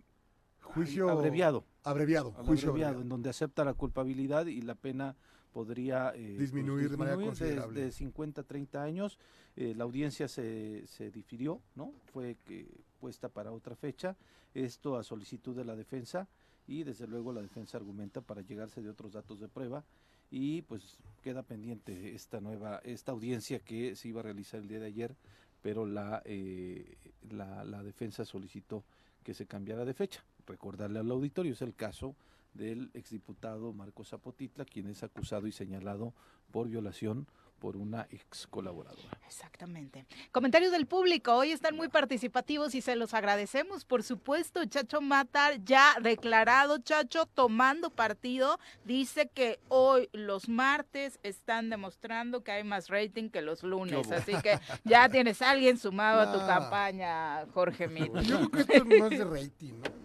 Juicio 0.61 1.09
abreviado. 1.11 1.64
abreviado, 1.84 2.34
al 2.36 2.47
juicio 2.47 2.70
abreviado, 2.70 2.90
abreviado. 2.90 3.01
en 3.03 3.09
donde 3.09 3.30
acepta 3.30 3.64
la 3.64 3.74
culpabilidad 3.74 4.47
y 4.47 4.61
la 4.62 4.74
pena 4.76 5.16
podría 5.53 6.11
eh, 6.14 6.34
pues, 6.36 6.38
Disminuir 6.38 6.88
de 6.90 6.97
manera 6.97 7.16
considerable. 7.16 7.80
de 7.80 7.93
50 7.93 8.40
a 8.40 8.45
30 8.45 8.82
años. 8.82 9.18
Eh, 9.57 9.74
la 9.76 9.84
audiencia 9.84 10.28
se, 10.28 10.86
se 10.86 11.11
difirió, 11.11 11.61
¿no? 11.74 11.93
Fue 12.12 12.36
que, 12.47 12.66
puesta 13.01 13.28
para 13.28 13.53
otra 13.53 13.74
fecha. 13.76 14.16
Esto 14.55 14.97
a 14.97 15.03
solicitud 15.03 15.55
de 15.57 15.64
la 15.64 15.74
defensa 15.76 16.28
y 16.66 16.84
desde 16.84 17.06
luego 17.06 17.32
la 17.32 17.42
defensa 17.42 17.78
argumenta 17.78 18.20
para 18.20 18.42
llegarse 18.42 18.82
de 18.82 18.90
otros 18.90 19.12
datos 19.12 19.40
de 19.40 19.48
prueba 19.48 19.84
y 20.30 20.62
pues 20.62 20.98
queda 21.22 21.42
pendiente 21.42 22.14
esta 22.14 22.40
nueva, 22.40 22.80
esta 22.84 23.12
audiencia 23.12 23.60
que 23.60 23.94
se 23.96 24.08
iba 24.08 24.20
a 24.20 24.24
realizar 24.24 24.60
el 24.60 24.68
día 24.68 24.80
de 24.80 24.86
ayer, 24.86 25.14
pero 25.60 25.86
la, 25.86 26.22
eh, 26.24 26.96
la, 27.30 27.64
la 27.64 27.82
defensa 27.82 28.24
solicitó 28.24 28.84
que 29.22 29.34
se 29.34 29.46
cambiara 29.46 29.84
de 29.84 29.94
fecha. 29.94 30.24
Recordarle 30.46 30.98
al 30.98 31.10
auditorio, 31.10 31.52
es 31.52 31.62
el 31.62 31.74
caso 31.74 32.16
del 32.54 32.90
exdiputado 32.94 33.72
Marcos 33.72 34.08
Zapotitla, 34.08 34.64
quien 34.64 34.88
es 34.88 35.02
acusado 35.02 35.46
y 35.46 35.52
señalado 35.52 36.12
por 36.50 36.68
violación 36.68 37.26
por 37.62 37.76
una 37.76 38.08
ex 38.10 38.48
colaboradora. 38.48 39.20
Exactamente. 39.24 40.04
Comentarios 40.32 40.72
del 40.72 40.86
público. 40.86 41.36
Hoy 41.36 41.52
están 41.52 41.76
muy 41.76 41.86
participativos 41.86 42.74
y 42.74 42.80
se 42.80 42.96
los 42.96 43.14
agradecemos. 43.14 43.84
Por 43.84 44.02
supuesto, 44.02 44.64
Chacho 44.64 45.00
Matar, 45.00 45.62
ya 45.62 45.94
declarado, 46.02 46.78
Chacho, 46.78 47.26
tomando 47.26 47.90
partido, 47.90 48.58
dice 48.84 49.30
que 49.32 49.60
hoy 49.68 50.08
los 50.12 50.48
martes 50.48 51.20
están 51.22 51.70
demostrando 51.70 52.42
que 52.42 52.50
hay 52.50 52.64
más 52.64 52.88
rating 52.88 53.30
que 53.30 53.42
los 53.42 53.62
lunes. 53.62 54.10
Así 54.10 54.34
que 54.42 54.58
ya 54.82 55.08
tienes 55.08 55.40
a 55.40 55.52
alguien 55.52 55.78
sumado 55.78 56.20
a 56.20 56.32
tu 56.32 56.38
campaña, 56.48 57.46
Jorge 57.54 57.86
Mit. 57.86 58.12
Yo 58.22 58.50
creo 58.50 58.66
que 58.66 58.76
esto 58.76 59.06
es 59.06 59.18
de 59.18 59.24
rating, 59.24 59.74
¿no? 59.74 60.01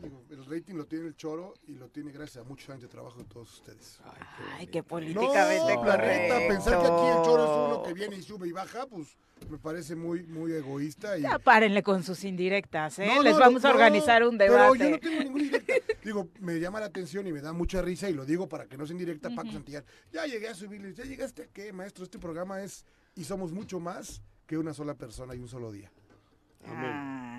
Rating 0.50 0.76
lo 0.76 0.86
tiene 0.86 1.08
el 1.08 1.16
choro 1.16 1.54
y 1.68 1.76
lo 1.76 1.88
tiene 1.90 2.12
gracias 2.12 2.44
a 2.46 2.48
muchos 2.48 2.70
años 2.70 2.82
de 2.84 2.88
trabajo 2.88 3.18
de 3.20 3.26
todos 3.26 3.54
ustedes. 3.54 4.00
Ay, 4.58 4.68
qué 4.68 4.80
No, 4.80 4.86
políticamente 4.88 5.76
la 5.76 5.76
neta, 5.76 5.86
correcto. 5.86 6.36
pensar 6.48 6.80
que 6.82 6.86
aquí 6.88 7.08
el 7.08 7.24
choro 7.24 7.44
es 7.44 7.50
uno 7.76 7.84
que 7.84 7.94
viene 7.94 8.16
y 8.16 8.22
sube 8.22 8.48
y 8.48 8.52
baja, 8.52 8.86
pues 8.88 9.18
me 9.50 9.58
parece 9.58 9.96
muy, 9.96 10.24
muy 10.24 10.52
egoísta. 10.54 11.18
Y... 11.18 11.22
Ya 11.22 11.38
párenle 11.40 11.84
con 11.84 12.04
sus 12.04 12.24
indirectas, 12.24 13.00
¿eh? 13.00 13.08
No, 13.16 13.22
Les 13.22 13.34
no, 13.34 13.40
vamos 13.40 13.64
a 13.66 13.68
no, 13.70 13.74
organizar 13.76 14.24
un 14.24 14.38
Pero 14.38 14.54
debate. 14.54 14.78
yo 14.80 14.90
no 14.90 15.00
tengo 15.00 15.24
ninguna 15.24 15.44
indirecta. 15.44 15.74
Digo, 16.04 16.30
me 16.40 16.60
llama 16.60 16.80
la 16.80 16.86
atención 16.88 17.28
y 17.28 17.32
me 17.34 17.42
da 17.42 17.54
mucha 17.54 17.82
risa 17.82 18.10
y 18.10 18.14
lo 18.14 18.26
digo 18.26 18.48
para 18.48 18.66
que 18.68 18.78
no 18.78 18.86
sea 18.86 18.94
indirecta, 18.94 19.30
Paco 19.30 19.52
Santillán. 19.52 19.84
Ya 20.12 20.26
llegué 20.26 20.48
a 20.48 20.56
subirles, 20.56 20.96
ya 20.96 21.04
llegaste 21.04 21.44
a 21.44 21.48
qué, 21.48 21.74
maestro. 21.74 22.04
Este 22.04 22.18
programa 22.18 22.62
es 22.62 22.86
y 23.16 23.24
somos 23.24 23.52
mucho 23.52 23.80
más 23.80 24.22
que 24.46 24.58
una 24.58 24.74
sola 24.74 24.94
persona 24.96 25.36
y 25.36 25.40
un 25.40 25.48
solo 25.50 25.72
día. 25.72 25.92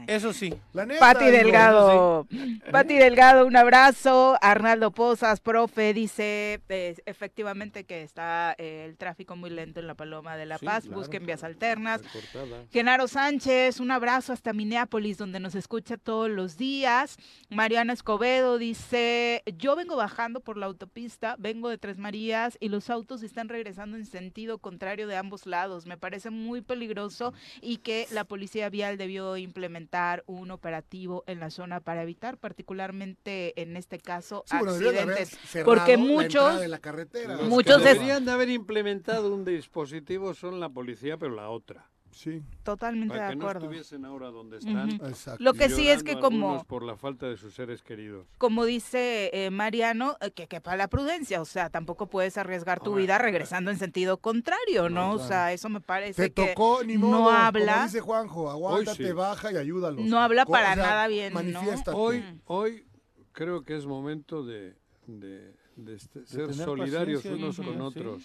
Eso 0.09 0.32
sí. 0.32 0.54
La 0.72 0.86
neta, 0.86 1.00
Pati 1.00 1.26
digo, 1.26 1.36
Delgado. 1.36 2.26
sí. 2.30 2.61
Pati 2.72 2.96
Delgado, 2.96 3.46
un 3.46 3.56
abrazo. 3.56 4.38
Arnaldo 4.40 4.90
Pozas, 4.90 5.38
profe, 5.40 5.92
dice 5.92 6.62
eh, 6.70 6.96
efectivamente 7.04 7.84
que 7.84 8.02
está 8.02 8.54
eh, 8.56 8.84
el 8.88 8.96
tráfico 8.96 9.36
muy 9.36 9.50
lento 9.50 9.80
en 9.80 9.86
la 9.86 9.94
Paloma 9.94 10.38
de 10.38 10.46
la 10.46 10.56
Sí, 10.56 10.64
Paz. 10.64 10.84
claro. 10.84 10.98
Busquen 10.98 11.26
vías 11.26 11.44
alternas. 11.44 12.00
Recortada. 12.02 12.64
Genaro 12.72 13.06
Sánchez, 13.06 13.80
un 13.80 13.90
abrazo 13.90 14.32
hasta 14.32 14.54
Minneapolis, 14.54 15.18
donde 15.18 15.40
nos 15.40 15.54
escucha 15.54 15.98
todos 15.98 16.30
los 16.30 16.56
días. 16.56 17.18
Mariana 17.50 17.92
Escobedo 17.92 18.56
dice, 18.56 19.42
yo 19.59 19.76
vengo 19.76 19.96
bajando 19.96 20.40
por 20.40 20.56
la 20.56 20.64
autopista, 20.66 21.36
vengo 21.38 21.68
de 21.68 21.76
Tres 21.76 21.98
Marías 21.98 22.56
y 22.61 22.70
los 22.70 22.88
autos 22.88 23.22
están 23.22 23.50
regresando 23.50 23.98
en 23.98 24.06
sentido 24.06 24.56
contrario 24.56 25.06
de 25.06 25.16
ambos 25.18 25.44
lados. 25.44 25.84
Me 25.84 25.98
parece 25.98 26.30
muy 26.30 26.62
peligroso 26.62 27.34
y 27.61 27.76
que 27.76 28.06
la 28.11 28.24
policía 28.24 28.70
vial 28.70 28.96
debió 28.96 29.36
implementar 29.36 29.97
un 30.26 30.51
operativo 30.51 31.24
en 31.26 31.40
la 31.40 31.51
zona 31.51 31.80
para 31.80 32.03
evitar 32.03 32.38
particularmente 32.38 33.61
en 33.61 33.76
este 33.76 33.99
caso 33.99 34.44
Sí, 34.46 34.57
bueno, 34.59 34.74
deberían 34.74 35.07
de 35.07 35.12
haber 35.12 35.22
accidentes. 35.24 35.64
Porque 35.64 35.96
la 35.96 36.03
muchos... 36.03 36.66
la 36.66 36.78
carretera. 36.78 37.36
Los 37.36 37.49
Muchos 37.49 37.82
deberían 37.82 38.24
de 38.24 38.32
haber 38.32 38.51
implementado 38.51 39.34
un 39.34 39.44
dispositivo 39.44 40.34
son 40.34 40.61
la 40.61 40.68
policía, 40.68 41.16
pero 41.16 41.34
la 41.34 41.51
otra. 41.51 41.88
Sí. 42.18 42.42
Totalmente 42.64 43.14
Para 43.14 43.28
de 43.28 43.36
que 43.36 43.38
acuerdo. 43.38 43.60
no 43.60 43.66
estuviesen 43.66 44.04
ahora 44.04 44.30
donde 44.30 44.58
están. 44.58 44.92
Ujú. 44.94 45.06
Exacto. 45.06 45.44
Lo 45.44 45.54
que 45.54 45.68
sí 45.70 45.88
es 45.88 46.02
que 46.02 46.18
como... 46.18 46.64
por 46.64 46.82
la 46.82 46.96
falta 46.96 47.26
de 47.28 47.36
sus 47.36 47.54
seres 47.54 47.80
queridos. 47.80 48.26
como 48.38 48.64
dice 48.64 49.30
eh, 49.32 49.50
Mariano, 49.50 50.16
eh, 50.20 50.32
que 50.32 50.48
quepa 50.48 50.74
la 50.76 50.88
prudencia, 50.88 51.40
o 51.40 51.44
sea, 51.44 51.70
tampoco 51.70 52.08
puedes 52.08 52.36
arriesgar 52.36 52.80
tu 52.80 52.90
Ahora, 52.90 53.00
vida 53.02 53.18
regresando 53.18 53.70
en 53.70 53.78
sentido 53.78 54.16
contrario, 54.16 54.88
¿no? 54.90 55.10
O 55.12 55.14
claro. 55.14 55.28
sea, 55.28 55.52
eso 55.52 55.68
me 55.68 55.80
parece 55.80 56.30
Te 56.30 56.32
que 56.32 56.46
tocó, 56.48 56.82
ni 56.82 56.98
modo. 56.98 57.10
no 57.12 57.16
Como 57.26 57.30
habla, 57.30 57.84
dice 57.84 58.00
Juanjo, 58.00 58.50
aguántate, 58.50 59.06
sí. 59.06 59.12
baja 59.12 59.52
y 59.52 59.56
ayúdalos. 59.56 60.04
no 60.04 60.18
habla 60.18 60.44
para 60.44 60.72
o 60.72 60.74
sea, 60.74 60.82
nada 60.86 61.06
bien, 61.06 61.32
¿no? 61.32 61.38
manifiéstate. 61.40 61.96
Hoy, 61.96 62.24
hoy 62.46 62.84
creo 63.30 63.62
que 63.62 63.76
es 63.76 63.86
momento 63.86 64.42
de, 64.44 64.74
de- 65.06 65.54
de 65.76 65.94
este- 65.94 66.26
ser 66.26 66.48
tener 66.48 66.64
solidarios 66.64 67.22
paciencia 67.22 67.30
y 67.40 67.44
unos 67.44 67.56
con 67.56 67.92
sí. 67.92 67.98
otros. 68.00 68.22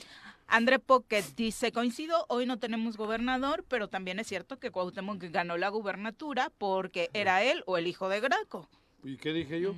André 0.53 0.77
Pocket 0.77 1.23
dice, 1.35 1.71
coincido, 1.71 2.27
hoy 2.29 2.45
no 2.45 2.59
tenemos 2.59 2.95
gobernador, 2.95 3.65
pero 3.67 3.87
también 3.89 4.19
es 4.19 4.27
cierto 4.27 4.59
que 4.59 4.69
Cuauhtémoc 4.69 5.17
ganó 5.31 5.57
la 5.57 5.69
gubernatura 5.69 6.51
porque 6.59 7.09
era 7.13 7.43
él 7.43 7.63
o 7.65 7.77
el 7.79 7.87
hijo 7.87 8.07
de 8.07 8.19
Graco. 8.19 8.69
¿Y 9.03 9.17
qué 9.17 9.33
dije 9.33 9.59
yo? 9.59 9.73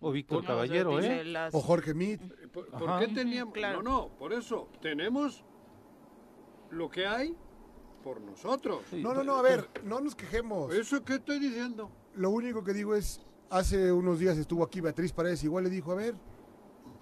O 0.00 0.12
Víctor 0.12 0.42
No, 0.42 0.48
Caballero, 0.48 1.00
¿eh? 1.00 1.24
las- 1.24 1.54
O 1.54 1.60
Jorge 1.62 1.94
Mit. 1.94 2.20
¿Por, 2.52 2.66
por 2.72 2.98
qué 2.98 3.08
teníamos? 3.08 3.54
Claro. 3.54 3.82
No, 3.82 3.90
no, 3.90 4.08
por 4.18 4.34
eso 4.34 4.68
tenemos 4.82 5.42
lo 6.70 6.90
que 6.90 7.06
hay 7.06 7.34
por 8.04 8.20
nosotros. 8.20 8.82
No, 8.92 9.14
no, 9.14 9.24
no, 9.24 9.36
a 9.36 9.42
ver, 9.42 9.66
no 9.82 9.98
nos 10.02 10.14
quejemos. 10.14 10.74
¿Eso 10.74 11.02
qué 11.02 11.14
estoy 11.14 11.38
diciendo? 11.38 11.90
Lo 12.16 12.28
único 12.28 12.62
que 12.62 12.74
digo 12.74 12.94
es, 12.94 13.22
hace 13.48 13.90
unos 13.90 14.18
días 14.18 14.36
estuvo 14.36 14.62
aquí 14.62 14.82
Beatriz 14.82 15.10
Paredes, 15.14 15.42
igual 15.42 15.64
le 15.64 15.70
dijo, 15.70 15.90
a 15.92 15.94
ver, 15.94 16.14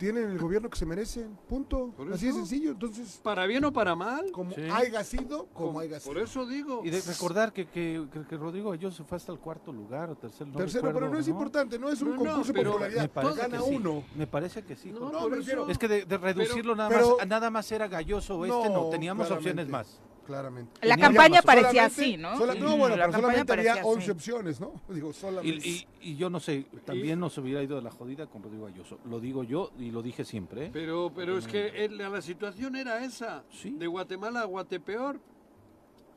tienen 0.01 0.30
el 0.30 0.38
gobierno 0.38 0.70
que 0.70 0.78
se 0.78 0.86
merecen, 0.86 1.36
punto. 1.46 1.94
Así 2.11 2.26
de 2.28 2.32
sencillo, 2.32 2.70
entonces, 2.70 3.20
¿Para 3.22 3.44
bien 3.44 3.62
o 3.66 3.70
para 3.72 3.94
mal? 3.94 4.32
como 4.32 4.53
Sí. 4.55 4.62
haya 4.72 5.05
sido, 5.05 5.44
como 5.53 5.78
haya 5.78 6.01
sido. 6.01 6.14
Por 6.14 6.22
eso 6.22 6.46
digo. 6.46 6.80
Y 6.82 6.88
de 6.88 7.03
recordar 7.03 7.53
que, 7.53 7.66
que, 7.66 8.07
que- 8.11 8.24
que 8.26 8.36
Rodrigo 8.38 8.72
Ayuso 8.72 9.05
fue 9.05 9.16
hasta 9.18 9.30
el 9.30 9.38
cuarto 9.38 9.70
lugar 9.72 10.09
o 10.09 10.16
tercer 10.16 10.46
no 10.46 10.57
Tercero, 10.57 10.86
recuerdo, 10.86 11.01
pero 11.01 11.12
no 11.12 11.20
es 11.20 11.28
importante, 11.28 11.78
no 11.78 11.90
es 11.90 12.01
un 12.01 12.09
No, 12.09 12.14
no, 12.16 12.24
concurso 12.24 12.53
de 12.55 12.59
pero- 12.59 12.70
Me 12.70 12.72
popularidad, 12.78 13.11
parece 13.11 13.36
gana 13.42 13.59
que 13.59 13.64
sí. 13.64 13.76
uno. 13.76 14.03
Me 14.16 14.26
parece 14.26 14.62
que 14.64 14.76
sí. 14.76 14.90
No. 14.90 15.12
No, 15.12 15.34
eso. 15.36 15.68
Es 15.68 15.76
que 15.76 15.86
de, 15.88 16.05
de 16.07 16.16
reducirlo 16.18 16.74
nada 16.74 16.88
pero- 16.88 17.16
más, 17.18 17.28
nada 17.28 17.51
más 17.51 17.70
era 17.70 17.86
Galloso 17.86 18.38
o 18.38 18.44
este, 18.46 18.70
no, 18.70 18.88
teníamos 18.88 19.30
opciones 19.30 19.66
claramente, 19.66 19.70
más. 19.72 20.01
Claramente. 20.31 20.87
La 20.87 20.97
campaña 20.97 21.43
parecía 21.43 21.87
así, 21.87 22.16
¿no? 22.16 22.37
sola- 22.39 22.55
no, 22.55 22.76
bueno, 22.76 22.97
la 22.97 23.07
pero 23.07 23.18
solamente 23.20 23.53
había 23.53 23.72
parecía 23.72 23.85
11 23.87 24.03
así. 24.03 24.11
opciones, 24.12 24.61
¿no? 24.61 24.81
Digo, 24.89 25.12
solamente. 25.12 25.66
Y, 25.68 25.87
y- 26.03 26.11
y 26.12 26.16
yo 26.16 26.31
no 26.31 26.39
sé, 26.39 26.66
también 26.85 27.18
nos 27.18 27.37
hubiera 27.39 27.62
ido 27.62 27.76
de 27.76 27.83
la 27.83 27.91
jodida 27.91 28.26
con 28.26 28.43
Rodrigo 28.43 28.66
Ayuso. 28.66 28.99
Lo 29.07 29.18
digo 29.20 29.43
yo 29.43 29.70
y 29.78 29.91
lo 29.91 30.03
dije 30.03 30.24
siempre. 30.24 30.66
¿eh? 30.66 30.70
Pero, 30.72 31.12
pero 31.14 31.37
es 31.37 31.47
que 31.49 31.85
el- 31.85 31.99
la 31.99 32.22
situación 32.22 32.76
era 32.76 33.05
esa. 33.05 33.43
Sí. 33.51 33.70
De 33.70 33.87
Guatemala 33.87 34.43
a 34.43 34.45
Guatepeor. 34.45 35.18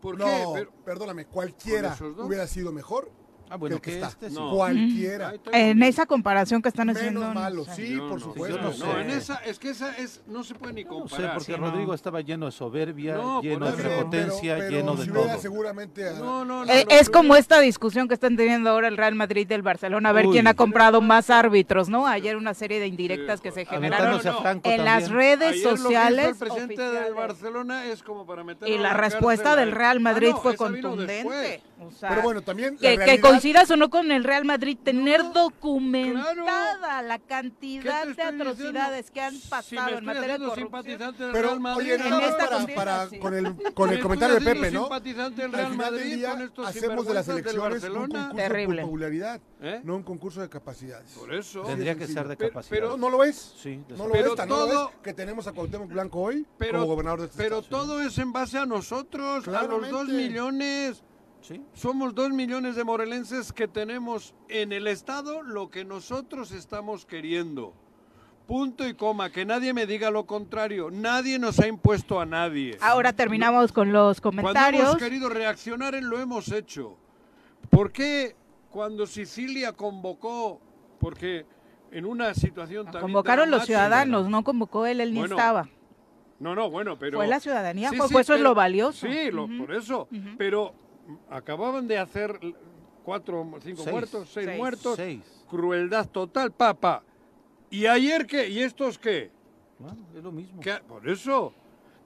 ¿Por 0.02 0.18
no, 0.18 0.26
qué? 0.26 0.44
Pero- 0.54 0.72
perdóname, 0.86 1.26
cualquiera 1.26 1.96
hubiera 2.20 2.46
sido 2.46 2.72
mejor 2.72 3.10
Ah, 3.54 3.58
bueno, 3.58 3.80
que 3.80 3.92
este 3.94 4.04
está. 4.08 4.30
sí. 4.30 4.34
No. 4.34 4.50
Cualquiera. 4.56 5.34
En 5.52 5.84
esa 5.84 6.08
comparación 6.08 6.64
que 6.64 6.70
están 6.70 6.90
haciendo. 6.90 7.20
Menos 7.20 7.36
malo, 7.36 7.66
sí, 7.76 7.98
por 7.98 8.14
no. 8.14 8.20
supuesto. 8.20 8.58
No 8.60 8.64
No, 8.70 8.74
sé. 8.74 9.02
en 9.02 9.10
esa, 9.12 9.36
es 9.46 9.60
que 9.60 9.70
esa 9.70 9.96
es, 9.96 10.22
no 10.26 10.44
se 10.44 10.56
puede 10.56 10.74
ni 10.74 10.84
No 10.84 10.90
sé, 10.90 10.96
comparar. 10.96 11.34
porque 11.36 11.54
sí, 11.54 11.60
no. 11.60 11.70
Rodrigo 11.70 11.94
estaba 11.94 12.22
lleno 12.22 12.48
de 12.48 12.52
soberbia, 12.52 13.16
lleno 13.44 13.68
de 13.72 13.74
prepotencia, 13.74 14.58
lleno 14.70 14.96
de 14.96 15.06
si 15.06 15.12
todo. 15.12 15.40
seguramente 15.40 16.10
a- 16.10 16.14
No, 16.14 16.44
no, 16.46 16.66
no. 16.66 16.72
Eh, 16.74 16.88
es 16.90 17.12
como 17.12 17.36
esta 17.36 17.60
discusión 17.60 18.08
que 18.08 18.16
están 18.16 18.36
teniendo 18.36 18.72
ahora 18.72 18.88
el 18.88 18.98
Real 18.98 19.14
Madrid 19.14 19.46
y 19.48 19.54
el 19.54 19.62
Barcelona, 19.62 20.10
a 20.10 20.14
ver 20.14 20.26
Uy. 20.26 20.32
quién 20.34 20.48
ha 20.48 20.56
comprado 20.56 21.00
más 21.02 21.30
árbitros, 21.30 21.90
¿no? 21.90 22.08
Ayer 22.08 22.36
una 22.36 22.56
serie 22.56 22.80
de 22.80 22.88
indirectas 22.88 23.40
que 23.40 23.52
se 23.52 23.66
generaron 23.68 24.20
en 24.64 24.84
las 24.84 25.12
redes 25.12 25.50
Ayer 25.52 25.64
lo 25.66 25.70
que 25.70 25.76
hizo 25.76 25.78
sociales. 25.78 26.28
el 26.30 26.36
presidente 26.38 26.82
del 26.82 26.88
oficiales. 26.90 27.16
Barcelona 27.16 27.86
es 27.86 28.02
como 28.02 28.26
para 28.26 28.44
meter 28.44 28.68
Y 28.68 28.80
la 28.80 28.94
respuesta 28.96 29.56
del 29.56 29.72
Real 29.74 30.00
Madrid 30.00 30.32
fue 30.42 30.56
contundente. 30.56 31.62
O 31.86 31.92
sea, 31.92 32.10
Pero 32.10 32.22
bueno, 32.22 32.42
también 32.42 32.78
la 33.52 33.60
coincidas 33.60 33.72
o 33.72 33.76
no 33.78 33.90
con 33.90 34.12
el 34.12 34.24
Real 34.24 34.46
Madrid, 34.46 34.78
tener 34.82 35.22
documentada 35.34 37.02
la 37.02 37.20
¿Qué 37.20 37.26
cantidad 37.28 38.08
de 38.08 38.22
atrocidades 38.24 39.08
diciendo? 39.08 39.14
que 39.14 39.22
han 39.22 39.34
Si 39.36 39.48
pasado 39.50 39.88
en 39.90 39.94
estoy 39.96 40.06
materia 40.06 40.38
de 40.38 40.46
corrupción. 40.46 40.84
del 41.18 41.32
Pero, 41.34 41.48
Real 41.50 41.60
Madrid, 41.60 41.84
oye, 41.84 41.94
en 41.96 42.00
nada 42.10 42.22
más 42.22 42.30
esta 42.30 42.50
para, 42.50 42.76
para- 42.76 43.10
sí. 43.10 43.20
con 43.20 43.34
el, 43.34 43.74
con 43.74 43.90
el 43.90 44.00
comentario 44.00 44.36
de 44.40 44.42
Pepe, 44.46 44.72
¿no? 44.72 44.82
simpatizante 44.82 45.42
del 45.42 45.52
Al 45.52 45.58
Real 45.58 45.72
final 45.72 45.92
del 45.92 46.00
Madrid 46.00 46.16
día 46.16 46.50
con 46.56 46.66
hacemos 46.66 47.06
de 47.08 47.14
las 47.14 47.26
del 47.28 47.38
elecciones 47.38 47.66
un 47.66 47.72
Barcelona. 47.72 48.08
concurso 48.30 48.36
Terrible. 48.36 48.76
de 48.78 48.82
popularidad, 48.84 49.42
¿Eh? 49.62 49.82
no 49.84 49.96
un 49.98 50.04
concurso 50.04 50.42
de 50.42 50.50
capacidades. 50.50 51.12
Por 51.12 51.34
eso. 51.34 51.62
Tendría 51.64 51.96
que 51.96 52.08
ser 52.08 52.28
de 52.28 52.38
Pero- 52.38 52.50
capacidad. 52.52 52.82
No, 52.82 52.98
no 52.98 53.10
lo 53.10 53.24
es. 53.24 53.56
Sí, 53.62 53.82
No 53.90 54.08
lo 54.08 54.14
Pero 54.14 54.30
es, 54.30 54.36
tan 54.36 54.48
no 54.50 54.58
lo 54.58 54.68
todo- 54.68 54.90
es 54.90 54.96
que 55.04 55.14
tenemos 55.14 55.48
a 55.48 55.52
Cuauhtémoc 55.52 55.90
Blanco 55.90 56.22
hoy 56.22 56.46
Pero, 56.58 56.74
como 56.80 56.86
gobernador 56.86 57.20
de 57.22 57.26
este 57.28 57.38
pero 57.44 57.60
estado. 57.60 57.82
todo 57.84 58.02
es 58.02 58.18
en 58.18 58.32
base 58.32 58.58
a 58.58 58.66
nosotros, 58.66 59.48
a 59.48 59.52
los 59.64 59.90
dos 59.90 60.06
Claramente. 60.06 60.14
millones. 60.14 61.04
Sí. 61.44 61.62
Somos 61.74 62.16
dos 62.16 62.30
millones 62.32 62.76
de 62.76 62.84
morelenses 62.84 63.52
que 63.52 63.68
tenemos 63.68 64.34
en 64.50 64.72
el 64.72 64.88
Estado 64.88 65.42
lo 65.44 65.70
que 65.70 65.84
nosotros 65.86 66.52
estamos 66.52 67.06
queriendo. 67.06 67.74
Punto 68.48 68.88
y 68.88 68.94
coma, 68.94 69.30
que 69.30 69.46
nadie 69.46 69.74
me 69.74 69.86
diga 69.86 70.10
lo 70.10 70.26
contrario. 70.26 70.90
Nadie 70.92 71.40
nos 71.40 71.60
ha 71.60 71.68
impuesto 71.68 72.20
a 72.20 72.26
nadie. 72.26 72.78
Ahora 72.82 73.14
terminamos 73.14 73.72
con 73.72 73.92
los 73.94 74.20
Cuando 74.22 74.42
comentarios. 74.42 74.84
hemos 74.84 74.98
querido 74.98 75.30
reaccionar, 75.30 75.94
lo 76.02 76.20
hemos 76.20 76.52
hecho. 76.52 76.98
¿Por 77.70 77.92
qué 77.92 78.36
cuando 78.70 79.06
Sicilia 79.06 79.72
convocó, 79.74 80.60
porque 81.00 81.46
en 81.92 82.06
una 82.06 82.34
situación 82.34 82.86
también 82.86 83.02
Convocaron 83.04 83.52
los 83.52 83.66
ciudadanos, 83.66 84.28
no 84.30 84.44
convocó 84.44 84.86
él, 84.86 85.00
él 85.02 85.14
ni 85.14 85.20
Bueno, 85.20 85.36
estaba. 85.36 85.70
No, 86.40 86.56
no, 86.56 86.70
bueno, 86.70 86.98
pero... 87.00 87.18
Fue 87.20 87.28
la 87.28 87.40
ciudadanía, 87.40 87.90
Sí, 87.92 87.98
fue- 87.98 88.08
sí, 88.08 88.14
eso 88.16 88.34
es 88.34 88.40
pero- 88.40 88.50
lo 88.50 88.56
valioso. 88.56 89.08
Sí, 89.08 89.32
lo- 89.32 89.46
Ujú. 89.46 89.58
por 89.60 89.74
eso. 89.76 90.08
Ujú. 90.12 90.30
Pero 90.38 90.74
mm, 90.74 90.83
acababan 91.30 91.88
de 91.88 91.98
hacer 91.98 92.40
cuatro, 93.04 93.48
cinco 93.62 93.84
Seis. 93.84 93.92
muertos, 93.92 94.30
seis, 94.34 94.46
Seis. 94.48 94.58
muertos. 94.58 94.96
Seis. 94.96 95.22
Crueldad 95.50 96.08
total, 96.10 96.52
papa. 96.52 97.04
¿Y 97.70 97.86
ayer 97.86 98.26
qué? 98.26 98.50
¿Y 98.50 98.62
estos 98.62 98.98
qué? 98.98 99.32
es 100.16 100.24
lo 100.24 100.32
mismo. 100.32 100.60
¿Qué? 100.62 100.76
Por 100.88 101.08
eso. 101.10 101.54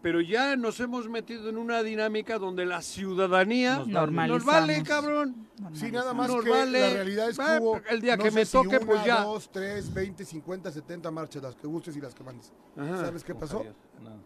Pero 0.02 0.22
ya 0.22 0.56
nos 0.56 0.80
hemos 0.80 1.10
metido 1.10 1.50
en 1.50 1.58
una 1.58 1.82
dinámica 1.82 2.38
donde 2.38 2.66
la 2.66 2.82
ciudadanía 2.82 3.80
Nos 3.80 4.12
nos, 4.12 4.46
vale, 4.46 4.82
cabrón. 4.84 5.48
Sí, 5.74 5.92
nada 5.92 6.14
más 6.14 6.30
Nos 6.30 6.44
que 6.44 6.52
vale. 6.52 6.80
la 6.80 6.90
realidad 6.94 7.30
es 7.30 7.38
que 7.38 7.44
hubo, 7.60 7.82
el 7.90 8.00
día 8.00 8.16
no 8.16 8.24
que 8.24 8.30
sé 8.32 8.36
me 8.36 8.46
si 8.46 8.52
toque, 8.52 8.78
una, 8.78 8.80
pues 8.86 9.04
ya. 9.04 9.24
dos, 9.24 9.50
tres, 9.52 9.92
20, 9.94 10.24
50, 10.24 10.72
70 10.72 11.12
marchas, 11.12 11.42
las 11.42 11.56
que 11.56 11.66
gustes 11.68 11.98
y 11.98 12.02
las 12.02 12.14
que 12.14 12.24
mandes. 12.24 12.54
Ajá. 12.78 12.98
¿Sabes 13.06 13.24
qué 13.24 13.34
pasó? 13.34 13.66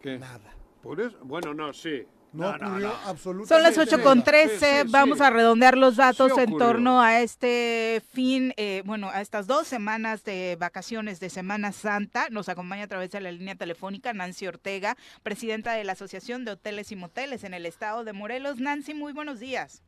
¿Qué? 0.02 0.20
Nada. 0.20 0.54
Por 0.84 1.00
eso, 1.00 1.18
bueno, 1.24 1.54
no, 1.54 1.74
sí. 1.74 2.04
No, 2.34 2.50
ocurrió 2.50 2.94
absolutamente 3.06 3.54
Son 3.54 3.64
las 3.64 3.78
8 3.78 4.02
con 4.04 4.20
nada. 4.20 4.32
13, 4.32 4.84
vamos 4.88 5.20
a 5.20 5.30
redondear 5.30 5.78
los 5.78 5.98
datos 5.98 6.32
Sí 6.34 6.42
en 6.42 6.58
torno 6.58 7.02
a 7.02 7.20
este 7.20 8.02
fin, 8.14 8.54
eh, 8.58 8.84
bueno, 8.86 9.10
a 9.10 9.22
estas 9.22 9.48
dos 9.48 9.68
semanas 9.68 10.24
de 10.24 10.56
vacaciones 10.60 11.20
de 11.20 11.30
Semana 11.30 11.72
Santa. 11.74 12.28
Nos 12.30 12.48
acompaña 12.48 12.84
a 12.84 12.88
través 12.88 13.12
de 13.12 13.20
la 13.20 13.32
línea 13.32 13.56
telefónica 13.56 14.14
Nancy 14.14 14.48
Ortega, 14.48 14.96
presidenta 15.24 15.74
de 15.74 15.84
la 15.84 15.94
Asociación 15.94 16.46
de 16.46 16.52
Hoteles 16.52 16.92
y 16.92 16.96
Moteles 16.96 17.44
en 17.44 17.54
el 17.54 17.66
estado 17.66 18.04
de 18.04 18.14
Morelos. 18.14 18.60
Nancy, 18.60 18.94
muy 18.94 19.12
buenos 19.12 19.40
días. 19.40 19.82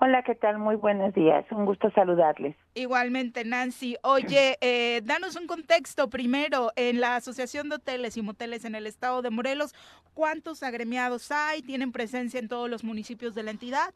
Hola, 0.00 0.22
¿qué 0.22 0.34
tal? 0.34 0.58
Muy 0.58 0.74
buenos 0.74 1.14
días. 1.14 1.44
Un 1.52 1.66
gusto 1.66 1.88
saludarles. 1.92 2.56
Igualmente, 2.74 3.44
Nancy. 3.44 3.96
Oye, 4.02 4.58
eh, 4.60 5.00
danos 5.04 5.36
un 5.36 5.46
contexto 5.46 6.10
primero. 6.10 6.72
En 6.74 7.00
la 7.00 7.16
Asociación 7.16 7.68
de 7.68 7.76
Hoteles 7.76 8.16
y 8.16 8.22
Moteles 8.22 8.64
en 8.64 8.74
el 8.74 8.88
estado 8.88 9.22
de 9.22 9.30
Morelos, 9.30 9.72
¿cuántos 10.12 10.64
agremiados 10.64 11.30
hay? 11.30 11.62
¿Tienen 11.62 11.92
presencia 11.92 12.40
en 12.40 12.48
todos 12.48 12.68
los 12.68 12.82
municipios 12.82 13.36
de 13.36 13.44
la 13.44 13.52
entidad? 13.52 13.94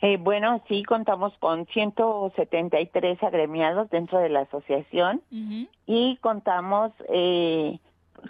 Eh, 0.00 0.16
bueno, 0.16 0.62
sí, 0.68 0.82
contamos 0.84 1.36
con 1.40 1.66
173 1.66 3.22
agremiados 3.22 3.90
dentro 3.90 4.18
de 4.18 4.28
la 4.28 4.40
asociación 4.40 5.22
y 5.86 6.16
contamos 6.18 6.92
eh, 7.08 7.80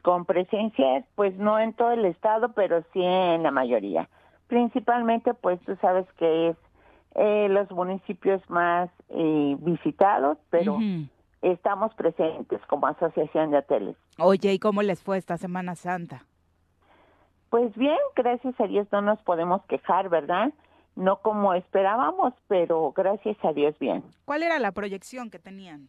con 0.03 0.25
presencia, 0.25 1.05
pues 1.15 1.37
no 1.37 1.59
en 1.61 1.75
todo 1.75 1.93
el 1.93 2.07
estado, 2.07 2.53
pero 2.55 2.83
sí 2.93 3.03
en 3.03 3.43
la 3.43 3.51
mayoría. 3.51 4.09
Principalmente, 4.49 5.35
pues 5.35 5.61
tú 5.61 5.77
sabes 5.81 6.07
que 6.19 6.49
es 6.49 6.57
eh, 7.15 7.49
los 7.49 7.71
municipios 7.71 8.43
más 8.51 8.91
eh, 9.11 9.57
visitados, 9.61 10.39
pero 10.51 10.79
estamos 11.43 11.95
presentes 11.95 12.61
como 12.67 12.87
asociación 12.87 13.51
de 13.51 13.59
hoteles. 13.59 13.97
Oye, 14.19 14.53
¿y 14.53 14.59
cómo 14.59 14.83
les 14.83 15.03
fue 15.03 15.19
esta 15.19 15.37
Semana 15.37 15.75
Santa? 15.75 16.25
Pues 17.51 17.75
bien, 17.77 17.99
gracias 18.15 18.61
a 18.61 18.67
Dios 18.67 18.87
no 18.93 19.01
nos 19.01 19.21
podemos 19.23 19.63
quejar, 19.67 20.09
¿verdad? 20.09 20.53
No 20.97 21.21
como 21.23 21.55
esperábamos, 21.55 22.35
pero 22.47 22.93
gracias 22.93 23.37
a 23.43 23.53
Dios 23.53 23.79
bien. 23.79 24.03
¿Cuál 24.25 24.43
era 24.43 24.59
la 24.59 24.73
proyección 24.73 25.31
que 25.31 25.39
tenían? 25.39 25.89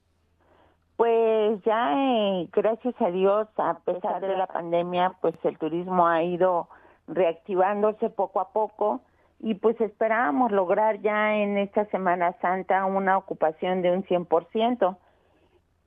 Pues 0.96 1.62
ya, 1.64 1.94
eh, 1.96 2.50
gracias 2.52 2.94
a 3.02 3.10
Dios, 3.10 3.48
a 3.58 3.80
pesar 3.80 4.22
de 4.22 4.36
la 4.36 4.48
pandemia, 4.48 5.14
pues 5.22 5.34
el 5.44 5.58
turismo 5.58 6.08
ha 6.08 6.24
ido 6.24 6.70
reactivándose 7.10 8.10
poco 8.10 8.40
a 8.40 8.52
poco 8.54 9.02
y 9.40 9.56
pues 9.56 9.80
esperábamos 9.82 10.52
lograr 10.52 11.02
ya 11.02 11.36
en 11.36 11.58
esta 11.58 11.86
Semana 11.86 12.36
Santa 12.42 12.86
una 12.86 13.18
ocupación 13.18 13.82
de 13.82 13.92
un 13.92 14.04
100%, 14.04 14.98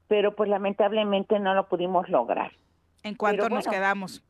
pero 0.08 0.34
pues 0.34 0.48
lamentablemente 0.48 1.38
no 1.38 1.54
lo 1.54 1.68
pudimos 1.68 2.08
lograr. 2.08 2.52
¿En 3.02 3.14
cuánto 3.14 3.48
nos 3.48 3.66
quedamos? 3.66 4.24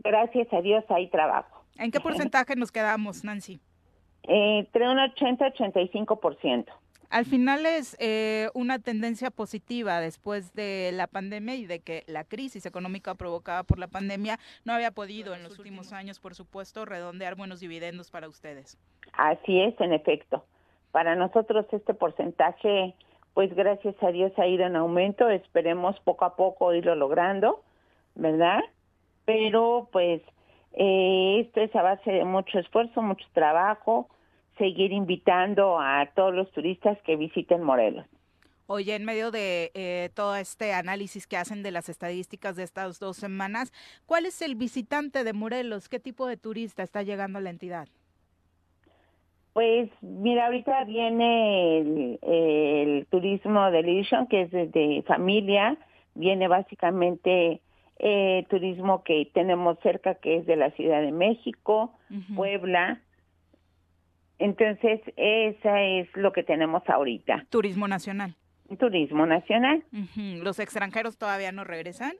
Gracias 0.00 0.52
a 0.52 0.60
Dios 0.60 0.84
hay 0.88 1.08
trabajo. 1.08 1.64
¿En 1.78 1.90
qué 1.90 2.00
porcentaje 2.00 2.56
nos 2.56 2.72
quedamos, 2.72 3.24
Nancy? 3.24 3.60
Eh, 4.22 4.58
entre 4.60 4.88
un 4.88 4.98
80-85%. 4.98 6.66
Al 7.10 7.24
final 7.24 7.66
es 7.66 7.96
eh, 8.00 8.48
una 8.54 8.78
tendencia 8.78 9.30
positiva 9.30 10.00
después 10.00 10.54
de 10.54 10.90
la 10.92 11.06
pandemia 11.06 11.54
y 11.54 11.66
de 11.66 11.80
que 11.80 12.04
la 12.06 12.24
crisis 12.24 12.66
económica 12.66 13.14
provocada 13.14 13.62
por 13.62 13.78
la 13.78 13.88
pandemia 13.88 14.38
no 14.64 14.72
había 14.72 14.90
podido 14.90 15.34
en 15.34 15.42
los 15.42 15.58
últimos 15.58 15.92
años, 15.92 16.20
por 16.20 16.34
supuesto, 16.34 16.84
redondear 16.84 17.36
buenos 17.36 17.60
dividendos 17.60 18.10
para 18.10 18.28
ustedes. 18.28 18.78
Así 19.12 19.60
es, 19.60 19.80
en 19.80 19.92
efecto. 19.92 20.44
Para 20.92 21.14
nosotros 21.14 21.66
este 21.72 21.94
porcentaje, 21.94 22.94
pues 23.34 23.54
gracias 23.54 23.94
a 24.02 24.10
Dios 24.10 24.32
ha 24.38 24.46
ido 24.46 24.64
en 24.64 24.76
aumento. 24.76 25.28
Esperemos 25.28 25.98
poco 26.00 26.24
a 26.24 26.36
poco 26.36 26.72
irlo 26.72 26.94
logrando, 26.94 27.62
¿verdad? 28.14 28.60
Pero 29.24 29.88
pues 29.92 30.22
eh, 30.72 31.40
esto 31.40 31.60
es 31.60 31.74
a 31.76 31.82
base 31.82 32.10
de 32.10 32.24
mucho 32.24 32.58
esfuerzo, 32.58 33.02
mucho 33.02 33.26
trabajo, 33.32 34.08
seguir 34.58 34.92
invitando 34.92 35.78
a 35.78 36.06
todos 36.14 36.34
los 36.34 36.50
turistas 36.52 36.98
que 37.02 37.16
visiten 37.16 37.62
Morelos. 37.62 38.06
Oye, 38.68 38.96
en 38.96 39.04
medio 39.04 39.30
de 39.30 39.70
eh, 39.74 40.10
todo 40.14 40.34
este 40.34 40.72
análisis 40.72 41.26
que 41.28 41.36
hacen 41.36 41.62
de 41.62 41.70
las 41.70 41.88
estadísticas 41.88 42.56
de 42.56 42.64
estas 42.64 42.98
dos 42.98 43.16
semanas, 43.16 43.72
¿cuál 44.06 44.26
es 44.26 44.42
el 44.42 44.56
visitante 44.56 45.22
de 45.22 45.32
Morelos? 45.32 45.88
¿Qué 45.88 46.00
tipo 46.00 46.26
de 46.26 46.36
turista 46.36 46.82
está 46.82 47.02
llegando 47.02 47.38
a 47.38 47.42
la 47.42 47.50
entidad? 47.50 47.86
Pues 49.52 49.88
mira, 50.02 50.46
ahorita 50.46 50.84
viene 50.84 51.78
el, 51.78 52.18
el 52.22 53.06
turismo 53.06 53.70
de 53.70 53.82
Leisure, 53.82 54.26
que 54.28 54.42
es 54.42 54.50
de, 54.50 54.66
de 54.66 55.04
familia, 55.06 55.78
viene 56.14 56.48
básicamente 56.48 57.60
eh, 57.98 58.44
turismo 58.50 59.02
que 59.02 59.30
tenemos 59.32 59.78
cerca, 59.82 60.16
que 60.16 60.36
es 60.36 60.46
de 60.46 60.56
la 60.56 60.70
Ciudad 60.72 61.00
de 61.00 61.12
México, 61.12 61.92
Puebla. 62.34 63.00
Entonces, 64.38 65.00
esa 65.16 65.82
es 65.82 66.08
lo 66.14 66.32
que 66.32 66.42
tenemos 66.42 66.82
ahorita. 66.88 67.46
Turismo 67.50 67.88
nacional. 67.88 68.34
Turismo 68.78 69.26
nacional. 69.26 69.84
¿Los 70.16 70.58
extranjeros 70.58 71.16
todavía 71.16 71.52
no 71.52 71.64
regresan? 71.64 72.12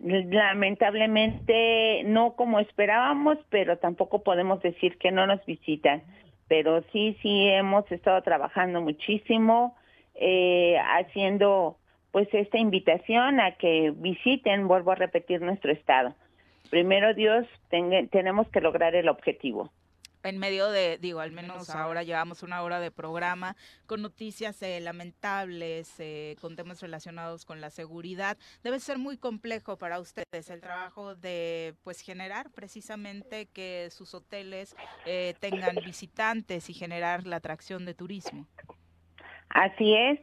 Lamentablemente 0.00 2.02
no 2.04 2.34
como 2.34 2.60
esperábamos, 2.60 3.38
pero 3.50 3.78
tampoco 3.78 4.22
podemos 4.22 4.62
decir 4.62 4.96
que 4.98 5.12
no 5.12 5.26
nos 5.26 5.44
visitan. 5.44 6.02
Pero 6.48 6.82
sí, 6.92 7.16
sí 7.20 7.48
hemos 7.48 7.90
estado 7.92 8.22
trabajando 8.22 8.80
muchísimo, 8.80 9.76
eh, 10.14 10.78
haciendo 10.78 11.76
pues 12.10 12.28
esta 12.32 12.58
invitación 12.58 13.38
a 13.38 13.56
que 13.56 13.92
visiten, 13.94 14.66
vuelvo 14.66 14.92
a 14.92 14.94
repetir, 14.94 15.42
nuestro 15.42 15.72
estado. 15.72 16.14
Primero 16.70 17.14
Dios, 17.14 17.46
tenemos 17.68 18.48
que 18.48 18.60
lograr 18.60 18.94
el 18.94 19.08
objetivo. 19.08 19.70
En 20.22 20.38
medio 20.38 20.70
de, 20.70 20.98
digo, 20.98 21.20
al 21.20 21.32
menos 21.32 21.70
ahora 21.70 22.02
llevamos 22.02 22.42
una 22.42 22.62
hora 22.62 22.80
de 22.80 22.90
programa 22.90 23.56
con 23.86 24.02
noticias 24.02 24.62
eh, 24.62 24.80
lamentables, 24.80 25.94
eh, 26.00 26.36
con 26.40 26.56
temas 26.56 26.80
relacionados 26.82 27.44
con 27.44 27.60
la 27.60 27.70
seguridad. 27.70 28.36
Debe 28.62 28.80
ser 28.80 28.98
muy 28.98 29.16
complejo 29.16 29.78
para 29.78 30.00
ustedes 30.00 30.50
el 30.50 30.60
trabajo 30.60 31.14
de, 31.14 31.74
pues, 31.84 32.00
generar 32.00 32.50
precisamente 32.50 33.46
que 33.46 33.88
sus 33.90 34.14
hoteles 34.14 34.76
eh, 35.06 35.34
tengan 35.40 35.76
visitantes 35.84 36.68
y 36.70 36.74
generar 36.74 37.26
la 37.26 37.36
atracción 37.36 37.84
de 37.84 37.94
turismo. 37.94 38.46
Así 39.50 39.94
es, 39.94 40.20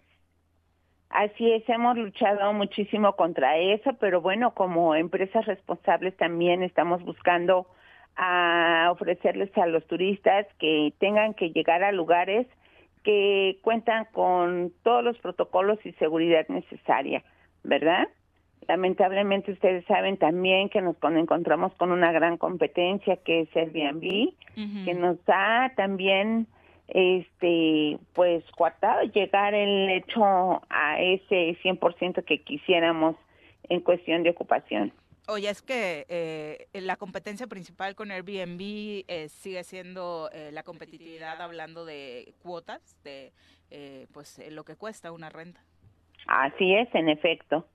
así 1.09 1.51
es, 1.51 1.67
hemos 1.67 1.97
luchado 1.97 2.53
muchísimo 2.53 3.15
contra 3.15 3.57
eso, 3.57 3.93
pero 3.99 4.21
bueno, 4.21 4.53
como 4.53 4.93
empresas 4.93 5.45
responsables 5.45 6.15
también 6.17 6.61
estamos 6.61 7.01
buscando 7.03 7.67
a 8.17 8.89
ofrecerles 8.91 9.55
a 9.57 9.65
los 9.67 9.85
turistas 9.87 10.45
que 10.59 10.93
tengan 10.99 11.33
que 11.33 11.49
llegar 11.51 11.83
a 11.83 11.91
lugares 11.91 12.47
que 13.03 13.59
cuentan 13.61 14.05
con 14.11 14.71
todos 14.83 15.03
los 15.03 15.17
protocolos 15.19 15.77
y 15.85 15.91
seguridad 15.93 16.47
necesaria, 16.47 17.23
¿verdad? 17.63 18.07
Lamentablemente 18.67 19.51
ustedes 19.51 19.85
saben 19.85 20.17
también 20.17 20.69
que 20.69 20.81
nos 20.81 20.97
con- 20.97 21.17
encontramos 21.17 21.73
con 21.75 21.91
una 21.91 22.11
gran 22.11 22.37
competencia 22.37 23.17
que 23.17 23.41
es 23.41 23.55
Airbnb, 23.55 24.33
que 24.85 24.93
nos 24.95 25.17
ha 25.27 25.71
también 25.75 26.47
este 26.87 27.97
pues 28.13 28.43
coartado 28.57 29.03
llegar 29.03 29.53
el 29.53 29.89
hecho 29.89 30.23
a 30.69 30.99
ese 30.99 31.57
100% 31.63 32.23
que 32.23 32.41
quisiéramos 32.41 33.15
en 33.69 33.81
cuestión 33.81 34.23
de 34.23 34.29
ocupación. 34.31 34.91
Oye, 35.27 35.49
es 35.49 35.63
que 35.63 36.05
eh, 36.07 36.67
la 36.73 36.97
competencia 36.97 37.47
principal 37.47 37.95
con 37.95 38.11
Airbnb 38.11 38.59
eh, 39.07 39.27
sigue 39.29 39.63
siendo 39.63 40.29
eh, 40.31 40.51
la 40.51 40.61
competitividad 40.61 41.41
hablando 41.41 41.83
de 41.83 42.33
cuotas, 42.43 42.95
de 43.03 43.31
eh, 43.71 44.05
pues 44.13 44.37
eh, 44.37 44.51
lo 44.51 44.63
que 44.63 44.75
cuesta 44.75 45.11
una 45.11 45.29
renta. 45.29 45.59
Así 46.27 46.75
es, 46.75 46.93
en 46.93 47.09
efecto, 47.09 47.67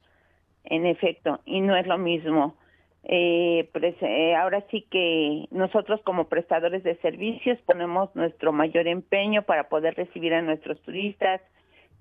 en 0.64 0.86
efecto, 0.86 1.40
y 1.44 1.60
no 1.60 1.77
es 1.77 1.89
lo 1.89 1.98
mismo. 1.98 2.56
Eh, 3.02 3.68
pues, 3.72 3.97
eh, 4.01 4.36
ahora 4.36 4.64
sí 4.70 4.86
que 4.90 5.47
nosotros 5.51 6.01
como 6.05 6.28
prestadores 6.28 6.85
de 6.85 6.97
servicios 6.97 7.59
ponemos 7.66 8.14
nuestro 8.14 8.52
mayor 8.52 8.86
empeño 8.86 9.43
para 9.43 9.68
poder 9.68 9.94
recibir 9.94 10.35
a 10.35 10.43
nuestros 10.43 10.81
turistas 10.82 11.40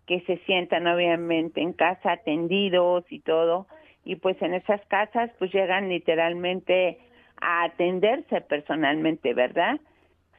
que 0.05 0.21
se 0.21 0.37
sientan 0.45 0.85
obviamente 0.87 1.61
en 1.61 1.73
casa 1.73 2.11
atendidos 2.11 3.05
y 3.09 3.19
todo 3.19 3.67
y 4.09 4.15
pues 4.15 4.41
en 4.41 4.55
esas 4.55 4.83
casas 4.87 5.29
pues 5.37 5.53
llegan 5.53 5.87
literalmente 5.87 6.97
a 7.39 7.65
atenderse 7.65 8.41
personalmente, 8.41 9.35
¿verdad? 9.35 9.79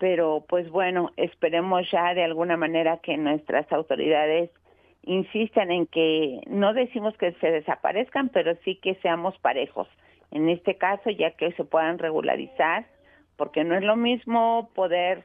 Pero 0.00 0.44
pues 0.48 0.68
bueno, 0.70 1.12
esperemos 1.16 1.88
ya 1.88 2.12
de 2.14 2.24
alguna 2.24 2.56
manera 2.56 2.96
que 2.96 3.16
nuestras 3.16 3.70
autoridades 3.70 4.50
insisten 5.04 5.70
en 5.70 5.86
que 5.86 6.40
no 6.48 6.74
decimos 6.74 7.16
que 7.16 7.30
se 7.34 7.52
desaparezcan, 7.52 8.30
pero 8.30 8.56
sí 8.64 8.74
que 8.74 8.96
seamos 8.96 9.38
parejos. 9.38 9.86
En 10.32 10.48
este 10.48 10.74
caso, 10.74 11.08
ya 11.10 11.30
que 11.36 11.52
se 11.52 11.64
puedan 11.64 12.00
regularizar, 12.00 12.86
porque 13.36 13.62
no 13.62 13.76
es 13.76 13.84
lo 13.84 13.94
mismo 13.94 14.68
poder 14.74 15.22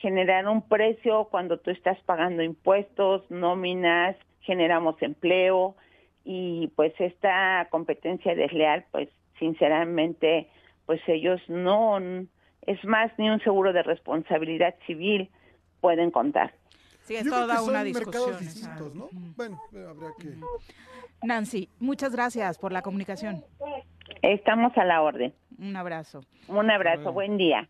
generar 0.00 0.48
un 0.48 0.62
precio 0.62 1.28
cuando 1.30 1.58
tú 1.58 1.70
estás 1.70 2.00
pagando 2.06 2.42
impuestos, 2.42 3.30
nóminas, 3.30 4.16
generamos 4.40 4.96
empleo 5.02 5.76
y 6.24 6.68
pues 6.76 6.92
esta 6.98 7.66
competencia 7.70 8.34
desleal, 8.34 8.84
pues 8.90 9.08
sinceramente, 9.38 10.48
pues 10.86 11.00
ellos 11.06 11.40
no, 11.48 11.98
es 11.98 12.84
más, 12.84 13.10
ni 13.18 13.28
un 13.30 13.40
seguro 13.40 13.72
de 13.72 13.82
responsabilidad 13.82 14.74
civil 14.86 15.30
pueden 15.80 16.10
contar. 16.10 16.54
Sí, 17.02 17.16
es 17.16 17.24
Yo 17.24 17.30
creo 17.32 17.42
toda 17.42 17.56
que 17.56 17.62
una 17.62 17.78
son 17.80 17.84
discusión. 17.84 18.12
mercados 18.12 18.40
distintos, 18.40 18.94
¿no? 18.94 19.08
Bueno, 19.36 19.60
habría 19.74 20.10
que... 20.20 20.36
Nancy, 21.26 21.68
muchas 21.80 22.12
gracias 22.12 22.58
por 22.58 22.72
la 22.72 22.82
comunicación. 22.82 23.44
Estamos 24.22 24.76
a 24.76 24.84
la 24.84 25.02
orden. 25.02 25.34
Un 25.58 25.76
abrazo. 25.76 26.24
Un 26.48 26.70
abrazo, 26.70 27.12
buen 27.12 27.36
día. 27.36 27.68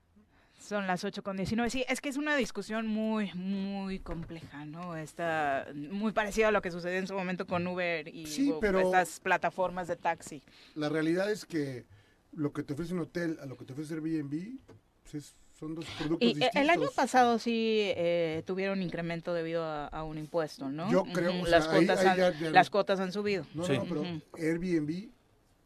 Son 0.63 0.87
las 0.87 1.03
8 1.05 1.23
con 1.23 1.37
19. 1.37 1.71
Sí, 1.71 1.85
es 1.89 2.01
que 2.01 2.09
es 2.09 2.17
una 2.17 2.37
discusión 2.37 2.87
muy, 2.87 3.33
muy 3.35 3.99
compleja, 3.99 4.65
¿no? 4.65 4.97
Está 4.97 5.67
muy 5.75 6.13
parecida 6.13 6.49
a 6.49 6.51
lo 6.53 6.63
que 6.63 6.71
sucedió 6.71 6.99
en 6.99 7.07
su 7.09 7.15
momento 7.15 7.47
con 7.47 7.67
Uber 7.67 8.07
y 8.09 8.27
Sí, 8.27 8.55
pero- 8.61 8.79
estas 8.81 9.19
plataformas 9.21 9.89
de 9.89 9.97
taxi. 9.97 10.43
La 10.77 10.89
realidad 10.89 11.31
es 11.31 11.45
que 11.45 11.85
lo 12.33 12.53
que 12.53 12.63
te 12.63 12.75
ofrece 12.75 12.95
un 12.95 13.01
hotel 13.01 13.39
a 13.43 13.47
lo 13.47 13.57
que 13.57 13.65
te 13.65 13.73
ofrece 13.73 13.95
Airbnb 13.95 14.57
pues 15.03 15.15
es- 15.17 15.35
son 15.59 15.75
dos 15.75 15.85
productos 15.99 16.23
Y 16.23 16.31
eh, 16.31 16.35
distintos. 16.35 16.61
el 16.63 16.71
año 16.71 16.89
pasado 16.95 17.39
sí 17.39 17.81
eh, 17.97 18.43
tuvieron 18.47 18.83
incremento 18.83 19.35
debido 19.35 19.65
a, 19.65 19.87
a 19.89 20.03
un 20.05 20.17
impuesto, 20.19 20.69
¿no? 20.71 20.91
Yo 20.91 21.05
creo, 21.13 21.31
o 21.43 21.47
sea, 21.47 21.59
las, 21.59 21.69
cuotas 21.69 21.99
ahí 22.01 22.07
han, 22.07 22.17
ya- 22.17 22.33
ya- 22.39 22.51
las 22.51 22.71
cuotas 22.71 23.01
han 23.01 23.13
subido. 23.13 23.45
No, 23.55 23.67
no, 23.67 23.75
no, 23.75 23.85
pero. 23.85 24.05
Airbnb 24.39 25.11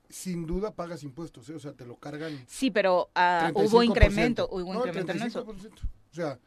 sin 0.08 0.46
duda 0.46 0.74
pagas 0.74 1.02
impuestos, 1.02 1.48
¿eh? 1.50 1.54
o 1.54 1.58
sea, 1.58 1.72
te 1.72 1.84
lo 1.86 1.96
cargan. 1.96 2.44
Sí, 2.46 2.70
pero 2.70 3.10
ah, 3.14 3.50
35%. 3.54 3.68
hubo 3.70 3.82
incremento, 3.82 4.48
hubo 4.50 4.72
No, 4.72 4.78
incremento 4.80 5.12
en 5.12 5.22
eso. 5.22 5.44
35%. 5.46 5.72
O 6.10 6.14
sea, 6.14 6.38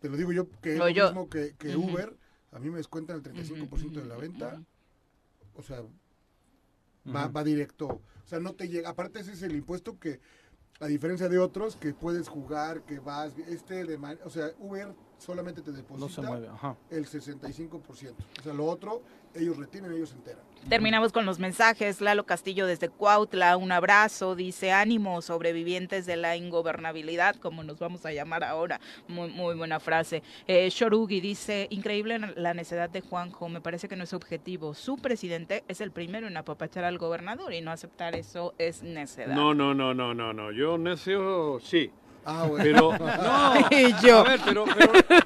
te 0.00 0.08
lo 0.08 0.16
digo 0.16 0.32
yo 0.32 0.48
que 0.60 0.72
es 0.72 0.78
No, 0.78 0.84
lo 0.84 0.90
yo- 0.90 1.06
mismo 1.06 1.28
que. 1.28 1.54
Uber, 1.76 2.16
a 2.52 2.58
mí 2.58 2.70
me 2.70 2.76
descuentan 2.78 3.16
el 3.16 3.22
35% 3.22 4.00
de 4.00 4.04
la 4.06 4.16
venta. 4.16 4.62
O 5.56 5.62
sea, 5.62 5.82
va, 7.14 7.28
va 7.28 7.44
directo. 7.44 7.86
O 7.88 8.26
sea, 8.26 8.40
no 8.40 8.54
te 8.54 8.68
llega. 8.68 8.90
Aparte, 8.90 9.20
ese 9.20 9.32
es 9.32 9.42
el 9.42 9.54
impuesto 9.54 9.98
que, 9.98 10.20
a 10.80 10.86
diferencia 10.86 11.28
de 11.28 11.38
otros, 11.38 11.76
que 11.76 11.92
puedes 11.94 12.28
jugar, 12.28 12.82
que 12.82 12.98
vas. 12.98 13.32
Este 13.48 13.84
de. 13.84 13.96
O 14.24 14.30
sea, 14.30 14.50
Uber 14.58 14.94
solamente 15.18 15.62
te 15.62 15.72
deposita 15.72 16.06
No 16.06 16.08
se 16.12 16.22
mueve, 16.22 16.48
ajá. 16.48 16.76
el 16.90 17.06
65%. 17.06 17.80
O 18.40 18.42
sea, 18.42 18.52
lo 18.52 18.66
otro, 18.66 19.02
ellos 19.34 19.56
retienen, 19.56 19.92
ellos 19.92 20.10
se 20.10 20.16
enteran. 20.16 20.42
Terminamos 20.68 21.12
con 21.12 21.26
los 21.26 21.38
mensajes. 21.38 22.00
Lalo 22.00 22.24
Castillo 22.24 22.66
desde 22.66 22.88
Cuautla, 22.88 23.56
un 23.56 23.72
abrazo. 23.72 24.34
Dice, 24.34 24.72
ánimo, 24.72 25.20
sobrevivientes 25.22 26.06
de 26.06 26.16
la 26.16 26.36
ingobernabilidad, 26.36 27.36
como 27.36 27.62
nos 27.64 27.78
vamos 27.78 28.06
a 28.06 28.12
llamar 28.12 28.44
ahora. 28.44 28.80
Muy, 29.08 29.30
muy 29.30 29.54
buena 29.56 29.80
frase. 29.80 30.22
Eh, 30.46 30.68
Shorugi 30.70 31.20
dice, 31.20 31.66
increíble 31.70 32.18
la 32.18 32.54
necedad 32.54 32.88
de 32.88 33.00
Juanjo. 33.02 33.48
Me 33.48 33.60
parece 33.60 33.88
que 33.88 33.96
no 33.96 34.04
es 34.04 34.14
objetivo. 34.14 34.74
Su 34.74 34.96
presidente 34.96 35.64
es 35.68 35.80
el 35.80 35.90
primero 35.90 36.26
en 36.26 36.36
apapachar 36.36 36.84
al 36.84 36.98
gobernador 36.98 37.52
y 37.52 37.60
no 37.60 37.70
aceptar 37.70 38.14
eso 38.14 38.54
es 38.58 38.82
necedad. 38.82 39.34
No, 39.34 39.52
no, 39.52 39.74
no, 39.74 39.92
no, 39.94 40.14
no, 40.14 40.32
no. 40.32 40.52
Yo 40.52 40.78
necio 40.78 41.58
sí. 41.60 41.90
Ah, 42.24 42.46
bueno. 42.48 42.64
Pero, 42.64 42.98
no, 43.22 43.54
Y 43.70 43.94
yo. 44.06 44.18
a 44.20 44.22
ver, 44.24 44.40
pero, 44.44 44.64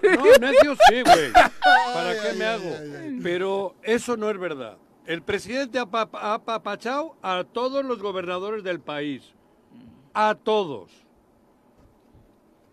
pero, 0.00 0.16
no, 0.16 0.24
necio 0.40 0.74
sí, 0.88 1.02
güey. 1.02 1.32
¿Para 1.94 2.14
qué 2.20 2.32
me 2.36 2.44
hago? 2.44 2.70
Pero 3.22 3.74
eso 3.82 4.16
no 4.16 4.28
es 4.30 4.38
verdad. 4.38 4.76
El 5.06 5.22
presidente 5.22 5.78
ha 5.78 5.86
pa- 5.86 6.08
ha 6.12 6.34
apapachado 6.34 7.16
a 7.22 7.44
todos 7.44 7.84
los 7.84 8.02
gobernadores 8.02 8.62
del 8.62 8.80
país. 8.80 9.32
A 10.12 10.34
todos. 10.34 10.90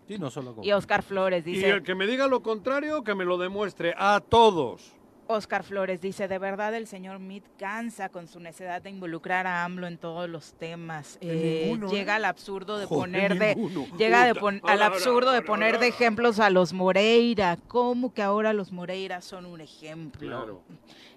Sí, 0.07 0.18
no 0.19 0.30
solo 0.30 0.56
Y 0.61 0.72
Oscar 0.72 1.02
Flores 1.02 1.47
Y 1.47 1.52
dice... 1.53 1.69
el 1.69 1.84
que 1.84 1.95
me 1.95 2.06
diga 2.07 2.27
lo 2.27 2.41
contrario, 2.43 3.03
que 3.03 3.15
me 3.15 3.26
lo 3.26 3.38
demuestre. 3.38 3.93
A 3.97 4.19
todos. 4.19 4.94
Oscar 5.27 5.64
Flores 5.64 6.02
dice, 6.02 6.27
de 6.27 6.38
verdad 6.38 6.73
el 6.76 6.88
señor 6.88 7.19
Meade 7.19 7.45
cansa 7.57 8.10
con 8.10 8.27
su 8.27 8.39
necesidad 8.39 8.81
de 8.81 8.89
involucrar 8.91 9.47
a 9.47 9.64
AMLO 9.64 9.88
en 9.88 9.97
todos 9.97 10.30
los 10.30 10.53
temas. 10.53 11.18
Eh, 11.22 11.64
ninguno, 11.65 11.91
llega 11.91 12.14
¿eh? 12.14 12.15
al 12.18 12.26
absurdo 12.26 12.77
de 12.77 12.85
Joder, 12.85 13.02
poner 13.02 13.39
de 13.39 13.56
ninguno. 13.56 13.97
llega 13.97 14.26
de 14.26 14.35
pon- 14.35 14.61
al 14.65 14.81
absurdo 14.84 15.31
de 15.31 15.41
poner 15.41 15.80
de 15.80 15.88
ejemplos 15.88 16.39
a 16.39 16.49
los 16.49 16.73
Moreira. 16.73 17.57
¿Cómo 17.68 18.14
que 18.14 18.22
ahora 18.22 18.53
los 18.53 18.72
Moreira 18.72 19.22
son 19.22 19.45
un 19.45 19.61
ejemplo? 19.61 20.27
Claro. 20.27 20.61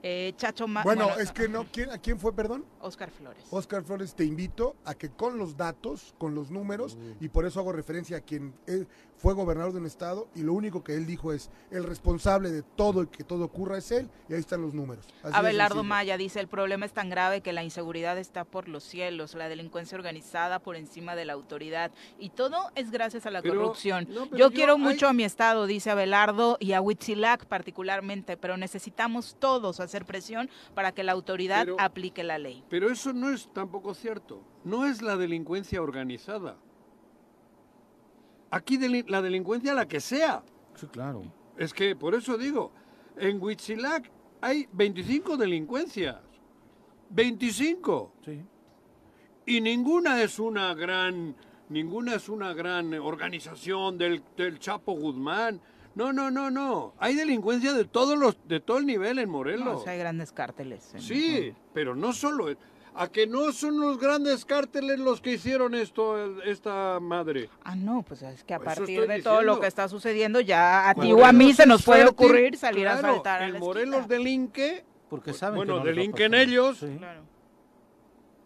Eh, 0.03 0.33
Chacho 0.37 0.69
Ma- 0.69 0.83
Bueno, 0.85 1.11
es 1.19 1.33
que 1.33 1.49
no. 1.49 1.66
¿quién, 1.73 1.91
¿A 1.91 1.99
quién 1.99 2.19
fue, 2.19 2.33
perdón? 2.33 2.65
Oscar 2.81 3.11
Flores. 3.11 3.45
Oscar 3.51 3.83
Flores, 3.83 4.15
te 4.15 4.25
invito 4.25 4.77
a 4.85 4.95
que 4.95 5.11
con 5.11 5.39
los 5.39 5.57
datos, 5.57 6.15
con 6.19 6.35
los 6.35 6.51
números, 6.51 6.97
y 7.20 7.29
por 7.29 7.45
eso 7.47 7.59
hago 7.61 7.73
referencia 7.73 8.19
a 8.19 8.20
quien 8.20 8.55
él 8.66 8.87
fue 9.16 9.35
gobernador 9.35 9.73
de 9.73 9.81
un 9.81 9.87
estado, 9.87 10.29
y 10.37 10.43
lo 10.43 10.53
único 10.53 10.85
que 10.85 10.95
él 10.95 11.05
dijo 11.05 11.33
es, 11.33 11.51
el 11.73 11.83
responsable 11.83 12.53
de 12.53 12.62
todo 12.62 13.03
y 13.03 13.07
que 13.09 13.25
todo 13.25 13.45
ocurra 13.45 13.77
es 13.79 13.91
él, 13.91 14.09
y 14.29 14.35
ahí 14.35 14.39
están 14.41 14.62
los 14.62 14.75
números. 14.75 15.05
Así 15.25 15.35
Abelardo. 15.35 15.83
Maya 15.83 16.16
dice, 16.16 16.39
el 16.39 16.47
problema 16.47 16.87
es 16.87 16.93
tan 16.93 17.11
grave 17.11 17.41
que 17.41 17.53
la 17.53 17.65
inseguridad 17.65 18.16
está 18.19 18.45
por 18.45 18.69
los 18.69 18.85
cielos, 18.85 19.35
la 19.35 19.49
delincuencia 19.49 19.97
organizada 19.99 20.61
por 20.61 20.77
encima 20.77 21.16
de 21.16 21.25
la 21.25 21.33
autoridad 21.33 21.91
y 22.20 22.31
todo 22.31 22.57
es 22.77 22.93
gracias 22.93 23.27
a 23.27 23.33
la 23.33 23.43
Pero- 23.43 23.57
corrupción. 23.61 24.07
no, 24.09 24.27
yo, 24.27 24.37
yo- 24.37 24.51
quiero 24.53 24.75
hay- 24.75 24.81
mucho 24.81 25.09
a 25.09 25.12
mi 25.12 25.25
estado, 25.25 25.66
dice 25.66 25.91
Abelardo, 25.91 26.57
y 26.61 26.73
a 26.75 26.81
Huitzilac 26.81 27.47
particularmente, 27.47 28.37
pero 28.37 28.57
necesitamos 28.57 29.35
todos 29.41 29.81
hacer 29.89 30.05
presión 30.05 30.48
para 30.74 30.93
que 30.93 31.02
la 31.02 31.12
autoridad 31.12 31.65
Pero- 31.65 31.77
aplique 31.81 32.23
la 32.23 32.39
ley. 32.39 32.62
Pero 32.69 32.90
eso 32.90 33.12
no 33.12 33.31
es 33.31 33.52
tampoco 33.52 33.94
cierto. 33.94 34.43
No 34.65 34.86
es 34.86 35.02
la 35.02 35.16
delincuencia 35.16 35.82
organizada. 35.82 36.56
Aquí 38.51 38.78
deli- 38.78 39.05
la 39.09 39.20
delincuencia 39.20 39.74
la 39.74 39.86
que 39.86 40.01
sea. 40.01 40.43
Sí, 40.74 40.86
claro. 40.86 41.23
Es 41.56 41.74
que 41.74 41.94
por 41.97 42.15
eso 42.15 42.39
digo, 42.39 42.73
en 43.16 43.43
Huitzilac 43.43 44.10
hay 44.40 44.66
25 44.73 45.36
delincuencias. 45.36 46.16
25. 47.10 48.12
Sí. 48.24 48.43
Y 49.47 49.60
ninguna 49.60 50.23
es 50.23 50.39
una 50.39 50.74
gran 50.74 51.35
ninguna 51.70 52.15
es 52.15 52.28
una 52.31 52.55
gran 52.55 52.94
organización 52.94 53.98
del, 53.98 54.23
del 54.36 54.59
Chapo 54.59 54.93
Guzmán. 54.93 55.60
No, 55.99 56.12
no, 56.12 56.31
no, 56.31 56.49
no. 56.49 56.95
Hay 57.01 57.16
delincuencia 57.16 57.73
de 57.73 57.85
todos 57.85 58.16
los 58.16 58.37
de 58.47 58.61
todo 58.61 58.79
el 58.79 58.87
nivel 58.87 59.19
en 59.19 59.29
Morelos. 59.29 59.65
No, 59.65 59.77
o 59.79 59.83
sea, 59.83 59.95
hay 59.95 59.99
grandes 59.99 60.31
cárteles. 60.31 60.95
en- 60.95 61.01
Sí, 61.03 61.53
pero 61.75 61.97
no 61.97 62.12
solo. 62.12 62.47
A 62.95 63.09
que 63.09 63.27
no 63.27 63.51
son 63.53 63.81
los 63.81 63.99
grandes 63.99 64.45
cárteles 64.45 65.01
los 65.01 65.20
que 65.20 65.33
hicieron 65.33 65.75
esto, 65.75 66.41
esta 66.45 67.01
madre. 67.01 67.51
Ah, 67.65 67.75
no, 67.75 68.03
pues 68.03 68.23
es 68.23 68.45
que 68.45 68.55
a 68.55 68.61
partir 68.61 69.09
de 69.09 69.23
todo 69.23 69.43
lo 69.43 69.59
que 69.59 69.66
está 69.66 69.89
sucediendo, 69.89 70.41
ya 70.41 70.89
a 70.89 70.95
ti 70.95 71.12
o 71.12 71.25
a 71.25 71.33
mí 71.33 71.53
se 71.53 71.66
nos 71.66 71.85
puede 71.85 72.07
ocurrir 72.07 72.57
salir 72.57 72.87
a 72.87 72.99
claro, 72.99 73.15
saltar 73.16 73.43
a 73.43 73.47
El 73.47 73.55
la 73.55 73.59
Morelos 73.59 74.07
delinque, 74.07 74.85
Porque 75.11 75.33
saben 75.33 75.57
bueno, 75.57 75.75
que 75.75 75.79
no 75.79 75.83
a 75.83 75.87
delinquen 75.87 76.35
ellos, 76.35 76.79
Sí. 76.79 76.87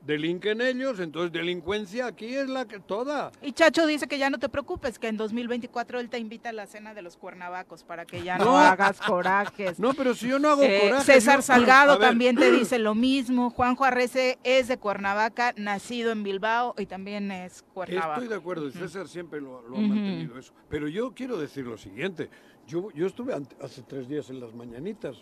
Delinquen 0.05 0.61
ellos, 0.61 0.99
entonces 1.01 1.33
delincuencia 1.33 2.07
aquí 2.07 2.35
es 2.35 2.49
la 2.49 2.67
que 2.67 2.81
toda. 2.81 3.31
Y 3.41 3.53
Chacho 3.53 3.87
dice 3.87 4.09
que 4.09 4.19
ya 4.19 4.31
no 4.31 4.39
te 4.39 4.49
preocupes, 4.49 4.99
que 4.99 5.09
en 5.09 5.17
2024 5.17 6.01
él 6.01 6.09
te 6.09 6.19
invita 6.19 6.49
a 6.49 6.53
la 6.53 6.67
cena 6.67 6.93
de 6.95 7.03
los 7.03 7.17
cuernavacos 7.17 7.85
para 7.85 8.05
que 8.05 8.23
ya 8.23 8.37
no, 8.39 8.45
No. 8.47 8.59
hagas 8.59 9.01
corajes. 9.01 9.79
No, 9.79 9.95
pero 9.95 10.15
si 10.15 10.29
yo 10.29 10.39
no 10.39 10.51
hago 10.51 10.63
Eh, 10.63 10.81
coraje. 10.83 11.05
César 11.05 11.37
yo- 11.37 11.43
Salgado 11.43 11.99
también 11.99 12.37
te 12.37 12.51
dice 12.53 12.79
lo 12.79 12.95
mismo. 12.95 13.51
Juanjo 13.51 13.85
Arrece 13.85 14.39
es 14.43 14.69
de 14.69 14.77
Cuernavaca, 14.79 15.55
nacido 15.57 16.11
en 16.11 16.23
Bilbao 16.25 16.75
y 16.79 16.87
también 16.87 17.31
es 17.31 17.63
Cuernavaca. 17.75 18.15
Estoy 18.15 18.29
de 18.29 18.35
acuerdo, 18.37 18.69
y 18.69 18.73
César 18.73 19.07
siempre 19.09 19.41
lo, 19.41 19.63
lo 19.69 19.77
ha 19.77 19.81
mantenido 19.81 20.39
eso. 20.39 20.53
Pero 20.69 20.89
yo 20.89 21.13
quiero 21.15 21.39
decir 21.39 21.65
lo 21.67 21.79
siguiente. 21.79 22.29
Yo, 22.67 22.91
yo 22.93 23.07
estuve 23.07 23.35
ante- 23.35 23.57
hace 23.61 23.83
tres 23.83 24.09
días 24.09 24.31
en 24.31 24.41
las 24.41 24.53
mañanitas. 24.55 25.17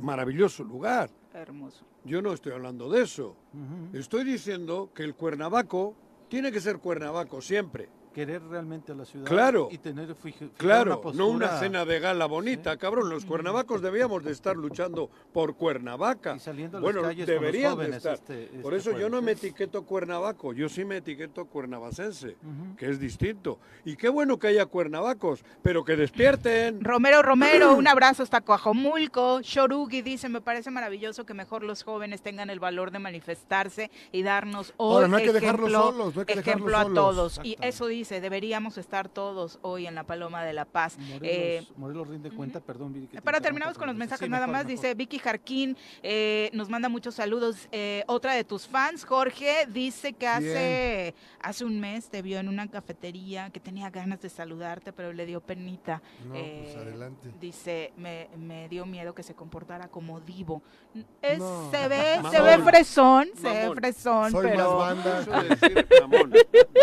Maravilloso 0.00 0.64
lugar. 0.64 1.10
Hermoso. 1.36 1.84
Yo 2.04 2.22
no 2.22 2.32
estoy 2.32 2.52
hablando 2.52 2.88
de 2.88 3.02
eso. 3.02 3.36
Estoy 3.92 4.24
diciendo 4.24 4.90
que 4.94 5.02
el 5.02 5.14
Cuernavaco 5.14 5.94
tiene 6.28 6.50
que 6.50 6.60
ser 6.60 6.78
Cuernavaco 6.78 7.42
siempre. 7.42 7.88
Querer 8.16 8.42
realmente 8.48 8.92
a 8.92 8.94
la 8.94 9.04
ciudad 9.04 9.26
Claro. 9.26 9.68
y 9.70 9.76
tener 9.76 10.16
Claro, 10.56 11.02
una 11.04 11.12
no 11.18 11.26
una 11.28 11.58
cena 11.58 11.84
de 11.84 12.00
gala 12.00 12.24
bonita, 12.24 12.74
cabrón. 12.78 13.10
Los 13.10 13.26
cuernavacos 13.26 13.82
debíamos 13.82 14.24
de 14.24 14.32
estar 14.32 14.56
luchando 14.56 15.10
por 15.34 15.54
Cuernavaca. 15.54 16.38
saliendo 16.38 16.78
a 16.78 16.80
las 16.80 16.82
bueno, 16.82 17.02
calles 17.02 17.26
con 17.26 17.34
los 17.34 17.42
deberían 17.42 17.70
de 17.72 17.76
jóvenes 17.76 17.96
estar. 17.98 18.14
este- 18.14 18.46
por 18.62 18.72
este 18.72 18.88
eso 18.90 18.98
yo 18.98 19.10
no 19.10 19.20
me 19.20 19.32
etiqueto 19.32 19.82
cuernavaco, 19.84 20.54
yo 20.54 20.66
sí 20.70 20.86
me 20.86 20.96
etiqueto 20.96 21.44
cuernavacense, 21.44 22.38
que 22.78 22.88
es 22.88 22.98
distinto. 22.98 23.58
Y 23.84 23.96
qué 23.96 24.08
bueno 24.08 24.38
que 24.38 24.46
haya 24.46 24.64
cuernavacos, 24.64 25.44
pero 25.60 25.84
que 25.84 25.94
despierten. 25.96 26.82
Romero 26.82 27.20
Romero, 27.20 27.74
un 27.76 27.86
abrazo 27.86 28.22
hasta 28.22 28.40
Coajomulco. 28.40 29.42
Shorugi 29.42 30.00
dice, 30.00 30.30
me 30.30 30.40
parece 30.40 30.70
maravilloso 30.70 31.26
que 31.26 31.34
mejor 31.34 31.62
los 31.62 31.82
jóvenes 31.82 32.22
tengan 32.22 32.48
el 32.48 32.60
valor 32.60 32.92
de 32.92 32.98
manifestarse 32.98 33.90
y 34.10 34.22
darnos 34.22 34.72
hoy 34.78 34.94
Ahora, 34.94 35.08
no 35.08 35.16
hay 35.18 35.24
que 35.24 35.32
dejarlos 35.34 35.68
ejemplo, 35.70 35.90
solos, 35.92 36.14
no 36.14 36.20
hay 36.22 36.26
que 36.26 36.34
dejarlos 36.36 36.56
ejemplo 36.56 36.78
a 36.78 36.82
solos. 36.84 36.94
todos. 37.34 37.40
Y 37.44 37.56
eso 37.60 37.86
dice 37.88 38.05
dice, 38.06 38.20
deberíamos 38.20 38.78
estar 38.78 39.08
todos 39.08 39.58
hoy 39.62 39.86
en 39.86 39.96
la 39.96 40.04
Paloma 40.04 40.44
de 40.44 40.52
la 40.52 40.64
Paz. 40.64 40.96
Eh, 41.22 41.60
Morelos, 41.66 41.78
Morelos 41.78 42.08
rinde 42.08 42.30
cuenta, 42.30 42.60
perdón, 42.60 42.92
Viri, 42.92 43.08
que 43.08 43.16
te 43.16 43.22
para 43.22 43.40
terminamos 43.40 43.76
con 43.76 43.88
los 43.88 43.96
mensajes 43.96 44.26
sí, 44.26 44.30
nada 44.30 44.46
mejor, 44.46 44.64
más, 44.64 44.66
mejor. 44.66 44.82
dice 44.82 44.94
Vicky 44.94 45.18
Jarquín, 45.18 45.76
eh, 46.04 46.50
nos 46.52 46.68
manda 46.68 46.88
muchos 46.88 47.16
saludos. 47.16 47.68
Eh, 47.72 48.04
otra 48.06 48.34
de 48.34 48.44
tus 48.44 48.66
fans, 48.68 49.04
Jorge, 49.04 49.66
dice 49.68 50.12
que 50.12 50.28
hace, 50.28 51.14
hace 51.40 51.64
un 51.64 51.80
mes 51.80 52.08
te 52.08 52.22
vio 52.22 52.38
en 52.38 52.48
una 52.48 52.68
cafetería 52.70 53.50
que 53.50 53.58
tenía 53.58 53.90
ganas 53.90 54.20
de 54.20 54.28
saludarte, 54.28 54.92
pero 54.92 55.12
le 55.12 55.26
dio 55.26 55.40
penita. 55.40 56.00
No, 56.26 56.34
Eh, 56.36 56.60
pues 56.64 56.76
adelante. 56.76 57.32
Dice, 57.40 57.92
me, 57.96 58.28
me 58.38 58.68
dio 58.68 58.86
miedo 58.86 59.14
que 59.14 59.24
se 59.24 59.34
comportara 59.34 59.88
como 59.88 60.20
divo. 60.20 60.62
Es- 61.20 61.38
No. 61.40 61.70
Se 61.72 61.88
ve, 61.88 62.20
se 62.30 62.40
ve 62.40 62.58
fresón, 62.58 63.28
se 63.34 63.48
ve 63.68 63.74
fresón, 63.74 64.30
Soy 64.30 64.46
pero... 64.50 64.78
más 64.78 64.96
banda. 64.96 65.20
Eso 65.20 65.30
de 65.32 65.48
decir 65.48 65.86
mamón. 66.02 66.32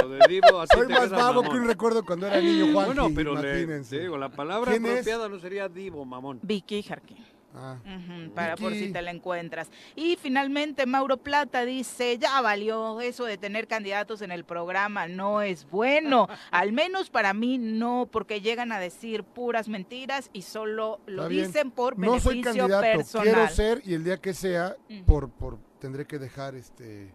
Lo 0.02 0.10
de 0.10 0.20
Divo, 0.28 0.60
a 0.62 0.66
ti 0.68 0.78
Soy 0.78 0.88
te 0.88 0.94
más 0.94 1.12
vago 1.18 1.44
que 1.44 1.58
un 1.58 1.68
recuerdo 1.68 2.04
cuando 2.06 2.28
era 2.28 2.40
niño, 2.40 2.74
Juan. 2.74 2.86
Bueno, 2.88 3.10
pero 3.14 3.36
le, 3.42 3.66
te 3.84 4.00
digo, 4.00 4.18
la 4.18 4.30
palabra 4.30 4.72
¿Quién 4.72 4.86
es? 4.86 4.92
apropiada 4.92 5.30
no 5.30 5.40
sería 5.40 5.70
Divo, 5.70 6.06
mamón. 6.06 6.40
Vicky 6.42 6.84
Jarquín. 6.84 7.18
Ah. 7.56 7.78
Para 8.34 8.56
por 8.56 8.74
si 8.74 8.92
te 8.92 9.02
la 9.02 9.12
encuentras. 9.12 9.70
Y 9.96 10.18
finalmente 10.20 10.86
Mauro 10.86 11.18
Plata 11.18 11.66
dice, 11.66 12.18
ya 12.18 12.42
valió 12.42 13.00
eso 13.00 13.26
de 13.26 13.38
tener 13.38 13.68
candidatos 13.68 14.22
en 14.22 14.32
el 14.32 14.44
programa, 14.44 15.08
no 15.08 15.42
es 15.42 15.70
bueno, 15.70 16.28
al 16.52 16.74
menos 16.74 17.10
para 17.10 17.34
mí 17.34 17.60
no, 17.60 18.08
porque 18.12 18.42
llegan 18.42 18.72
a 18.72 18.80
decir 18.80 19.24
puras 19.24 19.68
mentiras 19.68 20.30
y 20.34 20.42
solo 20.42 21.00
lo 21.06 21.28
dicen 21.28 21.70
por 21.70 21.98
No 21.98 22.20
soy 22.20 22.42
beneficio 22.42 22.62
candidato, 22.64 22.82
personal. 22.82 23.28
quiero 23.28 23.48
ser 23.50 23.82
y 23.86 23.94
el 23.94 24.04
día 24.04 24.18
que 24.18 24.34
sea, 24.34 24.76
por, 25.06 25.30
por 25.30 25.60
tendré 25.80 26.06
que 26.08 26.18
dejar 26.18 26.56
este 26.56 27.14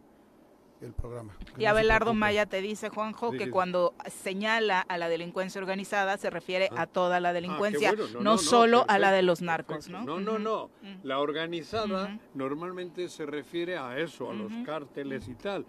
el 0.81 0.93
programa. 0.93 1.33
Que 1.57 1.63
Y 1.63 1.65
no 1.65 1.71
Abelardo. 1.71 2.15
Maya 2.15 2.47
te 2.47 2.61
dice, 2.61 2.89
Juanjo, 2.89 3.33
Sí, 3.33 3.39
que 3.39 3.45
sí. 3.47 3.51
cuando 3.51 3.95
señala 4.07 4.81
a 4.81 4.97
la 4.99 5.09
delincuencia 5.09 5.61
organizada 5.61 6.17
se 6.19 6.31
refiere 6.31 6.69
a 6.77 6.87
toda 6.87 7.21
la 7.21 7.33
delincuencia, 7.33 7.91
Ah, 7.91 7.95
bueno. 7.97 8.07
no, 8.15 8.19
No, 8.19 8.25
no, 8.25 8.31
no, 8.33 8.39
solo 8.39 8.85
a 8.89 8.99
la 8.99 9.11
de 9.13 9.23
los 9.23 9.43
narcos, 9.43 9.89
¿no? 9.89 10.05
No, 10.05 10.21
no, 10.21 10.39
no. 10.39 10.71
La 11.03 11.19
organizada 11.19 12.19
normalmente 12.35 13.09
se 13.09 13.27
refiere 13.27 13.77
a 13.77 13.99
eso, 13.99 14.31
a 14.31 14.35
los 14.35 14.53
cárteles 14.65 15.29
y 15.29 15.35
tal. 15.35 15.67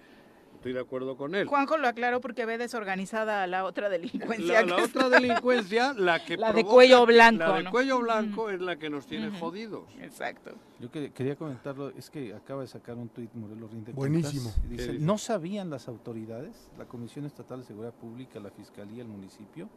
Estoy 0.60 0.73
de 0.73 0.81
acuerdo 0.81 1.15
con 1.15 1.36
él. 1.36 1.48
Juanjo 1.48 1.77
lo 1.77 1.88
aclaró 1.88 2.19
porque 2.19 2.45
ve 2.45 2.57
desorganizada 2.57 3.44
a 3.44 3.48
la 3.48 3.64
otra 3.64 3.88
delincuencia. 3.88 4.61
La, 4.65 4.76
la 4.77 4.84
otra 4.84 5.07
delincuencia, 5.07 5.94
la 5.94 6.22
que 6.26 6.36
La 6.38 6.48
de 6.52 6.64
provoca- 6.64 6.73
cuello 6.73 7.06
blanco, 7.06 7.40
La 7.45 7.53
de 7.56 7.64
¿no? 7.64 7.72
cuello 7.72 7.99
blanco 8.02 8.49
es 8.49 8.60
la 8.60 8.76
que 8.76 8.90
nos 8.90 9.06
tiene 9.07 9.30
Ujú. 9.30 9.38
jodidos. 9.40 9.84
Exacto. 10.02 10.52
Yo 10.81 10.91
que- 10.91 11.11
quería 11.11 11.38
comentarlo, 11.38 11.91
es 11.98 12.10
que 12.10 12.34
acaba 12.34 12.64
de 12.64 12.68
sacar 12.68 12.98
un 12.98 13.07
tuit 13.07 13.34
Morelos 13.36 13.72
Rinde 13.72 13.94
Buenísimo. 13.94 14.49
Cuentas, 14.52 14.65
y 14.65 14.68
¿Qué 14.68 14.76
Dice, 14.81 14.91
dice? 14.91 15.06
no 15.06 15.18
sabían 15.18 15.69
las 15.69 15.88
autoridades, 15.88 16.69
la 16.77 16.84
Comisión 16.84 17.26
Estatal 17.26 17.61
de 17.61 17.65
Seguridad 17.65 17.94
Pública, 17.94 18.41
la 18.41 18.52
Fiscalía, 18.52 19.02
el 19.02 19.07
municipio. 19.07 19.69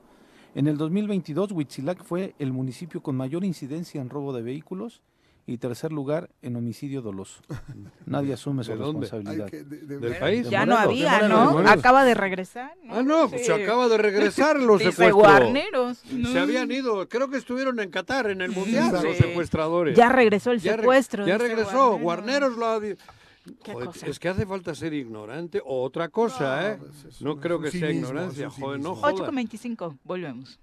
En 0.56 0.66
el 0.66 0.76
2022, 0.78 1.52
Huitzilac 1.52 2.02
fue 2.02 2.34
el 2.40 2.52
municipio 2.52 3.00
con 3.04 3.14
mayor 3.14 3.44
incidencia 3.44 4.00
en 4.00 4.10
robo 4.10 4.32
de 4.32 4.42
vehículos 4.42 5.00
y 5.44 5.58
tercer 5.58 5.90
lugar 5.92 6.30
en 6.40 6.54
homicidio 6.56 7.02
doloso. 7.02 7.40
Nadie 8.06 8.34
asume 8.34 8.62
su 8.62 8.74
responsabilidad. 8.76 9.46
Ay, 9.46 9.50
que 9.50 9.64
de- 9.64 9.76
de- 9.78 9.98
¿Del 9.98 10.12
de- 10.12 10.18
país? 10.20 10.48
Ya 10.48 10.64
no 10.64 10.74
Morelos, 10.78 10.90
había, 11.06 11.28
Morelos, 11.28 11.62
¿no? 11.64 11.70
Acaba 11.70 12.04
de 12.04 12.14
regresar. 12.14 12.72
¿no? 12.84 12.94
Ah, 12.94 13.02
no, 13.02 13.28
pues 13.28 13.40
Sí. 13.42 13.46
se 13.48 13.62
acaba 13.62 13.88
de 13.88 13.98
regresar 13.98 14.60
los 14.60 14.78
Dice 14.78 14.92
secuestros. 14.92 15.14
Guarneros. 15.14 15.98
Se 16.32 16.38
habían 16.38 16.70
ido, 16.70 17.08
creo 17.08 17.28
que 17.28 17.38
estuvieron 17.38 17.80
en 17.80 17.90
Qatar 17.90 18.30
en 18.30 18.40
el 18.40 18.52
Mundial 18.52 18.96
Sí. 19.00 19.06
los 19.06 19.16
secuestradores. 19.16 19.96
Ya 19.96 20.08
regresó 20.10 20.52
el 20.52 20.60
Ya 20.60 20.76
re- 20.76 20.82
secuestro, 20.82 21.26
Ya 21.26 21.38
regresó, 21.38 21.98
Guarneros. 21.98 22.54
Guarneros 22.54 22.56
lo 22.56 22.66
ha... 22.66 22.80
Joder, 23.66 23.88
es 24.06 24.18
que 24.20 24.28
hace 24.28 24.46
falta 24.46 24.72
ser 24.72 24.94
ignorante 24.94 25.60
o 25.64 25.82
otra 25.82 26.08
cosa, 26.10 26.70
¿eh? 26.70 26.76
pues 26.78 27.04
es 27.16 27.20
No 27.22 27.40
creo 27.40 27.60
que 27.60 27.72
sea 27.72 27.90
ignorancia, 27.90 28.48
joder, 28.48 28.78
no 28.78 28.94
jodas. 28.94 29.14
8 29.14 29.24
con 29.24 29.34
25, 29.34 29.96
volvemos. 30.04 30.60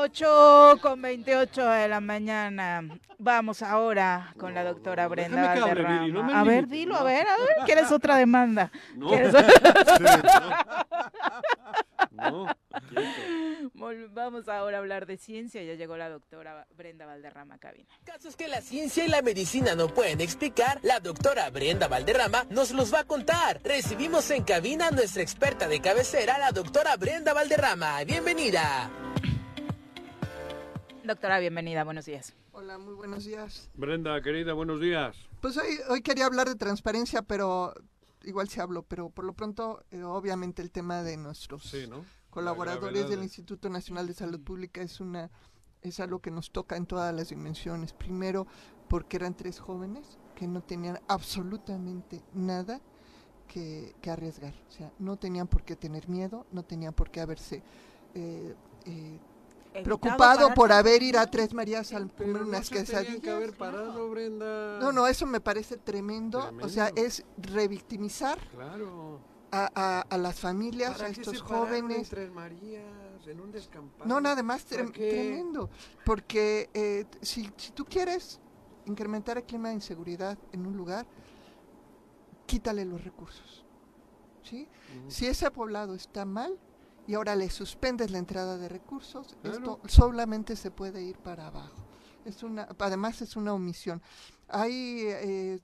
8 0.00 0.78
con 0.80 1.02
28 1.02 1.66
de 1.68 1.88
la 1.88 2.00
mañana. 2.00 2.82
Vamos 3.18 3.62
ahora 3.62 4.32
con 4.38 4.54
la 4.54 4.64
doctora 4.64 5.06
Brenda 5.08 5.52
déjame 5.52 5.54
que 5.54 5.60
hable, 5.70 5.82
Valderrama. 5.82 6.00
Viri, 6.02 6.12
no 6.12 6.22
me 6.24 6.32
a 6.34 6.42
ver, 6.44 6.66
dilo, 6.66 6.94
no. 6.94 7.00
a 7.00 7.04
ver, 7.04 7.26
a 7.28 7.36
ver, 7.36 7.56
¿quieres 7.66 7.92
otra 7.98 8.16
demanda? 8.16 8.72
No. 8.96 9.08
¿Quieres- 9.10 9.32
Vamos 14.14 14.48
ahora 14.48 14.76
a 14.76 14.80
hablar 14.80 15.06
de 15.06 15.16
ciencia. 15.16 15.62
Ya 15.62 15.74
llegó 15.74 15.96
la 15.96 16.08
doctora 16.08 16.66
Brenda 16.76 17.06
Valderrama 17.06 17.56
a 17.56 17.58
cabina. 17.58 17.88
Casos 18.04 18.36
que 18.36 18.48
la 18.48 18.60
ciencia 18.60 19.04
y 19.04 19.08
la 19.08 19.22
medicina 19.22 19.74
no 19.74 19.88
pueden 19.88 20.20
explicar, 20.20 20.78
la 20.82 21.00
doctora 21.00 21.50
Brenda 21.50 21.88
Valderrama 21.88 22.44
nos 22.50 22.70
los 22.72 22.92
va 22.92 23.00
a 23.00 23.04
contar. 23.04 23.60
Recibimos 23.64 24.30
en 24.30 24.44
cabina 24.44 24.88
a 24.88 24.90
nuestra 24.90 25.22
experta 25.22 25.68
de 25.68 25.80
cabecera, 25.80 26.38
la 26.38 26.52
doctora 26.52 26.96
Brenda 26.96 27.32
Valderrama. 27.32 28.02
Bienvenida. 28.04 28.90
Doctora, 31.04 31.38
bienvenida, 31.40 31.84
buenos 31.84 32.04
días. 32.06 32.34
Hola, 32.52 32.78
muy 32.78 32.94
buenos 32.94 33.24
días. 33.24 33.70
Brenda, 33.74 34.20
querida, 34.22 34.52
buenos 34.52 34.80
días. 34.80 35.16
Pues 35.40 35.56
hoy, 35.56 35.78
hoy 35.88 36.00
quería 36.02 36.26
hablar 36.26 36.48
de 36.48 36.54
transparencia, 36.54 37.22
pero 37.22 37.74
igual 38.22 38.48
se 38.48 38.60
hablo, 38.60 38.84
pero 38.84 39.10
por 39.10 39.24
lo 39.24 39.32
pronto, 39.32 39.84
eh, 39.90 40.02
obviamente 40.04 40.62
el 40.62 40.70
tema 40.70 41.02
de 41.02 41.16
nuestros 41.16 41.64
Sí, 41.64 41.86
¿no? 41.88 42.04
colaboradores 42.30 43.08
del 43.08 43.18
de- 43.18 43.24
Instituto 43.24 43.68
Nacional 43.68 44.06
de 44.06 44.14
Salud 44.14 44.40
Pública 44.40 44.80
es 44.82 45.00
una 45.00 45.30
es 45.82 45.98
algo 45.98 46.20
que 46.20 46.30
nos 46.30 46.52
toca 46.52 46.76
en 46.76 46.86
todas 46.86 47.12
las 47.12 47.30
dimensiones. 47.30 47.92
Primero, 47.92 48.46
porque 48.88 49.16
eran 49.16 49.34
tres 49.36 49.58
jóvenes 49.58 50.16
que 50.36 50.46
no 50.46 50.62
tenían 50.62 51.00
absolutamente 51.08 52.22
nada 52.34 52.80
que, 53.48 53.92
que 54.00 54.10
arriesgar. 54.10 54.54
O 54.68 54.70
sea, 54.70 54.92
no 55.00 55.16
tenían 55.16 55.48
por 55.48 55.64
qué 55.64 55.74
tener 55.74 56.08
miedo, 56.08 56.46
no 56.52 56.62
tenían 56.62 56.92
por 56.94 57.10
qué 57.10 57.20
haberse 57.20 57.64
eh, 58.14 58.54
eh, 58.86 59.18
preocupado 59.84 60.52
por 60.54 60.72
haber 60.72 61.02
ir 61.02 61.16
a 61.16 61.26
Tres 61.26 61.54
Marías 61.54 61.92
al 61.92 62.12
comer 62.12 62.42
no 62.42 62.48
unas 62.48 62.68
que 62.68 62.80
quesadillas. 62.80 63.34
haber 63.34 63.56
parado, 63.56 64.10
Brenda. 64.10 64.78
No, 64.80 64.92
no, 64.92 65.06
eso 65.06 65.26
me 65.26 65.40
parece 65.40 65.76
tremendo. 65.78 66.50
O 66.62 66.68
sea, 66.68 66.90
es 66.96 67.24
revictimizar 67.38 68.38
Claro. 68.50 69.20
a, 69.50 69.70
a- 69.74 70.00
a 70.02 70.18
las 70.18 70.38
familias, 70.38 70.92
¿Para 70.92 71.06
a 71.06 71.10
estos 71.10 71.36
se 71.38 71.42
pararon 71.42 71.74
en 71.74 71.82
jóvenes. 71.82 72.08
Tres 72.08 72.30
Marías, 72.32 73.26
en 73.26 73.40
un 73.40 73.50
descampado? 73.52 74.08
No, 74.08 74.20
nada 74.20 74.42
más 74.42 74.64
¿Para 74.64 74.82
trem- 74.84 74.92
qué? 74.92 75.10
tremendo. 75.10 75.70
Porque 76.04 76.68
eh, 76.74 77.04
si, 77.20 77.50
si 77.56 77.72
tú 77.72 77.84
quieres 77.84 78.40
incrementar 78.86 79.38
el 79.38 79.44
clima 79.44 79.68
de 79.68 79.74
inseguridad 79.76 80.36
en 80.52 80.66
un 80.66 80.76
lugar, 80.76 81.06
quítale 82.46 82.84
los 82.84 83.02
recursos. 83.04 83.64
¿sí? 84.42 84.68
Si 85.08 85.26
ese 85.26 85.50
poblado 85.50 85.94
está 85.94 86.24
mal 86.24 86.58
y 87.06 87.14
ahora 87.14 87.34
le 87.36 87.50
suspendes 87.50 88.10
la 88.10 88.18
entrada 88.18 88.58
de 88.58 88.68
recursos, 88.68 89.36
esto 89.42 89.80
solamente 89.86 90.56
se 90.56 90.70
puede 90.70 91.02
ir 91.02 91.18
para 91.18 91.48
abajo. 91.48 91.84
Es 92.24 92.42
una, 92.42 92.68
además 92.78 93.20
es 93.22 93.36
una 93.36 93.52
omisión. 93.52 94.00
Hay, 94.48 95.02
eh, 95.06 95.60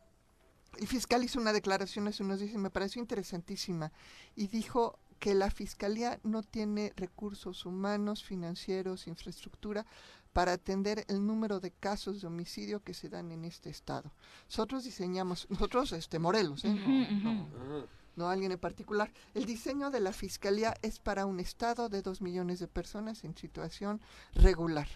el 0.79 0.87
fiscal 0.87 1.23
hizo 1.23 1.39
una 1.41 1.53
declaración 1.53 2.09
hace 2.09 2.23
unos 2.23 2.41
días 2.41 2.53
y 2.53 2.59
me 2.59 2.71
pareció 2.71 3.01
interesantísima 3.01 3.93
y 4.35 4.49
dijo 4.49 4.99
que 5.19 5.35
la 5.35 5.51
fiscalía 5.51 6.21
no 6.23 6.43
tiene 6.43 6.93
recursos 6.97 7.67
humanos, 7.67 8.25
financieros, 8.25 9.07
infraestructura 9.07 9.87
para 10.33 10.53
atender 10.53 11.05
el 11.09 11.27
número 11.27 11.59
de 11.61 11.71
casos 11.73 12.21
de 12.21 12.27
homicidio 12.27 12.83
que 12.83 12.95
se 12.95 13.09
dan 13.09 13.33
en 13.33 13.45
este 13.45 13.71
estado. 13.71 14.13
Nosotros 14.49 14.85
diseñamos, 14.85 15.47
nosotros, 15.51 15.93
este, 15.93 16.19
Morelos, 16.19 16.65
¿eh? 16.65 16.69
No, 16.75 17.49
no, 17.49 17.87
no 18.19 18.29
alguien 18.29 18.53
en 18.53 18.59
particular. 18.59 19.11
El 19.35 19.47
diseño 19.47 19.91
de 19.91 20.01
la 20.01 20.13
fiscalía 20.13 20.75
es 20.83 20.99
para 20.99 21.25
un 21.25 21.41
estado 21.41 21.89
de 21.89 22.03
dos 22.03 22.21
millones 22.21 22.59
de 22.59 22.69
personas 22.69 23.25
en 23.25 23.37
situación 23.37 24.01
regular. 24.35 24.89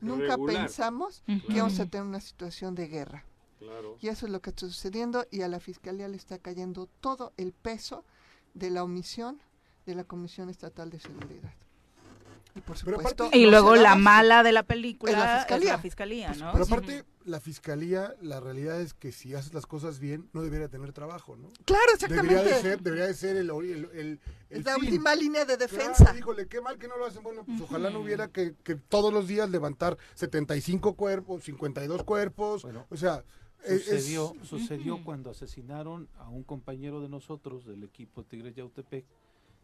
Nunca 0.00 0.36
Regular. 0.36 0.56
pensamos 0.56 1.22
que 1.26 1.58
vamos 1.58 1.78
a 1.78 1.86
tener 1.86 2.06
una 2.06 2.20
situación 2.20 2.74
de 2.74 2.88
guerra. 2.88 3.24
Claro. 3.58 3.96
Y 4.00 4.08
eso 4.08 4.26
es 4.26 4.32
lo 4.32 4.40
que 4.40 4.50
está 4.50 4.66
sucediendo 4.66 5.26
y 5.30 5.42
a 5.42 5.48
la 5.48 5.60
Fiscalía 5.60 6.08
le 6.08 6.16
está 6.16 6.38
cayendo 6.38 6.88
todo 7.00 7.32
el 7.36 7.52
peso 7.52 8.04
de 8.54 8.70
la 8.70 8.82
omisión 8.82 9.40
de 9.86 9.94
la 9.94 10.04
Comisión 10.04 10.48
Estatal 10.48 10.90
de 10.90 10.98
Seguridad. 10.98 11.54
Y 12.54 12.60
por 12.60 12.76
Pero 12.84 12.96
supuesto... 12.98 13.24
aparte- 13.24 13.38
Y 13.38 13.44
no 13.44 13.50
luego 13.50 13.76
la 13.76 13.94
mala 13.96 14.42
de 14.42 14.52
la 14.52 14.62
película 14.62 15.12
Es 15.12 15.18
la 15.18 15.32
es 15.36 15.38
fiscalía. 15.42 15.72
la 15.72 15.78
fiscalía, 15.78 16.32
¿no? 16.34 16.52
Pero 16.52 16.64
aparte, 16.64 17.04
la 17.24 17.40
fiscalía, 17.40 18.14
la 18.20 18.40
realidad 18.40 18.80
es 18.80 18.92
que 18.94 19.10
si 19.12 19.34
haces 19.34 19.54
las 19.54 19.64
cosas 19.64 19.98
bien, 20.00 20.28
no 20.34 20.42
debería 20.42 20.68
tener 20.68 20.92
trabajo, 20.92 21.36
¿no? 21.36 21.48
Claro, 21.64 21.82
Debería 21.98 22.42
de 22.42 22.50
exactamente. 22.50 22.60
ser, 22.60 22.82
debería 22.82 23.06
de 23.06 23.14
ser 23.14 23.36
el, 23.36 23.48
el, 23.50 23.64
el- 23.64 23.88
el 23.94 24.20
Es 24.50 24.64
la 24.66 24.74
fin. 24.74 24.84
última 24.84 25.14
línea 25.14 25.46
de 25.46 25.56
Claro, 25.56 25.72
defensa. 25.72 26.14
híjole, 26.18 26.46
qué 26.46 26.60
mal 26.60 26.76
que 26.78 26.88
no 26.88 26.96
lo 26.98 27.06
hacen. 27.06 27.22
Bueno, 27.22 27.44
pues 27.46 27.60
ojalá 27.62 27.88
no 27.90 28.00
hubiera 28.00 28.28
que, 28.28 28.54
que 28.62 28.74
todos 28.76 29.12
los 29.14 29.26
días 29.28 29.48
levantar 29.48 29.96
75 30.14 30.94
cuerpos, 30.94 31.44
52 31.44 32.02
cuerpos. 32.04 32.66
o 32.90 32.96
sea, 32.96 33.24
es- 33.64 33.84
Sucedió, 33.84 34.34
es- 34.42 34.48
sucedió 34.48 35.02
cuando 35.04 35.30
asesinaron 35.30 36.08
a 36.18 36.28
un 36.28 36.42
compañero 36.42 37.00
de 37.00 37.08
nosotros 37.08 37.64
del 37.64 37.84
equipo 37.84 38.24
Tigres 38.24 38.54
Yautepec 38.56 39.06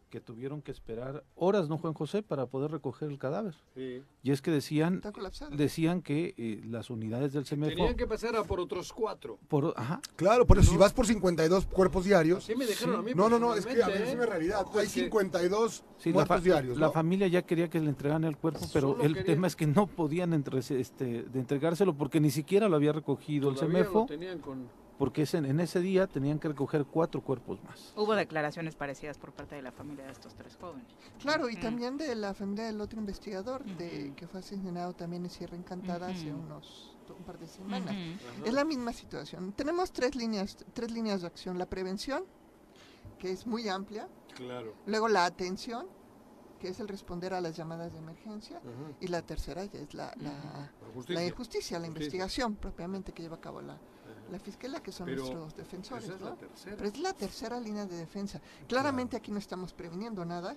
que 0.09 0.19
tuvieron 0.19 0.61
que 0.61 0.71
esperar 0.71 1.23
horas, 1.35 1.69
¿no, 1.69 1.77
Juan 1.77 1.93
José, 1.93 2.23
para 2.23 2.47
poder 2.47 2.71
recoger 2.71 3.09
el 3.09 3.19
cadáver. 3.19 3.55
Sí. 3.75 4.01
Y 4.23 4.31
es 4.31 4.41
que 4.41 4.51
decían, 4.51 5.01
decían 5.51 6.01
que 6.01 6.33
eh, 6.37 6.61
las 6.65 6.89
unidades 6.89 7.31
del 7.33 7.45
CEMEFO... 7.45 7.75
Tenían 7.75 7.95
que 7.95 8.07
pasar 8.07 8.35
a 8.35 8.43
por 8.43 8.59
otros 8.59 8.91
cuatro. 8.91 9.37
Por, 9.47 9.73
ajá, 9.77 10.01
Claro, 10.15 10.45
por 10.47 10.57
eso 10.57 10.71
si 10.71 10.77
vas 10.77 10.93
por 10.93 11.05
52 11.05 11.65
cuerpos 11.67 12.05
diarios. 12.05 12.43
Así 12.43 12.55
me 12.55 12.65
dejaron 12.65 12.95
a 12.97 13.01
mí 13.03 13.11
No, 13.15 13.29
no, 13.29 13.37
no, 13.39 13.53
es 13.53 13.65
que 13.65 13.71
a 13.83 13.87
ver, 13.87 13.97
personalmente, 13.97 14.09
es 14.09 14.15
una 14.15 14.23
¿eh? 14.23 14.27
realidad. 14.27 14.57
Hay 14.59 14.65
Porque- 14.73 14.87
52 14.87 15.83
Sí, 15.99 16.09
la, 16.09 16.15
muertos 16.15 16.43
diarios. 16.43 16.77
la 16.77 16.91
familia 16.91 17.27
ya 17.27 17.41
quería 17.43 17.69
que 17.69 17.79
le 17.79 17.89
entregaran 17.89 18.23
el 18.23 18.37
cuerpo, 18.37 18.61
pero 18.73 18.91
Solo 18.93 19.03
el 19.03 19.13
querían- 19.13 19.25
tema 19.25 19.47
es 19.47 19.55
que 19.55 19.67
no 19.67 19.85
podían 19.87 20.33
entre- 20.33 20.59
este, 20.59 21.23
de 21.23 21.39
entregárselo 21.39 21.93
porque 21.95 22.19
ni 22.19 22.31
siquiera 22.31 22.67
lo 22.67 22.75
había 22.75 22.93
recogido 22.93 23.49
el 23.49 23.55
Todavía 23.55 23.79
lo 23.79 23.83
CEMEFO, 23.85 24.05
tenían 24.07 24.39
con- 24.39 24.67
porque 24.99 25.23
ese- 25.23 25.37
en 25.37 25.59
ese 25.61 25.79
día 25.79 26.05
tenían 26.05 26.37
que 26.39 26.49
recoger 26.49 26.85
cuatro 26.85 27.23
cuerpos 27.23 27.63
más. 27.63 27.93
Hubo 27.95 28.13
declaraciones 28.13 28.75
parecidas 28.75 29.17
por 29.17 29.31
parte 29.31 29.55
de 29.55 29.61
la 29.63 29.71
familia 29.71 30.05
de 30.05 30.11
estos 30.11 30.35
tres 30.35 30.55
jóvenes. 30.59 30.85
Claro, 31.19 31.49
y 31.49 31.55
Mm. 31.55 31.59
también 31.61 31.97
de 31.97 32.13
la 32.15 32.33
familia 32.35 32.65
del 32.65 32.79
otro 32.81 32.99
investigador 32.99 33.63
de 33.63 34.13
que 34.15 34.27
fue 34.27 34.41
asesinado 34.41 34.93
también 34.93 35.23
en 35.23 35.31
Sierra 35.31 35.55
Encantada 35.55 36.07
hace 36.09 36.31
Ujú. 36.31 36.41
unos 36.43 36.95
un 37.17 37.23
par 37.23 37.39
de 37.39 37.47
semanas. 37.47 37.95
Ujú. 37.95 38.45
Es 38.45 38.53
la 38.53 38.63
misma 38.65 38.93
situación. 38.93 39.51
Tenemos 39.53 39.91
tres 39.91 40.15
líneas, 40.15 40.57
tres 40.73 40.91
líneas 40.91 41.21
de 41.21 41.27
acción. 41.27 41.57
La 41.57 41.65
prevención, 41.65 42.23
que 43.17 43.31
es 43.31 43.47
muy 43.47 43.67
amplia. 43.67 44.07
Claro. 44.35 44.75
Luego 44.85 45.07
la 45.07 45.25
atención, 45.25 45.87
que 46.59 46.67
es 46.69 46.79
el 46.79 46.87
responder 46.87 47.33
a 47.33 47.41
las 47.41 47.55
llamadas 47.57 47.93
de 47.93 47.99
emergencia. 47.99 48.57
Ajá. 48.57 48.91
Y 48.99 49.07
la 49.07 49.21
tercera 49.23 49.63
ya 49.65 49.79
es 49.79 49.93
la, 49.93 50.13
la, 50.17 50.29
La 50.33 50.71
la 50.87 50.93
justicia. 50.93 51.25
injusticia, 51.25 51.79
la 51.79 51.85
Justicia. 51.87 51.87
investigación 51.87 52.55
propiamente 52.57 53.11
que 53.13 53.23
lleva 53.23 53.37
a 53.37 53.41
cabo 53.41 53.61
la, 53.61 53.77
la 54.31 54.39
fiscalía, 54.39 54.81
que 54.81 54.91
son 54.91 55.05
Pero 55.05 55.21
nuestros 55.23 55.55
defensores. 55.55 56.05
esa 56.05 56.15
es 56.15 56.21
la 56.21 56.29
¿no? 56.31 56.35
tercera. 56.35 56.75
Pero 56.77 56.89
es 56.89 56.99
la 56.99 57.13
tercera 57.13 57.59
línea 57.59 57.85
de 57.85 57.97
defensa. 57.97 58.41
Claramente 58.67 59.17
aquí 59.17 59.31
no 59.31 59.39
estamos 59.39 59.73
previniendo 59.73 60.25
nada. 60.25 60.55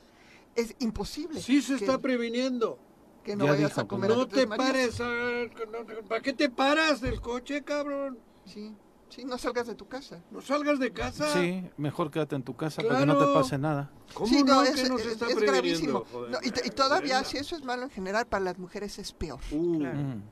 Es 0.54 0.74
imposible. 0.80 1.40
Sí 1.40 1.62
se 1.62 1.76
que- 1.76 1.84
está 1.84 1.98
previniendo. 1.98 2.78
Que 3.24 3.36
no 3.36 3.44
Ya 3.46 3.52
vayas 3.52 3.70
dijo, 3.70 3.80
a 3.82 3.88
comer. 3.88 4.10
No 4.10 4.22
a 4.22 4.28
te 4.28 4.46
pares, 4.48 5.00
a- 5.00 5.04
no- 5.04 6.02
¿para 6.08 6.20
qué 6.20 6.32
te 6.32 6.50
paras 6.50 7.00
del 7.00 7.20
coche, 7.20 7.62
cabrón? 7.62 8.18
Sí, 8.44 8.74
sí, 9.08 9.24
no 9.24 9.38
salgas 9.38 9.68
de 9.68 9.76
tu 9.76 9.86
casa. 9.86 10.20
No 10.32 10.40
salgas 10.40 10.80
de 10.80 10.92
casa. 10.92 11.32
Sí, 11.32 11.64
mejor 11.76 12.10
quédate 12.10 12.34
en 12.34 12.42
tu 12.42 12.56
casa 12.56 12.82
para 12.82 12.98
que 12.98 13.06
no 13.06 13.12
te 13.14 13.18
Claro. 13.24 13.34
pase 13.34 13.58
nada. 13.58 13.90
¿Cómo 14.12 14.26
Sí, 14.26 14.42
no, 14.42 14.56
no, 14.56 14.62
que 14.64 14.80
es, 14.82 14.90
no 14.90 14.98
se 14.98 15.04
es- 15.06 15.12
está 15.12 15.28
es 15.28 15.36
gravísimo. 15.36 16.04
Joder, 16.12 16.32
No, 16.32 16.38
y, 16.42 16.48
y 16.48 16.70
todavía, 16.70 17.22
si 17.22 17.36
eso 17.38 17.54
es 17.54 17.62
malo 17.64 17.84
en 17.84 17.90
general, 17.90 18.26
para 18.26 18.42
las 18.44 18.58
mujeres 18.58 18.98
es 18.98 19.12
peor. 19.12 19.38
Uh, 19.52 19.56
Mm. 19.84 20.22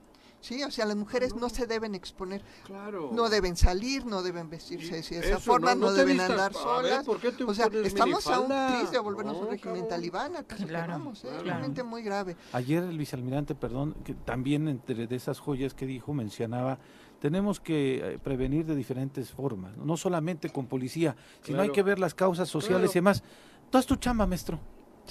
Sí, 0.40 0.62
o 0.64 0.70
sea, 0.70 0.86
las 0.86 0.96
mujeres 0.96 1.34
no 1.36 1.50
se 1.50 1.66
deben 1.66 1.94
exponer, 1.94 2.42
Claro. 2.64 3.10
no 3.12 3.28
deben 3.28 3.56
salir, 3.56 4.06
no 4.06 4.22
deben 4.22 4.48
vestirse 4.48 4.92
de 4.94 4.98
esa 5.00 5.18
Eso, 5.36 5.40
forma, 5.40 5.74
no- 5.74 5.80
no, 5.82 5.86
no 5.88 5.92
te 5.92 5.98
deben 6.00 6.16
vistas- 6.16 6.30
andar 6.30 6.52
a 6.52 6.54
ver, 6.54 6.62
solas. 6.90 7.04
¿por 7.06 7.20
qué 7.20 7.32
te 7.32 7.44
o 7.44 7.52
sea, 7.52 7.66
pones 7.68 7.86
estamos 7.88 8.26
a 8.26 8.40
un 8.40 8.48
tris 8.48 8.90
de 8.90 8.98
volvernos 9.00 9.34
No, 9.36 9.40
un 9.42 9.50
régimen 9.50 9.74
cabrón. 9.74 9.88
talibán, 9.88 10.36
al 10.36 10.46
que 10.46 10.56
Claro, 10.64 10.92
vamos, 10.94 11.24
¿eh? 11.24 11.28
claro. 11.28 11.44
realmente 11.44 11.82
muy 11.82 12.02
grave. 12.02 12.36
Ayer 12.54 12.82
el 12.82 12.96
vicealmirante, 12.96 13.54
perdón, 13.54 13.94
que 14.02 14.14
también 14.14 14.66
entre 14.68 15.06
de 15.06 15.14
esas 15.16 15.38
joyas 15.40 15.74
que 15.74 15.84
dijo 15.86 16.14
mencionaba, 16.14 16.78
tenemos 17.20 17.60
que 17.60 18.14
eh, 18.14 18.18
prevenir 18.18 18.64
de 18.64 18.74
diferentes 18.74 19.30
formas, 19.30 19.76
no 19.76 19.98
solamente 19.98 20.48
con 20.48 20.66
policía, 20.66 21.16
sino 21.42 21.60
hay 21.60 21.70
que 21.70 21.82
ver 21.82 21.98
las 21.98 22.14
causas 22.14 22.48
sociales 22.48 22.78
Claro. 22.78 22.92
y 22.92 22.94
demás. 22.94 23.22
Tú 23.68 23.76
haz 23.76 23.84
tu 23.84 23.96
chamba, 23.96 24.26
maestro. 24.26 24.58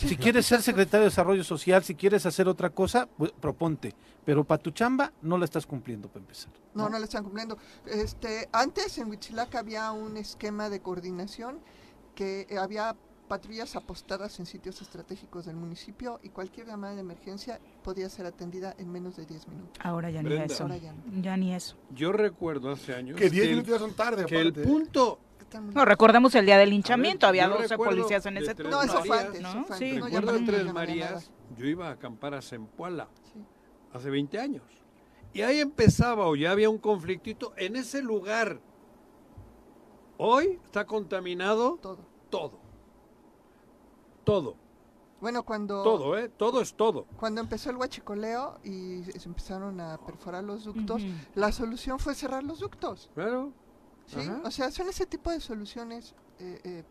Si 0.08 0.18
quieres 0.18 0.46
ser 0.46 0.62
secretario 0.62 1.02
de 1.06 1.10
Desarrollo 1.10 1.44
Social, 1.44 1.84
si 1.84 1.96
quieres 1.96 2.26
hacer 2.26 2.48
otra 2.48 2.70
cosa, 2.70 3.08
pues, 3.18 3.32
proponte. 3.32 3.94
Pero 4.26 4.44
para 4.44 4.62
tu 4.62 4.72
chamba 4.72 5.12
no 5.22 5.38
la 5.38 5.46
estás 5.46 5.66
cumpliendo 5.66 6.08
para 6.08 6.22
empezar. 6.22 6.52
No, 6.74 6.90
no 6.90 6.98
le 6.98 7.04
están 7.06 7.24
cumpliendo. 7.24 7.58
Este, 7.86 8.48
antes 8.52 8.98
en 8.98 9.10
Huitzilac 9.10 9.56
había 9.56 9.92
un 9.92 10.18
esquema 10.18 10.70
de 10.70 10.82
coordinación 10.82 11.60
que 12.16 12.46
eh, 12.50 12.58
había 12.58 12.96
patrullas 13.28 13.76
apostadas 13.76 14.40
en 14.40 14.46
sitios 14.48 14.82
estratégicos 14.82 15.46
del 15.46 15.56
municipio 15.56 16.20
y 16.24 16.30
cualquier 16.30 16.66
llamada 16.68 16.96
de 16.96 17.02
emergencia 17.02 17.60
podía 17.84 18.10
ser 18.10 18.26
atendida 18.26 18.74
en 18.80 18.92
menos 18.92 19.18
de 19.18 19.26
10 19.28 19.48
minutos. 19.50 19.74
Ahora 19.84 20.10
ya 20.10 20.24
ni 20.24 20.30
Brenda. 20.30 20.46
eso. 20.54 20.64
Ahora 20.64 20.78
ya 20.78 20.94
no. 20.94 21.04
Ya 21.22 21.38
ni 21.38 21.54
eso. 21.54 21.76
Yo 21.94 22.12
recuerdo 22.12 22.72
hace 22.72 22.96
años 22.96 23.18
Que 23.18 23.30
10 23.30 23.44
el- 23.46 23.50
minutos 23.52 23.72
ya 23.72 23.80
son 23.80 23.94
tarde, 23.94 24.26
que 24.26 24.40
el 24.40 24.52
punto 24.54 25.20
No, 25.74 25.86
recordamos 25.86 26.34
el 26.36 26.46
día 26.46 26.58
del 26.58 26.70
linchamiento, 26.70 27.26
ver, 27.28 27.30
había 27.42 27.48
yo 27.48 27.62
12 27.62 27.68
recuerdo 27.70 27.96
policías 27.96 28.26
en 28.26 28.38
ese 28.38 28.56
turno. 28.56 28.72
No, 28.72 28.84
eso 28.84 29.04
fue 29.04 29.20
antes, 29.20 29.42
¿no? 29.42 29.50
eso 29.50 29.64
fue 29.66 29.78
Sí. 29.78 29.98
No, 29.98 30.06
Recuerdo 30.06 30.40
Tres. 30.46 30.74
Marías, 30.74 31.32
yo 31.58 31.66
iba 31.66 31.88
a 31.90 31.92
acampar 31.92 32.34
a 32.34 32.42
Zempoala 32.42 33.08
Sí. 33.34 33.40
hace 33.94 34.10
20 34.10 34.40
años. 34.40 34.64
Y 35.34 35.42
ahí 35.42 35.60
empezaba 35.60 36.28
o 36.28 36.36
ya 36.36 36.52
había 36.52 36.70
un 36.70 36.78
conflictito 36.80 37.54
en 37.58 37.76
ese 37.76 38.02
lugar. 38.02 38.60
Hoy 40.18 40.60
está 40.66 40.86
contaminado 40.86 41.78
Todo. 41.82 42.00
todo. 42.30 42.60
Todo. 44.24 44.56
Bueno, 45.22 45.44
cuando, 45.44 45.84
Todo, 45.84 46.18
¿eh? 46.18 46.30
Todo 46.30 46.62
es 46.62 46.74
todo. 46.74 47.06
cuando 47.18 47.42
empezó 47.42 47.70
el 47.70 47.76
huachicoleo 47.78 48.58
y 48.64 49.04
se 49.04 49.28
empezaron 49.28 49.80
a 49.82 49.98
perforar 49.98 50.44
los 50.46 50.64
ductos, 50.64 51.02
la 51.36 51.52
solución 51.52 52.00
fue 52.00 52.16
cerrar 52.16 52.44
los 52.44 52.60
ductos. 52.60 53.10
Claro. 53.16 53.52
¿Sí? 54.10 54.20
Ajá. 54.20 54.42
O 54.44 54.52
sea, 54.52 54.72
son 54.72 54.90
ese 54.90 55.06
tipo 55.06 55.32
de 55.32 55.40
soluciones 55.40 56.14
eh, 56.40 56.60
eh, 56.64 56.84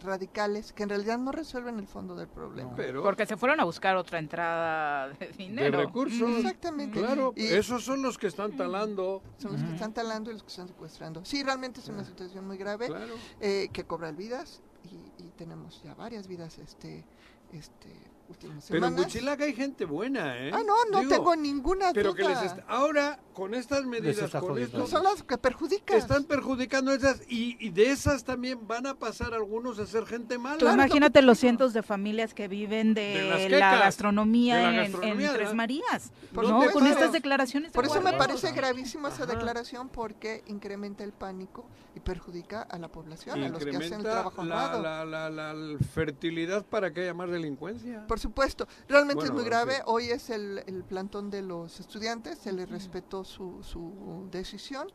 radicales 0.00 0.72
que 0.72 0.84
en 0.84 0.88
realidad 0.90 1.18
no 1.18 1.32
resuelven 1.32 1.78
el 1.78 1.86
fondo 1.88 2.14
del 2.14 2.28
problema. 2.28 2.72
Pero 2.76 3.02
Porque 3.02 3.26
se 3.26 3.36
fueron 3.36 3.58
a 3.60 3.64
buscar 3.64 3.96
otra 3.96 4.18
entrada 4.20 5.08
de 5.08 5.26
de 5.26 5.32
dinero. 5.32 5.78
recursos. 5.80 6.28
Mm, 6.28 6.36
Exactamente. 6.36 6.98
Claro, 7.00 7.32
Y- 7.36 7.46
esos 7.46 7.84
son 7.84 8.02
los 8.02 8.16
que 8.16 8.28
están 8.28 8.56
talando. 8.56 9.22
Son 9.38 9.52
los 9.52 9.62
que 9.62 9.72
están 9.74 9.92
talando 9.92 10.30
y 10.30 10.34
los 10.34 10.42
que 10.44 10.50
están 10.50 10.68
secuestrando. 10.68 11.24
Sí, 11.24 11.42
realmente 11.42 11.80
es 11.80 11.88
una 11.88 12.04
situación 12.04 12.46
muy 12.46 12.56
grave 12.56 12.86
Claro. 12.86 13.14
eh, 13.40 13.68
que 13.72 13.84
cobra 13.84 14.12
vidas 14.12 14.62
y, 14.84 15.22
y 15.24 15.30
tenemos 15.36 15.82
ya 15.82 15.94
varias 15.94 16.28
vidas 16.28 16.58
este, 16.58 17.04
este, 17.52 17.90
últimas 18.28 18.66
Pero 18.68 18.86
en. 18.86 18.98
Huichilac 18.98 19.40
hay 19.40 19.54
gente 19.54 19.84
buena, 19.84 20.36
¿eh? 20.38 20.50
Ah, 20.52 20.60
no, 20.66 20.74
no 20.90 21.00
Digo, 21.00 21.10
tengo 21.10 21.36
ninguna 21.36 21.92
Pero 21.92 22.14
que 22.14 22.22
les 22.24 22.34
duda. 22.40 22.46
est- 22.46 22.58
ahora 22.68 23.20
con 23.32 23.54
estas 23.54 23.84
medidas, 23.84 24.30
con 24.32 24.58
estos 24.58 24.90
Son 24.90 25.04
las 25.04 25.22
que 25.22 25.38
perjudican. 25.38 25.96
están 25.96 26.24
perjudicando 26.24 26.92
esas 26.92 27.22
y, 27.28 27.56
y 27.64 27.70
de 27.70 27.90
esas 27.90 28.24
también 28.24 28.66
van 28.66 28.86
a 28.86 28.94
pasar 28.96 29.32
algunos 29.32 29.78
a 29.78 29.86
ser 29.86 30.04
gente 30.06 30.38
mala. 30.38 30.58
Tú 30.58 30.68
imagínate 30.68 31.22
los 31.22 31.38
cientos 31.38 31.72
de 31.72 31.82
familias 31.84 32.34
que 32.34 32.48
viven 32.48 32.94
de, 32.94 33.48
la 33.50 33.78
gastronomía, 33.78 34.56
de 34.56 34.62
la 34.62 34.68
en- 34.70 34.76
gastronomía, 34.92 35.28
en, 35.30 35.34
Tres. 35.36 35.54
Marías. 35.54 36.10
Por 36.34 36.48
¿no? 36.48 36.70
Con 36.72 36.86
estas 36.86 37.12
declaraciones. 37.12 37.70
de 37.72 37.74
Por 37.74 37.84
eso 37.86 38.00
me 38.00 38.12
parece 38.12 38.52
gravísima 38.52 39.08
esa 39.08 39.24
Ajá. 39.24 39.32
declaración 39.34 39.88
porque 39.88 40.42
incrementa 40.48 41.04
el 41.04 41.12
pánico 41.12 41.64
y 41.94 42.00
perjudica 42.00 42.62
a 42.62 42.78
la 42.78 42.88
población, 42.88 43.42
a 43.42 43.48
los 43.48 43.64
que 43.64 43.76
hacen 43.76 43.94
el 43.94 44.02
trabajo 44.02 44.44
la, 44.44 44.78
la, 44.78 45.04
la, 45.04 45.30
la- 45.30 45.52
la 45.54 45.78
fertilidad 45.94 46.64
para 46.66 46.92
que 46.92 47.02
haya 47.02 47.14
más 47.14 47.30
delincuencia. 47.30 48.06
Por 48.06 48.17
supuesto, 48.18 48.66
realmente 48.88 49.24
es 49.24 49.32
muy 49.32 49.44
grave. 49.44 49.76
sí. 49.76 49.82
Hoy 49.86 50.10
es 50.10 50.30
el, 50.30 50.62
el 50.66 50.84
plantón 50.84 51.30
de 51.30 51.42
los 51.42 51.80
estudiantes, 51.80 52.38
se 52.38 52.52
les 52.52 52.68
respetó 52.68 53.24
su, 53.24 53.62
su 53.62 54.28
decisión 54.30 54.88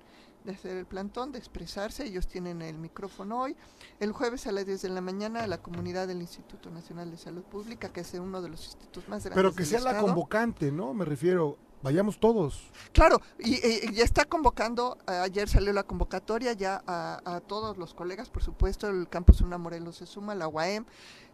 de 0.44 0.52
hacer 0.52 0.78
el 0.78 0.86
plantón, 0.86 1.32
de 1.32 1.40
expresarse. 1.40 2.06
Ellos 2.06 2.28
tienen 2.28 2.62
el 2.62 2.78
micrófono 2.78 3.42
hoy. 3.42 3.56
El 4.00 4.12
jueves 4.12 4.48
a 4.48 4.52
las 4.52 4.66
10 4.66 4.82
de 4.82 4.90
la 4.90 5.02
mañana, 5.02 5.48
la 5.48 5.62
comunidad 5.62 6.08
del 6.08 6.22
Instituto 6.22 6.70
Nacional 6.70 7.12
de 7.12 7.18
Salud 7.18 7.44
Pública, 7.44 7.90
que 7.90 8.02
es 8.02 8.14
uno 8.14 8.42
de 8.42 8.50
los 8.50 8.66
institutos 8.66 9.08
más 9.08 9.24
grandes. 9.24 9.36
Pero 9.36 9.52
que 9.52 9.64
del 9.64 9.66
sea 9.66 9.80
la 9.80 10.00
convocante, 10.00 10.72
¿no? 10.72 10.94
Me 10.94 11.06
refiero, 11.06 11.58
vayamos 11.84 12.20
todos. 12.20 12.72
Claro, 12.94 13.22
y, 13.38 13.56
y 13.90 13.94
ya 13.94 14.04
está 14.04 14.26
convocando, 14.26 14.98
eh, 15.08 15.12
ayer 15.12 15.48
salió 15.50 15.74
la 15.74 15.84
convocatoria 15.84 16.54
ya 16.54 16.82
a, 16.88 17.22
a 17.26 17.40
todos 17.42 17.78
los 17.78 17.94
colegas, 17.94 18.30
por 18.30 18.42
supuesto, 18.44 18.88
el 18.90 19.08
Campus 19.10 19.42
Una 19.42 19.58
Morelos 19.58 19.98
se 19.98 20.06
suma, 20.06 20.34
la 20.34 20.48
UAM, 20.48 20.86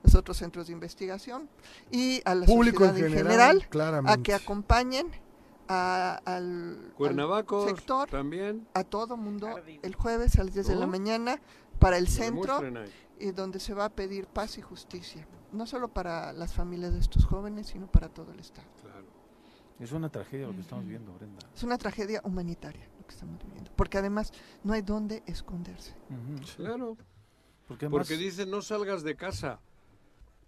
los 0.04 0.16
otros 0.16 0.38
centros 0.38 0.68
de 0.68 0.74
investigación 0.74 1.50
y 1.92 2.22
a 2.26 2.36
la 2.36 2.46
Público 2.46 2.84
en 2.84 2.90
sociedad 2.92 3.10
en 3.12 3.18
general, 3.18 3.64
general, 3.72 4.08
a 4.08 4.18
que 4.18 4.34
acompañen 4.34 5.12
a- 5.68 6.20
al, 6.26 6.94
sector, 7.68 8.10
también. 8.10 8.68
a 8.74 8.84
todo 8.84 9.18
mundo, 9.18 9.48
el 9.84 9.96
jueves 9.96 10.40
a 10.40 10.44
las 10.44 10.54
10 10.54 10.68
de 10.68 10.76
la 10.76 10.88
mañana 10.88 11.40
para 11.80 11.98
el 11.98 12.08
centro 12.08 12.60
y 13.20 13.32
donde 13.32 13.60
se 13.60 13.74
va 13.74 13.86
a 13.86 13.90
pedir 13.90 14.26
paz 14.28 14.58
y 14.58 14.62
justicia, 14.62 15.28
no 15.52 15.68
solo 15.68 15.90
para 15.90 16.34
las 16.34 16.54
familias 16.54 16.94
de 16.94 17.00
estos 17.00 17.26
jóvenes, 17.26 17.68
sino 17.68 17.86
para 17.88 18.10
todo 18.10 18.32
el 18.32 18.40
Estado. 18.40 18.68
Claro. 18.82 18.99
Es 19.80 19.92
una 19.94 20.10
tragedia 20.10 20.48
lo 20.48 20.54
que 20.54 20.62
estamos 20.62 20.86
viendo, 20.86 21.14
Brenda. 21.14 21.40
Es 21.56 21.64
una 21.64 21.78
tragedia 21.78 22.22
humanitaria 22.26 22.86
lo 23.00 23.06
que 23.06 23.14
estamos 23.14 23.42
viviendo, 23.44 23.72
porque 23.76 23.98
además 23.98 24.32
no 24.64 24.74
hay 24.74 24.82
dónde 24.82 25.24
esconderse. 25.26 25.94
Ujú. 26.10 26.46
Claro. 26.58 26.98
Porque 27.68 27.86
además- 27.86 28.08
Porque 28.08 28.22
dicen 28.22 28.50
no 28.50 28.62
salgas 28.62 29.04
de 29.04 29.16
casa. 29.16 29.60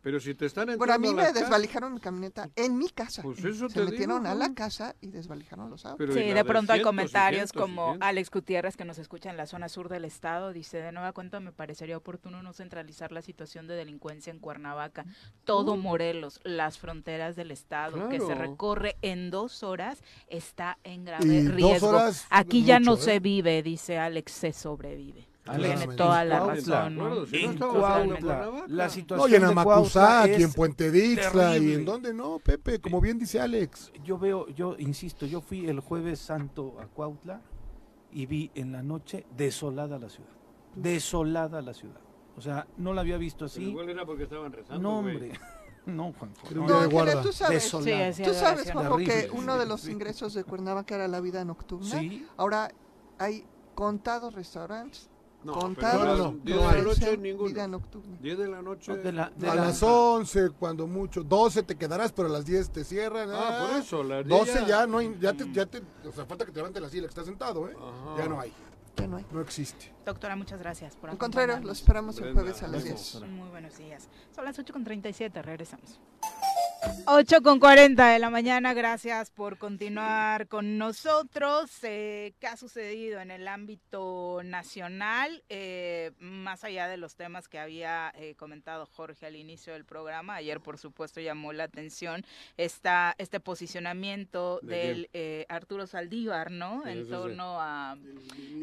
Pero 0.01 0.19
si 0.19 0.33
te 0.35 0.47
están 0.47 0.69
entrando 0.69 0.77
Bueno, 0.79 0.93
a 0.93 0.97
mí 0.97 1.09
a 1.09 1.13
me 1.13 1.33
desvalijaron 1.33 1.93
mi 1.93 1.99
camioneta 1.99 2.49
en 2.55 2.77
mi 2.77 2.89
casa. 2.89 3.21
Pues 3.21 3.43
eso 3.45 3.69
Se 3.69 3.75
te 3.79 3.85
metieron 3.85 4.23
digo, 4.23 4.31
a 4.31 4.35
la 4.35 4.53
casa 4.53 4.95
y 4.99 5.11
desvalijaron 5.11 5.69
los 5.69 5.85
autos. 5.85 5.97
Pero 5.99 6.13
Sí, 6.13 6.19
de 6.33 6.43
pronto 6.43 6.73
hay 6.73 6.79
cientos 6.79 6.79
y 6.79 6.83
comentarios 6.83 7.53
como 7.53 7.85
cientos. 7.89 8.07
Alex 8.07 8.31
Gutiérrez, 8.31 8.77
que 8.77 8.85
nos 8.85 8.97
escucha 8.97 9.29
en 9.29 9.37
la 9.37 9.45
zona 9.45 9.69
sur 9.69 9.89
del 9.89 10.05
estado, 10.05 10.53
dice, 10.53 10.77
de 10.81 10.91
nueva 10.91 11.13
cuenta 11.13 11.39
me 11.39 11.51
parecería 11.51 11.97
oportuno 11.97 12.41
no 12.41 12.53
centralizar 12.53 13.11
la 13.11 13.21
situación 13.21 13.67
de 13.67 13.75
delincuencia 13.75 14.31
en 14.31 14.39
Cuernavaca, 14.39 15.05
todo 15.43 15.73
Uh. 15.73 15.77
Morelos, 15.77 16.39
las 16.43 16.79
fronteras 16.79 17.35
del 17.35 17.51
estado, 17.51 18.09
que 18.09 18.19
se 18.19 18.33
recorre 18.35 18.95
en 19.01 19.29
dos 19.29 19.61
horas, 19.63 20.03
está 20.27 20.77
en 20.83 21.05
grave 21.05 21.25
Y 21.25 21.43
dos 21.43 21.55
riesgo. 21.55 21.87
horas, 21.89 22.25
Aquí 22.29 22.63
ya 22.63 22.79
no 22.79 22.91
mucho, 22.91 23.03
se 23.03 23.15
¿eh? 23.15 23.19
vive, 23.19 23.61
dice 23.61 23.97
Alex, 23.99 24.31
se 24.31 24.51
sobrevive. 24.53 25.27
Tiene 25.57 25.87
toda 25.95 26.25
la 26.25 26.45
razón. 26.45 26.95
¿no? 26.95 27.09
no 27.09 27.25
en 27.31 27.57
Cuautla, 27.57 28.51
la 28.67 28.85
No, 28.85 28.89
situación 28.89 29.31
y 29.31 29.35
en 29.35 29.57
aquí 29.57 30.31
es 30.31 30.41
en 30.43 30.53
Puente 30.53 30.91
Dixla, 30.91 31.57
y 31.57 31.73
en 31.73 31.85
donde 31.85 32.13
no, 32.13 32.39
Pepe, 32.39 32.79
como 32.79 33.01
bien 33.01 33.19
dice 33.19 33.39
Alex. 33.39 33.91
Yo 34.03 34.17
veo, 34.17 34.47
yo 34.49 34.75
insisto, 34.77 35.25
yo 35.25 35.41
fui 35.41 35.67
el 35.67 35.79
jueves 35.79 36.19
santo 36.19 36.77
a 36.79 36.85
Cuautla 36.87 37.41
y 38.11 38.25
vi 38.25 38.51
en 38.55 38.71
la 38.71 38.83
noche 38.83 39.25
desolada 39.35 39.97
la 39.99 40.09
ciudad. 40.09 40.29
Desolada 40.75 41.61
la 41.61 41.73
ciudad. 41.73 42.01
O 42.37 42.41
sea, 42.41 42.65
no 42.77 42.93
la 42.93 43.01
había 43.01 43.17
visto 43.17 43.39
Pero 43.39 43.47
así. 43.47 43.63
igual 43.63 43.89
era 43.89 44.05
porque 44.05 44.23
estaban 44.23 44.51
rezando. 44.51 44.81
No, 44.81 44.99
hombre. 44.99 45.31
No, 45.83 46.07
un 46.07 46.15
no. 46.53 46.67
No. 46.67 46.79
Ángela, 46.79 47.21
tú 47.23 47.31
sabes, 47.31 47.63
Desolada. 47.63 48.13
Sí, 48.13 48.23
tú 48.23 48.33
sabes. 48.35 48.71
Juanjo, 48.71 48.97
que 48.97 49.05
Terrible. 49.05 49.39
uno 49.39 49.57
de 49.57 49.65
los 49.65 49.87
ingresos 49.87 50.35
de 50.35 50.43
Cuernavaca 50.43 50.93
era 50.93 51.07
la 51.07 51.19
vida 51.21 51.43
nocturna. 51.43 51.99
Sí. 51.99 52.27
Ahora 52.37 52.69
hay 53.17 53.45
contados 53.73 54.35
restaurantes, 54.35 55.09
No, 55.43 55.53
contados 55.53 56.01
pero 56.01 56.15
no, 56.15 56.23
no, 56.23 56.31
no, 56.33 56.37
10 56.43 56.57
no 56.57 56.67
de 56.69 56.77
la 56.77 56.83
noche 56.83 57.17
ninguno. 57.17 57.67
nocturna. 57.67 58.17
10 58.21 58.37
de 58.37 58.47
la 58.47 58.61
noche. 58.61 58.91
No, 58.91 58.97
de 58.97 59.11
la- 59.11 59.31
de 59.35 59.49
A 59.49 59.55
la- 59.55 59.65
las 59.65 59.81
11, 59.83 60.49
cuando 60.51 60.85
mucho, 60.87 61.23
12 61.23 61.63
te 61.63 61.75
quedarás, 61.75 62.11
pero 62.11 62.27
a 62.27 62.31
las 62.31 62.45
10 62.45 62.69
te 62.69 62.83
cierran. 62.83 63.29
Ah, 63.31 63.65
por 63.67 63.79
eso, 63.81 64.03
las 64.03 64.25
10 64.25 64.39
12 64.39 64.59
ya- 64.61 64.67
ya 64.67 64.87
no 64.87 64.99
hay, 64.99 65.17
ya 65.19 65.33
te, 65.33 65.51
ya 65.51 65.65
te, 65.65 65.81
o 66.07 66.11
sea, 66.11 66.25
falta 66.25 66.45
que 66.45 66.51
te 66.51 66.57
levante 66.57 66.79
la 66.79 66.89
silla 66.89 67.03
que 67.03 67.09
estás 67.09 67.25
sentado, 67.25 67.67
¿eh? 67.67 67.75
Ajá. 67.75 68.17
Ya 68.17 68.27
no 68.29 68.39
hay, 68.39 68.53
Ya 68.97 69.07
no 69.07 69.17
hay. 69.17 69.25
no 69.31 69.41
existe. 69.41 69.91
Doctora, 70.05 70.35
muchas 70.35 70.59
gracias 70.59 70.95
por 70.95 71.09
Al 71.09 71.17
contrario, 71.17 71.59
los 71.63 71.79
esperamos 71.79 72.17
el 72.17 72.23
Brenda, 72.25 72.41
jueves 72.41 72.61
a 72.63 72.67
las 72.67 72.83
gracias. 72.83 73.19
10. 73.21 73.31
Muy 73.31 73.49
buenos 73.49 73.77
días. 73.77 74.07
Son 74.35 74.45
las 74.45 74.57
8.37, 74.59 75.41
regresamos. 75.41 75.99
8 77.05 77.41
con 77.43 77.59
40 77.59 78.09
de 78.09 78.17
la 78.19 78.29
mañana, 78.31 78.73
gracias 78.73 79.29
por 79.29 79.57
continuar 79.59 80.47
con 80.47 80.79
nosotros. 80.79 81.69
Eh, 81.83 82.33
¿Qué 82.39 82.47
ha 82.47 82.57
sucedido 82.57 83.19
en 83.19 83.29
el 83.29 83.47
ámbito 83.47 84.41
nacional? 84.43 85.43
Eh, 85.49 86.11
más 86.19 86.63
allá 86.63 86.87
de 86.87 86.97
los 86.97 87.15
temas 87.15 87.47
que 87.47 87.59
había 87.59 88.11
eh, 88.15 88.33
comentado 88.35 88.87
Jorge 88.87 89.27
al 89.27 89.35
inicio 89.35 89.73
del 89.73 89.85
programa, 89.85 90.35
ayer 90.35 90.59
por 90.59 90.79
supuesto 90.79 91.19
llamó 91.21 91.53
la 91.53 91.65
atención 91.65 92.23
esta, 92.57 93.13
este 93.19 93.39
posicionamiento 93.39 94.59
¿De 94.63 94.75
del 94.81 95.09
eh, 95.13 95.45
Arturo 95.49 95.85
Saldívar, 95.85 96.49
¿no? 96.49 96.81
Sí, 96.83 96.89
en 96.89 97.07
torno 97.09 97.57
a 97.61 97.95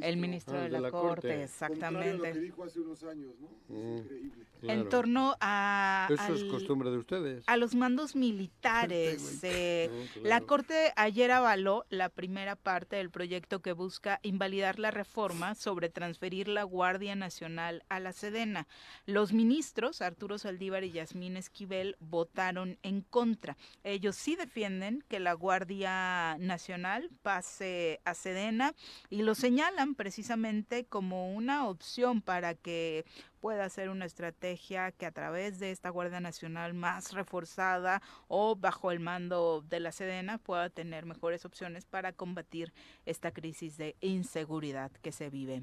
el 0.03 0.17
ministro 0.17 0.59
Ah, 0.59 0.63
de 0.69 0.81
la, 0.81 0.91
Corte, 0.91 1.45
exactamente. 1.45 2.33
dijo 2.41 2.65
hace 2.65 2.81
unos 2.81 3.03
años, 3.05 3.35
¿no? 3.39 3.49
Mm, 3.69 3.99
increíble. 3.99 4.45
claro. 4.61 4.81
En 4.81 4.89
torno 4.89 5.37
a, 5.41 6.09
Eso 6.11 6.35
es 6.35 6.43
al- 6.43 6.49
costumbre 6.49 6.91
de 6.91 6.97
ustedes. 6.99 7.45
a 7.47 7.57
los 7.57 7.75
mandos 7.77 8.08
militares. 8.17 9.41
eh, 9.43 9.91
No, 10.17 10.29
La. 10.29 10.41
Corte 10.41 10.93
ayer 10.97 11.31
avaló 11.31 11.85
la 11.91 12.09
primera 12.09 12.57
parte 12.57 12.97
del 12.97 13.11
proyecto 13.11 13.61
que 13.61 13.73
busca 13.73 14.19
invalidar 14.23 14.79
la 14.79 14.91
reforma 14.91 15.55
sobre 15.55 15.89
transferir 15.91 16.49
la 16.49 16.63
Guardia 16.63 17.15
Nacional 17.15 17.85
a 17.89 18.01
la 18.01 18.13
Sedena. 18.13 18.67
Los 19.05 19.33
ministros, 19.33 20.01
Arturo 20.01 20.39
Saldívar 20.39 20.85
y 20.85 20.93
Yasmín 20.93 21.37
Esquivel, 21.37 21.97
votaron 22.01 22.79
en 22.83 23.03
contra. 23.03 23.57
Ellos 23.85 24.17
sí 24.17 24.37
defienden 24.37 25.05
que 25.09 25.21
la 25.21 25.35
Guardia 25.35 26.37
Nacional 26.39 27.11
pase 27.23 28.01
a 28.05 28.15
Sedena 28.15 28.75
y 29.11 29.23
lo 29.23 29.35
señalan 29.35 29.95
precisamente 29.95 30.87
como 30.87 31.35
una 31.35 31.69
opción 31.69 32.23
para 32.23 32.55
que 32.55 33.05
pueda 33.41 33.69
ser 33.69 33.89
una 33.89 34.05
estrategia 34.05 34.93
que 34.93 35.07
a 35.07 35.13
través 35.13 35.59
de 35.59 35.71
esta 35.71 35.91
Guardia 35.91 36.21
Nacional 36.21 36.75
más 36.75 37.13
reforzada 37.13 38.03
o 38.29 38.57
bajo 38.57 38.91
el 38.91 39.01
mando 39.01 39.65
de 39.69 39.81
la 39.81 39.93
Sedena 39.93 40.39
pueda 40.39 40.71
tener 40.71 41.07
mejores 41.07 41.45
opciones 41.45 41.85
para 41.87 42.13
combatir 42.13 42.73
esta 43.07 43.31
crisis 43.31 43.77
de 43.77 43.97
inseguridad 44.01 44.91
que 45.03 45.13
se 45.13 45.31
vive 45.31 45.63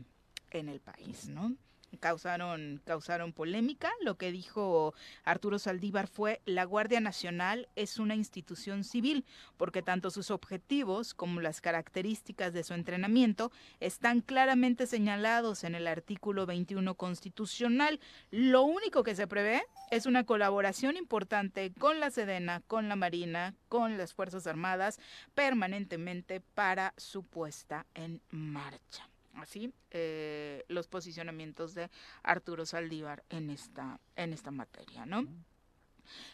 en 0.51 0.69
el 0.69 0.79
país, 0.79 1.27
¿no? 1.27 1.55
Causaron, 1.97 2.81
causaron 2.85 3.33
polémica. 3.33 3.91
Lo 4.01 4.15
que 4.17 4.31
dijo 4.31 4.93
Arturo 5.23 5.59
Saldívar 5.59 6.07
fue, 6.07 6.41
la 6.45 6.63
Guardia 6.63 6.99
Nacional 6.99 7.67
es 7.75 7.97
una 7.97 8.15
institución 8.15 8.83
civil, 8.83 9.25
porque 9.57 9.81
tanto 9.81 10.11
sus 10.11 10.31
objetivos 10.31 11.13
como 11.13 11.41
las 11.41 11.61
características 11.61 12.53
de 12.53 12.63
su 12.63 12.73
entrenamiento 12.73 13.51
están 13.79 14.21
claramente 14.21 14.87
señalados 14.87 15.63
en 15.63 15.75
el 15.75 15.87
artículo 15.87 16.45
21 16.45 16.95
constitucional. 16.95 17.99
Lo 18.31 18.63
único 18.63 19.03
que 19.03 19.15
se 19.15 19.27
prevé 19.27 19.63
es 19.91 20.05
una 20.05 20.25
colaboración 20.25 20.97
importante 20.97 21.73
con 21.79 21.99
la 21.99 22.11
Sedena, 22.11 22.61
con 22.67 22.89
la 22.89 22.95
Marina, 22.95 23.53
con 23.69 23.97
las 23.97 24.13
Fuerzas 24.13 24.47
Armadas, 24.47 24.99
permanentemente 25.33 26.41
para 26.41 26.93
su 26.97 27.23
puesta 27.23 27.85
en 27.93 28.21
marcha. 28.29 29.09
Así, 29.35 29.73
eh, 29.91 30.63
los 30.67 30.87
posicionamientos 30.87 31.73
de 31.75 31.89
Arturo 32.23 32.65
Saldívar 32.65 33.23
en 33.29 33.49
esta, 33.49 33.99
en 34.15 34.33
esta 34.33 34.51
materia, 34.51 35.05
¿no? 35.05 35.25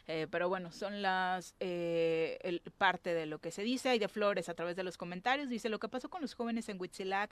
Eh, 0.07 0.27
pero 0.29 0.49
bueno, 0.49 0.71
son 0.71 1.01
las 1.01 1.55
eh, 1.61 2.37
el- 2.41 2.61
parte 2.77 3.13
de 3.13 3.25
lo 3.25 3.39
que 3.39 3.51
se 3.51 3.63
dice. 3.63 3.89
Hay 3.89 3.99
de 3.99 4.09
Flores 4.09 4.49
a 4.49 4.53
través 4.53 4.75
de 4.75 4.83
los 4.83 4.97
comentarios. 4.97 5.47
Dice, 5.49 5.69
lo 5.69 5.79
que 5.79 5.87
pasó 5.87 6.09
con 6.09 6.21
los 6.21 6.33
jóvenes 6.33 6.67
en 6.69 6.79
Huitzilac 6.79 7.31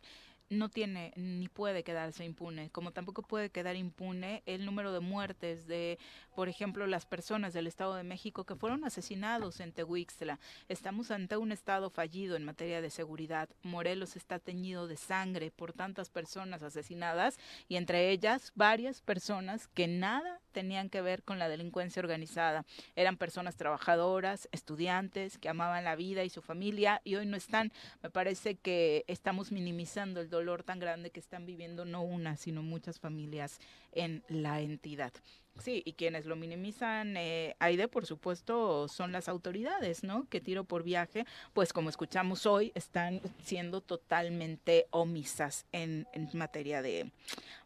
no 0.49 0.69
tiene 0.69 1.13
ni 1.15 1.47
puede 1.47 1.83
quedarse 1.83 2.25
impune, 2.25 2.69
como 2.71 2.91
tampoco 2.91 3.21
puede 3.21 3.49
quedar 3.51 3.75
impune 3.75 4.41
el 4.45 4.65
número 4.65 4.91
de 4.91 4.99
muertes 4.99 5.67
de, 5.67 5.99
por 6.35 6.49
ejemplo, 6.49 6.87
las 6.87 7.05
personas 7.05 7.53
del 7.53 7.67
Estado 7.67 7.95
de 7.95 8.03
México 8.03 8.45
que 8.45 8.55
fueron 8.55 8.83
asesinados 8.83 9.59
en 9.59 9.71
Tehuixtla. 9.71 10.39
Estamos 10.67 11.11
ante 11.11 11.37
un 11.37 11.51
Estado 11.51 11.89
fallido 11.89 12.35
en 12.35 12.45
materia 12.45 12.81
de 12.81 12.89
seguridad. 12.89 13.49
Morelos 13.61 14.15
está 14.15 14.39
teñido 14.39 14.87
de 14.87 14.97
sangre 14.97 15.51
por 15.51 15.73
tantas 15.73 16.09
personas 16.09 16.63
asesinadas 16.63 17.37
y 17.67 17.75
entre 17.75 18.09
ellas 18.09 18.51
varias 18.55 19.01
personas 19.01 19.67
que 19.67 19.87
nada 19.87 20.41
tenían 20.51 20.89
que 20.89 21.01
ver 21.01 21.23
con 21.23 21.37
la 21.37 21.47
delincuencia 21.47 21.99
organizada. 21.99 22.65
Eran 22.95 23.17
personas 23.17 23.55
trabajadoras, 23.55 24.49
estudiantes, 24.51 25.37
que 25.37 25.49
amaban 25.49 25.83
la 25.83 25.95
vida 25.95 26.23
y 26.23 26.29
su 26.29 26.41
familia 26.41 27.01
y 27.03 27.15
hoy 27.15 27.27
no 27.27 27.37
están. 27.37 27.71
Me 28.01 28.09
parece 28.09 28.55
que 28.55 29.05
estamos 29.07 29.51
minimizando 29.51 30.21
el 30.21 30.29
dolor 30.29 30.38
tan 30.63 30.79
grande 30.79 31.11
que 31.11 31.19
están 31.19 31.45
viviendo 31.45 31.85
no 31.85 32.01
una, 32.01 32.35
sino 32.37 32.63
muchas 32.63 32.99
familias 32.99 33.59
en 33.91 34.23
la 34.27 34.61
entidad. 34.61 35.13
Sí, 35.59 35.83
y 35.85 35.93
quienes 35.93 36.25
lo 36.25 36.37
minimizan, 36.37 37.17
eh, 37.17 37.55
Aide, 37.59 37.89
por 37.89 38.05
supuesto, 38.05 38.87
son 38.87 39.11
las 39.11 39.27
autoridades, 39.27 40.03
¿no? 40.03 40.27
Que 40.29 40.39
tiro 40.39 40.63
por 40.63 40.83
viaje, 40.83 41.25
pues 41.53 41.73
como 41.73 41.89
escuchamos 41.89 42.45
hoy, 42.45 42.71
están 42.75 43.21
siendo 43.43 43.81
totalmente 43.81 44.87
omisas 44.91 45.65
en, 45.73 46.07
en 46.13 46.29
materia 46.33 46.81
de, 46.81 47.11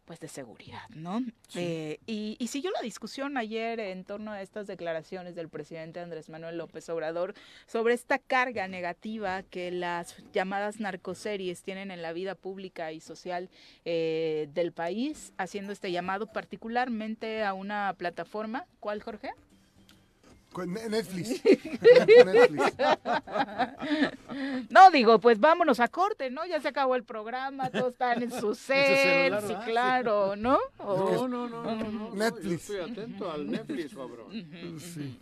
pues, 0.04 0.20
de 0.20 0.28
seguridad, 0.28 0.88
¿no? 0.90 1.22
Eh, 1.54 1.98
y, 2.06 2.36
y 2.38 2.46
siguió 2.48 2.70
la 2.70 2.80
discusión 2.82 3.36
ayer 3.36 3.80
en 3.80 4.04
torno 4.04 4.32
a 4.32 4.42
estas 4.42 4.66
declaraciones 4.66 5.34
del 5.34 5.48
presidente 5.48 6.00
Andrés 6.00 6.28
Manuel 6.28 6.58
López 6.58 6.88
Obrador 6.88 7.34
sobre 7.66 7.94
esta 7.94 8.18
carga 8.18 8.68
negativa 8.68 9.42
que 9.42 9.70
las 9.70 10.16
llamadas 10.32 10.80
narcoseries 10.80 11.62
tienen 11.62 11.90
en 11.90 12.02
la 12.02 12.12
vida 12.12 12.34
pública 12.34 12.92
y 12.92 13.00
social 13.00 13.50
eh, 13.84 14.48
del 14.52 14.72
país, 14.72 15.32
haciendo 15.38 15.72
este 15.72 15.92
llamado 15.92 16.26
particularmente 16.26 17.42
a 17.42 17.54
una 17.54 17.94
plataforma. 17.96 18.66
¿Cuál, 18.80 19.02
Jorge? 19.02 19.30
Con 20.54 20.72
Ne- 20.72 20.88
Netflix. 20.88 21.42
No, 24.70 24.90
digo, 24.90 25.18
pues 25.18 25.38
vámonos 25.40 25.80
a 25.80 25.88
corte, 25.88 26.30
¿no? 26.30 26.46
Ya 26.46 26.60
se 26.60 26.68
acabó 26.68 26.94
el 26.94 27.04
programa, 27.04 27.70
todos 27.70 27.92
están 27.92 28.22
en 28.22 28.30
su 28.30 28.54
cel, 28.54 29.34
sí, 29.46 29.54
claro, 29.66 30.36
¿no? 30.36 30.58
No, 30.78 31.28
no, 31.28 31.48
no, 31.48 31.48
no, 31.48 31.74
no, 31.76 31.90
no, 31.90 32.14
Netflix. 32.14 32.68
Yo 32.68 32.74
estoy 32.84 32.92
atento 32.92 33.30
al 33.30 33.50
Netflix, 33.50 33.94
cabrón. 33.94 34.30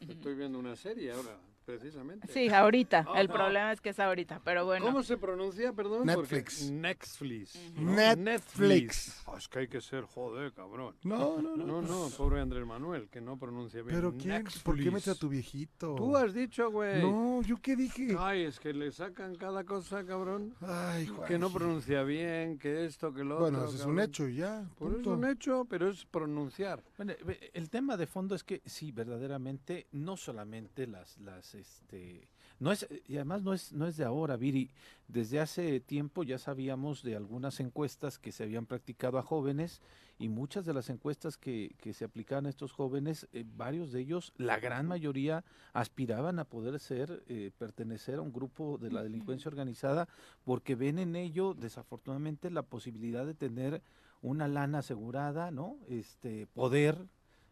Estoy 0.09 0.35
viendo 0.35 0.59
una 0.59 0.77
serie 0.77 1.13
ahora, 1.13 1.31
precisamente. 1.65 2.29
Sí, 2.33 2.49
ahorita. 2.49 3.07
El 3.17 3.27
Ajá. 3.29 3.35
problema 3.35 3.73
es 3.73 3.81
que 3.81 3.91
es 3.91 4.01
ahorita, 4.01 4.41
pero 4.45 4.65
bueno. 4.65 4.85
¿Cómo 4.85 5.03
se 5.03 5.17
pronuncia, 5.17 5.73
perdón? 5.73 6.07
Porque- 6.13 6.37
Netflix. 6.37 6.71
Netflix. 6.71 7.57
Ujú. 7.77 7.83
Netflix. 7.83 9.23
Ah, 9.27 9.35
es 9.39 9.49
que 9.49 9.61
hay 9.61 9.69
que 9.69 9.81
ser, 9.81 10.05
joder, 10.05 10.53
cabrón. 10.53 10.97
No, 11.05 11.41
no, 11.41 11.57
no. 11.57 11.65
No, 11.67 11.83
no, 11.83 12.09
pobre 12.17 12.41
Andrés 12.41 12.67
Manuel, 12.67 13.09
que 13.09 13.21
no 13.21 13.39
pronuncia 13.39 13.83
bien. 13.83 13.95
Pero 13.95 14.15
¿quién? 14.17 14.45
¿Por 14.65 14.77
qué 14.79 14.91
metes 14.91 15.09
a 15.09 15.15
tu 15.15 15.29
viejito? 15.29 15.95
Tú 15.95 16.17
has 16.17 16.35
dicho, 16.35 16.71
güey. 16.71 17.03
No, 17.03 17.43
¿yo 17.43 17.57
qué 17.63 17.77
dije? 17.77 18.17
Ay, 18.19 18.43
es 18.45 18.59
que 18.61 18.73
le 18.73 18.91
sacan 18.93 19.35
cada 19.37 19.65
cosa, 19.65 20.05
cabrón. 20.05 20.55
Ay, 20.61 21.11
Que 21.27 21.39
no 21.39 21.51
pronuncia 21.53 22.03
bien, 22.03 22.59
que 22.59 22.85
esto, 22.85 23.13
que 23.13 23.25
lo 23.25 23.39
Bueno, 23.39 23.59
otro. 23.59 23.71
eso 23.71 23.79
es 23.79 23.87
un 23.87 24.01
hecho 24.01 24.29
ya. 24.29 24.69
Pues 24.79 24.95
es 25.01 25.07
un 25.07 25.25
hecho, 25.25 25.65
pero 25.69 25.89
es 25.89 26.05
pronunciar. 26.07 26.83
Bueno, 26.97 27.13
el 27.53 27.71
tema 27.71 27.97
de 27.97 28.07
fondo 28.07 28.35
es 28.35 28.45
que 28.45 28.61
sí, 28.67 28.93
verdaderamente, 28.93 29.87
no 29.93 30.17
solamente 30.17 30.87
las, 30.87 31.19
las, 31.19 31.52
este, 31.55 32.29
no 32.59 32.73
es, 32.73 32.87
y 33.09 33.17
además 33.17 33.43
no 33.43 33.53
es, 33.53 33.73
no 33.73 33.87
es 33.87 33.97
de 33.97 34.05
ahora, 34.05 34.37
Viri, 34.37 34.71
desde 35.09 35.41
hace 35.41 35.81
tiempo 35.81 36.23
ya 36.23 36.39
sabíamos 36.39 37.03
de 37.03 37.17
algunas 37.17 37.61
encuestas 37.61 38.19
que 38.19 38.33
se 38.33 38.45
habían 38.45 38.67
practicado 38.67 39.19
a 39.19 39.23
jóvenes 39.23 39.81
y 40.19 40.29
muchas 40.29 40.65
de 40.65 40.75
las 40.75 40.89
encuestas 40.89 41.37
que, 41.37 41.75
que 41.79 41.93
se 41.93 42.05
aplicaban 42.05 42.47
a 42.47 42.51
estos 42.51 42.73
jóvenes, 42.73 43.29
eh, 43.33 43.45
varios 43.57 43.93
de 43.93 44.01
ellos, 44.01 44.33
la 44.37 44.61
gran 44.61 44.87
mayoría, 44.87 45.45
aspiraban 45.73 46.39
a 46.39 46.45
poder 46.45 46.79
ser, 46.79 47.25
eh, 47.27 47.51
pertenecer 47.59 48.17
a 48.17 48.23
un 48.23 48.33
grupo 48.33 48.79
de 48.79 48.93
la 48.93 49.03
delincuencia 49.03 49.49
organizada 49.49 50.09
porque 50.45 50.75
ven 50.75 50.99
en 50.99 51.17
ello, 51.17 51.55
desafortunadamente, 51.55 52.51
la 52.51 52.63
posibilidad 52.63 53.27
de 53.27 53.35
tener 53.35 53.83
una 54.23 54.47
lana 54.47 54.79
asegurada, 54.79 55.51
¿no? 55.51 55.77
Este, 55.89 56.47
poder, 56.47 56.97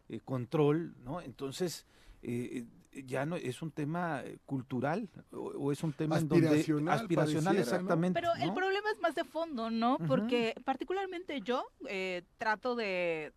eh, 0.09 0.19
control, 0.23 0.95
¿no? 1.03 1.21
Entonces, 1.21 1.85
eh, 2.23 2.65
ya 2.91 3.25
no 3.25 3.35
es 3.35 3.61
un 3.61 3.71
tema 3.71 4.21
eh, 4.23 4.39
cultural 4.45 5.09
o, 5.31 5.37
o 5.37 5.71
es 5.71 5.83
un 5.83 5.93
tema 5.93 6.17
en 6.17 6.27
donde 6.27 6.47
Aspiracional, 6.47 6.99
aspiracional 6.99 7.57
exactamente. 7.57 8.19
Pero 8.19 8.33
el 8.35 8.49
¿no? 8.49 8.53
problema 8.53 8.89
es 8.93 8.99
más 9.01 9.15
de 9.15 9.23
fondo, 9.23 9.69
¿no? 9.69 9.97
Porque 10.07 10.55
particularmente 10.65 11.41
yo 11.41 11.65
eh, 11.87 12.23
trato 12.37 12.75
de, 12.75 13.33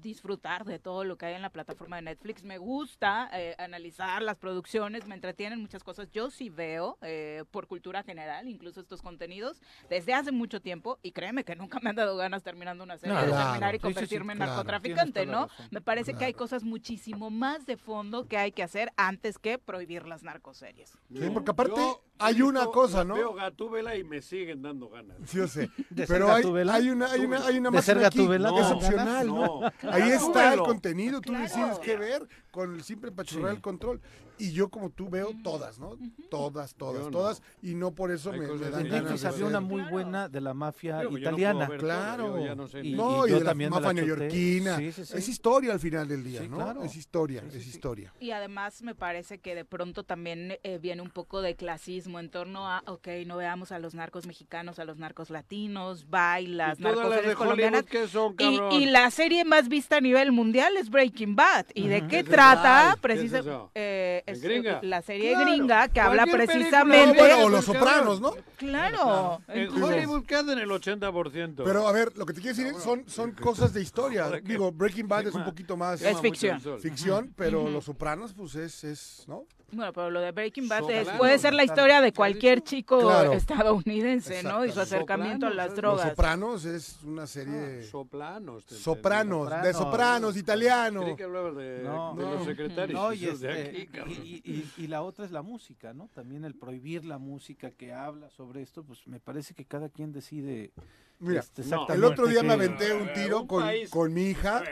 disfrutar 0.00 0.64
de 0.64 0.78
todo 0.78 1.04
lo 1.04 1.16
que 1.16 1.26
hay 1.26 1.34
en 1.34 1.42
la 1.42 1.50
plataforma 1.50 1.96
de 1.96 2.02
Netflix. 2.02 2.42
Me 2.42 2.58
gusta 2.58 3.30
eh, 3.32 3.54
analizar 3.58 4.22
las 4.22 4.36
producciones, 4.36 5.06
me 5.06 5.14
entretienen 5.14 5.60
muchas 5.60 5.84
cosas. 5.84 6.10
Yo 6.10 6.30
sí 6.30 6.48
veo, 6.48 6.98
eh, 7.02 7.44
por 7.50 7.66
cultura 7.66 8.02
general, 8.02 8.48
incluso 8.48 8.80
estos 8.80 9.02
contenidos, 9.02 9.60
desde 9.88 10.14
hace 10.14 10.32
mucho 10.32 10.60
tiempo, 10.60 10.98
y 11.02 11.12
créeme 11.12 11.44
que 11.44 11.56
nunca 11.56 11.78
me 11.80 11.90
han 11.90 11.96
dado 11.96 12.16
ganas 12.16 12.42
terminando 12.42 12.84
una 12.84 12.98
serie 12.98 13.14
No, 13.14 13.20
de 13.22 13.28
claro. 13.28 13.44
terminar 13.52 13.74
y 13.74 13.76
Sí, 13.76 13.80
sí, 13.80 13.88
sí, 13.88 13.94
convertirme 13.94 14.32
en 14.32 14.38
claro. 14.38 14.52
narcotraficante, 14.52 15.26
¿no? 15.26 15.48
Me 15.70 15.80
parece 15.80 16.14
que 16.14 16.24
hay 16.24 16.34
cosas 16.34 16.64
muchísimo 16.64 17.30
más 17.30 17.66
de 17.66 17.76
fondo 17.76 18.26
que 18.26 18.36
hay 18.36 18.52
que 18.52 18.62
hacer 18.62 18.92
antes 18.96 19.38
que 19.38 19.58
prohibir 19.58 20.06
las 20.06 20.22
narcoseries. 20.22 20.96
Sí, 21.12 21.30
porque 21.32 21.50
aparte 21.50 21.74
Yo 21.76 22.02
hay 22.18 22.40
una 22.40 22.60
visto- 22.60 22.72
cosa, 22.72 23.04
¿no? 23.04 23.14
Veo 23.14 23.34
Gatúbela 23.34 23.94
y 23.96 24.04
me 24.04 24.22
siguen 24.22 24.62
dando 24.62 24.88
ganas. 24.88 25.18
Sí, 25.26 25.36
yo 25.36 25.46
sé. 25.48 25.68
¿De 25.90 26.06
ser 26.06 26.16
Pero 26.16 26.32
hay, 26.32 26.42
hay 26.44 26.90
una, 26.90 27.06
hay 27.12 27.20
una, 27.20 27.46
hay 27.46 27.58
una 27.58 27.70
¿De 27.70 27.82
ser 27.82 27.98
Gatúbela? 28.00 28.48
es 28.48 28.54
No, 28.70 28.76
opcional, 28.76 29.26
¿no? 29.26 29.60
no. 29.60 29.90
Ahí 29.92 30.10
está 30.10 30.54
el 30.54 30.60
contenido, 30.60 31.20
tú 31.20 31.28
Claro. 31.30 31.44
decides 31.44 31.78
qué 31.80 31.96
ver 31.96 32.26
con 32.50 32.74
el 32.74 32.82
simple 32.82 33.12
pachurrar 33.12 33.52
el 33.52 33.60
control. 33.60 34.00
Y 34.38 34.52
yo 34.52 34.68
como 34.68 34.90
tú 34.90 35.08
veo 35.08 35.32
todas, 35.42 35.78
¿no? 35.78 35.96
Todas, 36.30 36.74
todas, 36.74 36.98
Yo 37.04 37.10
no. 37.10 37.18
todas. 37.18 37.42
Y 37.62 37.74
no 37.74 37.92
por 37.92 38.10
eso 38.10 38.32
Hay 38.32 38.40
me, 38.40 38.46
me 38.48 38.52
que 38.58 38.64
dan 38.70 38.70
ganas 38.84 38.92
Netflix 39.02 39.22
de 39.22 39.28
había 39.28 39.46
una 39.46 39.60
muy 39.60 39.82
buena 39.82 40.28
de 40.28 40.40
la 40.40 40.54
mafia 40.54 41.02
no 41.02 41.16
italiana. 41.18 41.66
todo, 41.66 41.78
Claro. 41.78 42.44
ya 42.44 42.54
no 42.54 42.66
sé 42.68 42.80
Y- 42.84 42.92
No, 42.94 43.26
y, 43.26 43.30
yo 43.30 43.38
de 43.38 43.44
la 43.44 43.54
mafia 43.54 43.92
neoyorquina. 43.92 44.76
Sí, 44.76 44.92
sí, 44.92 45.04
sí. 45.06 45.16
Es 45.16 45.28
historia 45.28 45.72
al 45.72 45.80
final 45.80 46.08
del 46.08 46.24
día, 46.24 46.42
Sí, 46.42 46.48
¿no? 46.48 46.56
claro. 46.56 46.82
Es 46.82 46.96
historia, 46.96 47.42
Sí, 47.42 47.50
sí, 47.52 47.56
es 47.58 47.62
sí. 47.64 47.70
historia. 47.70 48.12
Y 48.20 48.30
además 48.32 48.82
me 48.82 48.94
parece 48.94 49.38
que 49.38 49.54
de 49.54 49.64
pronto 49.64 50.02
también 50.04 50.58
eh, 50.62 50.78
viene 50.78 51.02
un 51.02 51.10
poco 51.10 51.40
de 51.42 51.54
clasismo 51.56 52.18
en 52.20 52.30
torno 52.30 52.68
a, 52.68 52.82
ok, 52.86 53.08
no 53.26 53.36
veamos 53.36 53.72
a 53.72 53.78
los 53.78 53.94
narcos 53.94 54.26
mexicanos, 54.26 54.78
a 54.78 54.84
los 54.84 54.98
narcos 54.98 55.30
latinos, 55.30 56.08
bailas, 56.10 56.78
Y 56.78 56.82
todas 56.82 57.08
las 57.10 57.24
de 57.26 57.34
colombianas. 57.34 57.84
¿qué 57.84 58.06
son, 58.08 58.32
Y, 58.34 58.36
cabrón? 58.58 58.72
y 58.72 58.86
la 58.86 59.10
serie 59.10 59.44
más 59.44 59.68
vista 59.68 59.96
a 59.96 60.00
nivel 60.00 60.32
mundial 60.32 60.76
es 60.76 60.90
Breaking 60.90 61.36
Bad. 61.36 61.66
¿Y 61.74 61.88
de 61.88 61.98
Ujú. 61.98 62.08
qué 62.08 62.16
¿Qué 62.16 62.20
es 62.20 62.28
trata? 62.28 62.78
Ay, 62.80 62.86
¿qué 62.86 62.94
es 62.94 63.00
Precisa, 63.00 63.38
eso? 63.40 63.70
eh, 63.74 64.22
¿En 64.25 64.25
es 64.26 64.40
gringa? 64.42 64.80
la 64.82 65.02
serie 65.02 65.32
Claro, 65.32 65.46
gringa 65.46 65.88
que 65.88 66.00
habla 66.00 66.24
película 66.24 66.46
precisamente... 66.46 67.34
O 67.34 67.48
Los 67.48 67.64
Sopranos, 67.64 68.20
¿no? 68.20 68.34
Claro. 68.56 69.40
En 69.48 69.82
Hollywood 69.82 70.24
quedan 70.24 70.58
el 70.58 70.68
80%. 70.68 71.62
Pero 71.64 71.86
a 71.88 71.92
ver, 71.92 72.16
lo 72.16 72.26
que 72.26 72.32
te 72.32 72.40
quiero 72.40 72.56
decir 72.56 72.74
son, 72.80 73.08
son 73.08 73.32
cosas 73.32 73.72
de 73.72 73.82
historia. 73.82 74.30
Digo, 74.42 74.72
Breaking 74.72 75.08
Bad 75.08 75.28
es 75.28 75.34
un 75.34 75.44
poquito 75.44 75.76
más 75.76 76.02
Es 76.02 76.20
ficción. 76.20 76.60
ficción, 76.80 77.32
pero 77.36 77.68
Los 77.68 77.84
Sopranos, 77.84 78.32
pues 78.34 78.54
es, 78.56 78.84
es 78.84 79.24
¿no? 79.26 79.44
Bueno, 79.72 79.92
pero 79.92 80.10
lo 80.10 80.20
de 80.20 80.30
Breaking 80.30 80.68
Bad 80.68 80.80
Sopranos, 80.82 81.08
es- 81.08 81.18
puede 81.18 81.38
ser 81.38 81.52
la 81.52 81.64
historia 81.64 82.00
de 82.00 82.12
cualquier 82.12 82.62
chico 82.62 83.00
Claro. 83.00 83.32
estadounidense, 83.32 84.42
¿no? 84.44 84.64
Y 84.64 84.70
su 84.70 84.80
acercamiento 84.80 85.46
a 85.46 85.50
las 85.50 85.70
Sopranos, 85.70 85.76
drogas. 85.76 86.06
Los 86.06 86.10
Sopranos 86.16 86.64
es 86.64 87.02
una 87.02 87.26
serie... 87.26 87.80
Ah, 87.82 87.86
Soplanos. 87.90 88.64
te 88.64 88.74
sopranos, 88.76 89.50
de 89.50 89.72
Sopranos. 89.72 89.76
sopranos, 89.76 90.36
italiano. 90.36 91.00
Creí 91.02 91.16
que 91.16 91.24
de, 91.26 91.82
No. 91.82 92.14
de 92.14 92.22
No. 92.22 92.34
los 92.34 92.44
secretarios 92.44 93.00
No, 93.00 93.12
y, 93.12 93.24
este, 93.24 93.88
y, 94.08 94.42
y- 94.44 94.72
y 94.78 94.86
la 94.86 95.02
otra 95.02 95.24
es 95.24 95.32
la 95.32 95.42
música, 95.42 95.92
¿no? 95.92 96.08
También 96.14 96.44
el 96.44 96.54
prohibir 96.54 97.04
la 97.04 97.18
música 97.18 97.72
que 97.72 97.92
habla 97.92 98.30
sobre 98.30 98.62
esto, 98.62 98.84
pues 98.84 99.06
me 99.08 99.18
parece 99.18 99.52
que 99.54 99.64
cada 99.64 99.88
quien 99.88 100.12
decide. 100.12 100.70
Mira, 101.18 101.40
este, 101.40 101.64
no. 101.64 101.88
el 101.88 102.04
otro 102.04 102.26
día 102.26 102.42
me 102.42 102.52
aventé 102.52 102.92
un 102.92 103.08
Eh, 103.08 103.12
tiro 103.14 103.40
un 103.40 103.46
con, 103.46 103.64
con 103.90 104.12
mi 104.12 104.26
hija. 104.30 104.62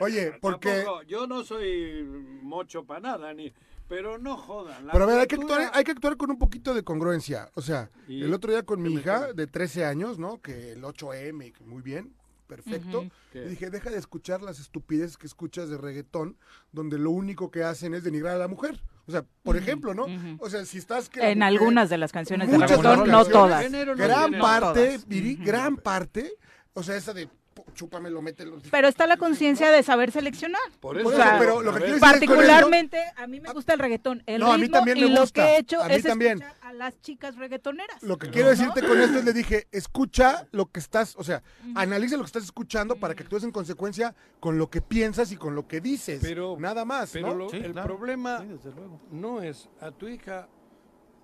Oye, 0.00 0.32
porque... 0.40 0.82
tampoco, 0.82 1.02
yo 1.04 1.26
no 1.28 1.44
soy 1.44 2.02
mocho 2.42 2.84
para 2.84 3.00
nada, 3.00 3.32
ni, 3.32 3.52
pero 3.88 4.18
no 4.18 4.36
jodan. 4.36 4.86
la 4.86 4.92
Pero 4.92 5.04
a 5.04 5.06
ver, 5.06 5.20
hay 5.20 5.26
que, 5.26 5.36
actuar, 5.36 5.70
hay 5.72 5.84
que 5.84 5.90
actuar 5.92 6.16
con 6.16 6.30
un 6.30 6.38
poquito 6.38 6.74
de 6.74 6.82
congruencia. 6.82 7.50
O 7.54 7.62
sea, 7.62 7.90
¿Y? 8.08 8.22
el 8.22 8.32
otro 8.34 8.50
día 8.52 8.62
con 8.64 8.82
mi 8.82 8.88
¿Qué 8.90 8.94
me 8.96 9.00
hija 9.00 9.32
de 9.32 9.46
13 9.46 9.84
años, 9.84 10.18
¿no? 10.18 10.40
Que 10.40 10.72
el 10.72 10.82
8M, 10.82 11.52
que 11.52 11.64
muy 11.64 11.82
bien, 11.82 12.12
perfecto. 12.46 13.06
¿Qué? 13.32 13.40
Le 13.40 13.50
dije, 13.50 13.70
deja 13.70 13.90
de 13.90 13.98
escuchar 13.98 14.42
las 14.42 14.58
estupideces 14.60 15.16
que 15.16 15.26
escuchas 15.26 15.68
de 15.68 15.78
reggaetón, 15.78 16.36
donde 16.72 16.98
lo 16.98 17.10
único 17.10 17.50
que 17.50 17.62
hacen 17.64 17.94
es 17.94 18.04
denigrar 18.04 18.34
a 18.36 18.38
la 18.38 18.48
mujer. 18.48 18.82
O 19.08 19.12
sea, 19.12 19.24
por 19.44 19.56
ejemplo, 19.56 19.94
¿no? 19.94 20.06
O 20.40 20.50
sea, 20.50 20.64
si 20.64 20.78
estás... 20.78 21.08
que 21.08 21.30
En 21.30 21.42
algunas 21.44 21.88
de 21.90 21.96
las 21.98 22.10
canciones 22.10 22.50
de 22.50 22.58
reggaetón, 22.58 23.08
no 23.08 23.24
todas. 23.24 23.70
Gran 23.96 24.32
parte, 24.38 24.96
Ujú. 24.98 25.44
gran 25.44 25.76
parte, 25.76 26.32
o 26.72 26.82
sea, 26.82 26.96
esa 26.96 27.14
de 27.14 27.28
"Pu- 27.28 27.30
chúpamelo, 27.74 28.20
mételo. 28.22 28.58
Pero 28.70 28.88
está 28.88 29.06
la 29.06 29.16
conciencia 29.16 29.70
de 29.70 29.82
saber 29.82 30.10
seleccionar. 30.12 30.60
Por 30.80 30.98
eso, 30.98 31.08
O 31.08 31.12
sea, 31.12 31.36
pero 31.38 31.62
lo 31.62 31.70
a 31.70 31.74
que 31.74 31.80
ver, 31.80 31.88
quiero 31.90 31.94
decir 31.94 31.94
es 31.96 32.00
con 32.00 32.10
esto- 32.10 32.26
Particularmente, 32.46 32.98
a 33.16 33.26
mí 33.26 33.40
me 33.40 33.52
gusta 33.52 33.72
el 33.74 33.78
reggaetón, 33.78 34.22
el 34.26 34.40
No, 34.40 34.52
a 34.52 34.56
mí 34.56 34.62
ritmo, 34.64 34.76
también 34.78 35.00
me 35.00 35.06
y 35.06 35.10
lo 35.10 35.26
que 35.26 35.40
he 35.40 35.58
hecho 35.58 35.80
a 35.82 35.88
mí 35.88 35.94
es 35.94 36.02
también. 36.02 36.38
escuchar 36.42 36.56
a 36.62 36.72
las 36.72 37.00
chicas 37.00 37.36
reggaetoneras. 37.36 38.02
Lo 38.02 38.18
que 38.18 38.30
quiero 38.30 38.48
decirte 38.48 38.82
con 38.82 39.00
esto 39.00 39.18
es, 39.18 39.24
le 39.24 39.32
dije, 39.32 39.66
escucha 39.72 40.46
lo 40.52 40.66
que 40.66 40.80
estás, 40.80 41.14
o 41.16 41.24
sea, 41.24 41.42
analiza 41.74 42.16
lo 42.16 42.22
que 42.22 42.26
estás 42.28 42.44
escuchando 42.44 42.96
para 42.96 43.14
que 43.14 43.22
actúes 43.22 43.44
en 43.44 43.50
consecuencia 43.52 44.14
con 44.40 44.58
lo 44.58 44.68
que 44.70 44.80
piensas 44.82 45.32
y 45.32 45.36
con 45.36 45.54
lo 45.54 45.66
que 45.66 45.80
dices. 45.80 46.20
Pero- 46.22 46.56
Nada 46.58 46.84
más, 46.84 47.10
Pero 47.12 47.28
¿no? 47.28 47.34
lo- 47.34 47.48
Sí, 47.50 47.56
el 47.58 47.72
claro. 47.72 47.96
problema 47.96 48.40
Sí, 48.40 48.46
desde 48.48 48.70
luego. 48.72 49.00
no 49.10 49.42
es 49.42 49.68
a 49.80 49.90
tu 49.90 50.08
hija 50.08 50.48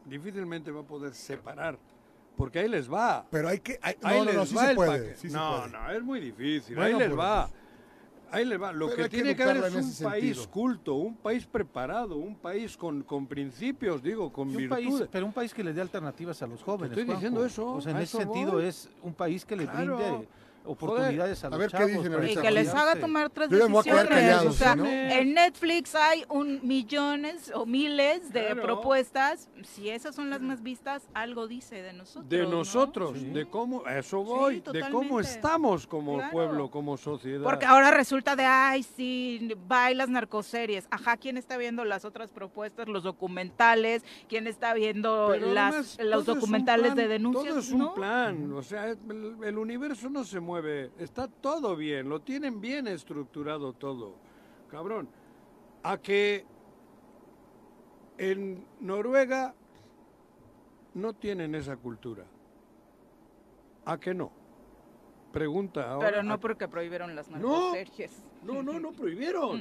difícilmente 0.04 0.70
va 0.70 0.80
a 0.80 0.84
poder 0.86 1.14
separar, 1.14 1.78
porque 2.36 2.60
ahí 2.60 2.68
les 2.68 2.92
va. 2.92 3.26
Pero 3.30 3.48
hay 3.48 3.60
que... 3.60 3.78
hay- 3.82 3.96
Ahí 4.02 4.18
no, 4.18 4.24
no, 4.24 4.30
les 4.30 4.34
no, 4.36 4.46
sí 4.46 4.54
va 4.54 4.66
se 4.68 4.74
puede. 4.74 5.16
se 5.16 5.28
no, 5.28 5.58
puede. 5.58 5.72
no, 5.72 5.90
es 5.90 6.02
muy 6.02 6.20
difícil. 6.20 6.76
Bueno, 6.76 6.86
ahí 6.96 7.00
les 7.00 7.08
pero 7.08 7.16
va. 7.16 7.46
pues- 7.48 7.62
Ahí 8.34 8.46
les 8.46 8.58
va. 8.62 8.72
Lo 8.72 8.88
que 8.94 9.10
tiene 9.10 9.36
que 9.36 9.42
haber 9.42 9.58
es 9.58 9.74
un 9.74 10.08
país 10.08 10.36
sentido. 10.36 10.50
culto, 10.50 10.94
un 10.94 11.14
país 11.16 11.44
preparado, 11.44 12.16
un 12.16 12.34
país 12.34 12.78
con, 12.78 13.02
con 13.02 13.26
principios, 13.26 14.02
digo, 14.02 14.32
con 14.32 14.48
virtudes. 14.48 14.70
país, 14.70 15.08
pero 15.12 15.26
un 15.26 15.34
país 15.34 15.52
que 15.52 15.62
le 15.62 15.74
dé 15.74 15.82
alternativas 15.82 16.40
a 16.42 16.46
los 16.46 16.62
jóvenes. 16.62 16.96
estoy 16.96 17.14
diciendo 17.14 17.44
eso, 17.44 17.74
O 17.74 17.80
sea, 17.82 17.92
en 17.92 17.98
ese 17.98 18.16
sentido 18.16 18.52
voy. 18.52 18.64
es 18.64 18.88
un 19.02 19.12
país 19.12 19.44
que 19.44 19.54
le 19.54 19.64
Claro. 19.66 19.96
brinde 19.98 20.28
oportunidades 20.64 21.42
a 21.44 21.46
A 21.46 21.50
los 21.50 21.58
ver 21.58 21.70
qué 21.70 21.86
dicen 21.86 22.12
Y 22.30 22.36
que 22.36 22.50
les 22.50 22.74
haga 22.74 22.96
tomar 22.96 23.26
otras 23.26 23.50
Yo 23.50 23.56
decisiones. 23.68 24.08
callado, 24.08 24.48
o 24.50 24.52
sea, 24.52 24.76
¿no? 24.76 24.86
en 24.86 25.34
Netflix 25.34 25.94
hay 25.94 26.24
un 26.28 26.60
millones 26.62 27.50
o 27.54 27.66
miles 27.66 28.32
de 28.32 28.46
Claro. 28.46 28.62
propuestas. 28.62 29.48
Si 29.64 29.88
esas 29.88 30.14
son 30.14 30.30
las 30.30 30.40
más 30.40 30.62
vistas, 30.62 31.08
algo 31.14 31.46
dice 31.48 31.82
de 31.82 31.92
nosotros. 31.92 32.28
De 32.28 32.42
¿no? 32.42 32.50
nosotros, 32.50 33.18
Sí. 33.18 33.26
de 33.30 33.46
cómo, 33.46 33.86
eso 33.86 34.22
voy, 34.22 34.60
de 34.72 34.88
cómo 34.90 35.20
estamos 35.20 35.86
como 35.86 36.16
Claro. 36.16 36.30
pueblo, 36.32 36.70
como 36.70 36.96
sociedad. 36.96 37.42
Porque 37.42 37.66
ahora 37.66 37.90
resulta 37.90 38.36
de, 38.36 38.44
ay, 38.44 38.82
sí, 38.82 39.52
bailas 39.66 40.08
narcoseries. 40.08 40.86
Ajá, 40.90 41.16
¿quién 41.16 41.36
está 41.36 41.56
viendo 41.56 41.84
las 41.84 42.04
otras 42.04 42.30
propuestas, 42.30 42.88
los 42.88 43.02
documentales? 43.02 44.04
¿Quién 44.28 44.46
está 44.46 44.74
viendo 44.74 45.28
Pero 45.32 45.52
las, 45.52 45.74
además, 45.74 45.98
los 46.02 46.24
documentales 46.26 46.92
plan, 46.92 46.96
de 46.96 47.08
denuncias? 47.08 47.48
Todo 47.48 47.58
es 47.60 47.70
un 47.72 47.78
¿no? 47.78 47.94
plan, 47.94 48.52
o 48.52 48.62
sea, 48.62 48.90
el, 48.90 49.36
el 49.42 49.58
universo 49.58 50.08
no 50.10 50.24
se 50.24 50.38
mueve, 50.40 50.51
está 50.98 51.28
todo 51.28 51.76
bien, 51.76 52.08
lo 52.08 52.20
tienen 52.20 52.60
bien 52.60 52.86
estructurado 52.86 53.72
todo. 53.72 54.14
Cabrón, 54.70 55.08
a 55.82 55.98
que 55.98 56.44
en 58.18 58.64
Noruega 58.80 59.54
no 60.94 61.12
tienen 61.14 61.54
esa 61.54 61.76
cultura. 61.76 62.24
¿A 63.84 63.98
que 63.98 64.14
no? 64.14 64.30
Pregunta 65.32 65.90
ahora. 65.90 66.08
Pero 66.10 66.22
no 66.22 66.34
¿a- 66.34 66.38
porque 66.38 66.68
prohibieron 66.68 67.16
las 67.16 67.28
No. 67.30 67.72
narcoseries. 67.74 68.22
No, 68.44 68.62
no, 68.62 68.78
no 68.78 68.92
prohibieron. 68.92 69.60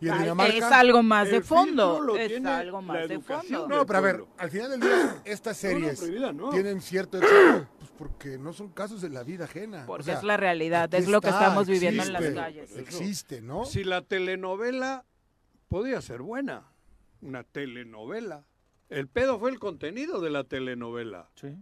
¿Y 0.00 0.06
en 0.08 0.12
Ay, 0.14 0.20
Dinamarca? 0.20 0.54
Es 0.56 0.62
algo 0.64 1.02
más 1.02 1.30
de 1.30 1.40
fondo. 1.42 2.16
Es 2.16 2.44
algo 2.44 2.80
más 2.82 3.08
de 3.08 3.20
fondo. 3.20 3.68
No, 3.68 3.84
pero 3.86 3.98
a 3.98 4.02
ver, 4.02 4.24
al 4.38 4.50
final 4.50 4.70
del 4.70 4.80
día, 4.80 5.22
estas 5.24 5.62
No, 5.64 5.70
no, 5.70 5.94
series 5.94 6.34
no. 6.34 6.50
tienen 6.50 6.80
cierto 6.80 7.18
éxito, 7.18 7.68
pues 7.78 7.90
porque 7.98 8.38
no 8.38 8.52
son 8.52 8.70
casos 8.70 9.02
de 9.02 9.10
la 9.10 9.22
vida 9.22 9.44
ajena. 9.44 9.84
Porque 9.86 10.02
O 10.02 10.04
sea, 10.04 10.14
es 10.14 10.22
la 10.24 10.36
realidad, 10.36 10.92
es 10.94 11.06
lo 11.08 11.20
que 11.20 11.28
está, 11.28 11.40
estamos 11.40 11.68
viviendo 11.68 12.02
en 12.02 12.12
las 12.12 12.30
calles. 12.32 12.76
Existe, 12.76 13.42
¿no? 13.42 13.64
Si 13.66 13.84
la 13.84 14.02
telenovela 14.02 15.04
podía 15.68 16.00
ser 16.00 16.22
buena, 16.22 16.64
una 17.20 17.44
telenovela. 17.44 18.46
El 18.88 19.06
pedo 19.06 19.38
fue 19.38 19.50
el 19.50 19.58
contenido 19.58 20.20
de 20.20 20.30
la 20.30 20.44
telenovela. 20.44 21.30
Sí. 21.36 21.56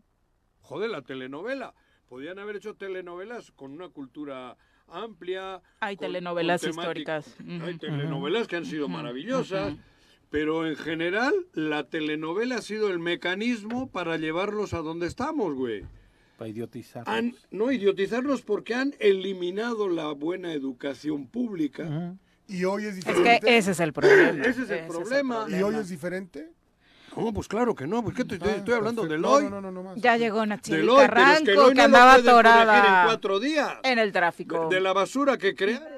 Joder, 0.63 0.91
la 0.91 1.03
telenovela. 1.03 1.75
Podían 2.09 2.39
haber 2.39 2.57
hecho 2.57 2.75
telenovelas 2.75 3.51
con 3.53 3.73
una 3.73 3.89
cultura 3.91 4.57
amplia. 4.91 5.61
Hay 5.81 5.97
con- 5.97 6.07
telenovelas 6.07 6.61
con 6.61 6.71
históricas. 6.71 7.35
Hay 7.65 7.79
telenovelas 7.79 8.47
que 8.47 8.57
han 8.57 8.65
sido 8.65 8.89
maravillosas. 8.89 9.75
Pero 10.31 10.67
en 10.67 10.77
general, 10.77 11.33
la 11.55 11.85
telenovela 11.85 12.57
ha 12.57 12.63
sido 12.63 12.89
el 12.91 12.99
mecanismo 12.99 13.91
para 13.91 14.19
llevarlos 14.19 14.75
a 14.75 14.79
donde 14.79 15.07
estamos, 15.07 15.55
güey. 15.55 15.85
Para 16.37 16.51
idiotizar. 16.51 17.03
Han, 17.07 17.35
no 17.51 17.73
idiotizarlos 17.73 18.43
porque 18.43 18.75
han 18.75 18.95
eliminado 19.01 19.89
la 19.89 20.13
buena 20.13 20.53
educación 20.53 21.27
pública. 21.29 22.15
Y 22.47 22.65
hoy 22.65 22.85
es 22.85 22.89
Es 22.99 23.05
diferente. 23.07 23.41
que 23.47 23.57
ese 23.57 23.71
es 23.71 23.81
el 23.81 23.93
problema. 23.95 24.45
Ese 24.45 24.63
es 24.65 24.71
el 24.71 24.87
problema. 24.87 25.47
¿Y 25.49 25.63
hoy 25.63 25.75
es 25.77 25.89
diferente? 25.89 26.51
No, 27.17 27.33
pues 27.33 27.49
claro 27.49 27.75
que 27.75 27.87
no, 27.87 28.03
porque 28.03 28.23
estoy, 28.23 28.39
estoy 28.49 28.75
hablando 28.75 29.07
del 29.07 29.21
No, 29.21 29.31
hoy. 29.33 29.45
no, 29.45 29.51
no, 29.51 29.61
no, 29.61 29.73
no 29.73 29.83
más. 29.83 29.97
Ya 29.97 30.17
llegó 30.17 30.41
hoy, 30.41 30.47
pero 30.49 30.83
es 31.33 31.41
que 31.41 31.55
Carranco, 31.55 31.75
que, 31.75 31.81
andaba 31.83 32.15
atorada 32.15 33.01
en 33.03 33.07
cuatro 33.07 33.41
días. 33.41 33.73
en 33.83 33.99
el 33.99 34.13
tráfico. 34.13 34.69
De, 34.69 34.77
de 34.77 34.81
la 34.81 34.93
basura 34.93 35.37
que 35.37 35.55
crearon. 35.55 35.89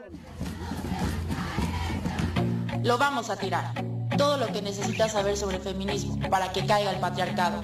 Lo 2.83 2.97
vamos 2.97 3.29
a 3.31 3.37
tirar. 3.37 3.73
Todo 4.17 4.37
lo 4.39 4.47
que 4.49 4.63
necesitas 4.63 5.13
saber 5.13 5.37
sobre 5.37 5.57
el 5.57 5.63
feminismo 5.63 6.19
para 6.31 6.51
que 6.53 6.65
caiga 6.67 6.91
el 6.91 7.01
patriarcado. 7.01 7.61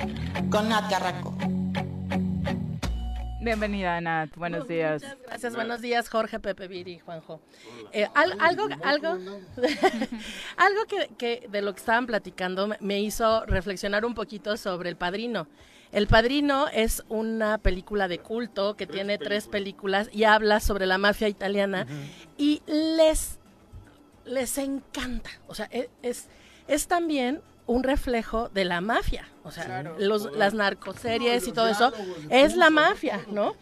Con 0.51 0.69
Nat 0.69 0.91
Carranco. 0.91 1.35
Bienvenida, 3.47 4.01
Nat. 4.01 4.35
Buenos 4.35 4.67
días. 4.67 5.03
Gracias, 5.25 5.55
buenos 5.55 5.81
días, 5.81 6.09
Jorge, 6.09 6.41
Pepe, 6.41 6.67
Viri, 6.67 6.99
Juanjo. 6.99 7.41
Eh, 7.93 8.09
al- 8.13 8.37
algo, 8.41 8.67
algo, 8.83 9.09
algo 10.57 10.85
que, 10.89 11.11
que 11.17 11.47
de 11.49 11.63
lo 11.63 11.73
que 11.73 11.79
estaban 11.79 12.07
platicando 12.07 12.67
me- 12.67 12.77
me 12.81 13.01
hizo 13.01 13.47
reflexionar 13.47 14.05
un 14.05 14.15
poquito 14.15 14.57
sobre 14.57 14.89
El 14.91 14.97
Padrino. 14.97 15.47
El 15.93 16.09
Padrino 16.09 16.67
es 16.73 17.05
una 17.09 17.59
película 17.59 18.09
de 18.09 18.19
culto 18.19 18.75
que 18.77 18.89
tiene 18.89 19.17
tres 19.17 19.47
películas 19.47 20.11
y 20.13 20.25
habla 20.25 20.59
sobre 20.59 20.85
la 20.87 20.99
mafia 20.99 21.29
italiana 21.29 21.87
y 22.37 22.63
les 22.67 23.39
les 24.25 24.59
encanta. 24.59 25.31
O 25.47 25.55
sea, 25.55 25.69
e- 25.71 25.89
es, 26.03 26.27
es 26.67 26.89
también 26.89 27.43
un 27.67 27.85
reflejo 27.85 28.49
de 28.49 28.65
la 28.65 28.81
mafia. 28.81 29.29
O 29.47 29.51
sea, 29.53 29.65
Claro. 29.65 29.95
los, 29.99 30.33
las 30.37 30.55
narcoseries 30.55 31.45
No, 31.45 31.49
y 31.49 31.53
todo 31.53 31.69
eso 31.69 31.93
es 32.31 32.57
la 32.57 32.69
mafia, 32.71 33.21
¿no? 33.31 33.55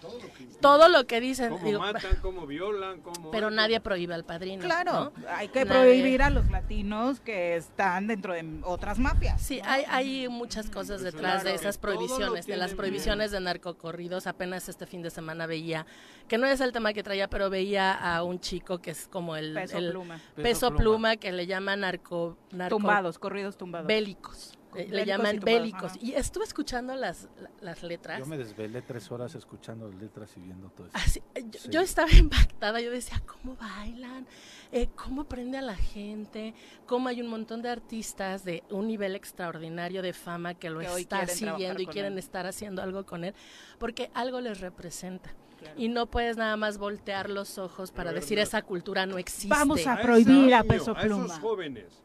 Todo 0.61 0.89
lo 0.89 1.06
que 1.06 1.20
dicen. 1.20 1.51
Cómo 1.51 1.65
digo, 1.66 1.81
matan, 1.81 2.16
cómo 2.23 2.47
violan, 2.47 3.01
cómo... 3.02 3.31
pero 3.31 3.51
nadie 3.51 3.81
prohíbe 3.81 4.15
al 4.15 4.24
padrino. 4.24 4.65
Claro, 4.65 5.12
¿no? 5.16 5.28
hay 5.28 5.48
que 5.48 5.65
Nadie- 5.66 5.81
prohibir 5.82 6.23
a 6.23 6.31
los 6.31 6.51
latinos 6.51 7.20
que 7.20 7.56
están 7.56 8.06
dentro 8.06 8.32
de 8.32 8.61
otras 8.62 8.98
mafias. 8.98 9.43
Sí, 9.43 9.61
hay, 9.65 9.85
hay 9.89 10.28
muchas 10.28 10.70
cosas 10.70 11.02
detrás 11.02 11.43
Claro. 11.43 11.48
de 11.51 11.55
esas 11.55 11.77
prohibiciones, 11.77 12.47
de 12.47 12.56
las 12.56 12.73
prohibiciones 12.73 13.31
de 13.31 13.40
narcocorridos. 13.40 14.27
Apenas 14.27 14.70
este 14.70 14.86
fin 14.86 15.02
de 15.02 15.11
semana 15.11 15.47
veía, 15.47 15.85
que 16.28 16.39
no 16.39 16.47
es 16.47 16.62
el 16.62 16.73
tema 16.73 16.94
que 16.94 17.02
traía, 17.02 17.28
pero 17.28 17.51
veía 17.51 17.93
a 17.93 18.23
un 18.23 18.40
chico 18.40 18.78
que 18.78 18.93
es 18.93 19.06
como 19.09 19.36
el 19.36 19.52
Peso 19.52 19.77
el 19.77 19.90
pluma. 19.90 20.15
peso, 20.15 20.43
Peso 20.43 20.69
pluma. 20.69 20.78
pluma. 20.82 21.16
que 21.16 21.31
le 21.32 21.47
llaman 21.47 21.81
narco, 21.81 22.39
narco 22.52 22.77
Tumbados, 22.77 23.19
corridos 23.19 23.59
tumbados. 23.59 23.86
bélicos. 23.86 24.56
Le- 24.75 24.85
Le 24.85 24.91
Bélicos 24.91 25.03
y 25.03 25.07
llaman 25.07 25.41
bélicos. 25.41 25.85
ajá. 25.93 25.99
Y 26.01 26.13
estuve 26.15 26.45
escuchando 26.45 26.95
las, 26.97 27.29
la- 27.41 27.51
las 27.61 27.83
letras. 27.83 28.19
Yo 28.19 28.27
me 28.27 28.37
desvelé 28.37 28.83
tres 28.83 29.11
horas 29.13 29.35
escuchando 29.35 29.89
las 29.89 30.01
letras 30.01 30.31
y 30.37 30.41
viendo 30.41 30.69
todo 30.71 30.87
eso. 30.89 30.97
Así, 30.97 31.23
eh, 31.35 31.45
yo, 31.51 31.59
Sí. 31.61 31.69
yo 31.71 31.81
estaba 31.81 32.09
impactada, 32.13 32.81
yo 32.81 32.91
decía, 32.91 33.23
¿cómo 33.27 33.57
bailan? 33.57 34.27
Eh, 34.73 34.89
¿Cómo 34.97 35.25
prende 35.25 35.59
a 35.59 35.63
la 35.63 35.77
gente? 35.77 36.55
¿Cómo 36.87 37.09
hay 37.09 37.21
un 37.21 37.29
montón 37.29 37.63
de 37.63 37.69
artistas 37.71 38.45
de 38.45 38.63
un 38.71 38.89
nivel 38.89 39.15
extraordinario 39.15 40.03
de 40.03 40.13
fama 40.13 40.55
que 40.55 40.71
lo 40.71 40.81
Que 40.81 40.87
está 40.87 41.27
siguiendo 41.27 41.81
y 41.83 41.87
quieren 41.87 42.15
él. 42.15 42.19
estar 42.19 42.47
haciendo 42.47 42.83
algo 42.83 43.07
con 43.07 43.25
él? 43.25 43.35
Porque 43.79 44.11
algo 44.15 44.41
les 44.41 44.61
representa. 44.61 45.35
Y 45.79 45.89
no 45.89 46.07
puedes 46.11 46.37
nada 46.37 46.59
más 46.59 46.77
voltear 46.77 47.31
los 47.31 47.57
ojos 47.57 47.91
para 47.91 48.11
ver, 48.13 48.21
decir 48.21 48.37
no. 48.37 48.43
esa 48.43 48.61
cultura 48.61 49.07
no 49.07 49.17
existe. 49.17 49.49
Vamos 49.49 49.87
a 49.87 49.97
prohibir 49.99 50.53
a 50.55 50.61
niño, 50.63 50.69
Peso 50.69 50.91
A 50.91 51.01
Pluma. 51.01 51.25
esos 51.25 51.39
jóvenes 51.39 52.03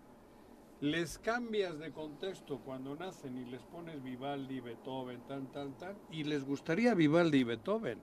les 0.82 1.18
cambias 1.20 1.78
de 1.80 1.92
contexto 1.92 2.60
cuando 2.60 2.96
nacen 2.96 3.38
y 3.38 3.46
les 3.46 3.62
pones 3.64 4.02
Vivaldi, 4.02 4.60
Beethoven, 4.62 5.22
tan, 5.28 5.48
tan, 5.52 5.78
tan, 5.78 5.98
y 6.12 6.24
les 6.24 6.46
gustaría 6.46 6.94
Vivaldi 6.94 7.40
y 7.40 7.44
Beethoven. 7.44 8.00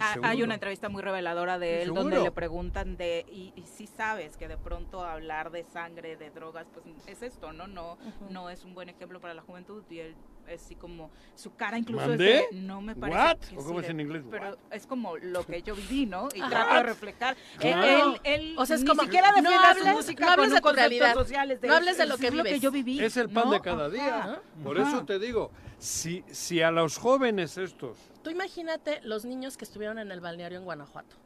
Ah, 0.00 0.14
Hay 0.22 0.44
una 0.44 0.54
entrevista 0.54 0.88
muy 0.88 1.02
reveladora 1.02 1.58
de 1.58 1.82
él 1.82 1.86
¿Seguro? 1.86 2.02
donde 2.02 2.20
le 2.20 2.30
preguntan 2.30 2.96
de, 2.96 3.26
y, 3.28 3.52
y 3.56 3.62
sí 3.66 3.88
sabes 3.88 4.36
que 4.36 4.46
de 4.46 4.56
pronto 4.56 5.02
hablar 5.02 5.50
de 5.50 5.64
sangre, 5.64 6.16
de 6.16 6.30
drogas, 6.30 6.68
pues 6.72 6.84
es 7.08 7.22
esto, 7.22 7.52
¿no? 7.52 7.66
No, 7.66 7.98
no 8.30 8.50
es 8.50 8.64
un 8.64 8.74
buen 8.74 8.88
ejemplo 8.88 9.20
para 9.20 9.34
la 9.34 9.42
juventud 9.42 9.82
y 9.90 9.98
él 9.98 10.14
así 10.54 10.74
como, 10.74 11.10
su 11.34 11.54
cara 11.54 11.78
incluso 11.78 12.02
es 12.04 12.08
¿Mandé? 12.10 12.24
de, 12.24 12.46
no 12.52 12.80
me 12.80 12.94
parece 12.96 13.18
What? 13.18 13.36
que 13.38 13.56
¿O 13.58 13.64
cómo 13.64 13.80
es 13.80 13.88
en 13.88 14.00
inglés? 14.00 14.22
Pero 14.30 14.56
es 14.70 14.86
como 14.86 15.16
lo 15.16 15.44
que 15.46 15.62
yo 15.62 15.74
viví, 15.74 16.06
¿no? 16.06 16.28
Y 16.34 16.40
Ajá. 16.40 16.50
trato 16.50 16.74
de 16.74 16.82
reflejar. 16.82 17.34
Eh, 17.34 17.58
Claro. 17.58 18.14
Él, 18.24 18.40
él 18.42 18.54
O 18.58 18.66
sea, 18.66 18.76
es 18.76 18.82
ni 18.82 18.88
como, 18.88 19.02
siquiera 19.02 19.30
no 19.30 19.36
defiende 19.42 19.58
hables- 19.66 19.84
su 19.84 19.96
música 19.96 20.26
no 20.26 20.32
hables 20.42 20.60
con 20.60 20.74
de 20.74 20.80
realidad. 20.80 21.14
sociales. 21.14 21.58
No 21.62 21.74
hables 21.74 21.98
de 21.98 22.06
lo 22.06 22.14
es 22.14 22.20
que 22.20 22.30
lo 22.30 22.42
vives. 22.44 22.60
yo 22.60 22.70
viví. 22.70 23.00
Es 23.02 23.16
el 23.16 23.28
pan 23.30 23.44
¿no? 23.46 23.50
de 23.52 23.60
cada 23.60 23.86
Ajá. 23.86 23.92
día. 23.94 24.42
Por 24.64 24.78
Ajá. 24.80 24.88
eso 24.90 25.04
te 25.04 25.18
digo, 25.18 25.50
si, 25.78 26.24
si 26.30 26.60
a 26.62 26.70
los 26.70 26.98
jóvenes 26.98 27.56
estos... 27.58 27.96
Tú 28.22 28.30
imagínate 28.30 29.00
los 29.02 29.24
niños 29.24 29.56
que 29.56 29.64
estuvieron 29.64 29.98
en 29.98 30.10
el 30.12 30.20
balneario 30.20 30.58
en 30.58 30.64
Guanajuato. 30.64 31.16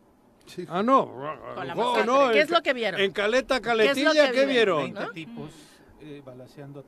Ah, 0.69 0.83
no. 0.83 1.07
Con 1.55 1.67
la 1.67 1.75
oh, 1.75 2.05
no, 2.05 2.31
¿Qué 2.31 2.41
es 2.43 2.51
lo 2.51 2.63
que 2.63 2.75
vieron? 2.75 3.01
En 3.01 3.13
Caleta 3.13 3.61
¿Qué 3.61 3.71
es 3.71 3.77
lo 3.77 3.79
Caletilla, 3.79 4.13
que 4.13 4.33
¿qué, 4.33 4.41
viven? 4.41 4.49
vieron? 4.49 4.93
20 4.95 5.07
tipos 5.15 5.51
eh, 6.05 6.23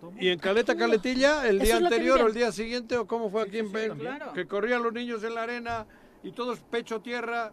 todo 0.00 0.12
Y 0.18 0.28
en 0.28 0.38
Caleta 0.38 0.76
Caletilla, 0.76 1.48
el 1.48 1.58
día 1.58 1.78
anterior 1.78 2.20
o 2.20 2.26
el 2.26 2.34
día 2.34 2.52
siguiente, 2.52 2.96
o 2.96 3.06
cómo 3.06 3.30
fue 3.30 3.42
aquí 3.42 3.58
en 3.58 3.70
claro. 3.70 4.32
que 4.32 4.46
corrían 4.46 4.82
los 4.82 4.92
niños 4.92 5.24
en 5.24 5.34
la 5.34 5.42
arena 5.42 5.86
y 6.22 6.32
todos 6.32 6.60
pecho 6.60 7.00
tierra. 7.00 7.52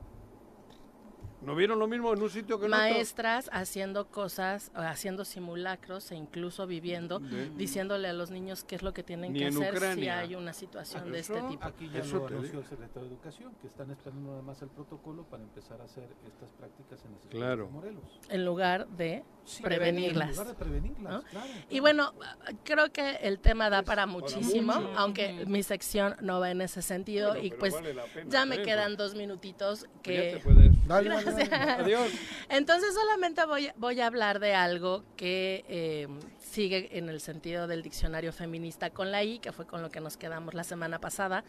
¿No 1.45 1.56
vieron 1.56 1.80
lo 1.80 1.88
mismo 1.88 2.14
en 2.14 2.22
un 2.22 2.30
sitio 2.30 2.60
que 2.60 2.65
en 2.68 2.74
otro? 2.74 2.84
maestras 2.86 3.49
haciendo 3.53 4.07
cosas, 4.07 4.72
haciendo 4.76 5.26
simulacros 5.26 6.11
e 6.11 6.15
incluso 6.15 6.65
viviendo, 6.68 7.20
De- 7.20 7.49
diciéndole 7.49 8.07
a 8.07 8.14
los 8.14 8.32
niños 8.32 8.64
qué 8.64 8.76
es 8.76 8.84
lo 8.84 8.94
que 8.94 9.03
tienen 9.03 9.34
Ni 9.34 9.40
que 9.40 9.48
en 9.48 9.53
hacer 9.57 9.72
si 9.72 9.78
Ucrania. 9.78 10.20
hay 10.20 10.36
una 10.36 10.53
situación 10.53 11.11
de 11.11 11.20
este 11.20 11.41
tipo. 11.41 11.64
Aquí 11.65 11.90
ya 11.94 11.99
Eso 11.99 12.18
lo 12.20 12.28
anunció 12.28 12.60
el 12.60 12.65
secretario 12.65 13.10
de 13.10 13.15
Educación, 13.15 13.53
que 13.61 13.68
están 13.68 13.91
esperando 13.91 14.30
nada 14.32 14.41
más 14.41 14.61
el 14.61 14.70
protocolo 14.70 15.24
para 15.24 15.44
empezar 15.44 15.82
a 15.82 15.86
hacer 15.86 16.07
estas 16.26 16.52
prácticas 16.53 17.03
en 17.06 17.11
las 17.14 17.22
escuelas 17.22 17.48
Claro. 17.48 17.65
de 17.65 17.72
Morelos. 17.72 18.03
En 18.30 18.45
lugar 18.45 18.88
de 18.90 19.24
prevenirlas. 19.61 20.30
En 20.30 20.36
lugar 20.36 20.48
de 20.48 20.53
prevenirlas, 20.56 21.14
¿no? 21.14 21.24
claro, 21.24 21.48
Y 21.70 21.80
bueno, 21.80 22.14
creo 22.64 22.91
que 22.91 23.15
el 23.22 23.40
tema 23.40 23.70
da 23.70 23.82
para 23.82 23.94
para 23.94 24.07
muchísimo, 24.07 24.74
mucho. 24.74 24.94
aunque 24.98 25.45
mi 25.45 25.61
sección 25.61 26.15
no 26.20 26.40
va 26.40 26.49
en 26.49 26.61
ese 26.61 26.82
sentido 26.82 27.30
Bueno, 27.34 27.44
y 27.45 27.52
pues 27.52 27.74
vale 27.76 27.95
ya 28.28 28.44
me 28.45 28.56
¿eh? 28.56 28.61
quedan 28.64 28.95
dos 28.98 29.14
minutitos 29.14 29.86
que... 30.02 30.32
Ya 30.32 30.38
te 30.40 30.44
puedes- 30.44 30.88
Dale, 30.88 31.10
Adiós. 31.80 32.11
Entonces 32.49 32.93
solamente 32.93 33.45
voy, 33.45 33.72
voy 33.77 33.99
a 34.01 34.07
hablar 34.07 34.39
de 34.39 34.53
algo 34.53 35.03
que 35.15 35.65
eh, 35.68 36.07
sigue 36.39 36.97
en 36.97 37.10
el 37.10 37.19
sentido 37.19 37.68
del 37.68 37.81
diccionario 37.81 38.31
feminista 38.31 38.91
con 38.91 39.11
la 39.11 39.23
I, 39.23 39.39
que 39.39 39.51
fue 39.51 39.65
con 39.65 39.81
lo 39.81 39.89
que 39.89 39.99
nos 39.99 40.18
quedamos 40.18 40.53
la 40.53 40.64
semana 40.64 40.99
pasada, 40.99 41.43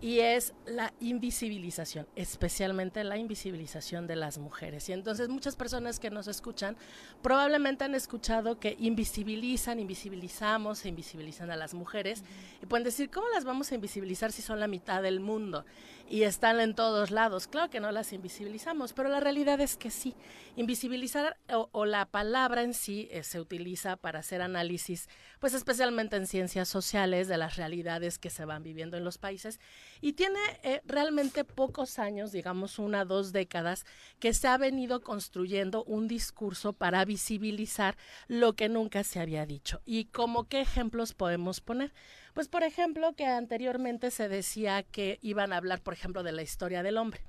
y 0.00 0.20
es 0.20 0.52
la 0.66 0.92
invisibilización, 1.00 2.06
especialmente 2.16 3.02
la 3.04 3.16
invisibilización 3.16 4.06
de 4.06 4.16
las 4.16 4.38
mujeres. 4.38 4.88
Y 4.88 4.92
entonces 4.92 5.28
muchas 5.28 5.56
personas 5.56 5.98
que 5.98 6.10
nos 6.10 6.26
escuchan 6.26 6.76
probablemente 7.22 7.84
han 7.84 7.94
escuchado 7.94 8.58
que 8.58 8.76
invisibilizan, 8.78 9.78
invisibilizamos, 9.78 10.78
se 10.80 10.88
invisibilizan 10.88 11.50
a 11.50 11.56
las 11.56 11.74
mujeres, 11.74 12.24
y 12.62 12.66
pueden 12.66 12.84
decir, 12.84 13.10
¿cómo 13.10 13.26
las 13.34 13.44
vamos 13.44 13.72
a 13.72 13.74
invisibilizar 13.74 14.32
si 14.32 14.42
son 14.42 14.60
la 14.60 14.68
mitad 14.68 15.02
del 15.02 15.20
mundo? 15.20 15.64
Y 16.08 16.22
están 16.22 16.60
en 16.60 16.74
todos 16.74 17.10
lados. 17.10 17.48
Claro 17.48 17.68
que 17.68 17.80
no 17.80 17.90
las 17.90 18.12
invisibilizamos, 18.12 18.92
pero 18.92 19.08
la 19.08 19.18
realidad 19.18 19.60
es 19.60 19.76
que 19.76 19.90
sí. 19.90 20.14
Invisibilizar 20.54 21.36
o, 21.52 21.68
o 21.72 21.84
la 21.84 22.06
palabra 22.06 22.62
en 22.62 22.74
sí 22.74 23.08
eh, 23.10 23.24
se 23.24 23.40
utiliza 23.40 23.96
para 23.96 24.20
hacer 24.20 24.40
análisis, 24.40 25.08
pues 25.40 25.52
especialmente 25.52 26.16
en 26.16 26.28
ciencias 26.28 26.68
sociales, 26.68 27.26
de 27.26 27.38
las 27.38 27.56
realidades 27.56 28.18
que 28.18 28.30
se 28.30 28.44
van 28.44 28.62
viviendo 28.62 28.96
en 28.96 29.04
los 29.04 29.18
países. 29.18 29.58
Y 30.00 30.12
tiene 30.12 30.38
eh, 30.62 30.80
realmente 30.84 31.44
pocos 31.44 31.98
años, 31.98 32.30
digamos 32.30 32.78
una, 32.78 33.04
dos 33.04 33.32
décadas, 33.32 33.84
que 34.20 34.32
se 34.32 34.46
ha 34.46 34.58
venido 34.58 35.00
construyendo 35.00 35.82
un 35.84 36.06
discurso 36.06 36.72
para 36.72 37.04
visibilizar 37.04 37.96
lo 38.28 38.54
que 38.54 38.68
nunca 38.68 39.02
se 39.02 39.18
había 39.18 39.44
dicho. 39.44 39.82
¿Y 39.84 40.06
como 40.06 40.44
qué 40.44 40.60
ejemplos 40.60 41.14
podemos 41.14 41.60
poner? 41.60 41.92
Pues 42.36 42.48
por 42.48 42.64
ejemplo 42.64 43.14
que 43.14 43.24
anteriormente 43.24 44.10
se 44.10 44.28
decía 44.28 44.82
que 44.82 45.18
iban 45.22 45.54
a 45.54 45.56
hablar, 45.56 45.80
por 45.80 45.94
ejemplo, 45.94 46.22
de 46.22 46.32
la 46.32 46.42
historia 46.42 46.82
del 46.82 46.98
hombre 46.98 47.22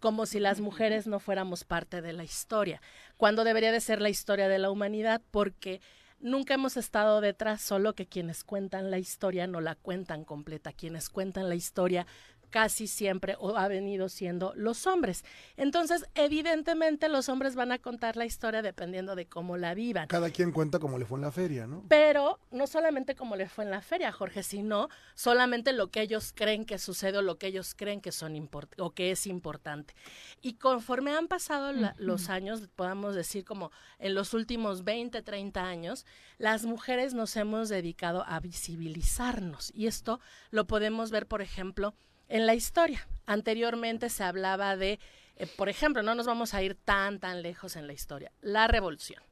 como 0.00 0.24
si 0.24 0.40
las 0.40 0.60
mujeres 0.60 1.06
no 1.06 1.18
fuéramos 1.18 1.64
parte 1.64 2.00
de 2.00 2.12
la 2.12 2.24
historia, 2.24 2.80
cuando 3.16 3.42
debería 3.44 3.72
de 3.72 3.80
ser 3.80 4.00
la 4.00 4.08
historia 4.08 4.48
de 4.48 4.60
la 4.60 4.70
humanidad, 4.70 5.20
porque 5.32 5.80
nunca 6.20 6.54
hemos 6.54 6.76
estado 6.76 7.20
detrás, 7.20 7.60
solo 7.60 7.94
que 7.94 8.06
quienes 8.06 8.44
cuentan 8.44 8.92
la 8.92 8.98
historia 8.98 9.48
no 9.48 9.60
la 9.60 9.74
cuentan 9.74 10.24
completa, 10.24 10.72
quienes 10.72 11.10
cuentan 11.10 11.48
la 11.48 11.56
historia 11.56 12.06
casi 12.50 12.86
siempre 12.86 13.36
o 13.38 13.56
ha 13.56 13.68
venido 13.68 14.08
siendo 14.08 14.52
los 14.56 14.86
hombres. 14.86 15.24
Entonces, 15.56 16.04
evidentemente 16.14 17.08
los 17.08 17.28
hombres 17.28 17.54
van 17.54 17.72
a 17.72 17.78
contar 17.78 18.16
la 18.16 18.24
historia 18.24 18.62
dependiendo 18.62 19.14
de 19.16 19.26
cómo 19.26 19.56
la 19.56 19.74
vivan. 19.74 20.08
Cada 20.08 20.30
quien 20.30 20.52
cuenta 20.52 20.78
como 20.78 20.98
le 20.98 21.04
fue 21.04 21.18
en 21.18 21.22
la 21.22 21.32
feria, 21.32 21.66
¿no? 21.66 21.84
Pero 21.88 22.38
no 22.50 22.66
solamente 22.66 23.14
como 23.14 23.36
le 23.36 23.48
fue 23.48 23.64
en 23.64 23.70
la 23.70 23.80
feria, 23.82 24.12
Jorge, 24.12 24.42
sino 24.42 24.88
solamente 25.14 25.72
lo 25.72 25.88
que 25.90 26.00
ellos 26.02 26.32
creen 26.34 26.64
que 26.64 26.78
sucede 26.78 27.18
o 27.18 27.22
lo 27.22 27.38
que 27.38 27.48
ellos 27.48 27.74
creen 27.74 28.00
que 28.00 28.12
son 28.12 28.36
import 28.36 28.72
o 28.80 28.90
que 28.92 29.10
es 29.10 29.26
importante. 29.26 29.94
Y 30.42 30.54
conforme 30.54 31.12
han 31.12 31.28
pasado 31.28 31.72
la- 31.72 31.94
los 31.98 32.28
años, 32.28 32.68
podamos 32.76 33.14
decir 33.14 33.44
como 33.44 33.70
en 33.98 34.14
los 34.14 34.34
últimos 34.34 34.84
20, 34.84 35.22
30 35.22 35.64
años, 35.64 36.06
las 36.38 36.64
mujeres 36.64 37.14
nos 37.14 37.36
hemos 37.36 37.68
dedicado 37.68 38.24
a 38.26 38.40
visibilizarnos. 38.40 39.70
Y 39.74 39.86
esto 39.86 40.20
lo 40.50 40.66
podemos 40.66 41.10
ver, 41.10 41.26
por 41.26 41.42
ejemplo, 41.42 41.94
en 42.28 42.46
la 42.46 42.54
historia. 42.54 43.06
Anteriormente 43.26 44.08
se 44.08 44.24
hablaba 44.24 44.76
de, 44.76 44.98
eh, 45.36 45.46
por 45.56 45.68
ejemplo, 45.68 46.02
no 46.02 46.14
nos 46.14 46.26
vamos 46.26 46.54
a 46.54 46.62
ir 46.62 46.74
tan, 46.74 47.18
tan 47.18 47.42
lejos 47.42 47.76
en 47.76 47.86
la 47.86 47.92
historia, 47.92 48.32
la 48.40 48.66
revolución. 48.66 49.22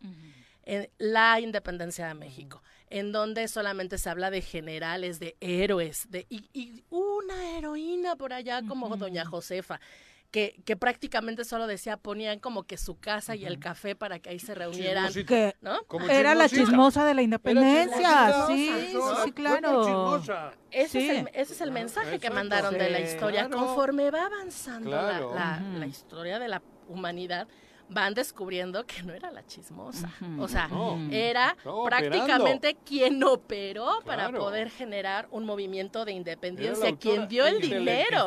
en 0.68 0.90
la 0.98 1.38
independencia 1.38 2.08
de 2.08 2.14
México, 2.14 2.60
en 2.90 3.12
donde 3.12 3.46
solamente 3.46 3.98
se 3.98 4.10
habla 4.10 4.32
de 4.32 4.42
generales, 4.42 5.20
de 5.20 5.36
héroes, 5.40 6.10
de 6.10 6.26
y, 6.28 6.50
y 6.52 6.82
una 6.90 7.56
heroína 7.56 8.16
por 8.16 8.32
allá 8.32 8.62
como 8.66 8.96
Doña 8.96 9.24
Josefa. 9.24 9.80
Que, 10.30 10.60
que 10.66 10.76
prácticamente 10.76 11.44
solo 11.44 11.66
decía, 11.66 11.96
ponían 11.96 12.40
como 12.40 12.64
que 12.64 12.76
su 12.76 12.98
casa 12.98 13.36
y 13.36 13.44
el 13.46 13.58
café 13.58 13.94
para 13.94 14.18
que 14.18 14.30
ahí 14.30 14.38
se 14.38 14.54
reunieran. 14.54 15.12
Que 15.12 15.54
¿no? 15.60 15.78
era 16.10 16.34
la 16.34 16.48
chismosa 16.48 17.04
de 17.04 17.14
la 17.14 17.22
independencia, 17.22 18.46
sí, 18.48 18.70
Persona, 18.92 19.24
sí, 19.24 19.32
claro. 19.32 20.22
Ese, 20.70 20.88
Sí. 21.00 21.08
es 21.10 21.18
el, 21.18 21.28
ese 21.32 21.52
es 21.54 21.60
el 21.60 21.70
mensaje 21.72 22.18
que 22.18 22.30
mandaron 22.30 22.76
de 22.76 22.90
la 22.90 23.00
historia. 23.00 23.46
claro. 23.46 23.64
Conforme 23.66 24.10
va 24.10 24.26
avanzando 24.26 24.90
la- 24.90 25.20
la, 25.20 25.60
la 25.78 25.86
historia 25.86 26.38
de 26.38 26.48
la 26.48 26.60
humanidad, 26.88 27.48
van 27.88 28.14
descubriendo 28.14 28.84
que 28.84 29.02
no 29.04 29.12
era 29.14 29.30
la 29.30 29.46
chismosa. 29.46 30.10
O 30.38 30.48
sea, 30.48 30.68
No. 30.68 30.98
era 31.12 31.56
prácticamente 31.84 32.76
quien 32.84 33.22
operó 33.22 34.00
para 34.04 34.30
poder 34.30 34.70
generar 34.70 35.28
un 35.30 35.44
movimiento 35.44 36.04
de 36.04 36.12
independencia, 36.12 36.88
autora 36.88 36.96
quien 36.98 37.28
dio 37.28 37.46
el 37.46 37.60
dinero, 37.60 38.26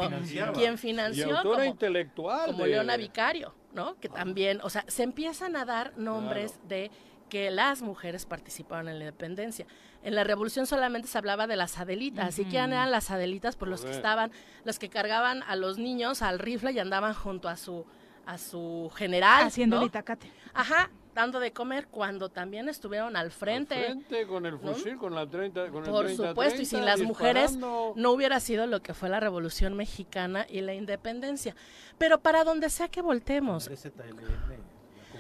quien 0.54 0.74
Y 0.74 0.78
financió 0.78 1.42
como, 1.44 1.64
intelectual 1.64 2.52
como 2.52 2.64
de- 2.64 2.70
Leona 2.72 2.98
Vicario, 2.98 3.54
¿no? 3.74 3.96
Que 4.00 4.10
también, 4.10 4.60
o 4.64 4.70
sea, 4.70 4.86
se 4.88 5.04
empiezan 5.04 5.56
a 5.56 5.66
dar 5.66 5.98
nombres 5.98 6.60
de 6.68 6.90
que 7.30 7.52
las 7.52 7.82
mujeres 7.84 8.26
participaron 8.26 8.88
en 8.90 8.98
la 8.98 9.06
independencia. 9.06 9.68
En 10.02 10.16
la 10.16 10.24
revolución 10.24 10.66
solamente 10.66 11.08
se 11.08 11.18
hablaba 11.18 11.46
de 11.46 11.58
las 11.58 11.78
adelitas, 11.78 12.30
así 12.30 12.44
que 12.46 12.58
Ujú. 12.58 12.68
eran 12.72 12.90
las 12.90 13.12
adelitas 13.12 13.56
por 13.56 13.68
los 13.68 13.84
que 13.86 13.92
estaban, 13.92 14.32
los 14.64 14.80
que 14.80 14.90
cargaban 14.90 15.44
a 15.44 15.56
los 15.56 15.78
niños 15.78 16.22
al 16.24 16.40
rifle 16.40 16.72
y 16.72 16.80
andaban 16.80 17.14
junto 17.14 17.48
a 17.50 17.56
su 17.58 17.86
a 18.30 18.38
su 18.38 18.92
general, 18.96 19.48
Haciendo 19.48 19.78
¿no? 19.78 19.82
el 19.82 19.88
itacate. 19.88 20.32
Ajá, 20.54 20.92
dando 21.16 21.40
de 21.40 21.52
comer 21.52 21.88
cuando 21.88 22.30
también 22.30 22.70
estuvieron 22.70 23.16
al 23.16 23.32
frente. 23.32 23.76
Frente 23.76 24.28
con 24.28 24.46
el 24.46 24.54
¿no? 24.54 24.60
fusil, 24.60 24.98
con 24.98 25.16
la 25.16 25.28
30, 25.28 25.70
con 25.70 25.84
el 25.84 25.90
Por 25.90 26.06
30, 26.06 26.30
supuesto, 26.30 26.62
y 26.62 26.66
sin 26.66 26.82
30, 26.82 26.86
las 26.86 27.02
mujeres 27.02 27.56
no 27.56 28.12
hubiera 28.12 28.40
sido 28.40 28.68
lo 28.68 28.84
que 28.84 28.94
fue 28.94 29.10
la 29.10 29.20
Revolución 29.20 29.74
Mexicana 29.76 30.46
y 30.48 30.62
la 30.62 30.76
independencia. 30.76 31.56
Pero 31.98 32.20
para 32.20 32.44
donde 32.44 32.70
sea 32.70 32.88
que 32.88 33.02
voltemos, 33.02 33.68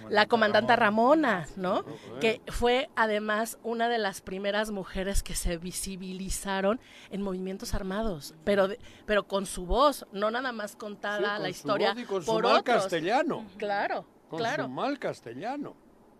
la 0.09 0.25
comandante 0.27 0.75
Ramona, 0.75 1.47
¿no? 1.55 1.83
Que 2.19 2.41
fue 2.47 2.89
además 2.95 3.57
una 3.63 3.89
de 3.89 3.97
las 3.97 4.21
primeras 4.21 4.71
mujeres 4.71 5.23
que 5.23 5.35
se 5.35 5.57
visibilizaron 5.57 6.79
en 7.09 7.21
movimientos 7.21 7.73
armados, 7.73 8.33
pero 8.43 8.67
de- 8.67 8.79
pero 9.05 9.27
con 9.27 9.45
su 9.45 9.65
voz, 9.65 10.05
no 10.11 10.31
nada 10.31 10.51
más 10.51 10.75
contada 10.75 11.17
Sí, 11.17 11.23
con 11.23 11.33
la 11.43 11.49
su 11.49 11.49
historia 11.49 11.93
voz 11.93 12.01
y 12.03 12.05
con 12.05 12.23
su 12.23 12.33
mal 12.33 12.45
otros. 12.45 12.63
castellano. 12.63 13.45
Claro, 13.57 14.05
Con 14.29 14.39
claro. 14.39 14.63
su 14.63 14.69
mal 14.69 14.99
castellano. 14.99 15.75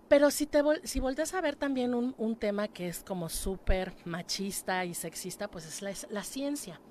Pero 0.08 0.32
si 0.32 0.48
te 0.48 0.64
vol- 0.64 0.82
si 0.84 1.00
volteas 1.00 1.34
a 1.36 1.42
ver 1.42 1.56
también 1.56 1.94
un, 1.94 2.16
un 2.18 2.36
tema 2.36 2.68
que 2.68 2.88
es 2.88 3.04
como 3.04 3.30
súper 3.30 3.94
machista 4.06 4.84
y 4.86 4.94
sexista, 4.96 5.48
pues 5.50 5.66
es 5.68 5.82
la, 5.84 5.92
es 5.92 6.08
la 6.10 6.24
ciencia. 6.24 6.82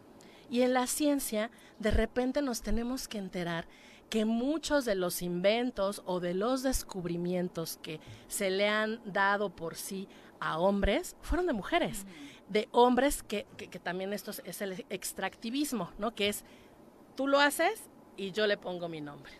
Y 0.51 0.62
en 0.62 0.73
la 0.73 0.87
ciencia, 0.87 1.51
de 1.79 1.91
repente 1.91 2.41
nos 2.43 2.62
tenemos 2.62 3.07
que 3.09 3.19
enterar 3.19 3.66
que 4.10 4.24
muchos 4.24 4.85
de 4.85 4.94
los 4.94 5.22
inventos 5.22 6.02
o 6.06 6.20
de 6.20 6.35
los 6.35 6.62
descubrimientos 6.62 7.78
que 7.82 8.01
se 8.26 8.51
le 8.51 8.68
han 8.68 9.01
dado 9.05 9.51
por 9.51 9.76
sí 9.76 10.09
a 10.40 10.59
hombres 10.59 11.16
fueron 11.20 11.47
de 11.47 11.52
mujeres, 11.52 12.06
de 12.48 12.68
hombres 12.72 13.22
que, 13.22 13.47
que, 13.56 13.68
que 13.68 13.78
también 13.78 14.12
esto 14.12 14.30
es, 14.30 14.43
es 14.44 14.62
el 14.62 14.86
extractivismo, 14.89 15.90
¿no? 15.98 16.14
Que 16.14 16.28
es, 16.28 16.44
tú 17.16 17.26
lo 17.26 17.40
haces 17.40 17.82
y 18.16 18.32
yo 18.32 18.47
le 18.47 18.56
pongo 18.56 18.89
mi 18.89 19.01
nombre. 19.01 19.32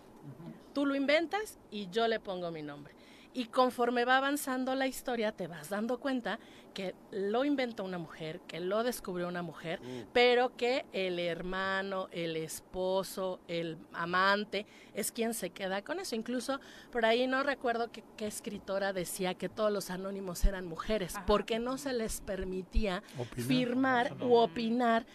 Tú 0.75 0.87
lo 0.87 0.95
inventas 0.95 1.59
y 1.71 1.89
yo 1.91 2.07
le 2.07 2.21
pongo 2.21 2.51
mi 2.51 2.63
nombre. 2.63 2.95
Y 3.39 3.45
conforme 3.45 4.05
va 4.05 4.17
avanzando 4.17 4.75
la 4.75 4.89
historia, 4.89 5.31
te 5.31 5.47
vas 5.47 5.69
dando 5.69 6.01
cuenta 6.01 6.41
que 6.75 6.97
lo 7.13 7.45
inventó 7.45 7.85
una 7.85 7.97
mujer, 7.97 8.41
que 8.49 8.59
lo 8.59 8.83
descubrió 8.83 9.29
una 9.29 9.43
mujer, 9.43 9.81
pero 10.13 10.57
que 10.57 10.87
el 10.93 11.21
hermano, 11.21 12.09
el 12.11 12.35
esposo, 12.35 13.39
el 13.47 13.79
amante 13.93 14.67
es 14.93 15.13
quien 15.13 15.35
se 15.35 15.51
queda 15.51 15.83
con 15.83 16.01
eso. 16.01 16.17
Incluso 16.17 16.59
por 16.91 17.07
ahí 17.07 17.29
no 17.29 17.45
recuerdo 17.45 17.93
qué, 17.93 18.27
escritora 18.27 18.93
decía 18.93 19.35
que 19.35 19.49
todos 19.49 19.71
los 19.71 19.91
anónimos 19.91 20.45
eran 20.45 20.67
mujeres, 20.67 21.15
porque 21.25 21.61
no 21.61 21.79
se 21.79 21.93
les 21.93 22.21
permitía 22.21 23.05
Opinar. 23.17 23.47
firmar 23.47 24.17
no. 24.17 24.27
u 24.27 24.35
opinar 24.35 25.07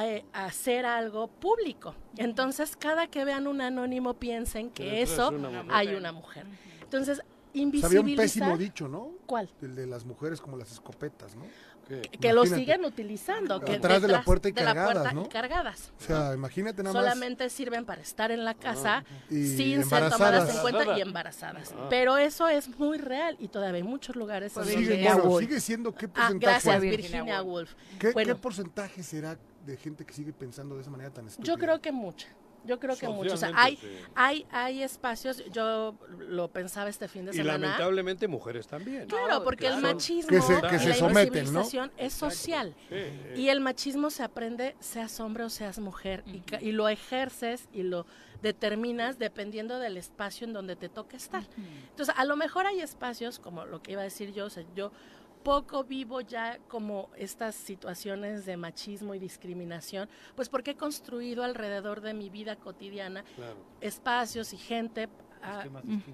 eh, 0.00 0.24
hacer 0.32 0.86
algo 0.86 1.26
público. 1.26 1.96
Entonces, 2.18 2.76
cada 2.76 3.08
que 3.08 3.24
vean 3.24 3.48
un 3.48 3.60
anónimo 3.60 4.14
piensen 4.14 4.70
que 4.70 5.02
eso 5.02 5.30
una 5.30 5.64
hay 5.70 5.88
una 5.94 6.12
mujer. 6.12 6.46
Entonces, 6.82 7.20
Había 7.54 8.00
un 8.00 8.08
invisibilizar 8.08 8.24
pésimo 8.24 8.58
dicho, 8.58 8.88
¿no? 8.88 9.12
¿Cuál? 9.26 9.48
El 9.62 9.74
de 9.74 9.86
las 9.86 10.04
mujeres 10.04 10.40
como 10.40 10.56
las 10.56 10.72
escopetas, 10.72 11.36
¿no? 11.36 11.44
que 12.18 12.32
lo 12.32 12.46
siguen 12.46 12.82
utilizando, 12.86 13.60
que 13.60 13.74
Atrás 13.74 14.00
de 14.00 14.08
la 14.08 14.22
puerta 14.24 14.48
y 14.48 14.52
de 14.52 14.62
la 14.62 14.72
cargadas, 14.74 14.92
puerta 14.94 15.12
¿no? 15.12 15.24
y 15.24 15.28
cargadas. 15.28 15.92
O 16.00 16.02
sea, 16.02 16.32
imagínate 16.32 16.82
nada 16.82 16.94
más. 16.94 17.02
Solamente 17.02 17.50
sirven 17.50 17.84
para 17.84 18.00
estar 18.00 18.30
en 18.30 18.42
la 18.42 18.54
casa 18.54 19.04
Y 19.28 19.46
sin 19.54 19.84
ser 19.84 20.08
tomadas 20.08 20.48
en 20.54 20.62
cuenta 20.62 20.96
y 20.96 21.02
embarazadas. 21.02 21.74
Ah. 21.76 21.88
Pero 21.90 22.16
eso 22.16 22.48
es 22.48 22.70
muy 22.78 22.96
real 22.96 23.36
y 23.38 23.48
todavía 23.48 23.76
hay 23.76 23.82
muchos 23.82 24.16
lugares 24.16 24.56
en 24.56 24.64
Sigue, 24.64 25.04
donde- 25.04 25.22
bueno, 25.24 25.38
sigue 25.40 25.60
siendo 25.60 25.94
qué 25.94 26.06
Ah, 26.06 26.12
porcentaje. 26.14 26.38
gracias, 26.52 26.80
Virginia 26.80 27.42
Woolf. 27.42 27.74
¿Qué, 27.98 28.12
Bueno. 28.12 28.34
qué 28.34 28.40
porcentaje 28.40 29.02
será 29.02 29.38
de 29.66 29.76
gente 29.76 30.06
que 30.06 30.14
sigue 30.14 30.32
pensando 30.32 30.76
de 30.76 30.80
esa 30.80 30.90
manera 30.90 31.10
tan 31.10 31.26
estúpida? 31.26 31.52
Yo 31.52 31.58
creo 31.58 31.82
que 31.82 31.92
mucha. 31.92 32.28
Yo 32.64 32.80
creo 32.80 32.96
que 32.96 33.08
mucho. 33.08 33.34
O 33.34 33.36
sea, 33.36 33.52
hay, 33.54 33.76
sí. 33.76 33.86
hay, 34.14 34.46
hay 34.50 34.82
espacios, 34.82 35.44
yo 35.52 35.94
lo 36.18 36.48
pensaba 36.48 36.88
este 36.88 37.08
fin 37.08 37.26
de 37.26 37.32
Y 37.32 37.34
semana. 37.36 37.58
lamentablemente 37.58 38.26
mujeres 38.28 38.66
también. 38.66 39.06
Claro, 39.06 39.44
porque 39.44 39.66
el 39.66 39.78
machismo 39.82 40.30
Que 40.30 40.40
se- 40.40 40.60
que 40.62 40.76
y 40.76 40.78
se 40.78 40.88
la 40.88 40.94
someten, 40.94 41.32
¿no? 41.32 41.38
invisibilización 41.60 41.92
es 41.98 42.12
social. 42.14 42.74
Sí, 42.88 42.96
sí. 43.34 43.40
Y 43.42 43.48
el 43.50 43.60
machismo 43.60 44.10
se 44.10 44.22
aprende, 44.22 44.76
seas 44.80 45.20
hombre 45.20 45.44
o 45.44 45.50
seas 45.50 45.78
mujer, 45.78 46.24
y, 46.26 46.42
y 46.66 46.72
lo 46.72 46.88
ejerces 46.88 47.68
y 47.72 47.82
lo 47.82 48.06
determinas 48.42 49.18
dependiendo 49.18 49.78
del 49.78 49.96
espacio 49.96 50.46
en 50.46 50.52
donde 50.52 50.76
te 50.76 50.88
toca 50.88 51.16
estar. 51.16 51.44
Entonces, 51.90 52.14
a 52.16 52.24
lo 52.24 52.36
mejor 52.36 52.66
hay 52.66 52.80
espacios, 52.80 53.38
como 53.38 53.64
lo 53.64 53.82
que 53.82 53.92
iba 53.92 54.02
a 54.02 54.04
decir 54.04 54.32
yo, 54.32 54.46
o 54.46 54.50
sea, 54.50 54.64
yo 54.74 54.92
poco 55.44 55.84
vivo 55.84 56.20
ya 56.22 56.58
como 56.68 57.10
estas 57.16 57.54
situaciones 57.54 58.46
de 58.46 58.56
machismo 58.56 59.14
y 59.14 59.18
discriminación, 59.18 60.08
pues 60.34 60.48
porque 60.48 60.72
he 60.72 60.76
construido 60.76 61.44
alrededor 61.44 62.00
de 62.00 62.14
mi 62.14 62.30
vida 62.30 62.56
cotidiana 62.56 63.22
Claro. 63.36 63.56
espacios 63.80 64.52
y 64.52 64.56
gente, 64.56 65.08
ah, 65.44 65.64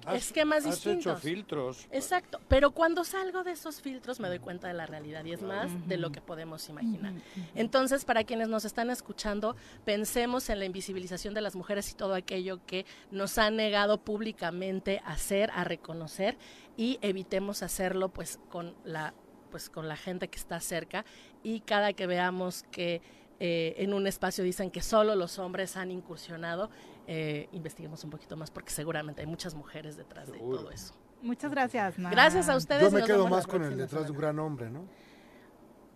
Has- 0.05 0.15
esquemas 0.17 0.65
has 0.65 0.77
hecho 0.79 0.89
distintos. 0.91 1.21
filtros. 1.21 1.87
Exacto, 1.91 2.39
pero 2.47 2.71
cuando 2.71 3.03
salgo 3.03 3.43
de 3.43 3.51
esos 3.51 3.81
filtros 3.81 4.19
me 4.19 4.27
doy 4.27 4.39
cuenta 4.39 4.67
de 4.67 4.73
la 4.73 4.85
realidad 4.85 5.23
y 5.25 5.33
es 5.33 5.41
más 5.41 5.69
de 5.87 5.97
lo 5.97 6.11
que 6.11 6.21
podemos 6.21 6.67
imaginar. 6.69 7.13
Entonces, 7.55 8.05
para 8.05 8.23
quienes 8.23 8.47
nos 8.49 8.65
están 8.65 8.89
escuchando, 8.89 9.55
pensemos 9.85 10.49
en 10.49 10.59
la 10.59 10.65
invisibilización 10.65 11.33
de 11.33 11.41
las 11.41 11.55
mujeres 11.55 11.89
y 11.91 11.95
todo 11.95 12.13
aquello 12.13 12.59
que 12.65 12.85
nos 13.11 13.37
han 13.37 13.55
negado 13.55 13.99
públicamente 14.01 15.01
a 15.05 15.13
hacer, 15.13 15.51
a 15.53 15.63
reconocer 15.63 16.37
y 16.77 16.99
evitemos 17.01 17.63
hacerlo 17.63 18.09
pues 18.09 18.39
con 18.49 18.75
la 18.83 19.13
pues 19.51 19.69
con 19.69 19.87
la 19.89 19.97
gente 19.97 20.29
que 20.29 20.37
está 20.37 20.61
cerca 20.61 21.03
y 21.43 21.59
cada 21.59 21.91
que 21.91 22.07
veamos 22.07 22.63
que 22.71 23.01
eh, 23.41 23.73
en 23.79 23.93
un 23.93 24.07
espacio 24.07 24.43
dicen 24.45 24.71
que 24.71 24.81
solo 24.81 25.15
los 25.15 25.39
hombres 25.39 25.75
han 25.75 25.91
incursionado, 25.91 26.69
eh, 27.07 27.49
investiguemos 27.51 28.03
un 28.03 28.09
poquito 28.09 28.35
más 28.37 28.51
porque 28.51 28.71
seguramente 28.71 29.21
hay 29.21 29.27
muchas 29.27 29.53
mujeres 29.55 29.97
detrás 29.97 30.31
de 30.31 30.37
todo 30.39 30.71
eso. 30.71 30.93
Muchas 31.21 31.51
gracias, 31.51 31.99
Nan. 31.99 32.11
Gracias 32.11 32.49
a 32.49 32.55
ustedes. 32.55 32.81
Yo 32.81 32.89
y 32.89 33.01
me 33.01 33.03
quedo 33.07 33.27
más 33.27 33.45
con 33.47 33.63
el 33.63 33.77
detrás 33.77 34.05
de 34.05 34.11
un 34.11 34.17
gran 34.17 34.39
hombre, 34.39 34.69
¿no? 34.69 34.87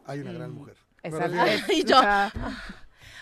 Hay 0.06 0.20
una 0.20 0.34
gran 0.34 0.52
Mm. 0.52 0.56
mujer. 0.56 0.78
¿Me 1.04 1.10
la- 1.12 1.28
refiero? 1.28 1.74
Y 1.74 1.84
yo, 1.84 1.98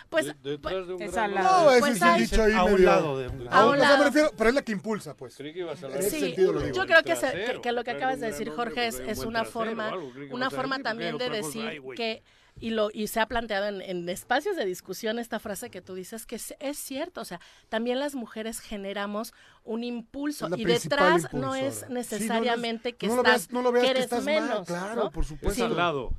pues, 0.10 0.26
De- 0.28 0.52
detrás 0.52 0.88
de 0.88 0.94
un 0.94 1.02
Esa 1.02 1.28
gran 1.28 1.34
la- 1.36 1.44
No, 1.44 1.72
ese 1.72 1.80
Pues 1.80 1.96
es 1.96 2.02
el 2.02 2.18
dicho 2.18 2.44
ahí 2.44 2.54
A 2.54 2.64
un 2.64 2.74
medio- 2.74 2.86
lado 2.86 3.18
de 3.20 3.28
un- 3.30 3.48
A 3.48 3.52
A 3.52 3.66
un 3.66 3.70
un 3.74 3.76
o 3.76 3.80
sea, 3.80 3.88
me 3.88 3.94
lado. 3.94 4.04
refiero, 4.06 4.32
pero 4.38 4.50
es 4.50 4.56
la 4.56 4.62
que 4.62 4.72
impulsa, 4.74 5.16
pues. 5.16 5.36
Creí 5.36 5.54
que 5.54 5.60
ibas 5.60 5.76
a 5.76 5.80
En 5.80 5.86
hablar 5.86 6.00
ese 6.02 6.10
Sí, 6.12 6.20
sentido 6.28 6.54
lo 6.54 6.62
digo. 6.62 6.76
yo 6.76 6.86
creo 6.86 7.04
que, 7.04 7.16
se- 7.16 7.32
que- 7.32 7.62
que 7.62 7.72
lo 7.72 7.84
que 7.84 7.92
acabas 7.92 8.16
un 8.16 8.22
de 8.22 8.28
gran 8.28 8.40
decir, 8.40 8.54
Jorge, 8.54 8.88
es, 8.88 8.96
pues, 8.96 9.06
un 9.06 9.10
es 9.12 9.18
buen 9.18 9.28
una 9.30 9.40
trasero 9.44 9.54
forma, 9.66 9.88
algo, 9.90 10.12
una 10.32 10.50
forma 10.50 10.80
también 10.80 11.18
de 11.18 11.26
cosa 11.28 11.38
decir 11.38 11.82
que, 11.96 12.24
y, 12.60 12.70
lo, 12.70 12.90
y 12.94 13.08
se 13.08 13.20
ha 13.20 13.26
planteado 13.26 13.68
en, 13.68 13.82
en 13.82 14.08
espacios 14.10 14.56
de 14.56 14.66
discusión 14.66 15.20
esta 15.20 15.40
frase 15.40 15.70
que 15.70 15.82
tú 15.82 15.96
dices, 15.96 16.26
que 16.26 16.36
es, 16.36 16.54
es 16.60 16.78
cierto, 16.78 17.22
o 17.22 17.26
sea, 17.26 17.40
también 17.70 18.00
las 18.00 18.16
mujeres 18.16 18.60
generamos 18.60 19.34
un 19.64 19.84
impulso 19.84 20.48
y 20.56 20.64
detrás 20.66 21.34
no 21.34 21.56
es 21.56 21.90
necesariamente 21.90 22.90
Sí, 22.90 22.96
que 22.96 23.08
no 23.08 23.16
lo 23.18 23.22
estás, 23.24 23.48
veas- 23.48 23.52
no 23.54 23.62
lo 23.62 23.72
veas 23.72 23.86
que 23.88 23.94
que 23.94 24.00
eres 24.00 24.12
mal, 24.12 24.24
menos, 24.24 24.68
claro, 24.68 24.96
¿no? 25.06 25.12
por 25.12 25.26
supuesto. 25.26 25.64
Es 25.66 25.70
al 25.72 25.76
lado. 25.78 26.12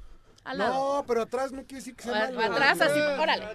Al 0.44 0.58
lado. 0.58 0.74
No, 0.98 1.06
pero 1.06 1.22
atrás 1.22 1.52
no 1.52 1.62
quiere 1.62 1.76
decir 1.76 1.96
que 1.96 2.02
sea 2.02 2.24
A- 2.26 2.30
malo. 2.30 2.52
atrás, 2.52 2.78
así, 2.78 3.00
órale. 3.00 3.46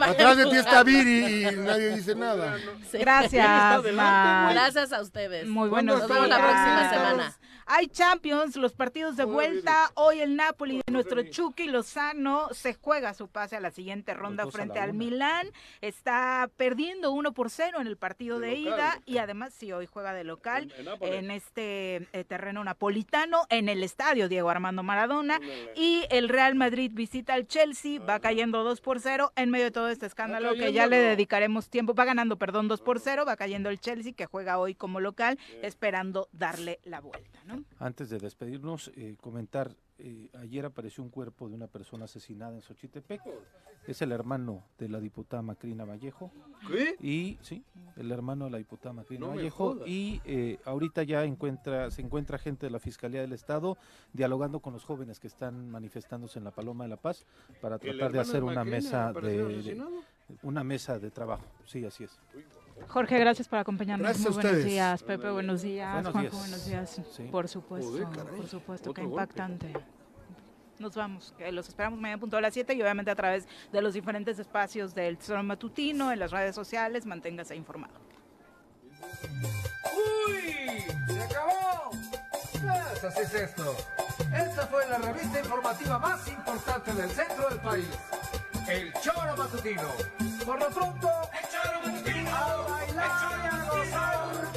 Atrás 0.00 0.36
de 0.38 0.46
ti 0.46 0.56
está 0.56 0.82
Viri 0.82 1.46
y 1.46 1.56
nadie 1.56 1.94
dice 1.96 2.14
nada. 2.14 2.56
Sí. 2.90 2.96
Gracias. 2.96 3.82
Gracias 3.84 4.92
a 4.92 5.00
ustedes. 5.02 5.46
Muy 5.46 5.68
buenos 5.68 5.98
Nos 6.00 6.08
vemos 6.08 6.28
la 6.28 6.36
días. 6.36 6.48
próxima 6.48 6.90
semana. 6.90 7.36
Hay 7.72 7.86
Champions, 7.86 8.56
los 8.56 8.72
partidos 8.72 9.16
de 9.16 9.24
vuelta. 9.24 9.92
Hoy 9.94 10.20
el 10.20 10.34
Napoli 10.34 10.78
de 10.84 10.92
nuestro 10.92 11.22
Chucky 11.22 11.68
Lozano 11.68 12.48
se 12.52 12.74
juega 12.74 13.14
su 13.14 13.28
pase 13.28 13.54
a 13.56 13.60
la 13.60 13.70
siguiente 13.70 14.12
ronda 14.12 14.44
frente 14.50 14.80
al. 14.80 14.92
Milán. 14.92 15.46
Está 15.80 16.50
perdiendo 16.56 17.12
1 17.12 17.32
por 17.32 17.48
0 17.48 17.78
en 17.80 17.86
el 17.86 17.96
partido 17.96 18.40
de, 18.40 18.54
ida 18.56 19.00
y 19.06 19.18
además 19.18 19.54
sí, 19.54 19.70
hoy 19.72 19.86
juega 19.86 20.12
de 20.12 20.24
local 20.24 20.64
En- 20.72 20.80
en 20.80 20.84
Nápoles. 20.86 21.14
en 21.14 21.30
este 21.30 22.08
eh, 22.12 22.24
terreno 22.24 22.64
napolitano 22.64 23.42
en 23.50 23.68
el 23.68 23.84
estadio 23.84 24.28
Diego 24.28 24.50
Armando 24.50 24.82
Maradona. 24.82 25.38
Y 25.76 26.04
el 26.10 26.28
Real 26.28 26.56
Madrid 26.56 26.90
visita 26.92 27.34
al 27.34 27.46
Chelsea, 27.46 28.00
va 28.00 28.18
cayendo 28.18 28.64
2 28.64 28.80
por 28.80 28.98
0 28.98 29.32
en 29.36 29.48
medio 29.50 29.66
de 29.66 29.70
todo 29.70 29.88
este 29.90 30.06
escándalo 30.06 30.54
que 30.54 30.72
ya 30.72 30.88
le 30.88 30.96
dedicaremos 30.98 31.68
tiempo. 31.70 31.94
Va 31.94 32.04
ganando, 32.04 32.36
perdón, 32.36 32.66
2 32.66 32.80
por 32.80 32.98
0, 32.98 33.24
va 33.24 33.36
cayendo 33.36 33.70
el 33.70 33.78
Chelsea 33.78 34.12
que 34.12 34.26
juega 34.26 34.58
hoy 34.58 34.74
como 34.74 34.98
local, 34.98 35.38
esperando 35.62 36.28
darle 36.32 36.80
la 36.82 37.00
vuelta, 37.00 37.38
¿no? 37.44 37.59
Antes 37.78 38.10
de 38.10 38.18
despedirnos, 38.18 38.90
eh, 38.96 39.16
comentar, 39.20 39.74
eh, 39.98 40.28
ayer 40.38 40.64
apareció 40.64 41.02
un 41.02 41.10
cuerpo 41.10 41.48
de 41.48 41.54
una 41.54 41.66
persona 41.66 42.04
asesinada 42.04 42.54
en 42.54 42.62
Xochitepec. 42.62 43.20
Es 43.86 44.02
el 44.02 44.12
hermano 44.12 44.64
de 44.78 44.88
la 44.88 45.00
diputada 45.00 45.42
Macrina 45.42 45.84
Vallejo. 45.84 46.30
¿Qué? 46.68 46.96
Y 47.00 47.38
sí, 47.40 47.64
el 47.96 48.12
hermano 48.12 48.44
de 48.44 48.50
la 48.50 48.58
diputada 48.58 48.92
Macrina 48.92 49.26
No 49.26 49.34
Vallejo. 49.34 49.86
Y 49.86 50.20
eh, 50.24 50.58
ahorita 50.64 51.02
ya 51.02 51.24
encuentra, 51.24 51.90
se 51.90 52.02
encuentra 52.02 52.38
gente 52.38 52.66
de 52.66 52.70
la 52.70 52.78
Fiscalía 52.78 53.22
del 53.22 53.32
Estado 53.32 53.78
dialogando 54.12 54.60
con 54.60 54.74
los 54.74 54.84
jóvenes 54.84 55.18
que 55.18 55.28
están 55.28 55.70
manifestándose 55.70 56.38
en 56.38 56.44
la 56.44 56.50
Paloma 56.50 56.84
de 56.84 56.90
la 56.90 56.96
Paz 56.98 57.24
para 57.60 57.76
¿El 57.76 57.80
tratar 57.80 58.12
de 58.12 58.20
hacer 58.20 58.40
de 58.42 58.46
una 58.46 58.64
mesa 58.64 59.12
de, 59.12 59.82
una 60.42 60.64
mesa 60.64 60.98
de 60.98 61.10
trabajo. 61.10 61.44
Sí, 61.64 61.84
así 61.84 62.04
es. 62.04 62.18
Jorge, 62.88 63.18
gracias 63.18 63.48
por 63.48 63.58
acompañarnos. 63.58 64.04
Gracias 64.04 64.26
a 64.26 64.28
Muy 64.30 64.34
buenos 64.36 64.52
ustedes. 64.52 64.66
días, 64.72 65.02
Pepe, 65.02 65.30
buenos 65.30 65.62
días. 65.62 65.92
Buenos 65.92 66.12
Juanjo, 66.12 66.30
días. 66.30 66.40
buenos 66.42 66.66
días. 66.66 67.00
Sí. 67.12 67.22
Por 67.24 67.48
supuesto, 67.48 67.90
Joder, 67.90 68.08
caray. 68.08 68.36
por 68.36 68.46
supuesto, 68.48 68.94
qué 68.94 69.02
golpe. 69.02 69.14
impactante. 69.22 69.72
Nos 70.78 70.96
vamos, 70.96 71.34
que 71.36 71.52
los 71.52 71.68
esperamos 71.68 72.00
mañana 72.00 72.18
punto 72.18 72.36
a 72.36 72.40
las 72.40 72.54
7 72.54 72.72
y 72.74 72.82
obviamente 72.82 73.10
a 73.10 73.14
través 73.14 73.46
de 73.70 73.82
los 73.82 73.92
diferentes 73.94 74.38
espacios 74.38 74.94
del 74.94 75.18
Tesoro 75.18 75.42
Matutino, 75.42 76.10
en 76.10 76.18
las 76.18 76.30
redes 76.30 76.54
sociales, 76.54 77.04
manténgase 77.06 77.54
informado. 77.54 77.94
¡Uy! 79.94 80.82
¡Se 81.12 81.22
acabó! 81.22 81.90
Pues 82.52 83.04
así 83.04 83.20
es 83.22 83.34
esto. 83.34 83.76
Esta 84.34 84.66
fue 84.66 84.88
la 84.88 84.98
revista 84.98 85.38
informativa 85.40 85.98
más 85.98 86.26
importante 86.28 86.92
del 86.94 87.10
centro 87.10 87.48
del 87.50 87.58
país. 87.60 87.86
El 88.68 88.92
Choro 88.94 89.36
Matutino. 89.36 89.88
Por 90.46 90.58
lo 90.60 90.68
pronto, 90.68 91.10
el 91.32 91.48
Choro 91.48 91.80
Matutino. 91.92 92.69
A 93.02 94.49